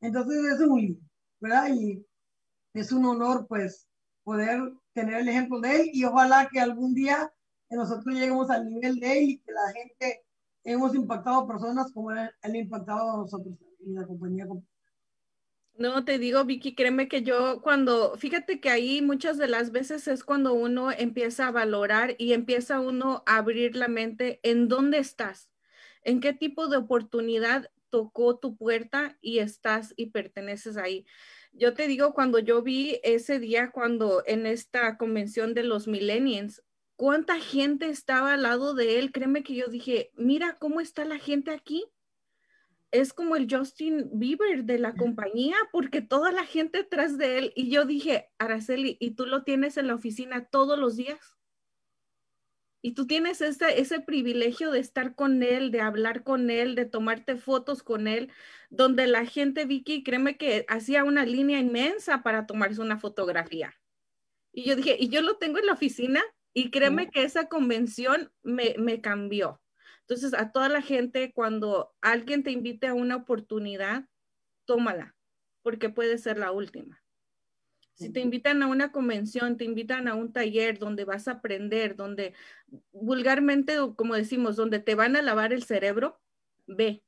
Entonces 0.00 0.44
es 0.52 0.60
un 0.60 1.06
¿verdad? 1.40 1.68
Y 1.74 2.04
es 2.74 2.92
un 2.92 3.04
honor 3.04 3.46
pues 3.48 3.86
poder 4.24 4.60
tener 4.92 5.20
el 5.20 5.28
ejemplo 5.28 5.60
de 5.60 5.82
él 5.82 5.90
y 5.92 6.04
ojalá 6.04 6.48
que 6.50 6.60
algún 6.60 6.94
día 6.94 7.32
nosotros 7.70 8.14
lleguemos 8.14 8.50
al 8.50 8.66
nivel 8.66 8.98
de 8.98 9.18
él 9.18 9.30
y 9.30 9.38
que 9.38 9.52
la 9.52 9.72
gente 9.72 10.24
hemos 10.64 10.94
impactado 10.94 11.46
personas 11.46 11.92
como 11.92 12.10
él 12.10 12.18
ha 12.18 12.48
impactado 12.48 13.12
a 13.12 13.16
nosotros 13.18 13.56
en 13.84 13.94
la 13.94 14.06
compañía. 14.06 14.46
No, 15.78 16.04
te 16.04 16.18
digo, 16.18 16.44
Vicky, 16.44 16.74
créeme 16.74 17.06
que 17.06 17.22
yo 17.22 17.60
cuando, 17.60 18.16
fíjate 18.16 18.60
que 18.60 18.70
ahí 18.70 19.02
muchas 19.02 19.36
de 19.36 19.46
las 19.46 19.72
veces 19.72 20.08
es 20.08 20.24
cuando 20.24 20.54
uno 20.54 20.90
empieza 20.90 21.48
a 21.48 21.50
valorar 21.50 22.14
y 22.18 22.32
empieza 22.32 22.80
uno 22.80 23.22
a 23.26 23.36
abrir 23.36 23.76
la 23.76 23.88
mente 23.88 24.40
en 24.42 24.68
dónde 24.68 24.98
estás, 24.98 25.50
en 26.02 26.20
qué 26.20 26.32
tipo 26.32 26.68
de 26.68 26.78
oportunidad 26.78 27.70
tocó 27.90 28.38
tu 28.38 28.56
puerta 28.56 29.16
y 29.20 29.38
estás 29.38 29.94
y 29.96 30.06
perteneces 30.06 30.76
ahí. 30.76 31.06
Yo 31.52 31.74
te 31.74 31.88
digo, 31.88 32.12
cuando 32.14 32.38
yo 32.38 32.62
vi 32.62 33.00
ese 33.02 33.38
día, 33.38 33.70
cuando 33.70 34.22
en 34.26 34.46
esta 34.46 34.98
convención 34.98 35.54
de 35.54 35.62
los 35.62 35.88
millennials, 35.88 36.62
cuánta 36.96 37.40
gente 37.40 37.88
estaba 37.88 38.34
al 38.34 38.42
lado 38.42 38.74
de 38.74 38.98
él, 38.98 39.12
créeme 39.12 39.42
que 39.42 39.54
yo 39.54 39.68
dije, 39.68 40.10
mira 40.14 40.56
cómo 40.58 40.80
está 40.80 41.04
la 41.04 41.18
gente 41.18 41.50
aquí 41.50 41.84
es 42.90 43.12
como 43.12 43.36
el 43.36 43.46
Justin 43.50 44.08
Bieber 44.12 44.64
de 44.64 44.78
la 44.78 44.94
compañía, 44.94 45.56
porque 45.72 46.00
toda 46.00 46.32
la 46.32 46.44
gente 46.44 46.78
detrás 46.78 47.18
de 47.18 47.38
él, 47.38 47.52
y 47.54 47.70
yo 47.70 47.84
dije, 47.84 48.28
Araceli, 48.38 48.96
¿y 49.00 49.12
tú 49.12 49.26
lo 49.26 49.42
tienes 49.42 49.76
en 49.76 49.88
la 49.88 49.94
oficina 49.94 50.46
todos 50.46 50.78
los 50.78 50.96
días? 50.96 51.35
Y 52.86 52.92
tú 52.92 53.06
tienes 53.06 53.40
ese, 53.40 53.80
ese 53.80 54.00
privilegio 54.00 54.70
de 54.70 54.78
estar 54.78 55.14
con 55.14 55.42
él, 55.42 55.70
de 55.70 55.80
hablar 55.80 56.22
con 56.22 56.50
él, 56.50 56.74
de 56.74 56.84
tomarte 56.84 57.36
fotos 57.36 57.82
con 57.82 58.06
él, 58.06 58.30
donde 58.70 59.06
la 59.06 59.26
gente, 59.26 59.64
Vicky, 59.64 60.04
créeme 60.04 60.36
que 60.36 60.64
hacía 60.68 61.02
una 61.02 61.24
línea 61.24 61.58
inmensa 61.58 62.22
para 62.22 62.46
tomarse 62.46 62.80
una 62.80 62.98
fotografía. 62.98 63.74
Y 64.52 64.64
yo 64.64 64.76
dije, 64.76 64.96
y 64.98 65.08
yo 65.08 65.20
lo 65.22 65.36
tengo 65.36 65.58
en 65.58 65.66
la 65.66 65.72
oficina, 65.72 66.22
y 66.54 66.70
créeme 66.70 67.10
que 67.10 67.24
esa 67.24 67.48
convención 67.48 68.30
me, 68.42 68.74
me 68.78 69.00
cambió 69.00 69.60
entonces, 70.08 70.34
a 70.34 70.52
toda 70.52 70.68
la 70.68 70.82
gente, 70.82 71.32
cuando 71.32 71.92
alguien 72.00 72.44
te 72.44 72.52
invite 72.52 72.86
a 72.86 72.94
una 72.94 73.16
oportunidad, 73.16 74.04
tómala, 74.64 75.16
porque 75.62 75.88
puede 75.88 76.16
ser 76.18 76.38
la 76.38 76.52
última. 76.52 77.02
Si 77.96 78.10
te 78.10 78.20
invitan 78.20 78.62
a 78.62 78.66
una 78.66 78.92
convención, 78.92 79.56
te 79.56 79.64
invitan 79.64 80.06
a 80.06 80.14
un 80.14 80.30
taller 80.30 80.78
donde 80.78 81.06
vas 81.06 81.28
a 81.28 81.32
aprender, 81.32 81.96
donde 81.96 82.34
vulgarmente, 82.92 83.76
como 83.96 84.14
decimos, 84.14 84.54
donde 84.54 84.80
te 84.80 84.94
van 84.94 85.16
a 85.16 85.22
lavar 85.22 85.54
el 85.54 85.62
cerebro, 85.62 86.20
ve, 86.66 87.02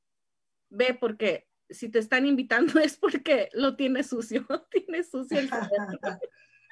ve 0.71 0.97
porque 0.99 1.47
si 1.69 1.91
te 1.91 1.99
están 1.99 2.25
invitando 2.25 2.73
es 2.81 2.97
porque 2.97 3.51
lo 3.53 3.77
tienes 3.77 4.07
sucio, 4.07 4.47
tienes 4.71 5.11
sucio 5.11 5.39
el 5.39 5.51
cerebro. 5.51 6.19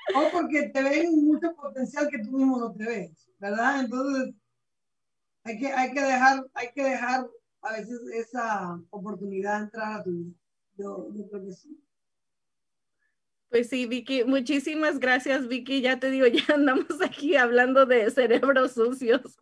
o 0.16 0.30
porque 0.32 0.70
te 0.70 0.82
ven 0.82 1.24
mucho 1.24 1.54
potencial 1.54 2.08
que 2.08 2.20
tú 2.20 2.32
mismo 2.32 2.58
no 2.58 2.72
te 2.72 2.84
ves, 2.84 3.30
¿verdad? 3.38 3.80
Entonces, 3.80 4.34
hay 5.44 5.58
que, 5.58 5.72
hay 5.72 5.92
que 5.92 6.00
dejar, 6.00 6.46
hay 6.54 6.68
que 6.74 6.84
dejar 6.84 7.28
a 7.60 7.72
veces 7.72 8.00
esa 8.14 8.80
oportunidad 8.88 9.58
de 9.58 9.64
entrar 9.64 10.00
a 10.00 10.02
tu 10.02 10.10
vida. 10.10 10.34
Yo, 10.78 11.08
yo 11.12 11.28
creo 11.28 11.44
que 11.44 11.52
sí. 11.52 11.85
Pues 13.56 13.70
sí, 13.70 13.86
Vicky, 13.86 14.22
muchísimas 14.22 14.98
gracias, 14.98 15.48
Vicky. 15.48 15.80
Ya 15.80 15.98
te 15.98 16.10
digo, 16.10 16.26
ya 16.26 16.56
andamos 16.56 17.00
aquí 17.02 17.36
hablando 17.36 17.86
de 17.86 18.10
cerebros 18.10 18.72
sucios. 18.72 19.38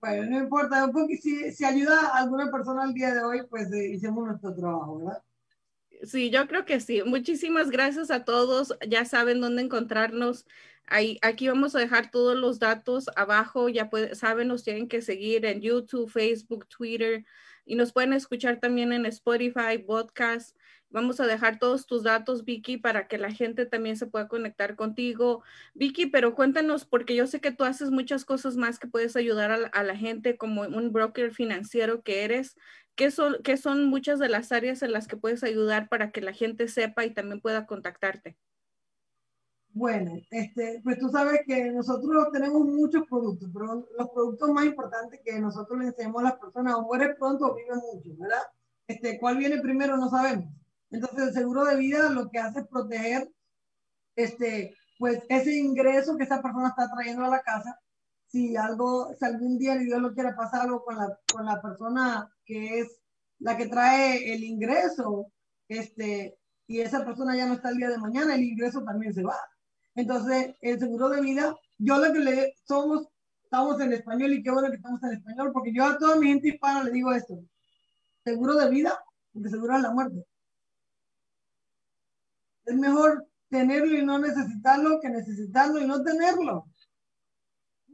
Bueno, 0.00 0.28
no 0.28 0.38
importa, 0.40 0.90
porque 0.92 1.16
si, 1.16 1.52
si 1.52 1.64
ayuda 1.64 2.08
a 2.08 2.22
alguna 2.22 2.50
persona 2.50 2.86
el 2.86 2.92
día 2.92 3.14
de 3.14 3.22
hoy, 3.22 3.42
pues 3.48 3.72
eh, 3.72 3.90
hicimos 3.90 4.26
nuestro 4.26 4.52
trabajo, 4.52 4.98
¿verdad? 4.98 5.22
Sí, 6.02 6.28
yo 6.30 6.48
creo 6.48 6.64
que 6.64 6.80
sí. 6.80 7.04
Muchísimas 7.04 7.70
gracias 7.70 8.10
a 8.10 8.24
todos. 8.24 8.76
Ya 8.88 9.04
saben 9.04 9.40
dónde 9.40 9.62
encontrarnos 9.62 10.44
aquí 10.88 11.48
vamos 11.48 11.74
a 11.74 11.80
dejar 11.80 12.10
todos 12.10 12.36
los 12.36 12.58
datos 12.58 13.08
abajo. 13.16 13.68
Ya 13.68 13.88
saben, 14.12 14.48
nos 14.48 14.64
tienen 14.64 14.88
que 14.88 15.02
seguir 15.02 15.44
en 15.44 15.60
YouTube, 15.60 16.10
Facebook, 16.10 16.66
Twitter 16.66 17.24
y 17.64 17.74
nos 17.74 17.92
pueden 17.92 18.12
escuchar 18.12 18.60
también 18.60 18.92
en 18.92 19.06
Spotify, 19.06 19.78
podcast. 19.84 20.56
Vamos 20.90 21.18
a 21.20 21.26
dejar 21.26 21.58
todos 21.58 21.86
tus 21.86 22.04
datos, 22.04 22.44
Vicky, 22.44 22.76
para 22.76 23.08
que 23.08 23.18
la 23.18 23.32
gente 23.32 23.66
también 23.66 23.96
se 23.96 24.06
pueda 24.06 24.28
conectar 24.28 24.76
contigo. 24.76 25.42
Vicky, 25.74 26.06
pero 26.06 26.34
cuéntanos, 26.34 26.84
porque 26.84 27.16
yo 27.16 27.26
sé 27.26 27.40
que 27.40 27.50
tú 27.50 27.64
haces 27.64 27.90
muchas 27.90 28.24
cosas 28.24 28.56
más 28.56 28.78
que 28.78 28.86
puedes 28.86 29.16
ayudar 29.16 29.50
a, 29.72 29.82
la 29.82 29.96
gente 29.96 30.36
como 30.36 30.62
un 30.62 30.92
broker 30.92 31.32
financiero 31.32 32.02
que 32.02 32.24
eres. 32.24 32.56
¿Qué 32.94 33.10
son, 33.10 33.36
¿Qué 33.42 33.56
son 33.56 33.86
muchas 33.86 34.18
de 34.18 34.28
las 34.28 34.52
áreas 34.52 34.82
en 34.82 34.92
las 34.92 35.08
que 35.08 35.16
puedes 35.16 35.42
ayudar 35.42 35.88
para 35.88 36.12
que 36.12 36.20
la 36.20 36.32
gente 36.32 36.68
sepa 36.68 37.04
y 37.04 37.12
también 37.12 37.40
pueda 37.40 37.66
contactarte? 37.66 38.36
Bueno, 39.76 40.12
este, 40.30 40.80
pues 40.82 40.98
tú 40.98 41.10
sabes 41.10 41.40
que 41.46 41.70
nosotros 41.70 42.28
tenemos 42.32 42.62
muchos 42.64 43.06
productos, 43.10 43.50
pero 43.52 43.86
los 43.98 44.08
productos 44.08 44.48
más 44.48 44.64
importantes 44.64 45.20
que 45.22 45.38
nosotros 45.38 45.78
le 45.78 45.88
enseñamos 45.88 46.22
a 46.22 46.30
las 46.30 46.38
personas, 46.38 46.74
o 46.76 46.82
mueres 46.82 47.14
pronto 47.18 47.44
o 47.44 47.54
vives 47.54 47.76
mucho, 47.92 48.16
¿verdad? 48.18 48.42
Este, 48.86 49.18
¿Cuál 49.18 49.36
viene 49.36 49.60
primero? 49.60 49.98
No 49.98 50.08
sabemos. 50.08 50.46
Entonces, 50.90 51.28
el 51.28 51.34
seguro 51.34 51.64
de 51.64 51.76
vida 51.76 52.10
lo 52.10 52.30
que 52.30 52.38
hace 52.38 52.60
es 52.60 52.66
proteger 52.68 53.30
este, 54.16 54.74
pues 54.98 55.22
ese 55.28 55.54
ingreso 55.54 56.16
que 56.16 56.24
esa 56.24 56.42
persona 56.42 56.68
está 56.68 56.90
trayendo 56.92 57.24
a 57.24 57.30
la 57.30 57.42
casa. 57.42 57.78
Si 58.26 58.56
algo, 58.56 59.14
si 59.18 59.24
algún 59.24 59.58
día 59.58 59.76
Dios 59.76 60.00
lo 60.00 60.14
quiere 60.14 60.32
pasar 60.34 60.62
algo 60.62 60.84
con 60.84 60.96
la, 60.96 61.18
con 61.32 61.44
la 61.44 61.60
persona 61.60 62.30
que 62.44 62.80
es 62.80 63.00
la 63.38 63.56
que 63.56 63.66
trae 63.66 64.32
el 64.32 64.42
ingreso, 64.42 65.32
este, 65.68 66.38
y 66.66 66.80
esa 66.80 67.04
persona 67.04 67.36
ya 67.36 67.46
no 67.46 67.54
está 67.54 67.68
el 67.70 67.76
día 67.76 67.90
de 67.90 67.98
mañana, 67.98 68.34
el 68.34 68.44
ingreso 68.44 68.82
también 68.82 69.14
se 69.14 69.22
va. 69.22 69.38
Entonces, 69.94 70.54
el 70.60 70.78
seguro 70.78 71.08
de 71.08 71.20
vida, 71.20 71.54
yo 71.78 71.98
lo 71.98 72.12
que 72.12 72.20
le 72.20 72.54
somos, 72.66 73.08
estamos 73.42 73.80
en 73.80 73.92
español 73.92 74.32
y 74.32 74.42
qué 74.42 74.50
bueno 74.50 74.70
que 74.70 74.76
estamos 74.76 75.02
en 75.04 75.12
español, 75.12 75.52
porque 75.52 75.72
yo 75.72 75.84
a 75.84 75.98
toda 75.98 76.16
mi 76.16 76.28
gente 76.28 76.48
hispana 76.48 76.84
le 76.84 76.90
digo 76.90 77.12
esto, 77.12 77.38
seguro 78.24 78.54
de 78.54 78.70
vida, 78.70 78.98
porque 79.32 79.50
seguro 79.50 79.76
es 79.76 79.82
la 79.82 79.92
muerte. 79.92 80.26
Es 82.66 82.76
mejor 82.76 83.26
tenerlo 83.48 83.96
y 83.96 84.04
no 84.04 84.18
necesitarlo 84.18 85.00
que 85.00 85.08
necesitarlo 85.08 85.80
y 85.80 85.86
no 85.86 86.02
tenerlo. 86.02 86.66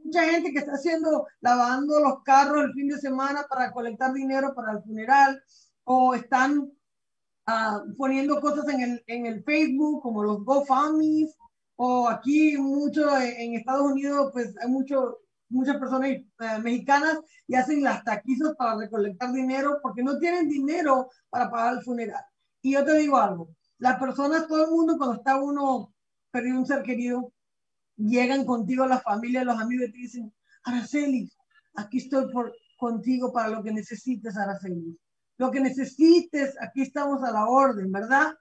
Mucha 0.03 0.23
gente 0.25 0.51
que 0.51 0.59
está 0.59 0.73
haciendo, 0.73 1.27
lavando 1.39 1.99
los 1.99 2.23
carros 2.23 2.65
el 2.65 2.73
fin 2.73 2.89
de 2.89 2.97
semana 2.97 3.45
para 3.49 3.71
colectar 3.71 4.11
dinero 4.13 4.53
para 4.53 4.73
el 4.73 4.83
funeral 4.83 5.41
o 5.85 6.13
están 6.13 6.59
uh, 6.59 7.95
poniendo 7.97 8.41
cosas 8.41 8.67
en 8.69 8.81
el, 8.81 9.03
en 9.07 9.25
el 9.27 9.43
Facebook 9.43 10.01
como 10.01 10.23
los 10.23 10.43
GoFundMes 10.43 11.37
o 11.75 12.09
aquí 12.09 12.57
mucho 12.57 13.17
en 13.17 13.55
Estados 13.55 13.91
Unidos 13.91 14.31
pues 14.33 14.53
hay 14.61 14.69
mucho, 14.69 15.19
muchas 15.49 15.77
personas 15.77 16.09
eh, 16.09 16.25
mexicanas 16.61 17.19
y 17.47 17.55
hacen 17.55 17.83
las 17.83 18.03
taquizas 18.03 18.55
para 18.57 18.77
recolectar 18.77 19.31
dinero 19.31 19.79
porque 19.81 20.03
no 20.03 20.17
tienen 20.17 20.49
dinero 20.49 21.09
para 21.29 21.49
pagar 21.49 21.75
el 21.75 21.83
funeral. 21.83 22.23
Y 22.61 22.73
yo 22.73 22.83
te 22.83 22.97
digo 22.97 23.17
algo, 23.17 23.49
las 23.83 23.99
personas, 23.99 24.47
todo 24.47 24.63
el 24.63 24.71
mundo, 24.71 24.97
cuando 24.97 25.17
está 25.17 25.35
uno 25.35 25.93
perdido 26.31 26.57
un 26.57 26.65
ser 26.65 26.83
querido, 26.83 27.33
llegan 27.97 28.45
contigo 28.45 28.87
la 28.87 29.01
familia, 29.01 29.43
los 29.43 29.59
amigos 29.59 29.89
y 29.89 29.91
te 29.91 29.97
dicen, 29.97 30.33
Araceli, 30.63 31.29
aquí 31.75 31.97
estoy 31.97 32.31
contigo 32.77 33.33
para 33.33 33.49
lo 33.49 33.61
que 33.61 33.73
necesites, 33.73 34.37
Araceli. 34.37 34.97
Lo 35.37 35.51
que 35.51 35.59
necesites, 35.59 36.55
aquí 36.61 36.83
estamos 36.83 37.21
a 37.23 37.31
la 37.31 37.45
orden, 37.45 37.91
¿verdad? 37.91 38.33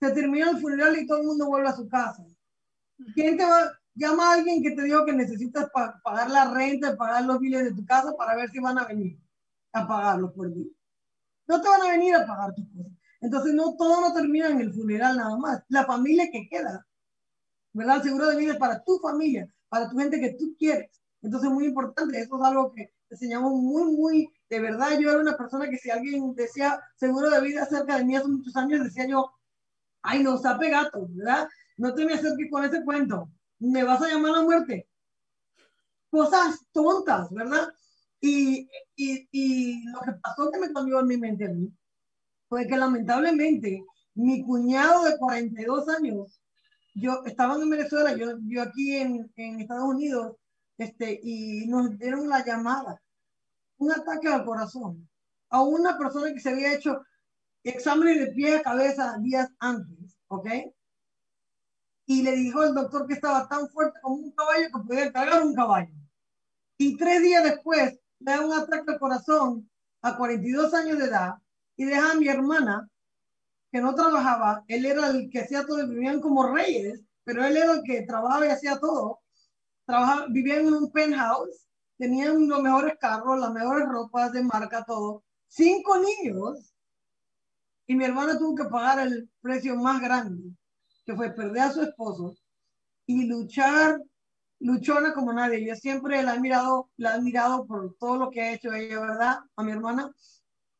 Se 0.00 0.10
termina 0.10 0.50
el 0.50 0.58
funeral 0.58 0.98
y 0.98 1.06
todo 1.06 1.20
el 1.20 1.26
mundo 1.28 1.46
vuelve 1.46 1.68
a 1.68 1.76
su 1.76 1.88
casa. 1.88 2.26
¿Quién 3.14 3.36
te 3.36 3.44
va? 3.44 3.70
Llama 3.94 4.30
a 4.30 4.34
alguien 4.34 4.60
que 4.60 4.72
te 4.72 4.82
dijo 4.82 5.04
que 5.04 5.12
necesitas 5.12 5.70
pagar 6.02 6.30
la 6.32 6.52
renta, 6.52 6.96
pagar 6.96 7.24
los 7.24 7.38
biles 7.38 7.62
de 7.62 7.74
tu 7.74 7.86
casa 7.86 8.12
para 8.18 8.34
ver 8.34 8.50
si 8.50 8.58
van 8.58 8.76
a 8.80 8.86
venir 8.86 9.20
a 9.72 9.86
pagarlos 9.86 10.32
por 10.32 10.52
ti. 10.52 10.76
No 11.46 11.60
te 11.60 11.68
van 11.68 11.82
a 11.82 11.90
venir 11.92 12.16
a 12.16 12.26
pagar 12.26 12.52
tus 12.56 12.66
cosas. 12.70 12.93
Entonces, 13.24 13.54
no 13.54 13.74
todo 13.74 14.02
no 14.02 14.12
termina 14.12 14.50
en 14.50 14.60
el 14.60 14.74
funeral 14.74 15.16
nada 15.16 15.34
más. 15.38 15.62
La 15.68 15.86
familia 15.86 16.28
que 16.30 16.46
queda, 16.46 16.86
¿verdad? 17.72 18.02
Seguro 18.02 18.28
de 18.28 18.36
vida 18.36 18.52
es 18.52 18.58
para 18.58 18.84
tu 18.84 18.98
familia, 18.98 19.50
para 19.70 19.88
tu 19.88 19.96
gente 19.96 20.20
que 20.20 20.34
tú 20.34 20.54
quieres. 20.58 20.90
Entonces, 21.22 21.50
muy 21.50 21.64
importante. 21.64 22.20
Eso 22.20 22.36
es 22.36 22.46
algo 22.46 22.70
que 22.74 22.92
enseñamos 23.08 23.52
muy, 23.54 23.96
muy, 23.96 24.32
de 24.50 24.60
verdad. 24.60 24.98
Yo 25.00 25.08
era 25.10 25.20
una 25.20 25.38
persona 25.38 25.70
que 25.70 25.78
si 25.78 25.88
alguien 25.90 26.34
decía 26.34 26.78
seguro 26.96 27.30
de 27.30 27.40
vida 27.40 27.64
cerca 27.64 27.96
de 27.96 28.04
mí 28.04 28.14
hace 28.14 28.28
muchos 28.28 28.54
años, 28.56 28.84
decía 28.84 29.06
yo, 29.08 29.32
ay, 30.02 30.22
no, 30.22 30.36
sape 30.36 30.68
gato, 30.68 31.08
¿verdad? 31.08 31.48
No 31.78 31.94
te 31.94 32.04
me 32.04 32.12
acerques 32.12 32.50
con 32.50 32.62
ese 32.62 32.84
cuento. 32.84 33.30
Me 33.58 33.84
vas 33.84 34.02
a 34.02 34.08
llamar 34.08 34.32
a 34.32 34.38
la 34.40 34.42
muerte. 34.42 34.86
Cosas 36.10 36.60
tontas, 36.72 37.32
¿verdad? 37.32 37.72
Y, 38.20 38.68
y, 38.96 39.26
y 39.32 39.84
lo 39.88 40.00
que 40.00 40.12
pasó 40.12 40.50
que 40.50 40.60
me 40.60 40.74
cambió 40.74 41.00
en 41.00 41.06
mi 41.06 41.16
mente 41.16 41.46
a 41.46 41.48
mí 41.48 41.72
fue 42.54 42.68
que 42.68 42.76
lamentablemente 42.76 43.84
mi 44.14 44.44
cuñado 44.44 45.06
de 45.06 45.18
42 45.18 45.88
años, 45.88 46.40
yo 46.94 47.24
estaba 47.26 47.56
en 47.56 47.68
Venezuela, 47.68 48.16
yo, 48.16 48.38
yo 48.46 48.62
aquí 48.62 48.94
en, 48.94 49.28
en 49.34 49.60
Estados 49.60 49.88
Unidos, 49.88 50.36
este, 50.78 51.18
y 51.20 51.66
nos 51.66 51.98
dieron 51.98 52.28
la 52.28 52.44
llamada, 52.44 53.02
un 53.78 53.90
ataque 53.90 54.28
al 54.28 54.44
corazón, 54.44 55.08
a 55.50 55.62
una 55.62 55.98
persona 55.98 56.32
que 56.32 56.38
se 56.38 56.50
había 56.50 56.74
hecho 56.74 57.02
exámenes 57.64 58.20
de 58.20 58.26
pie 58.28 58.58
a 58.58 58.62
cabeza 58.62 59.18
días 59.18 59.48
antes, 59.58 60.16
¿ok? 60.28 60.48
Y 62.06 62.22
le 62.22 62.36
dijo 62.36 62.62
el 62.62 62.72
doctor 62.72 63.08
que 63.08 63.14
estaba 63.14 63.48
tan 63.48 63.68
fuerte 63.68 63.98
como 64.00 64.14
un 64.14 64.30
caballo 64.30 64.66
que 64.66 64.86
podía 64.86 65.12
cargar 65.12 65.42
un 65.42 65.56
caballo. 65.56 65.92
Y 66.78 66.96
tres 66.98 67.20
días 67.20 67.42
después 67.42 67.98
le 68.20 68.30
da 68.32 68.46
un 68.46 68.52
ataque 68.52 68.92
al 68.92 69.00
corazón 69.00 69.68
a 70.02 70.16
42 70.16 70.72
años 70.72 70.98
de 70.98 71.06
edad 71.06 71.34
y 71.76 71.84
deja 71.84 72.12
a 72.12 72.14
mi 72.14 72.28
hermana, 72.28 72.88
que 73.70 73.80
no 73.80 73.94
trabajaba, 73.94 74.64
él 74.68 74.86
era 74.86 75.08
el 75.08 75.28
que 75.30 75.40
hacía 75.40 75.66
todo, 75.66 75.86
vivían 75.88 76.20
como 76.20 76.46
reyes, 76.46 77.02
pero 77.24 77.44
él 77.44 77.56
era 77.56 77.72
el 77.72 77.82
que 77.82 78.02
trabajaba 78.02 78.46
y 78.46 78.50
hacía 78.50 78.78
todo. 78.78 79.20
Trabajaba, 79.84 80.26
vivían 80.28 80.66
en 80.66 80.74
un 80.74 80.92
penthouse, 80.92 81.66
tenían 81.98 82.48
los 82.48 82.62
mejores 82.62 82.94
carros, 83.00 83.40
las 83.40 83.52
mejores 83.52 83.88
ropas 83.88 84.32
de 84.32 84.42
marca, 84.42 84.84
todo. 84.84 85.24
Cinco 85.48 85.96
niños. 85.98 86.72
Y 87.86 87.96
mi 87.96 88.04
hermana 88.04 88.38
tuvo 88.38 88.54
que 88.54 88.64
pagar 88.64 89.06
el 89.06 89.28
precio 89.40 89.76
más 89.76 90.00
grande, 90.00 90.54
que 91.04 91.14
fue 91.14 91.30
perder 91.30 91.62
a 91.62 91.72
su 91.72 91.82
esposo 91.82 92.36
y 93.06 93.26
luchar, 93.26 94.00
luchona 94.60 95.12
como 95.12 95.32
nadie. 95.32 95.66
Yo 95.66 95.74
siempre 95.74 96.22
la 96.22 96.34
he 96.36 96.40
mirado, 96.40 96.90
la 96.96 97.16
he 97.16 97.20
mirado 97.20 97.66
por 97.66 97.96
todo 97.98 98.16
lo 98.16 98.30
que 98.30 98.40
ha 98.40 98.52
hecho 98.52 98.72
ella, 98.72 99.00
¿verdad? 99.00 99.38
A 99.56 99.62
mi 99.62 99.72
hermana. 99.72 100.10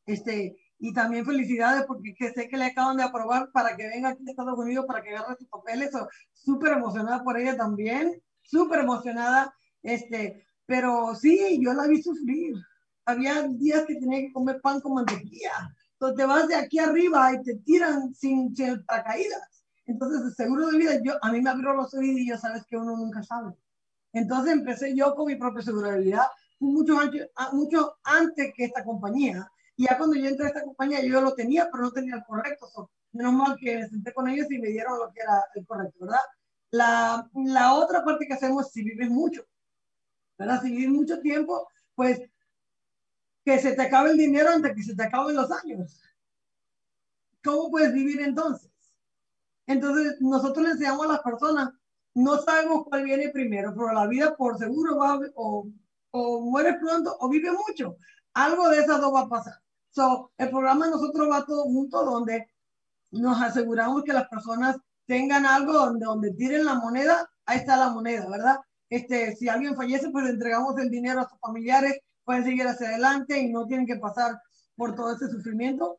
Este, 0.05 0.55
y 0.85 0.93
también 0.93 1.25
felicidades 1.25 1.83
porque 1.87 2.13
que 2.13 2.31
sé 2.31 2.47
que 2.47 2.57
le 2.57 2.65
acaban 2.65 2.95
de 2.97 3.01
aprobar 3.01 3.51
para 3.51 3.75
que 3.75 3.87
venga 3.87 4.09
aquí 4.09 4.23
a 4.27 4.29
Estados 4.29 4.55
Unidos 4.55 4.85
para 4.85 5.01
que 5.01 5.15
agarre 5.15 5.35
sus 5.35 5.47
papeles. 5.47 5.89
Súper 6.31 6.73
emocionada 6.73 7.23
por 7.23 7.39
ella 7.39 7.57
también, 7.57 8.21
súper 8.43 8.81
emocionada. 8.81 9.51
Este, 9.81 10.45
pero 10.67 11.15
sí, 11.15 11.59
yo 11.59 11.73
la 11.73 11.87
vi 11.87 12.03
sufrir. 12.03 12.53
Había 13.03 13.47
días 13.47 13.85
que 13.87 13.95
tenía 13.95 14.19
que 14.19 14.31
comer 14.31 14.61
pan 14.61 14.79
con 14.79 14.93
mantequilla. 14.93 15.73
Entonces 15.93 16.17
te 16.17 16.25
vas 16.25 16.47
de 16.47 16.55
aquí 16.55 16.77
arriba 16.77 17.33
y 17.33 17.41
te 17.41 17.55
tiran 17.55 18.13
sin, 18.13 18.55
sin 18.55 18.83
caídas. 18.85 19.65
Entonces, 19.87 20.21
el 20.21 20.35
seguro 20.35 20.67
de 20.67 20.77
vida, 20.77 21.01
yo, 21.03 21.13
a 21.19 21.31
mí 21.31 21.41
me 21.41 21.49
abrió 21.49 21.73
los 21.73 21.95
oídos 21.95 22.19
y 22.19 22.27
ya 22.27 22.37
sabes 22.37 22.63
que 22.67 22.77
uno 22.77 22.95
nunca 22.95 23.23
sabe. 23.23 23.55
Entonces 24.13 24.53
empecé 24.53 24.95
yo 24.95 25.15
con 25.15 25.25
mi 25.25 25.35
de 25.35 25.99
vida, 25.99 26.29
mucho, 26.59 26.95
mucho 27.53 27.97
antes 28.03 28.53
que 28.55 28.65
esta 28.65 28.83
compañía 28.83 29.49
y 29.77 29.85
ya 29.85 29.97
cuando 29.97 30.15
yo 30.15 30.27
entré 30.27 30.45
a 30.45 30.49
esta 30.49 30.63
compañía, 30.63 31.03
yo 31.03 31.21
lo 31.21 31.33
tenía, 31.33 31.69
pero 31.69 31.83
no 31.83 31.91
tenía 31.91 32.15
el 32.15 32.23
correcto. 32.23 32.89
menos 33.11 33.33
mal 33.33 33.57
que 33.57 33.75
me 33.75 33.89
senté 33.89 34.13
con 34.13 34.27
ellos 34.29 34.49
y 34.49 34.59
me 34.59 34.69
dieron 34.69 34.99
lo 34.99 35.11
que 35.11 35.21
era 35.21 35.43
el 35.53 35.65
correcto, 35.65 36.05
¿verdad? 36.05 36.21
La, 36.71 37.29
la 37.33 37.73
otra 37.75 38.03
parte 38.03 38.25
que 38.25 38.33
hacemos, 38.33 38.71
si 38.71 38.83
vives 38.83 39.09
mucho, 39.09 39.45
¿verdad? 40.37 40.61
Si 40.61 40.71
vives 40.71 40.89
mucho 40.89 41.19
tiempo, 41.21 41.67
pues 41.93 42.21
que 43.43 43.59
se 43.59 43.73
te 43.73 43.81
acabe 43.81 44.11
el 44.11 44.17
dinero 44.17 44.49
antes 44.49 44.73
que 44.75 44.83
se 44.83 44.95
te 44.95 45.03
acaben 45.03 45.35
los 45.35 45.51
años. 45.51 46.01
¿Cómo 47.43 47.69
puedes 47.69 47.93
vivir 47.93 48.21
entonces? 48.21 48.71
Entonces, 49.67 50.19
nosotros 50.19 50.65
le 50.65 50.71
enseñamos 50.71 51.05
a 51.05 51.13
las 51.13 51.21
personas, 51.21 51.69
no 52.13 52.37
sabemos 52.41 52.85
cuál 52.85 53.03
viene 53.03 53.29
primero, 53.29 53.73
pero 53.75 53.93
la 53.93 54.07
vida 54.07 54.35
por 54.35 54.57
seguro 54.57 54.97
va 54.97 55.19
o, 55.35 55.67
o 56.11 56.41
mueres 56.41 56.77
pronto 56.79 57.15
o 57.19 57.29
vive 57.29 57.51
mucho. 57.51 57.97
Algo 58.33 58.69
de 58.69 58.79
esas 58.79 58.99
dos 58.99 59.13
va 59.13 59.21
a 59.21 59.29
pasar. 59.29 59.64
So, 59.95 60.33
el 60.37 60.49
programa 60.49 60.89
nosotros 60.89 61.29
va 61.31 61.45
todo 61.45 61.63
junto 61.63 62.03
donde 62.03 62.49
nos 63.11 63.41
aseguramos 63.41 64.03
que 64.03 64.11
las 64.11 64.27
personas 64.27 64.75
tengan 65.05 65.45
algo 65.45 65.71
donde, 65.71 66.05
donde 66.05 66.33
tiren 66.33 66.65
la 66.65 66.75
moneda, 66.75 67.29
ahí 67.45 67.59
está 67.59 67.77
la 67.77 67.91
moneda, 67.91 68.29
¿verdad? 68.29 68.57
Este, 68.89 69.33
si 69.37 69.47
alguien 69.47 69.73
fallece, 69.73 70.09
pues 70.09 70.27
entregamos 70.27 70.77
el 70.79 70.89
dinero 70.89 71.21
a 71.21 71.29
sus 71.29 71.39
familiares, 71.39 71.97
pueden 72.25 72.43
seguir 72.43 72.67
hacia 72.67 72.89
adelante 72.89 73.39
y 73.39 73.53
no 73.53 73.65
tienen 73.67 73.87
que 73.87 73.95
pasar 73.95 74.37
por 74.75 74.95
todo 74.95 75.15
ese 75.15 75.29
sufrimiento 75.29 75.97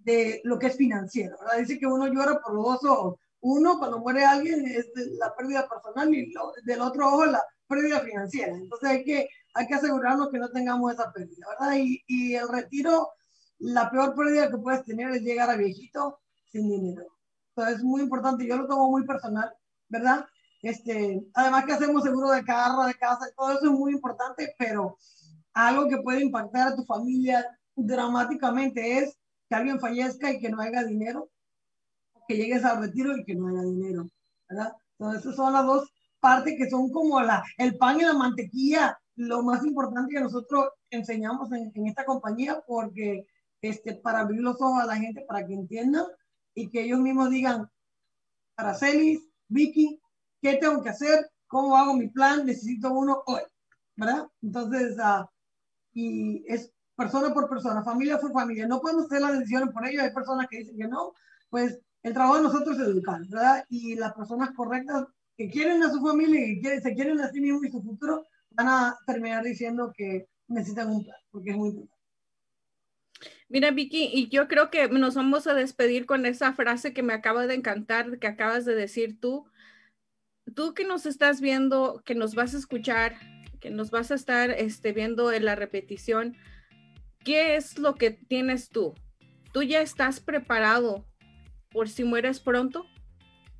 de 0.00 0.42
lo 0.44 0.58
que 0.58 0.66
es 0.66 0.76
financiero, 0.76 1.38
¿verdad? 1.40 1.56
Dice 1.56 1.78
que 1.78 1.86
uno 1.86 2.08
llora 2.08 2.38
por 2.38 2.54
los 2.54 2.64
dos 2.66 2.84
ojos. 2.84 3.20
Uno, 3.40 3.78
cuando 3.78 3.98
muere 3.98 4.26
alguien, 4.26 4.66
es 4.66 4.90
la 5.18 5.34
pérdida 5.34 5.66
personal 5.66 6.14
y 6.14 6.34
del 6.64 6.80
otro 6.82 7.08
ojo 7.08 7.24
la 7.24 7.42
pérdida 7.66 8.00
financiera. 8.00 8.52
Entonces 8.52 8.90
hay 8.90 9.04
que 9.04 9.28
hay 9.56 9.66
que 9.66 9.74
asegurarnos 9.74 10.30
que 10.30 10.38
no 10.38 10.50
tengamos 10.50 10.92
esa 10.92 11.10
pérdida, 11.12 11.46
¿verdad? 11.48 11.76
Y, 11.76 12.02
y 12.06 12.34
el 12.34 12.48
retiro, 12.48 13.08
la 13.58 13.90
peor 13.90 14.14
pérdida 14.14 14.50
que 14.50 14.58
puedes 14.58 14.84
tener 14.84 15.10
es 15.10 15.22
llegar 15.22 15.48
a 15.48 15.56
viejito 15.56 16.20
sin 16.52 16.68
dinero. 16.68 17.06
Entonces 17.50 17.78
es 17.78 17.82
muy 17.82 18.02
importante, 18.02 18.46
yo 18.46 18.56
lo 18.56 18.66
tomo 18.66 18.90
muy 18.90 19.06
personal, 19.06 19.50
¿verdad? 19.88 20.26
Este, 20.62 21.26
además 21.34 21.64
que 21.64 21.72
hacemos 21.72 22.02
seguro 22.02 22.30
de 22.30 22.44
carro, 22.44 22.84
de 22.84 22.94
casa, 22.94 23.26
todo 23.36 23.52
eso 23.52 23.64
es 23.64 23.70
muy 23.70 23.92
importante, 23.92 24.54
pero 24.58 24.98
algo 25.54 25.88
que 25.88 26.02
puede 26.02 26.20
impactar 26.20 26.68
a 26.68 26.76
tu 26.76 26.84
familia 26.84 27.46
dramáticamente 27.74 28.98
es 28.98 29.16
que 29.48 29.54
alguien 29.54 29.80
fallezca 29.80 30.30
y 30.30 30.38
que 30.38 30.50
no 30.50 30.60
haya 30.60 30.84
dinero, 30.84 31.30
que 32.28 32.36
llegues 32.36 32.64
al 32.64 32.80
retiro 32.80 33.16
y 33.16 33.24
que 33.24 33.34
no 33.34 33.48
haya 33.48 33.62
dinero, 33.62 34.06
¿verdad? 34.48 34.72
Entonces, 34.98 35.22
esas 35.22 35.36
son 35.36 35.52
las 35.52 35.64
dos 35.64 35.90
partes 36.20 36.54
que 36.58 36.68
son 36.68 36.90
como 36.90 37.20
la, 37.20 37.42
el 37.56 37.76
pan 37.78 38.00
y 38.00 38.04
la 38.04 38.14
mantequilla, 38.14 38.98
lo 39.16 39.42
más 39.42 39.64
importante 39.64 40.14
que 40.14 40.20
nosotros 40.20 40.68
enseñamos 40.90 41.50
en, 41.52 41.72
en 41.74 41.86
esta 41.86 42.04
compañía, 42.04 42.62
porque 42.66 43.26
este, 43.60 43.94
para 43.94 44.20
abrir 44.20 44.40
los 44.40 44.60
ojos 44.60 44.82
a 44.82 44.86
la 44.86 44.96
gente, 44.96 45.24
para 45.26 45.46
que 45.46 45.54
entiendan 45.54 46.04
y 46.54 46.70
que 46.70 46.82
ellos 46.82 47.00
mismos 47.00 47.30
digan, 47.30 47.70
para 48.54 48.74
Celis, 48.74 49.20
Vicky, 49.48 50.00
¿qué 50.40 50.54
tengo 50.54 50.82
que 50.82 50.90
hacer? 50.90 51.30
¿Cómo 51.46 51.76
hago 51.76 51.94
mi 51.94 52.08
plan? 52.08 52.46
Necesito 52.46 52.92
uno 52.92 53.22
hoy, 53.26 53.42
¿verdad? 53.96 54.26
Entonces, 54.42 54.96
uh, 54.98 55.26
y 55.92 56.44
es 56.46 56.72
persona 56.96 57.32
por 57.32 57.48
persona, 57.48 57.82
familia 57.82 58.18
por 58.18 58.32
familia. 58.32 58.66
No 58.66 58.80
podemos 58.80 59.06
hacer 59.06 59.20
las 59.20 59.38
decisiones 59.38 59.72
por 59.72 59.86
ellos. 59.86 60.02
Hay 60.02 60.12
personas 60.12 60.48
que 60.48 60.58
dicen 60.58 60.76
que 60.76 60.88
no. 60.88 61.12
Pues 61.50 61.78
el 62.02 62.12
trabajo 62.12 62.36
de 62.36 62.42
nosotros 62.42 62.78
es 62.78 62.86
educar, 62.86 63.20
¿verdad? 63.28 63.64
Y 63.68 63.94
las 63.94 64.14
personas 64.14 64.50
correctas 64.56 65.06
que 65.36 65.50
quieren 65.50 65.82
a 65.82 65.90
su 65.90 66.00
familia 66.00 66.46
y 66.46 66.60
que 66.60 66.80
se 66.80 66.94
quieren 66.94 67.20
a 67.20 67.30
sí 67.30 67.40
mismos 67.40 67.64
y 67.64 67.70
su 67.70 67.82
futuro, 67.82 68.26
van 68.56 68.68
a 68.68 68.98
terminar 69.06 69.44
diciendo 69.44 69.92
que 69.94 70.28
necesitan 70.48 70.90
un 70.90 71.04
plan, 71.04 71.18
porque 71.30 71.50
es 71.50 71.56
muy 71.56 71.68
importante. 71.68 71.96
Mira, 73.48 73.70
Vicky, 73.70 74.10
y 74.12 74.28
yo 74.28 74.48
creo 74.48 74.70
que 74.70 74.88
nos 74.88 75.14
vamos 75.14 75.46
a 75.46 75.54
despedir 75.54 76.06
con 76.06 76.26
esa 76.26 76.52
frase 76.52 76.92
que 76.92 77.02
me 77.02 77.12
acaba 77.12 77.46
de 77.46 77.54
encantar, 77.54 78.18
que 78.18 78.26
acabas 78.26 78.64
de 78.64 78.74
decir 78.74 79.20
tú. 79.20 79.46
Tú 80.54 80.74
que 80.74 80.84
nos 80.84 81.06
estás 81.06 81.40
viendo, 81.40 82.02
que 82.04 82.14
nos 82.14 82.34
vas 82.34 82.54
a 82.54 82.58
escuchar, 82.58 83.16
que 83.60 83.70
nos 83.70 83.90
vas 83.90 84.10
a 84.10 84.14
estar 84.14 84.50
este, 84.50 84.92
viendo 84.92 85.32
en 85.32 85.44
la 85.44 85.54
repetición, 85.54 86.36
¿qué 87.24 87.56
es 87.56 87.78
lo 87.78 87.94
que 87.94 88.10
tienes 88.10 88.68
tú? 88.68 88.94
¿Tú 89.52 89.62
ya 89.62 89.80
estás 89.80 90.20
preparado 90.20 91.06
por 91.70 91.88
si 91.88 92.04
mueres 92.04 92.40
pronto? 92.40 92.84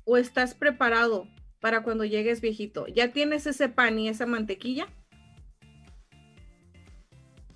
¿O 0.03 0.17
estás 0.17 0.53
preparado 0.53 1.27
para 1.59 1.83
cuando 1.83 2.05
llegues 2.05 2.41
viejito? 2.41 2.87
¿Ya 2.87 3.11
tienes 3.11 3.47
ese 3.47 3.69
pan 3.69 3.99
y 3.99 4.09
esa 4.09 4.25
mantequilla? 4.25 4.87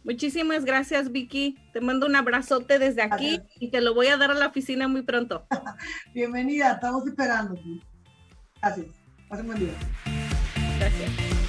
Muchísimas 0.04 0.66
gracias, 0.66 1.12
Vicky. 1.12 1.58
Te 1.74 1.82
mando 1.82 2.08
un 2.08 2.16
abrazote 2.16 2.80
desde 2.80 3.04
aquí 3.04 3.40
y 3.60 3.70
te 3.70 3.82
lo 3.82 3.94
voy 3.94 4.08
a 4.08 4.18
dar 4.18 4.32
a 4.32 4.36
la 4.36 4.48
oficina 4.48 4.88
muy 4.88 5.04
pronto. 5.04 5.46
Bienvenida, 6.14 6.74
estamos 6.74 7.06
esperando. 7.08 7.60
Gracias. 8.62 8.88
Pasen 9.30 9.46
buen 9.46 9.60
día. 9.60 9.74
Gracias. 10.80 11.41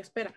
Espera. 0.00 0.34